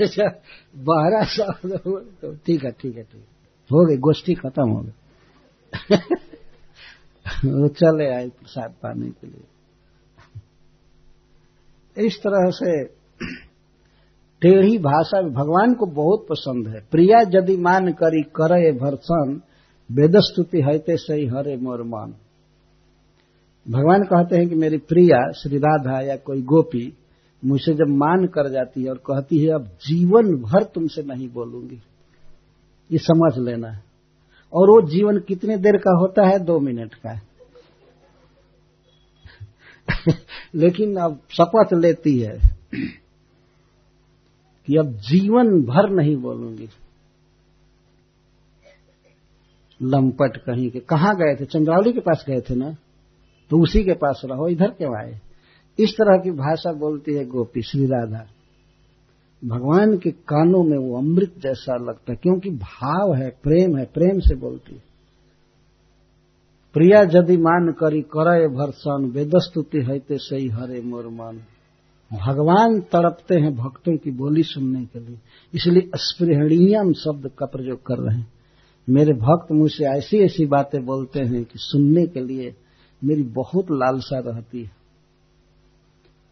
अच्छा, 0.01 0.23
बहरा 0.75 1.23
शब्द 1.23 1.71
तो 2.21 2.35
ठीक 2.35 2.63
है 2.63 2.71
ठीक 2.71 2.97
है 2.97 3.03
ठीक 3.03 3.25
हो। 3.69 3.85
गई 3.85 3.97
गोष्ठी 3.97 4.33
खत्म 4.33 4.69
हो 4.69 4.81
गई। 4.81 4.91
वो 7.45 7.67
चले 7.67 8.15
आए 8.15 8.29
प्रसाद 8.29 8.71
पाने 8.71 9.09
के 9.09 9.27
लिए। 9.27 9.43
इस 12.05 12.17
तरह 12.17 12.51
से 12.51 12.83
टेढ़ी 14.41 14.77
भाषा 14.77 15.21
भगवान 15.21 15.73
को 15.73 15.85
बहुत 15.85 16.27
पसंद 16.29 16.67
है। 16.67 16.81
प्रिया 16.91 17.19
यदि 17.19 17.57
मान 17.57 17.91
करी 17.91 18.21
करे 18.21 18.71
भरसन 18.71 19.41
वेदस्तुति 19.91 20.61
हते 20.61 20.97
सही 20.97 21.27
हरे 21.27 21.57
मोर 21.57 21.83
मान। 21.83 22.15
भगवान 23.69 24.03
कहते 24.03 24.35
हैं 24.35 24.49
कि 24.49 24.55
मेरी 24.55 24.77
प्रिया 24.77 25.31
श्री 25.31 25.57
राधा 25.57 26.01
या 26.01 26.15
कोई 26.15 26.41
गोपी 26.41 26.93
मुझसे 27.45 27.73
जब 27.73 27.87
मान 27.87 28.25
कर 28.25 28.49
जाती 28.49 28.83
है 28.83 28.89
और 28.89 28.97
कहती 28.97 29.39
है, 29.39 29.49
अब 29.49 29.65
जीवन 29.65 30.35
भर 30.35 30.63
तुमसे 30.63 31.03
नहीं 31.03 31.29
बोलूँगी। 31.29 31.81
ये 32.91 32.97
समझ 32.97 33.37
लेना 33.37 33.67
है। 33.67 33.83
और 34.53 34.69
वो 34.69 34.81
जीवन 34.81 35.19
कितने 35.19 35.57
देर 35.57 35.77
का 35.77 35.97
होता 35.97 36.27
है? 36.27 36.39
दो 36.39 36.59
मिनट 36.59 36.93
का 36.93 37.09
है। 37.09 37.21
लेकिन 40.55 40.95
अब 40.95 41.19
शपथ 41.29 41.73
लेती 41.73 42.19
है 42.19 42.39
कि 44.65 44.75
अब 44.75 44.91
जीवन 44.91 45.47
भर 45.47 45.89
नहीं 45.89 46.17
बोलूँगी। 46.17 46.69
लंपट 49.83 50.37
कहीं 50.37 50.69
के। 50.71 50.79
कहा 50.79 51.13
गए 51.13 51.35
थे? 51.35 51.45
चंद्रावली 51.45 51.93
के 51.93 51.99
पास 51.99 52.25
गए 52.29 52.41
थे 52.41 52.55
ना? 52.55 52.71
तो 53.49 53.63
उसी 53.63 53.83
के 53.83 53.93
पास 53.93 54.21
रहो, 54.25 54.47
इधर 54.47 54.67
क्यों 54.67 54.95
आए? 54.97 55.19
इस 55.79 55.93
तरह 55.93 56.17
की 56.17 56.31
भाषा 56.31 56.73
बोलती 56.73 57.13
है 57.13 57.25
गोपी 57.25 57.61
श्री 57.61 57.85
राधा। 57.85 58.25
भगवान 59.45 59.97
के 59.97 60.11
कानों 60.11 60.63
में 60.63 60.77
वो 60.77 60.97
अमृत 60.97 61.33
जैसा 61.37 61.75
लगता 61.75 62.11
है, 62.11 62.19
क्योंकि 62.23 62.49
भाव 62.49 63.13
है, 63.13 63.29
प्रेम 63.43 63.77
है, 63.77 63.85
प्रेम 63.85 64.19
से 64.19 64.35
बोलती 64.35 64.75
है। 64.75 64.83
प्रिया 66.73 67.01
यदि 67.01 67.37
मान 67.37 67.71
करी 67.71 68.01
करे 68.01 68.47
भरसन 68.47 69.11
वेदस्तुति 69.15 69.77
हैते 69.77 70.17
सही 70.17 70.47
हरे 70.47 70.81
मोर 70.81 71.07
मन। 71.07 71.41
भगवान 72.11 72.79
तड़पते 72.79 73.35
हैं 73.35 73.55
भक्तों 73.55 73.97
की 73.97 74.11
बोली 74.11 74.43
सुनने 74.43 74.85
के 74.85 74.99
लिए, 74.99 75.17
इसलिए 75.53 75.89
स्पृहणीयम 75.95 76.93
शब्द 76.93 77.31
का 77.37 77.45
प्रयोग 77.45 77.85
कर 77.85 77.97
रहे 77.97 78.17
हैं। 78.17 78.27
मेरे 78.89 79.13
भक्त 79.13 79.51
मुझसे 79.51 79.85
ऐसी 79.87 80.17
ऐसी 80.17 80.45
बातें 80.45 80.85
बोलते 80.85 81.19
हैं 81.19 81.43
कि 81.43 81.57
सुनने 81.57 82.05
के 82.07 82.19
लिए 82.19 82.53
मेरी 83.01 83.23
बहुत 83.23 83.71
लालसा 83.71 84.19
रहती 84.19 84.63
है। 84.63 84.71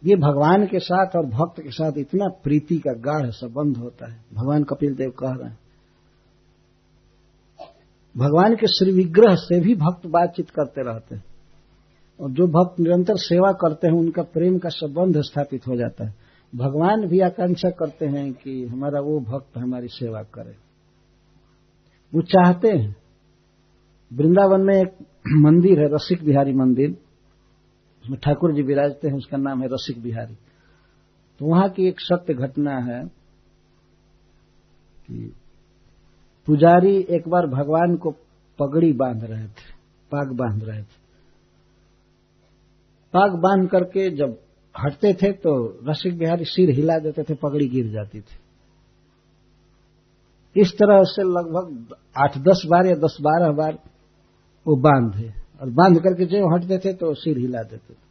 ये 0.04 0.16
भगवान 0.16 0.66
के 0.66 0.78
साथ 0.78 1.16
और 1.16 1.26
भक्त 1.26 1.60
के 1.60 1.70
साथ 1.70 1.92
इतना 1.98 2.28
प्रीति 2.42 2.76
का 2.78 2.92
गाढ़ 2.92 3.30
संबंध 3.30 3.76
होता 3.76 4.10
है। 4.12 4.24
भगवान 4.34 4.64
कपिल 4.64 4.94
देव 4.94 5.10
कह 5.10 5.32
रहे 5.32 5.48
हैं, 5.48 5.58
भगवान 8.16 8.54
के 8.54 8.66
श्री 8.66 8.92
विग्रह 8.92 9.34
से 9.34 9.60
भी 9.60 9.74
भक्त 9.74 10.06
बातचीत 10.06 10.50
करते 10.50 10.82
रहते 10.82 11.14
हैं। 11.14 11.24
और 12.20 12.30
जो 12.30 12.46
भक्त 12.46 12.80
निरंतर 12.80 13.16
सेवा 13.16 13.52
करते 13.52 13.86
हैं, 13.86 13.94
उनका 13.94 14.22
प्रेम 14.22 14.58
का 14.58 14.68
संबंध 14.68 15.20
स्थापित 15.20 15.66
हो 15.66 15.76
जाता 15.76 16.06
है। 16.06 16.14
भगवान 16.54 17.06
भी 17.06 17.20
आकांक्षा 17.20 17.70
करते 17.70 18.06
हैं 18.06 18.32
कि 18.32 18.64
हमारा 18.66 19.00
वो 19.00 19.20
भक्त 19.20 19.58
हमारी 19.58 19.88
सेवा 19.88 20.22
करे। 20.22 20.67
वो 22.12 22.22
चाहते 22.22 22.68
हैं। 22.68 22.96
वृंदावन 24.10 24.60
में 24.60 24.74
एक 24.74 24.94
मंदिर 25.36 25.80
है, 25.80 25.88
रसिक 25.94 26.24
बिहारी 26.24 26.52
मंदिर। 26.52 26.90
उसमें 28.04 28.18
ठाकुर 28.18 28.54
जी 28.54 28.62
विराजते 28.62 29.08
हैं, 29.08 29.14
उसका 29.14 29.36
नाम 29.36 29.62
है 29.62 29.68
रसिक 29.68 30.02
बिहारी। 30.02 30.34
तो 31.40 31.46
वहाँ 31.46 31.68
की 31.68 31.88
एक 31.88 32.00
सत्य 32.00 32.34
घटना 32.34 32.78
है 32.78 33.04
कि 35.06 35.32
पुजारी 36.46 36.96
एक 37.10 37.28
बार 37.28 37.46
भगवान 37.46 37.96
को 37.96 38.10
पगड़ी 38.58 38.92
बाँध 38.92 39.24
रहे 39.24 39.44
थे, 39.44 39.72
पाग 40.10 40.32
बाँध 40.32 40.64
रहे 40.64 40.82
थे। 40.82 40.96
पाग 43.14 43.34
बाँध 43.34 43.68
करके 43.70 44.10
जब 44.10 44.38
हटते 44.74 45.12
थे 45.14 45.32
तो 45.32 45.52
रसिक 45.88 46.18
बिहारी 46.18 46.44
सिर 46.44 46.70
हिला 46.70 46.98
देते 46.98 47.22
थे, 47.22 47.34
पगड़ी 47.34 47.68
गिर 47.68 47.88
जाती 47.88 48.20
थी। 48.20 48.36
इस 50.56 50.72
तरह 50.72 51.02
से 51.04 51.22
लगभग 51.22 51.94
आठ, 52.16 52.38
दस 52.38 52.62
बार 52.66 52.86
या 52.86 52.94
दस 52.96 53.16
बारह 53.20 53.52
बार 53.52 53.78
वो 54.66 54.76
बांधे 54.76 55.28
और 55.60 55.70
बाँध 55.70 55.98
करके 55.98 56.24
जो 56.26 56.54
हटते 56.54 56.78
थे 56.78 56.92
तो 56.92 57.14
सिर 57.14 57.38
हिला 57.38 57.62
देते 57.62 57.94
थे। 57.94 58.06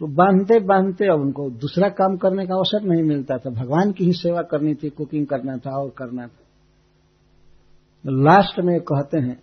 तो 0.00 0.06
बांधते 0.06 0.58
बांधते 0.60 1.06
अब 1.06 1.20
उनको 1.20 1.48
दूसरा 1.50 1.88
काम 1.88 2.16
करने 2.16 2.46
का 2.46 2.54
अवसर 2.54 2.82
नहीं 2.82 3.02
मिलता 3.02 3.36
था। 3.36 3.50
भगवान 3.50 3.92
की 3.92 4.04
ही 4.04 4.12
सेवा 4.12 4.42
करनी 4.42 4.74
थी 4.74 4.88
कुकिंग 4.88 5.26
करना 5.26 5.56
था 5.56 5.78
और 5.78 5.90
करना 5.90 6.26
था। 6.26 6.44
लास्ट 8.04 8.60
में 8.60 8.78
कहते 8.80 9.18
हैं, 9.18 9.40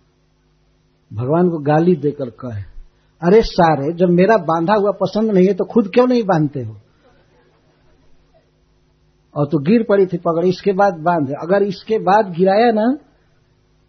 भगवान 1.10 1.48
को 1.48 1.58
गाली 1.62 1.94
देकर 1.96 2.30
कहे, 2.30 2.62
अरे 3.22 3.40
सारे, 3.42 3.92
जब 3.92 4.08
मेरा 4.10 4.36
बांधा 4.36 4.74
हुआ 4.74 4.90
पसंद 4.92 5.30
नहीं 5.30 5.46
है 5.46 5.54
तो 5.54 5.64
खुद 5.64 5.90
क्यों 5.94 6.06
नहीं 6.06 6.22
बांधते 6.22 6.60
हो? 6.60 6.76
और 9.36 9.46
तो 9.46 9.58
गिर 9.58 9.86
पड़ी 9.88 10.06
थी 10.06 10.16
पकड़, 10.16 10.44
इसके 10.44 10.72
बाद 10.72 10.94
बाँध। 10.94 11.30
अगर 11.42 11.62
इसके 11.62 11.98
बाद 11.98 12.34
गिराया 12.38 12.72
ना 12.72 12.96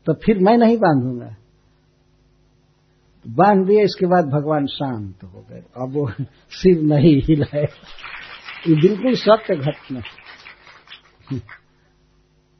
तो 0.05 0.13
फिर 0.13 0.37
मैं 0.39 0.57
नहीं 0.57 0.77
बांधूँगा। 0.77 1.35
बाँध 3.27 3.67
दिया, 3.67 3.83
इसके 3.83 4.05
बाद 4.05 4.25
भगवान 4.25 4.65
शांत 4.65 5.23
हो 5.23 5.45
गए। 5.49 5.63
अब 5.77 5.93
वो 5.93 6.11
सिर 6.49 6.81
नहीं 6.81 7.21
हिलाए। 7.21 7.63
ये 8.67 8.75
बिल्कुल 8.75 9.15
सत्य 9.15 9.55
घटना। 9.55 10.01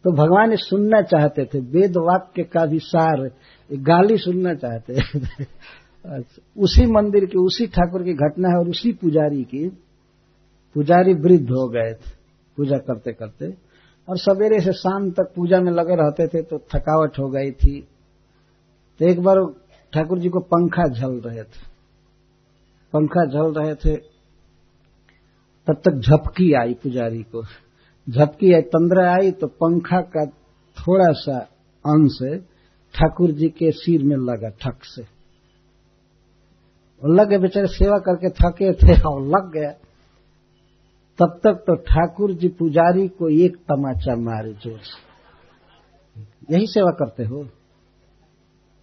तो 0.04 0.12
भगवान 0.12 0.52
ये 0.52 0.58
सुनना 0.58 1.02
चाहते 1.02 1.46
थे। 1.46 1.60
वेद 1.60 1.98
वाक्य 1.98 2.44
का 2.44 2.66
भी 2.66 2.80
सार 2.80 3.32
गाली 3.72 4.18
सुनना 4.18 4.54
चाहते 4.54 4.94
थे। 4.94 5.44
उसी 6.58 6.86
मंदिर 6.86 7.26
की, 7.26 7.38
उसी 7.38 7.68
ठाकुर 7.68 8.04
की 8.04 8.14
घटना 8.14 8.50
है 8.50 8.56
और 8.56 8.70
उसी 8.70 8.92
पुजारी 8.94 9.44
की। 9.44 9.70
पुजारी 10.76 11.14
वृद्ध 11.14 11.50
हो 11.50 11.70
गए 11.70 11.94
थे। 11.94 12.15
पूजा 12.58 12.78
करते 12.78 13.14
करते। 13.14 13.46
और 14.10 14.18
सवेरे 14.18 14.60
से 14.60 14.74
शाम 14.74 15.12
तक 15.12 15.34
पूजा 15.36 15.60
में 15.60 15.72
लगे 15.72 15.96
रहते 15.96 16.28
थे 16.28 16.42
तो 16.42 16.58
थकावट 16.58 17.20
हो 17.20 17.30
गई 17.30 17.52
थी। 17.52 17.88
तो 19.00 19.06
एक 19.06 19.20
बार 19.20 19.36
ठाकुर 19.94 20.20
जी 20.20 20.30
को 20.30 20.40
पंखा 20.40 20.84
झल 20.94 21.22
रहे 21.30 21.44
थे। 21.44 21.64
पंखा 22.94 23.26
झल 23.26 23.54
रहे 23.54 23.76
थे। 23.76 23.96
तब 25.68 25.74
तक 25.74 25.92
झपकी 25.92 26.54
आई 26.54 26.74
पुजारी 26.74 27.24
को। 27.24 27.44
झपकी 28.10 28.54
आई, 28.54 28.62
तंद्रा 28.62 29.14
आई 29.14 29.32
तो 29.32 29.48
पंखा 29.48 30.02
का 30.02 30.26
थोड़ा 30.78 31.12
सा 31.12 31.38
अंश 31.86 32.42
ठाकुर 32.94 33.32
जी 33.32 33.50
के 33.50 33.72
सिर 33.72 34.04
में 34.04 34.16
लगा 34.16 34.50
ठक 34.50 34.84
से। 34.84 35.02
लग 37.08 37.30
गए 37.30 37.38
बेचारे 37.38 37.68
सेवा 37.68 37.98
करके 37.98 38.30
थके 38.30 38.74
थे 38.74 39.02
और 39.02 39.22
लग 39.22 39.52
गया। 39.54 39.85
तब 41.20 41.40
तक 41.44 41.54
तो 41.54 41.76
ठाकुर 41.76 42.34
जी 42.34 42.48
पुजारी 42.48 43.08
को 43.08 43.30
एक 43.30 43.56
तमाचा 43.56 44.16
मारे 44.16 44.54
ज़ोर 44.54 44.80
से 44.80 45.06
यही 46.56 46.68
सेवा 46.68 46.92
करते 46.92 47.24
हो? 47.24 47.50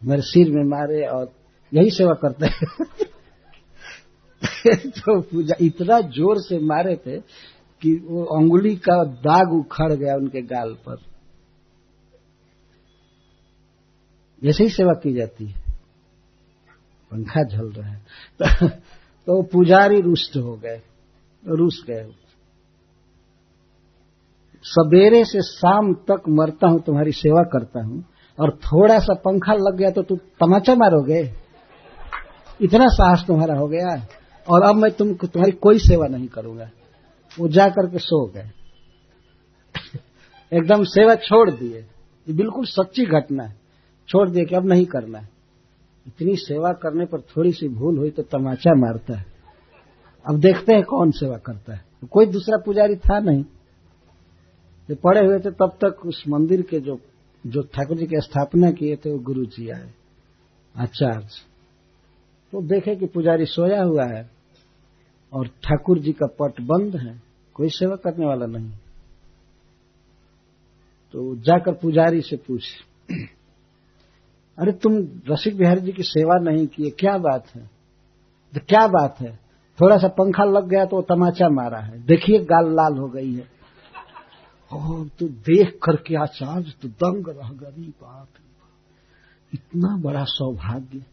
मेरे 0.05 0.23
सिर 0.23 0.51
में 0.51 0.65
मारे 0.65 1.07
और 1.07 1.33
यही 1.75 1.91
सेवा 1.91 2.15
करते 2.15 2.47
तो 4.89 5.21
पूजा 5.21 5.55
इतना 5.61 6.01
ज़ोर 6.01 6.39
से 6.39 6.59
मारे 6.59 6.97
थे 6.97 7.19
कि 7.83 8.07
वो 8.09 8.25
अंगुली 8.25 8.77
का 8.77 9.05
दाग 9.05 9.53
उखड़ 9.53 9.93
गया 9.93 10.15
उनके 10.15 10.43
गाल 10.43 10.75
पर। 10.75 10.97
ऐसे 14.49 14.65
ही 14.65 14.71
सेवा 14.71 14.93
की 14.93 15.13
जाती 15.15 15.47
है 15.47 15.61
पंखा 17.11 17.45
झल 17.45 17.73
रहा 17.73 17.91
है। 17.91 18.03
तो, 18.43 18.69
तो 19.27 19.43
पुजारी 19.43 20.01
रुष्ट 20.01 20.37
हो 20.37 20.57
गए 20.57 20.83
रुस 21.47 21.85
गए। 21.87 22.15
सवेरे 24.65 25.25
से 25.25 25.43
शाम 25.43 25.95
तक 25.95 26.23
मरता 26.29 26.69
हूँ, 26.69 26.81
तुम्हारी 26.81 27.13
सेवा 27.13 27.43
करता 27.43 27.85
हूँ, 27.85 28.05
और 28.41 28.51
थोड़ा 28.51 28.99
सा 28.99 29.15
पंखा 29.15 29.53
लग 29.53 29.77
गया 29.77 29.91
तो 29.91 30.03
तुम 30.03 30.19
तमाचा 30.19 30.75
मारोगे। 30.75 31.33
इतना 32.61 32.87
साहस 32.89 33.25
तुम्हारा 33.27 33.55
हो 33.55 33.69
गया, 33.69 34.07
और 34.49 34.63
अब 34.63 34.77
मैं 34.77 34.91
तुम 34.91 35.15
तुम्हारी 35.15 35.53
कोई 35.53 35.79
सेवा 35.79 36.07
नहीं 36.07 36.29
करूँगा। 36.29 36.71
वो 37.39 37.49
जा 37.49 37.69
करके 37.69 37.99
सो 37.99 38.27
गए। 38.27 38.51
एकदम 40.59 40.85
सेवा 40.85 41.15
छोड़ 41.15 41.51
दिए। 41.51 41.79
ये 42.29 42.33
बिल्कुल 42.33 42.65
सच्ची 42.65 43.05
घटना 43.05 43.45
है। 43.45 43.57
छोड़ 44.09 44.31
दिए 44.31 44.45
कि 44.45 44.55
अब 44.55 44.67
नहीं 44.67 44.87
करना 44.87 45.19
है। 45.19 45.29
इतनी 46.07 46.37
सेवा 46.37 46.73
करने 46.73 47.05
पर 47.05 47.21
थोड़ी 47.21 47.53
सी 47.53 47.69
भूल 47.69 47.99
हुई 47.99 48.11
तो 48.11 48.23
तमाचा 48.23 48.75
मारता 48.75 49.19
है। 49.19 49.27
अब 50.29 50.41
देखते 50.41 50.73
हैं 50.73 50.83
कौन 50.83 51.11
सेवा 51.11 51.37
करता 51.37 51.75
है। 51.75 51.85
कोई 52.11 52.27
दूसरा 52.27 52.63
पुजारी 52.67 52.97
था 52.97 53.19
नहीं। 53.19 53.45
जो 54.89 54.95
पड़े 54.97 55.21
हुए 55.21 55.39
थे, 55.39 55.51
तब 55.51 55.79
तक 55.85 56.07
उस 56.07 56.23
मंदिर 56.29 56.63
के 56.63 56.81
जो 56.81 56.99
जो 57.45 57.63
ठाकुर 57.65 57.97
जी 57.97 58.07
की 58.07 58.21
स्थापना 58.21 58.71
किए 58.71 58.97
थे, 58.97 59.13
वो 59.13 59.19
गुरु 59.19 59.45
जी 59.47 59.69
आए। 59.71 59.91
आचार्य। 60.75 61.29
तो 62.53 62.63
देखे 62.63 62.95
कि 62.97 63.07
पुजारी 63.07 63.45
सोया 63.45 63.83
हुआ 63.83 64.05
है 64.07 64.31
और 65.33 65.47
ठाकुर 65.65 65.99
जी 65.99 66.13
का 66.13 66.27
पट 66.41 66.61
बंद 66.63 66.97
है, 66.97 67.21
कोई 67.57 67.69
सेवा 67.69 67.97
करने 67.97 68.27
वाला 68.27 68.47
नहीं। 68.49 68.71
तो 71.15 71.35
जाकर 71.39 71.73
पुजारी 71.73 72.21
से 72.21 72.37
पूछ, 72.39 72.69
अरे 74.59 74.73
तुम 74.73 74.97
रसिक 75.29 75.57
बिहारी 75.57 75.81
जी 75.81 75.93
की 75.93 76.03
सेवा 76.03 76.39
नहीं 76.43 76.67
किए, 76.67 76.91
क्या 76.91 77.17
बात 77.19 77.55
है? 77.55 77.63
तो 78.53 78.61
क्या 78.61 78.87
बात 78.89 79.21
है? 79.21 79.35
थोड़ा 79.79 79.97
सा 79.97 80.09
पंखा 80.09 80.45
लग 80.45 80.69
गया 80.69 80.85
तो 80.85 80.97
वो 80.97 81.03
तमाचा 81.03 81.49
मारा 81.49 81.79
है। 81.79 81.99
देखिए, 82.07 82.39
गाल 82.45 82.73
लाल 82.73 82.99
हो 82.99 83.09
गई 83.09 83.33
है। 83.35 83.47
और 84.73 85.09
तो 85.19 85.27
देख 85.47 85.79
करके 85.85 86.15
आचार्य 86.17 86.73
तो 86.83 86.89
दंग 86.89 87.29
रह 87.31 87.49
गई 87.55 87.89
बाप 88.03 88.29
इतना 89.53 89.97
बड़ा 90.03 90.25
सौभाग्य। 90.27 91.05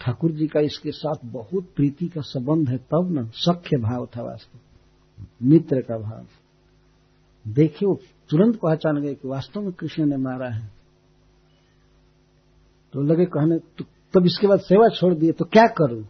ठाकुर 0.00 0.30
जी 0.32 0.46
का 0.46 0.60
इसके 0.62 0.90
साथ 0.92 1.24
बहुत 1.32 1.64
प्रीति 1.76 2.06
का 2.08 2.20
संबंध 2.22 2.68
है 2.68 2.76
तब 2.76 3.08
न, 3.12 3.24
सख्य 3.36 3.76
भाव 3.78 4.06
था 4.06 4.22
वास्तव 4.22 5.46
मित्र 5.46 5.80
का 5.80 5.98
भाव। 5.98 6.26
देखे 7.44 7.86
वो 7.86 7.94
तुरंत 8.30 8.56
पहचान 8.56 9.00
गए 9.02 9.14
कि 9.14 9.28
वास्तव 9.28 9.60
में 9.60 9.72
कृष्ण 9.72 10.06
ने 10.06 10.16
मारा 10.18 10.48
है। 10.48 10.70
तो 12.94 13.02
लगे 13.02 13.24
कहने 13.26 13.58
तो 13.78 13.84
तब 14.14 14.26
इसके 14.26 14.46
बाद 14.46 14.60
सेवा 14.60 14.88
छोड़ 14.90 15.12
दिए 15.14 15.32
तो 15.32 15.44
क्या 15.46 15.66
करूँ? 15.78 16.04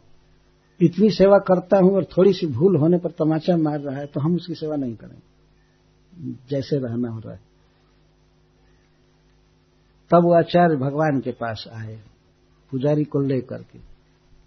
इतनी 0.81 1.11
सेवा 1.13 1.39
करता 1.49 1.79
हूँ 1.79 1.95
और 1.97 2.05
थोड़ी 2.17 2.33
सी 2.33 2.47
भूल 2.49 2.77
होने 2.77 2.99
पर 2.99 3.11
तमाचा 3.19 3.57
मार 3.59 3.81
रहा 3.81 3.97
है 3.97 4.07
तो 4.07 4.21
हम 4.21 4.35
उसकी 4.37 4.55
सेवा 4.55 4.77
नहीं 4.77 4.95
करेंगे। 4.95 5.29
जैसे 6.19 6.77
रहना 6.77 7.09
हो 7.09 7.19
रहा 7.19 7.33
है। 7.33 7.41
तब 10.11 10.17
वो 10.17 10.39
आचार्य 10.39 10.77
भगवान 10.77 11.21
के 11.21 11.33
पास 11.33 11.69
आए, 11.75 12.01
पुजारी 12.71 13.05
को 13.05 13.21
लेकर 13.21 13.57
के। 13.57 13.91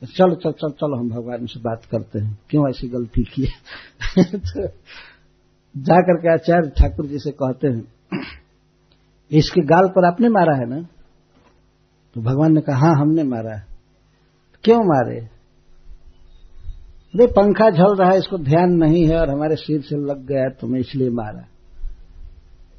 चलो, 0.05 0.35
चल 0.35 0.51
चल, 0.51 0.51
चलो 0.51 0.99
हम 0.99 1.09
भगवान 1.09 1.45
से 1.45 1.59
बात 1.59 1.85
करते 1.85 2.19
हैं। 2.19 2.39
क्यों 2.49 2.69
ऐसी 2.69 2.87
गलती 2.87 3.23
की? 3.23 3.45
तो 3.45 4.67
जाकर 5.77 6.17
के 6.17 6.33
आचार्य 6.33 6.69
ठाकुर 6.69 7.05
जी 7.05 7.19
से 7.19 7.31
कहते 7.31 7.67
हैं, 7.67 7.93
इसके 9.31 9.61
गाल 9.61 9.89
पर 9.89 10.05
आपने 10.05 10.29
मारा 10.29 10.55
है 10.55 10.69
ना? 10.69 10.87
तो 12.13 12.21
भगवान 12.21 12.53
ने 12.53 12.61
कहा 12.61 12.75
हाँ 12.75 12.95
हमने 12.95 13.23
मारा 13.23 13.55
है। 13.55 13.67
क्यों 14.63 14.77
मारे? 14.77 15.19
अरे, 15.19 17.27
पंखा 17.27 17.69
झल 17.69 17.95
रहा 17.95 18.11
है, 18.11 18.17
इसको 18.17 18.37
ध्यान 18.37 18.71
नहीं 18.71 19.07
है 19.07 19.17
और 19.17 19.29
हमारे 19.29 19.55
सिर 19.55 19.81
से 19.81 19.95
लग 19.95 20.25
गया 20.25 20.49
तो 20.49 20.67
मैं 20.67 20.79
इसलिए 20.79 21.09
मारा। 21.09 21.47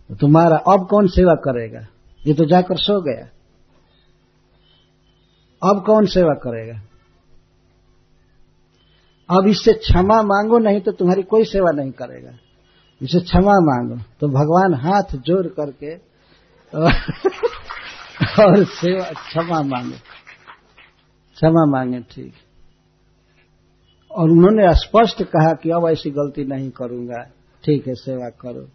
तो 0.08 0.14
तुम्हारा 0.14 0.56
अब 0.56 0.86
कौन 0.90 1.06
सेवा 1.06 1.34
करेगा? 1.34 1.86
ये 2.26 2.34
तो 2.34 2.44
जाकर 2.44 2.76
सो 2.76 3.00
गया। 3.00 3.28
अब 5.70 5.84
कौन 5.86 6.06
सेवा 6.06 6.34
करेगा? 6.34 6.80
अब 9.30 9.46
इससे 9.46 9.72
क्षमा 9.72 10.22
मांगो, 10.22 10.58
नहीं 10.58 10.80
तो 10.80 10.92
तुम्हारी 10.92 11.22
कोई 11.22 11.44
सेवा 11.44 11.70
नहीं 11.70 11.92
करेगा। 11.92 12.30
इसे 13.02 13.20
क्षमा 13.20 13.52
मांगो। 13.52 13.96
तो 14.20 14.28
भगवान 14.28 14.74
हाथ 14.74 15.16
जोड़ 15.16 15.46
करके 15.46 15.94
और 18.42 18.64
सेवा, 18.64 19.04
क्षमा 19.04 19.62
मांगे। 19.62 19.96
क्षमा 21.34 21.64
मांगे, 21.66 22.00
ठीक। 22.00 22.32
और 24.10 24.30
उन्होंने 24.30 24.74
स्पष्ट 24.74 25.22
कहा 25.22 25.52
कि 25.52 25.70
अब 25.70 25.88
ऐसी 25.88 26.10
गलती 26.10 26.44
नहीं 26.44 26.70
करूँगा। 26.70 27.22
ठीक 27.64 27.86
है, 27.88 27.94
सेवा 27.94 28.28
करो। 28.28 28.68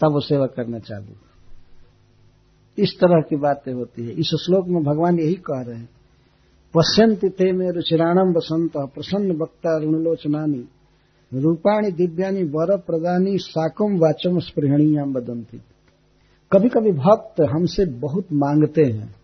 तब 0.00 0.12
वो 0.12 0.20
सेवा 0.20 0.46
करना 0.46 0.78
चालू 0.78 1.14
इस 2.78 2.96
तरह 3.00 3.20
की 3.20 3.36
बातें 3.36 3.72
होती 3.72 4.06
है। 4.06 4.12
इस 4.12 4.30
श्लोक 4.46 4.66
में 4.68 4.82
भगवान 4.82 5.18
यही 5.18 5.34
कह 5.34 5.62
रहे 5.62 5.76
हैं 5.76 5.88
पश्यंति 6.74 7.28
थे 7.28 7.52
में 7.52 7.70
रुचिराणम 7.70 8.32
बसंत 8.32 8.72
प्रसन्न 8.76 9.36
वक्ता 9.36 9.78
ऋणलोचनानी, 9.78 10.68
रूपाणी 11.32 11.90
दिव्यानी 11.90 12.42
वर 12.42 12.76
प्रदानी 12.76 13.38
साकम 13.38 13.98
वाचम 13.98 14.38
स्पृहणीयाम 14.38 15.12
बदंती 15.12 15.60
कभी 16.52 16.68
कभी 16.68 16.92
भक्त 16.92 17.40
हमसे 17.40 17.84
बहुत 17.86 18.26
मांगते 18.32 18.82
हैं 18.82 19.14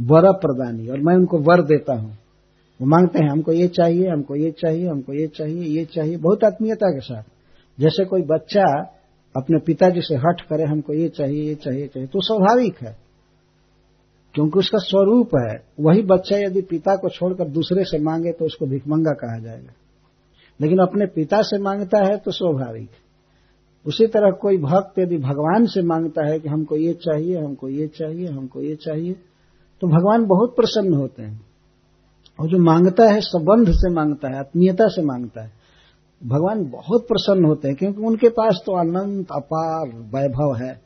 वर 0.00 0.32
प्रदानी 0.32 0.88
और 0.88 1.00
मैं 1.00 1.14
उनको 1.16 1.38
वर 1.38 1.62
देता 1.62 1.94
हूँ। 1.94 2.10
वो 2.80 2.86
मांगते 2.86 3.18
हैं, 3.18 3.30
हमको 3.30 3.52
ये 3.52 3.68
चाहिए, 3.68 4.08
हमको 4.08 4.36
ये 4.36 4.50
चाहिए, 4.50 4.88
हमको 4.88 5.12
ये 5.12 5.26
चाहिए 5.26 5.78
ये 5.78 5.84
चाहिए। 5.84 6.16
बहुत 6.16 6.44
आत्मीयता 6.44 6.90
के 6.90 7.00
साथ। 7.00 7.22
जैसे 7.80 8.04
कोई 8.04 8.22
बच्चा 8.22 8.96
अपने 9.34 9.58
पिताजी 9.58 10.00
से 10.00 10.16
हट 10.16 10.40
करे, 10.40 10.64
हमको 10.64 10.92
ये 10.92 11.08
चाहिए 11.08 11.42
ये 11.42 11.54
चाहिए 11.54 11.86
चाहिए। 11.86 12.08
तो 12.08 12.20
स्वाभाविक 12.20 12.78
है, 12.82 12.96
क्योंकि 14.34 14.58
उसका 14.58 14.78
स्वरूप 14.78 15.30
है। 15.36 15.54
वही 15.80 16.02
बच्चा 16.04 16.38
यदि 16.38 16.60
पिता 16.62 16.96
को 16.96 17.08
छोड़कर 17.08 17.48
दूसरे 17.48 17.84
से 17.84 17.98
मांगे 17.98 18.32
तो 18.32 18.44
उसको 18.44 18.66
भिकमंगा 18.66 19.12
कहा 19.12 19.38
जाएगा। 19.38 19.72
लेकिन 20.60 20.78
अपने 20.78 21.06
पिता 21.06 21.40
से 21.42 21.58
माँगता 21.58 21.98
है 21.98 22.16
तो 22.16 22.30
स्वाभाविक 22.30 22.88
उसी 23.86 24.06
तरह 24.06 24.30
कोई 24.30 24.56
भक्त 24.58 24.98
यदि 24.98 25.18
भगवान 25.18 25.66
से 25.66 25.82
माँगता 25.82 26.26
है 26.26 26.38
कि 26.38 26.48
हमको 26.48 26.76
ये 26.76 26.92
चाहिए, 26.94 27.36
हमको 27.36 27.68
ये 27.68 27.86
चाहिए, 27.88 28.26
हमको 28.26 28.60
ये 28.60 28.74
चाहिए 28.76 29.12
तो 29.82 29.86
भगवान 29.88 30.24
बहुत 30.26 30.54
प्रसन्न 30.56 30.94
होते 30.94 31.22
हैं। 31.22 31.40
और 32.38 32.48
जो 32.48 32.58
माँगता 32.58 33.04
है, 33.04 33.20
संबंध 33.20 33.70
से 33.70 33.92
माँगता 33.94 34.28
है, 34.28 34.38
आत्मीयता 34.38 34.88
से 34.88 35.02
माँगता 35.02 35.42
है। 35.42 35.52
भगवान 36.26 36.64
बहुत 36.64 37.08
प्रसन्न 37.08 37.44
होते 37.44 37.68
हैं, 37.68 37.76
क्योंकि 37.76 38.02
उनके 38.02 38.28
पास 38.28 38.62
तो 38.66 38.72
अनंत, 38.72 39.26
अपार 39.32 39.88
वैभव 39.88 40.54
है। 40.54 40.80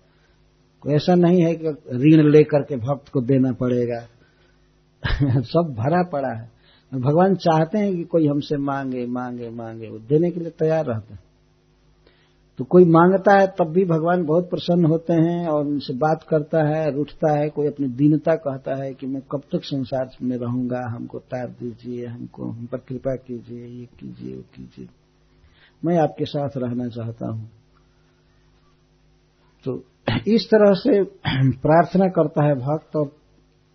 कोई 0.81 0.94
ऐसा 0.94 1.15
नहीं 1.15 1.43
है 1.43 1.55
कि 1.55 1.69
ऋण 1.93 2.31
लेकर 2.31 2.62
के 2.62 2.77
भक्त 2.77 3.09
को 3.09 3.20
देना 3.20 3.52
पड़ेगा। 3.52 4.06
सब 5.40 5.74
भरा 5.78 6.02
पड़ा 6.02 6.28
है। 6.28 6.51
भगवान 6.94 7.35
चाहते 7.35 7.78
हैं 7.78 7.97
कि 7.97 8.02
कोई 8.02 8.27
हमसे 8.27 8.56
मांगे 8.56 9.06
मांगे 9.06 9.51
मांगे, 9.51 9.89
वो 9.89 9.98
देने 9.98 10.31
के 10.31 10.40
लिए 10.40 10.51
तैयार 10.51 10.86
रहते 10.86 11.15
हैं। 11.15 11.20
तो 12.59 12.65
कोई 12.65 12.85
माँगता 12.85 13.40
है, 13.40 13.47
तब 13.47 13.65
भी 13.65 13.85
भगवान 13.85 14.24
बहुत 14.24 14.51
प्रसन्न 14.51 14.85
होते 14.85 15.12
हैं 15.12 15.48
और 15.48 15.66
उनसे 15.66 15.94
बात 15.94 16.23
करता 16.28 16.69
है 16.69 16.90
रूठता 16.90 17.39
है। 17.39 17.48
कोई 17.48 17.66
अपनी 17.66 17.89
दीनता 17.89 18.35
कहता 18.35 18.85
है 18.85 18.94
कि 18.94 19.06
मैं 19.06 19.23
कब 19.32 19.40
तक 19.40 19.61
संसार 19.65 20.11
में 20.23 20.36
रहूँगा, 20.36 20.81
हमको 20.97 21.19
तार 21.19 21.48
दीजिए, 21.48 22.06
हमको, 22.06 22.51
हम 22.51 22.66
पर 22.66 22.78
कृपा 22.78 23.15
कीजिए, 23.15 23.66
ये 23.66 23.85
कीजिए, 23.85 24.36
वो 24.36 24.43
कीजिए। 24.43 24.89
मैं 25.84 25.98
आपके 25.98 26.24
साथ 26.24 26.51
रहना 26.56 26.88
चाहता 26.88 27.30
हूँ। 27.30 27.51
तो 29.64 29.84
इस 30.28 30.46
तरह 30.46 30.72
से 30.72 31.02
प्रार्थना 31.52 32.09
करता 32.09 32.44
है 32.44 32.55
भक्त 32.55 32.96
और 32.96 33.06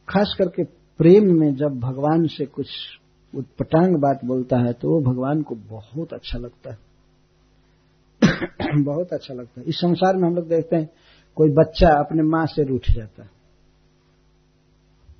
खास 0.09 0.35
करके 0.37 0.63
प्रेम 0.97 1.39
में 1.39 1.55
जब 1.55 1.79
भगवान 1.79 2.27
से 2.27 2.45
कुछ 2.45 2.67
उत्पटांग 3.35 3.95
बात 3.95 4.25
बोलता 4.25 4.57
है 4.57 4.73
तो 4.73 4.89
वो 4.89 5.13
भगवान 5.13 5.41
को 5.41 5.55
बहुत 5.55 6.13
अच्छा 6.13 6.39
लगता 6.39 6.71
है। 6.71 6.77
बहुत 8.83 9.13
अच्छा 9.13 9.33
लगता 9.33 9.61
है। 9.61 9.67
इस 9.67 9.75
संसार 9.75 10.17
में 10.17 10.29
हम 10.29 10.35
लोग 10.35 10.47
देखते 10.47 10.75
हैं, 10.75 10.89
कोई 11.35 11.49
बच्चा 11.49 11.89
अपने 11.89 12.23
माँ 12.23 12.45
से 12.45 12.63
रूठ 12.63 12.91
जाता 12.91 13.23
है। 13.23 13.29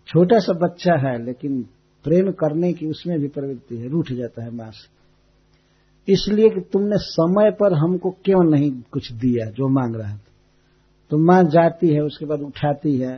छोटा 0.08 0.40
सा 0.40 0.54
बच्चा 0.54 0.94
है, 0.94 1.26
लेकिन 1.26 1.64
प्रेम 2.04 2.32
करने 2.32 2.74
की 2.74 2.88
उसमें 2.88 3.20
भी 3.20 3.28
प्रवृत्ति 3.28 3.78
है, 3.78 3.88
रूठ 3.88 4.12
जाता 4.12 4.44
है 4.44 4.56
माँ 4.56 4.72
से। 4.72 4.99
इसलिए 6.10 6.50
कि 6.50 6.62
तुमने 6.62 6.98
समय 6.98 7.52
पर 7.52 7.74
हमको 7.74 8.10
क्यों 8.12 8.44
नहीं 8.44 8.72
कुछ 8.92 9.12
दिया 9.12 9.50
जो 9.50 9.68
मांग 9.68 9.96
रहा 9.96 10.14
था? 10.14 10.22
तो 11.10 11.18
माँ 11.18 11.44
जाती 11.44 11.94
है, 11.94 12.02
उसके 12.02 12.26
बाद 12.26 12.40
उठाती 12.40 12.98
है। 12.98 13.14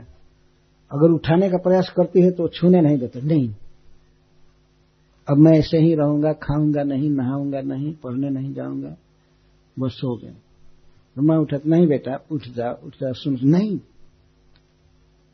अगर 0.91 1.11
उठाने 1.11 1.49
का 1.49 1.57
प्रयास 1.57 1.93
करती 1.97 2.21
है 2.21 2.31
तो 2.31 2.47
छूने 2.47 2.81
नहीं 2.81 2.97
देते। 2.97 3.21
नहीं। 3.21 3.49
अब 5.29 5.37
मैं 5.37 5.59
ऐसे 5.59 5.77
ही 5.77 5.95
रहूँगा, 5.95 6.33
खाऊँगा 6.33 6.83
नहीं, 6.83 7.09
नहाऊँगा 7.09 7.61
नहीं, 7.61 7.93
पढ़ने 7.93 8.29
नहीं 8.29 8.53
जाऊँगा 8.53 8.95
बस 9.79 10.01
हो 10.03 10.15
गए। 10.15 10.33
तो 11.15 11.21
मैं 11.21 11.37
उठा 11.37 11.57
नहीं 11.65 11.87
बेटा, 11.87 12.19
उठ 12.31 12.41
जा 12.41 12.71
उठ 12.71 12.95
जा, 12.95 13.11
सुन। 13.11 13.37
नहीं। 13.43 13.79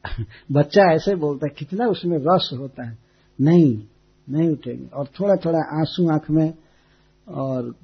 बच्चा 0.52 0.94
ऐसे 0.94 1.16
बोलता 1.16 1.48
है, 1.48 1.56
कितना 1.58 1.86
उसमें 1.86 2.18
रस 2.18 2.50
होता 2.54 2.90
है। 2.90 2.98
नहीं 3.42 3.84
नहीं 4.30 4.50
उठेंगे। 4.50 4.86
और 4.86 5.06
थोड़ा 5.06 5.36
थोड़ा 5.36 5.60
आँसू 5.60 6.10
आँख 6.10 6.32
में 6.32 6.54
और 7.30 7.76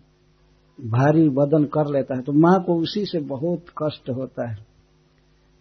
भारी 0.81 1.27
वदन 1.27 1.63
कर 1.63 1.87
लेता 1.87 2.15
है 2.15 2.21
तो 2.21 2.31
माँ 2.31 2.63
को 2.63 2.75
उसी 2.75 3.05
से 3.05 3.19
बहुत 3.19 3.65
कष्ट 3.83 4.09
होता 4.09 4.49
है 4.49 4.73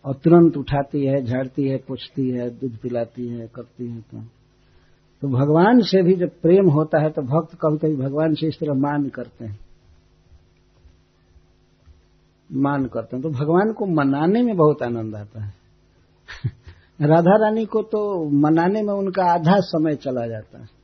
और 0.05 0.15
तुरंत 0.15 0.57
उठाती 0.57 1.07
है, 1.07 1.25
झाड़ती 1.25 1.69
है, 1.69 1.77
पूछती 1.77 2.31
है, 2.31 2.51
दूध 2.51 2.77
पिलाती 2.77 3.29
है, 3.29 3.47
करती 3.55 3.89
है 3.89 4.01
तो। 4.01 4.21
तो 5.21 5.29
भगवान 5.29 5.81
से 5.81 6.03
भी 6.03 6.15
जब 6.15 6.29
प्रेम 6.29 6.71
होता 6.71 7.03
है 7.03 7.11
तो 7.11 7.23
भक्त 7.23 7.55
कभी 7.55 7.79
कभी 7.79 7.97
भगवान 7.97 8.35
से 8.35 8.47
इस 8.47 8.59
तरह 8.61 8.75
मान 8.75 9.09
करते 9.09 9.45
हैं। 9.45 9.59
मान 12.53 12.87
करते 12.87 13.17
हैं 13.17 13.23
तो 13.23 13.31
भगवान 13.31 13.73
को 13.73 13.87
मनाने 13.87 14.43
में 14.43 14.57
बहुत 14.57 14.83
आनंद 14.83 15.15
आता 15.17 15.45
है। 15.45 15.55
राधा 17.01 17.37
रानी 17.37 17.65
को 17.65 17.83
तो 17.83 18.25
मनाने 18.31 18.83
में 18.83 18.95
उनका 18.95 19.25
आधा 19.25 19.61
समय 19.61 19.95
चला 19.95 20.27
जाता 20.27 20.59
है। 20.59 20.82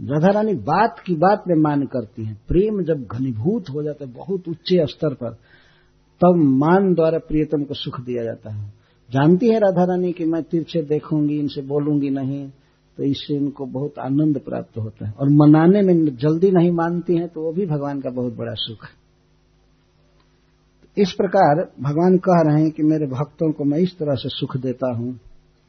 राधा 0.00 0.30
रानी 0.30 0.52
बात 0.66 1.02
की 1.06 1.14
बात 1.16 1.44
में 1.48 1.54
मान 1.56 1.82
करती 1.86 2.24
हैं। 2.24 2.34
प्रेम 2.48 2.82
जब 2.82 3.06
घनीभूत 3.06 3.70
हो 3.70 3.82
जाता 3.82 4.04
है, 4.04 4.12
बहुत 4.12 4.48
उच्चे 4.48 4.86
स्तर 4.86 5.14
पर, 5.14 5.32
तब 6.20 6.36
मान 6.58 6.94
द्वारा 6.94 7.18
प्रियतम 7.20 7.64
को 7.64 7.74
सुख 7.74 8.00
दिया 8.00 8.24
जाता 8.24 8.54
है। 8.54 8.72
जानती 9.08 9.48
है 9.48 9.58
राधा 9.58 9.84
रानी 9.84 10.12
कि 10.12 10.24
मैं 10.24 10.42
तिरछे 10.42 10.82
देखूँगी, 10.84 11.38
इनसे 11.38 11.62
बोलूँगी 11.62 12.10
नहीं 12.10 12.48
तो 12.98 13.04
इससे 13.04 13.34
इनको 13.36 13.66
बहुत 13.68 13.98
आनंद 13.98 14.38
प्राप्त 14.40 14.78
होता 14.78 15.06
है। 15.06 15.12
और 15.12 15.28
मनाने 15.32 15.82
में 15.82 16.16
जल्दी 16.16 16.50
नहीं 16.50 16.70
मानती 16.72 17.16
हैं 17.16 17.28
तो 17.28 17.42
वो 17.42 17.52
भी 17.52 17.66
भगवान 17.66 18.00
का 18.00 18.10
बहुत 18.10 18.36
बड़ा 18.36 18.52
सुख 18.56 18.84
है। 18.84 18.98
इस 20.96 21.12
प्रकार 21.12 21.62
भगवान 21.80 22.16
कह 22.18 22.42
रहे 22.46 22.62
हैं 22.62 22.70
कि 22.70 22.82
मेरे 22.82 23.06
भक्तों 23.08 23.50
को 23.52 23.64
मैं 23.64 23.78
इस 23.78 23.92
तरह 23.98 24.14
से 24.14 24.28
सुख 24.30 24.56
देता 24.56 24.92
हूँ, 24.94 25.18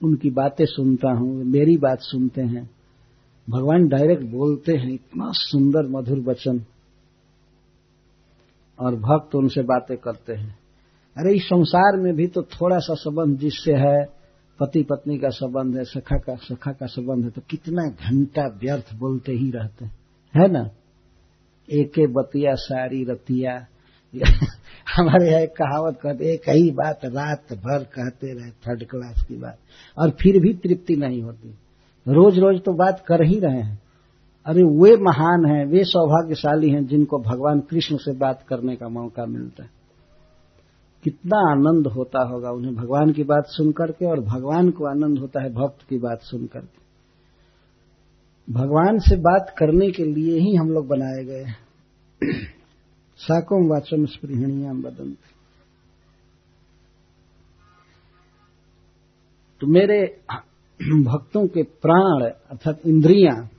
उनकी 0.02 0.30
बातें 0.32 0.66
सुनता 0.66 1.12
हूँ, 1.12 1.44
मेरी 1.46 1.76
बात 1.78 2.00
सुनते 2.02 2.42
हैं। 2.44 2.70
भगवान 3.52 3.88
डायरेक्ट 3.88 4.24
बोलते 4.24 4.72
हैं, 4.72 4.94
इतना 4.94 5.26
सुंदर 5.32 5.88
मधुर 5.90 6.20
वचन। 6.20 6.66
और 8.80 8.96
भक्त 8.96 9.36
उनसे 9.36 9.62
बातें 9.62 9.98
करते 9.98 10.34
हैं। 10.34 10.60
अरे, 11.18 11.36
इस 11.36 11.44
संसार 11.44 11.98
में 11.98 12.16
भी 12.16 12.28
तो 12.28 12.42
थोड़ा 12.42 12.78
सा 12.78 12.94
संबंध 12.94 13.40
जिससे 13.40 13.74
है 13.74 14.22
पति 14.60 14.84
पत्नी 14.84 15.18
का 15.18 15.30
संबंध 15.30 15.78
है, 15.78 15.84
सखा 15.84 16.18
का 16.18 16.36
सखा 16.36 16.72
का 16.72 16.86
संबंध 16.86 17.24
है 17.24 17.30
तो 17.30 17.42
कितना 17.50 17.84
घंटा 17.84 18.48
व्यर्थ 18.48 18.94
बोलते 18.94 19.32
ही 19.32 19.52
रहते 19.52 19.86
हैं। 19.86 19.92
है 20.38 20.52
ना? 20.52 20.70
एके 21.72 22.08
बतिया, 22.08 22.54
सारी 22.56 23.04
रतिया। 23.04 23.68
हमारे 24.96 25.30
यहाँ 25.30 25.42
एक 25.42 25.50
कहावत 25.50 26.00
कहते, 26.02 26.34
एक 26.34 26.50
ही 26.50 26.72
बात 26.72 27.00
रात 27.06 27.54
भर 27.54 27.84
कहते 27.84 28.34
रहे, 28.34 28.52
थर्ड 28.52 28.84
क्लास 28.84 29.26
की 29.28 29.36
बात। 29.36 29.58
और 29.98 30.10
फिर 30.10 30.40
भी 30.40 30.54
तृप्ति 30.54 30.96
नहीं 30.96 31.22
होती। 31.22 31.56
रोज 32.06 32.40
रोज 32.40 32.62
तो 32.62 32.74
बात 32.74 33.04
कर 33.08 33.24
ही 33.24 33.40
रहे 33.40 33.62
हैं। 33.62 33.80
अरे 34.46 34.64
वे 34.64 34.96
महान 35.04 35.46
हैं, 35.46 35.66
वे 35.66 35.84
सौभाग्यशाली 35.84 36.70
हैं 36.70 36.86
जिनको 36.86 37.18
भगवान 37.20 37.60
कृष्ण 37.60 37.98
से 37.98 38.18
बात 38.18 38.46
करने 38.50 38.76
का 38.76 38.88
मौका 38.90 39.26
मिलता 39.26 39.64
है। 39.64 39.70
कितना 41.04 41.38
आनंद 41.52 41.88
होता 41.88 42.24
होगा 42.24 42.50
उन्हें 42.52 42.76
भगवान 42.76 43.12
की 43.12 43.24
बात 43.24 43.44
सुन 43.48 43.72
करके 43.72 44.06
और 44.06 44.20
भगवान 44.20 44.70
को 44.70 44.86
आनंद 44.86 45.20
होता 45.20 45.44
है 45.44 45.50
भक्त 45.54 45.88
की 45.90 45.98
बात 45.98 46.20
सुन 46.22 46.46
करके 46.46 46.82
भगवान 48.48 48.98
से 49.00 49.16
बात 49.20 49.54
करने 49.58 49.90
के 49.92 50.04
लिए 50.04 50.40
ही 50.40 50.56
हम 50.56 50.70
लोग 50.70 50.88
बनाए 50.88 51.24
गए 51.24 51.46
साकोम 53.20 53.68
वाचम 53.68 54.06
स्पृहणियाम 54.06 54.82
बदंत 54.82 55.18
तो 59.62 59.68
मेरे 59.68 60.00
भक्तों 61.04 61.48
के 61.48 61.64
प्राण 61.64 62.24
अर्थात 62.24 62.80
इंद्रियाँ 62.86 63.50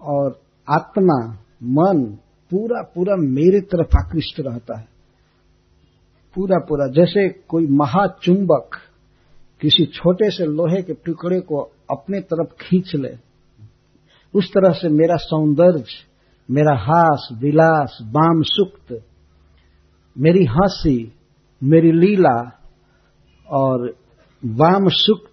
और 0.00 0.40
आत्मा, 0.68 1.36
मन 1.62 2.04
पूरा 2.50 2.82
पूरा 2.94 3.16
मेरे 3.16 3.60
तरफ़ 3.60 3.96
आकृष्ट 3.96 4.40
रहता 4.40 4.78
है। 4.78 4.88
पूरा 6.34 6.58
पूरा 6.68 6.86
जैसे 6.86 7.28
कोई 7.28 7.66
महाचुंबक 7.66 8.70
किसी 9.60 9.86
छोटे 9.86 10.30
से 10.30 10.46
लोहे 10.46 10.82
के 10.82 10.94
टुकड़े 10.94 11.40
को 11.40 11.60
अपने 11.90 12.20
तरफ़ 12.20 12.52
खींच 12.60 12.92
ले, 12.94 13.16
उस 14.34 14.50
तरह 14.50 14.72
से 14.72 14.88
मेरा 14.88 15.16
सौंदर्य, 15.16 15.84
मेरा 16.50 16.76
हास, 16.78 17.28
विलास, 17.32 17.98
बाम 18.02 18.42
सुक्त, 18.42 19.04
मेरी 20.18 20.44
हँसी, 20.44 21.12
मेरी 21.62 21.92
लीला 21.92 22.60
और 23.50 23.96
वाम 24.44 24.88
सुक्त 24.88 25.27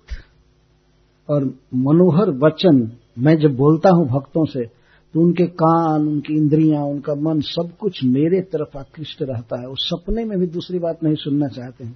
और 1.29 1.45
मनोहर 1.75 2.29
वचन 2.29 2.91
मैं 3.19 3.37
जब 3.37 3.55
बोलता 3.55 3.89
हूँ 3.89 4.07
भक्तों 4.07 4.45
से 4.45 4.85
तो 5.13 5.21
उनके 5.21 5.43
कान, 5.43 6.07
उनकी 6.07 6.33
इंद्रियाँ, 6.33 6.83
उनका 6.83 7.15
मन 7.15 7.39
सब 7.39 7.69
कुछ 7.79 8.03
मेरे 8.03 8.41
तरफ़ 8.41 8.77
आकृष्ट 8.77 9.21
रहता 9.21 9.61
है। 9.61 9.67
वो 9.67 9.75
सपने 9.77 10.25
में 10.25 10.39
भी 10.39 10.47
दूसरी 10.47 10.79
बात 10.79 11.03
नहीं 11.03 11.15
सुनना 11.15 11.47
चाहते 11.47 11.83
हैं। 11.83 11.95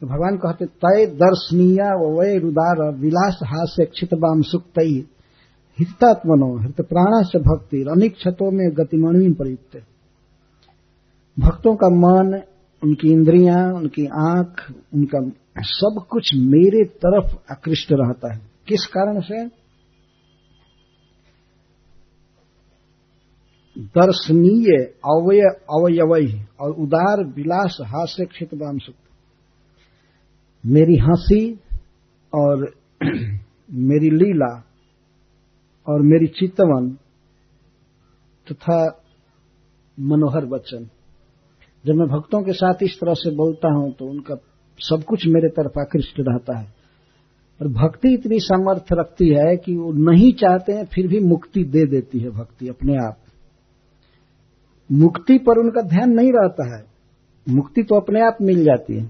तो 0.00 0.06
भगवान 0.06 0.36
कहते, 0.36 0.66
तय 0.66 1.06
दर्शनीय 1.06 1.78
वय 1.82 2.38
रुदार 2.38 2.94
विलास 2.94 3.38
हास्य 3.44 3.84
क्षितबाम 3.84 4.42
सुक्त। 4.42 4.78
हितात्मनो, 5.78 6.58
हित 6.58 6.80
प्राणा 6.80 7.22
से 7.22 7.38
भक्ति 7.38 7.76
अनेक 7.76 8.14
क्षतों 8.14 8.50
में 8.50 8.70
गतिमणि 8.72 9.32
प्रयुक्त। 9.32 9.82
भक्तों 11.38 11.76
का 11.76 11.88
मन, 11.88 12.42
उनकी 12.84 13.12
इंद्रियाँ, 13.12 13.72
उनकी 13.72 14.06
आँख, 14.06 14.72
उनका 14.94 15.30
सब 15.56 16.06
कुछ 16.10 16.30
मेरे 16.34 16.84
तरफ़ 16.84 17.52
आकृष्ट 17.52 17.88
रहता 17.92 18.34
है। 18.34 18.40
किस 18.68 18.86
कारण 18.86 19.20
से? 19.20 19.62
दर्शनीय 23.78 24.84
अवय, 24.84 25.40
अवयवय 25.70 26.46
और 26.60 26.70
उदार 26.70 27.24
विलास 27.24 27.78
हास्य 27.80 28.24
क्षितवाम 28.24 28.78
सुख 28.78 28.94
मेरी 30.66 30.96
हँसी 30.96 31.54
और 32.34 32.74
मेरी 33.72 34.10
लीला 34.10 34.64
और 35.88 36.02
मेरी 36.02 36.26
चितवन 36.26 36.98
तथा 38.46 39.00
मनोहर 40.00 40.44
वचन 40.44 40.88
जब 41.86 41.94
मैं 41.94 42.08
भक्तों 42.08 42.42
के 42.42 42.52
साथ 42.52 42.74
इस 42.82 42.96
तरह 43.00 43.14
से 43.14 43.36
बोलता 43.36 43.72
हूँ 43.72 43.92
तो 43.92 44.04
उनका 44.04 44.34
सब 44.82 45.02
कुछ 45.04 45.26
मेरे 45.26 45.48
तरफ़ 45.48 45.78
आकृष्ट 45.80 46.20
रहता 46.20 46.58
है। 46.58 46.66
और 47.60 47.68
भक्ति 47.68 48.12
इतनी 48.14 48.38
सामर्थ्य 48.40 48.96
रखती 48.98 49.28
है 49.28 49.56
कि 49.56 49.76
वो 49.76 49.92
नहीं 49.92 50.32
चाहते 50.32 50.72
हैं, 50.72 50.84
फिर 50.84 51.06
भी 51.08 51.20
मुक्ति 51.20 51.64
दे 51.64 51.84
देती 51.86 52.18
है 52.18 52.30
भक्ति 52.30 52.68
अपने 52.68 52.94
आप। 52.96 53.18
मुक्ति 54.92 55.38
पर 55.38 55.58
उनका 55.58 55.82
ध्यान 55.82 56.10
नहीं 56.10 56.30
रहता 56.32 56.76
है। 56.76 56.84
मुक्ति 57.46 57.82
तो 57.82 58.00
अपने 58.00 58.20
आप 58.20 58.36
मिल 58.42 58.64
जाती 58.64 58.94
है। 58.94 59.04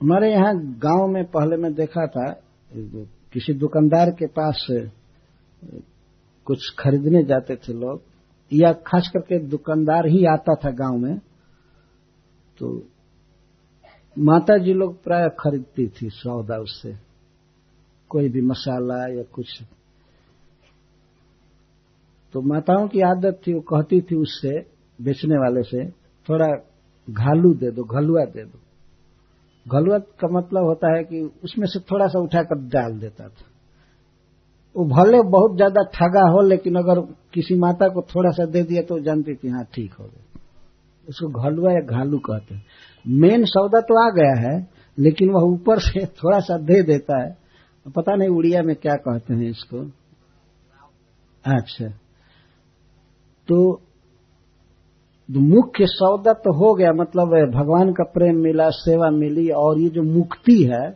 हमारे 0.00 0.30
यहाँ 0.32 0.54
गाँव 0.78 1.06
में 1.06 1.24
पहले 1.24 1.56
मैं 1.56 1.72
देखा 1.74 2.06
था, 2.06 2.32
किसी 3.32 3.52
दुकानदार 3.52 4.10
के 4.10 4.26
पास, 4.26 4.66
कुछ 6.46 6.74
खरीदने 6.78 7.22
जाते 7.24 7.56
थे 7.56 7.72
लोग, 7.72 8.02
या 8.52 8.72
खास 8.86 9.10
करके 9.12 9.38
दुकानदार 9.38 10.06
ही 10.06 10.24
आता 10.24 10.54
था 10.54 10.70
गाँव 10.70 10.98
में। 10.98 11.18
तो 12.58 12.88
माता 14.18 14.58
जी 14.58 14.72
लोग 14.72 15.04
प्राय 15.04 15.28
खरीदती 15.40 15.88
थी 15.88 16.08
सौदा 16.08 16.56
उससे। 16.56 16.96
कोई 18.10 18.28
भी 18.28 18.40
मसाला 18.40 19.16
या 19.16 19.22
कुछ। 19.22 19.62
तो 22.32 22.40
माताओं 22.40 22.88
की 22.88 23.00
आदत 23.00 23.40
थी, 23.46 23.54
वो 23.54 23.60
कहती 23.60 24.00
थी 24.00 24.16
उससे, 24.16 24.60
बेचने 25.02 25.36
वाले 25.38 25.62
से, 25.62 25.90
थोड़ा 26.28 26.46
घालू 27.10 27.54
दे 27.54 27.70
दो, 27.70 27.84
घलुआ 27.84 28.24
दे 28.24 28.44
दो। 28.44 28.58
घलुआ 29.66 29.98
का 29.98 30.28
मतलब 30.28 30.64
होता 30.64 30.96
है 30.96 31.04
कि 31.04 31.30
उसमें 31.44 31.66
से 31.66 31.80
थोड़ा 31.80 32.06
सा 32.06 32.18
उठाकर 32.18 32.58
डाल 32.58 32.98
देता 32.98 33.28
था। 33.28 33.46
वो 34.76 34.84
भले 34.84 35.22
बहुत 35.30 35.56
ज़्यादा 35.56 35.82
ठगा 35.82 36.28
हो, 36.30 36.40
लेकिन 36.40 36.74
अगर 36.76 37.00
किसी 37.34 37.54
माता 37.54 37.88
को 37.88 38.02
थोड़ा 38.02 38.30
सा 38.30 38.44
दे 38.44 38.62
दिया 38.62 38.82
तो 38.82 38.98
जानती 38.98 39.34
थी 39.34 39.48
हाँ 39.48 39.64
ठीक 39.74 39.92
हो 39.92 40.04
गया। 40.04 40.25
उसको 41.08 41.28
घलुआ 41.28 41.72
या 41.72 41.80
घालू 41.80 42.18
कहते 42.18 42.54
हैं। 42.54 42.64
मेन 43.08 43.44
सौदा 43.44 43.80
तो 43.80 44.06
आ 44.06 44.10
गया 44.10 44.50
है, 44.50 44.68
लेकिन 44.98 45.30
वह 45.30 45.42
ऊपर 45.42 45.78
से 45.78 46.06
थोड़ा 46.06 46.38
सा 46.38 46.58
दे 46.58 46.82
देता 46.82 47.22
है। 47.22 47.38
पता 47.96 48.16
नहीं 48.16 48.28
उड़िया 48.28 48.62
में 48.62 48.76
क्या 48.76 48.94
कहते 48.94 49.34
हैं 49.34 49.50
इसको। 49.50 49.86
अच्छा। 51.44 51.88
तो 53.48 53.82
मुख्य 55.30 55.86
सौदा 55.86 56.32
तो 56.32 56.52
हो 56.52 56.74
गया 56.74 56.92
मतलब 56.92 57.28
भगवान 57.54 57.92
का 57.92 58.04
प्रेम 58.04 58.36
मिला, 58.36 58.70
सेवा 58.70 59.10
मिली, 59.10 59.48
और 59.48 59.80
ये 59.80 59.88
जो 59.88 60.02
मुक्ति 60.02 60.62
है, 60.62 60.88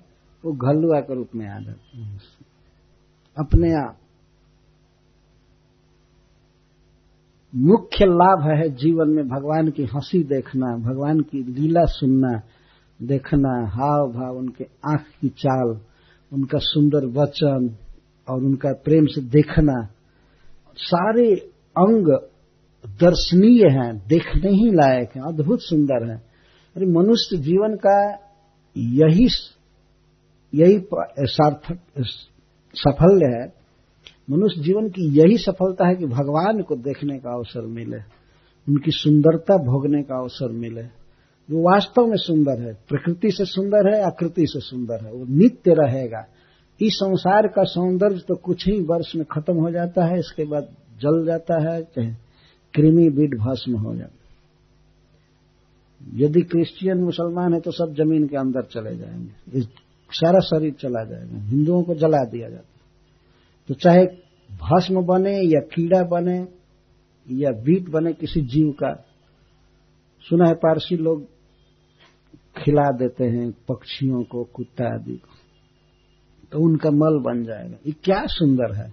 वो 0.45 0.53
घलुआ 0.53 1.01
के 1.01 1.15
रूप 1.15 1.29
में 1.35 1.49
आ 1.49 1.59
जाती 1.61 2.03
है। 2.03 2.19
अपने 3.39 3.73
आप। 3.73 4.00
मुख्य 7.55 8.05
लाभ 8.05 8.59
है 8.59 8.69
जीवन 8.69 9.09
में 9.09 9.29
भगवान 9.29 9.69
की 9.71 9.85
हँसी 9.85 10.23
देखना, 10.23 10.77
भगवान 10.77 11.21
की 11.21 11.43
लीला 11.43 11.85
सुनना, 11.85 12.43
देखना, 13.03 13.67
हाव 13.67 14.13
भाव, 14.13 14.37
उनके 14.37 14.65
आँख 14.65 15.05
की 15.21 15.29
चाल, 15.29 15.81
उनका 16.33 16.59
सुंदर 16.59 17.07
वचन 17.07 17.77
और 18.29 18.45
उनका 18.45 18.73
प्रेम 18.73 19.07
से 19.07 19.21
देखना। 19.21 19.89
सारे 20.77 21.35
अंग 21.79 22.19
दर्शनीय 22.87 23.67
हैं, 23.67 24.03
देखने 24.09 24.51
ही 24.51 24.71
लायक 24.71 25.11
हैं, 25.17 25.23
अद्भुत 25.23 25.59
सुंदर 25.63 26.11
हैं। 26.11 26.23
अरे, 26.77 26.87
मनुष्य 26.87 27.37
जीवन 27.37 27.77
का 27.87 28.13
यही 28.77 29.29
यही 30.55 30.89
सार्थक 31.21 31.79
सफल 32.75 33.31
है। 33.35 33.60
मनुष्य 34.31 34.61
जीवन 34.61 34.89
की 34.89 35.09
यही 35.19 35.37
सफलता 35.37 35.89
है 35.89 35.95
कि 35.95 36.07
भगवान 36.07 36.63
को 36.63 36.77
देखने 36.77 37.19
का 37.19 37.35
अवसर 37.35 37.67
मिले, 37.67 37.97
उनकी 38.69 38.91
सुंदरता 38.91 39.57
भोगने 39.57 40.03
का 40.03 40.21
अवसर 40.21 40.53
मिले। 40.53 40.83
जो 41.49 41.63
वास्तव 41.71 42.07
में 42.07 42.17
सुंदर 42.17 42.61
है, 42.61 42.75
प्रकृति 42.89 43.31
से 43.31 43.45
सुंदर 43.45 43.95
है, 43.95 44.03
आकृति 44.03 44.47
से 44.47 44.61
सुंदर 44.61 45.05
है, 45.05 45.13
वो 45.13 45.27
नित्य 45.29 45.75
रहेगा। 45.75 46.27
इस 46.81 46.93
संसार 46.95 47.47
का 47.47 47.65
सौंदर्य 47.65 48.21
तो 48.29 48.37
कुछ 48.37 48.69
ही 48.69 48.81
वर्ष 48.81 49.17
में 49.17 49.25
खत्म 49.25 49.55
हो 49.55 49.71
जाता 49.71 50.05
है, 50.05 50.19
इसके 50.19 50.45
बाद 50.45 50.69
जल 51.01 51.27
जाता 51.27 51.71
है, 51.71 51.83
चाहे 51.83 52.15
कृमि 52.75 53.09
बीट 53.09 53.35
भस्म 53.35 53.77
हो 53.77 53.95
जाता 53.97 54.15
यदि 56.15 56.43
क्रिश्चियन 56.43 56.99
मुसलमान 56.99 57.55
है 57.55 57.61
तो 57.61 57.71
सब 57.71 57.95
ज़मीन 57.95 58.27
के 58.27 58.37
अंदर 58.37 58.63
चले 58.63 58.97
जाएँगे। 58.97 59.61
सारा 60.11 60.41
शरीर 60.41 60.73
चला 60.73 61.05
जाएगा। 61.05 61.43
हिंदुओं 61.43 61.83
को 61.83 61.95
जला 61.95 62.25
दिया 62.25 62.49
जाता 62.49 62.80
तो 63.69 63.75
चाहे 63.75 64.07
भस्म 64.51 65.03
बने 65.03 65.41
या 65.41 65.61
कीड़ा 65.61 66.03
बने 66.03 66.39
या 67.31 67.51
बीट 67.51 67.89
बने 67.89 68.13
किसी 68.13 68.41
जीव 68.41 68.71
का, 68.71 69.05
सुना 70.21 70.49
है 70.49 70.55
पारसी 70.55 70.97
लोग 70.97 71.25
खिला 72.57 72.91
देते 72.91 73.25
हैं 73.25 73.51
पक्षियों 73.69 74.23
को, 74.23 74.45
कुत्ता 74.45 74.95
आदि 74.95 75.17
को 75.17 75.37
तो 76.53 76.59
उनका 76.59 76.91
मल 76.91 77.19
बन 77.21 77.45
जाएगा। 77.45 77.77
ये 77.87 77.93
क्या 77.93 78.27
सुंदर 78.27 78.75
है। 78.75 78.93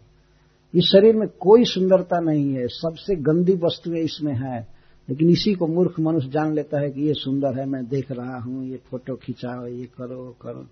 इस 0.75 0.83
शरीर 0.83 1.15
में 1.15 1.27
कोई 1.27 1.63
सुंदरता 1.63 2.19
नहीं 2.19 2.53
है। 2.53 2.67
सबसे 2.67 3.15
गंदी 3.15 3.53
वस्तुएँ 3.53 3.99
इसमें 3.99 4.33
है। 4.33 4.67
लेकिन 5.09 5.29
इसी 5.29 5.53
को 5.53 5.67
मूर्ख 5.67 5.99
मनुष्य 5.99 6.29
जान 6.29 6.53
लेता 6.53 6.81
है 6.81 6.89
कि 6.89 7.01
ये 7.01 7.13
सुंदर 7.13 7.59
है, 7.59 7.65
मैं 7.65 7.87
देख 7.87 8.11
रहा 8.11 8.39
हूँ, 8.39 8.65
ये 8.65 8.77
फ़ोटो 8.77 9.15
खिंचाओ, 9.15 9.67
ये 9.67 9.85
करो 9.85 10.37
करो, 10.41 10.67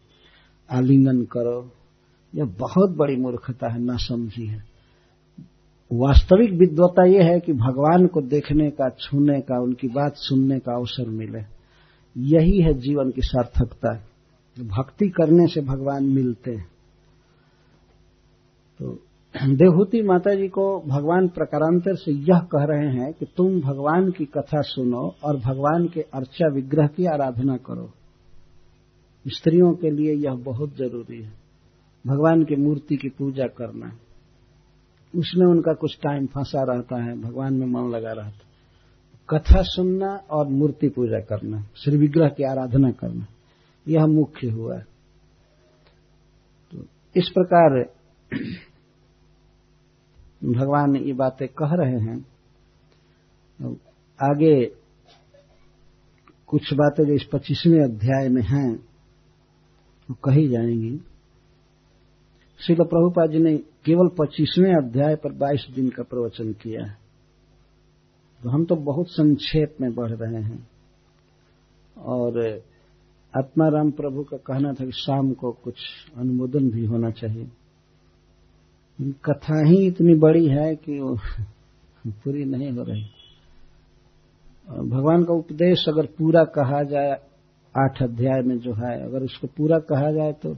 आलिंगन 0.70 1.24
करो। 1.24 1.72
यह 2.36 2.45
बहुत 2.45 2.98
बड़ी 2.98 3.16
मूर्खता 3.16 3.74
है 3.74 3.82
ना 3.82 3.95
समझी 3.95 4.48
है। 4.48 4.76
वास्तविक 5.94 6.52
विद्वता 6.52 7.06
यह 7.06 7.24
है 7.24 7.40
कि 7.40 7.53
भगवान 7.53 8.07
को 8.07 8.22
देखने 8.22 8.70
का, 8.70 8.90
छूने 8.90 9.41
का, 9.41 9.62
उनकी 9.62 9.88
बात 9.88 10.14
सुनने 10.16 10.60
का 10.60 10.76
अवसर 10.76 11.10
मिले। 11.10 11.56
यही 12.18 12.62
है 12.62 12.74
जीवन 12.74 13.12
की 13.12 13.22
सार्थकता। 13.22 14.03
भक्ति 14.66 15.10
करने 15.10 15.48
से 15.48 15.62
भगवान 15.62 16.03
मिलते 16.03 16.52
हैं। 16.52 16.68
तो 18.80 18.99
देवहूति 19.48 20.02
माता 20.02 20.36
जी 20.36 20.48
को 20.48 20.80
भगवान 20.80 21.28
प्रकारांतर 21.28 21.95
से 21.95 22.12
यह 22.12 22.40
कह 22.40 22.64
रहे 22.64 22.90
हैं 22.90 23.14
कि 23.14 23.26
तुम 23.38 23.62
भगवान 23.62 24.12
की 24.12 24.26
कथा 24.26 24.62
सुनो 24.62 25.16
और 25.24 25.38
भगवान 25.38 25.88
के 25.88 26.02
अर्चा 26.02 26.48
विग्रह 26.53 26.88
की 26.88 27.06
आराधना 27.06 27.57
करो। 27.57 27.91
स्त्रियों 29.28 29.74
के 29.74 29.90
लिए 29.90 30.16
यह 30.16 30.34
बहुत 30.34 30.70
ज़रूरी 30.70 31.24
है। 31.24 31.45
भगवान 32.06 32.44
की 32.44 32.56
मूर्ति 32.56 32.95
की 32.98 33.10
पूजा 33.10 33.48
करना 33.57 33.91
उसमें 35.14 35.45
उनका 35.48 35.73
कुछ 35.73 35.98
टाइम 35.98 36.26
फंसा 36.26 36.64
रहता 36.64 37.03
है, 37.03 37.22
भगवान 37.22 37.53
में 37.53 37.68
मन 37.68 37.90
लगा 37.90 38.11
रहता 38.11 38.44
कथा 39.30 39.61
सुनना 39.65 40.10
और 40.32 40.48
मूर्ति 40.48 40.90
पूजा 40.90 41.19
करना, 41.19 41.61
श्री 41.76 41.98
विग्रह 41.98 42.30
की 42.30 42.44
आराधना 42.44 42.91
करना, 42.91 43.26
यह 43.88 44.06
मुख्य 44.07 44.49
हुआ 44.49 44.77
तो 46.72 46.86
इस 47.15 47.30
प्रकार 47.30 47.80
भगवान 50.45 50.95
ये 50.95 51.14
बातें 51.14 51.48
कह 51.48 51.73
रहे 51.73 51.99
हैं। 51.99 52.18
आगे 54.19 54.65
कुछ 56.48 56.73
बातें 56.73 57.03
जो 57.06 57.14
इस 57.14 57.23
पच्चीसवें 57.23 57.80
अध्याय 57.84 58.30
में 58.30 58.41
हैं, 58.44 58.76
वो 60.10 60.15
कही 60.23 60.48
जाएँगी। 60.48 60.99
श्रील 62.60 62.77
प्रभुपा 62.77 63.26
जी 63.26 63.40
ने 63.40 63.57
केवल 63.57 64.07
पच्चीसवें 64.07 64.73
अध्याय 64.73 65.15
पर 65.15 65.32
बाईस 65.32 65.68
दिन 65.76 65.90
का 65.90 66.03
प्रवचन 66.03 66.53
किया 66.53 66.86
है। 66.86 66.98
तो 68.44 68.49
हम 68.49 68.65
तो 68.65 68.76
बहुत 68.76 69.06
संक्षेप 69.10 69.76
में 69.82 69.95
बढ़ 69.95 70.11
रहे 70.11 70.41
हैं। 70.41 70.69
और 71.98 72.61
आत्माराम 73.38 73.91
प्रभु 73.91 74.23
का 74.23 74.38
कहना 74.38 74.73
था 74.73 74.86
कि 74.86 74.91
शाम 74.91 75.34
को 75.34 75.52
कुछ 75.52 75.76
अनुमोदन 76.18 76.69
भी 76.69 76.86
होना 76.86 77.10
चाहिए। 77.11 77.52
कथा 79.02 79.68
ही 79.68 79.88
इतनी 79.88 80.15
बड़ी 80.15 80.48
है 80.48 80.76
कि 80.76 80.99
वो 80.99 81.18
पूरी 82.07 82.45
नहीं 82.45 82.72
हो 82.72 82.84
रही। 82.84 83.03
भगवान 84.69 85.23
का 85.23 85.34
उपदेश 85.34 85.86
अगर 85.88 86.06
पूरा 86.06 86.44
कहा 86.44 86.84
जाए, 86.84 87.11
आठ 87.77 88.03
अध्याय 88.03 88.41
में 88.41 88.57
जो 88.57 88.73
है, 88.73 89.03
अगर 89.06 89.23
उसको 89.23 89.48
पूरा 89.48 89.80
कहा 89.80 90.11
जाए 90.11 90.34
तो 90.34 90.57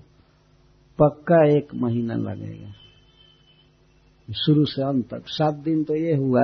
पक्का 0.99 1.57
एक 1.57 1.75
महीना 1.75 2.15
लगेगा। 2.15 2.71
शुरू 4.45 4.65
से 4.65 4.83
अंत 4.83 5.09
तक। 5.09 5.23
सात 5.27 5.53
दिन 5.53 5.83
तो 5.83 5.95
ये 5.95 6.15
हुआ, 6.15 6.41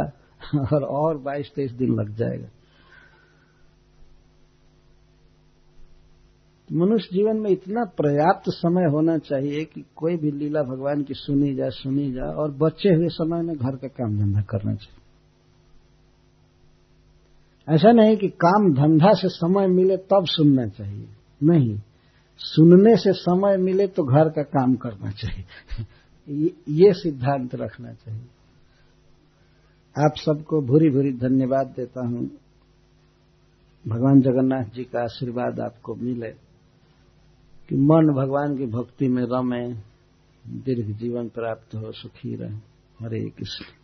और 0.73 0.83
और 0.83 1.17
बाईस 1.17 1.51
तेईस 1.55 1.71
दिन 1.71 1.89
लग 1.89 2.15
जाएगा। 2.15 2.47
मनुष्य 6.73 7.09
जीवन 7.13 7.37
में 7.37 7.49
इतना 7.49 7.85
पर्याप्त 7.85 8.43
समय 8.47 8.83
होना 8.91 9.17
चाहिए 9.17 9.65
कि 9.65 9.85
कोई 9.95 10.17
भी 10.17 10.31
लीला 10.31 10.61
भगवान 10.61 11.03
की 11.03 11.13
सुनी 11.13 11.55
जाए 11.55 11.69
सुनी 11.69 12.11
जाए 12.11 12.33
और 12.33 12.51
बचे 12.51 12.89
हुए 12.89 13.07
समय 13.07 13.41
में 13.41 13.55
घर 13.55 13.75
का 13.75 13.87
काम 13.87 14.19
धंधा 14.19 14.41
करना 14.41 14.75
चाहिए। 14.75 14.99
ऐसा 17.75 17.91
नहीं 17.91 18.17
कि 18.17 18.27
काम 18.27 18.73
धंधा 18.73 19.13
से 19.13 19.29
समय 19.29 19.67
मिले 19.67 19.97
तब 19.97 20.25
सुनना 20.25 20.67
चाहिए। 20.67 21.07
नहीं। 21.43 21.79
सुनने 22.43 22.95
से 22.97 23.13
समय 23.13 23.57
मिले 23.57 23.87
तो 23.87 24.03
घर 24.03 24.29
का 24.29 24.43
काम 24.43 24.75
करना 24.75 25.11
चाहिए। 25.11 25.43
ये 26.69 26.93
सिद्धांत 26.93 27.55
रखना 27.55 27.93
चाहिए। 27.93 28.27
आप 30.05 30.13
सबको 30.17 30.61
भूरी 30.61 30.89
भूरी 30.89 31.11
धन्यवाद 31.11 31.67
देता 31.67 32.07
हूँ। 32.07 32.29
भगवान 33.87 34.21
जगन्नाथ 34.21 34.75
जी 34.75 34.83
का 34.83 35.03
आशीर्वाद 35.03 35.59
आपको 35.59 35.95
मिले 35.95 36.31
कि 37.69 37.75
मन 37.75 38.13
भगवान 38.13 38.57
की 38.57 38.65
भक्ति 38.65 39.07
में 39.07 39.23
रमे, 39.23 39.73
दीर्घ 40.47 40.97
जीवन 40.97 41.29
प्राप्त 41.29 41.75
हो, 41.75 41.91
सुखी 41.91 42.35
रहे। 42.35 42.55
हरे 43.01 43.29
कृष्ण। 43.29 43.82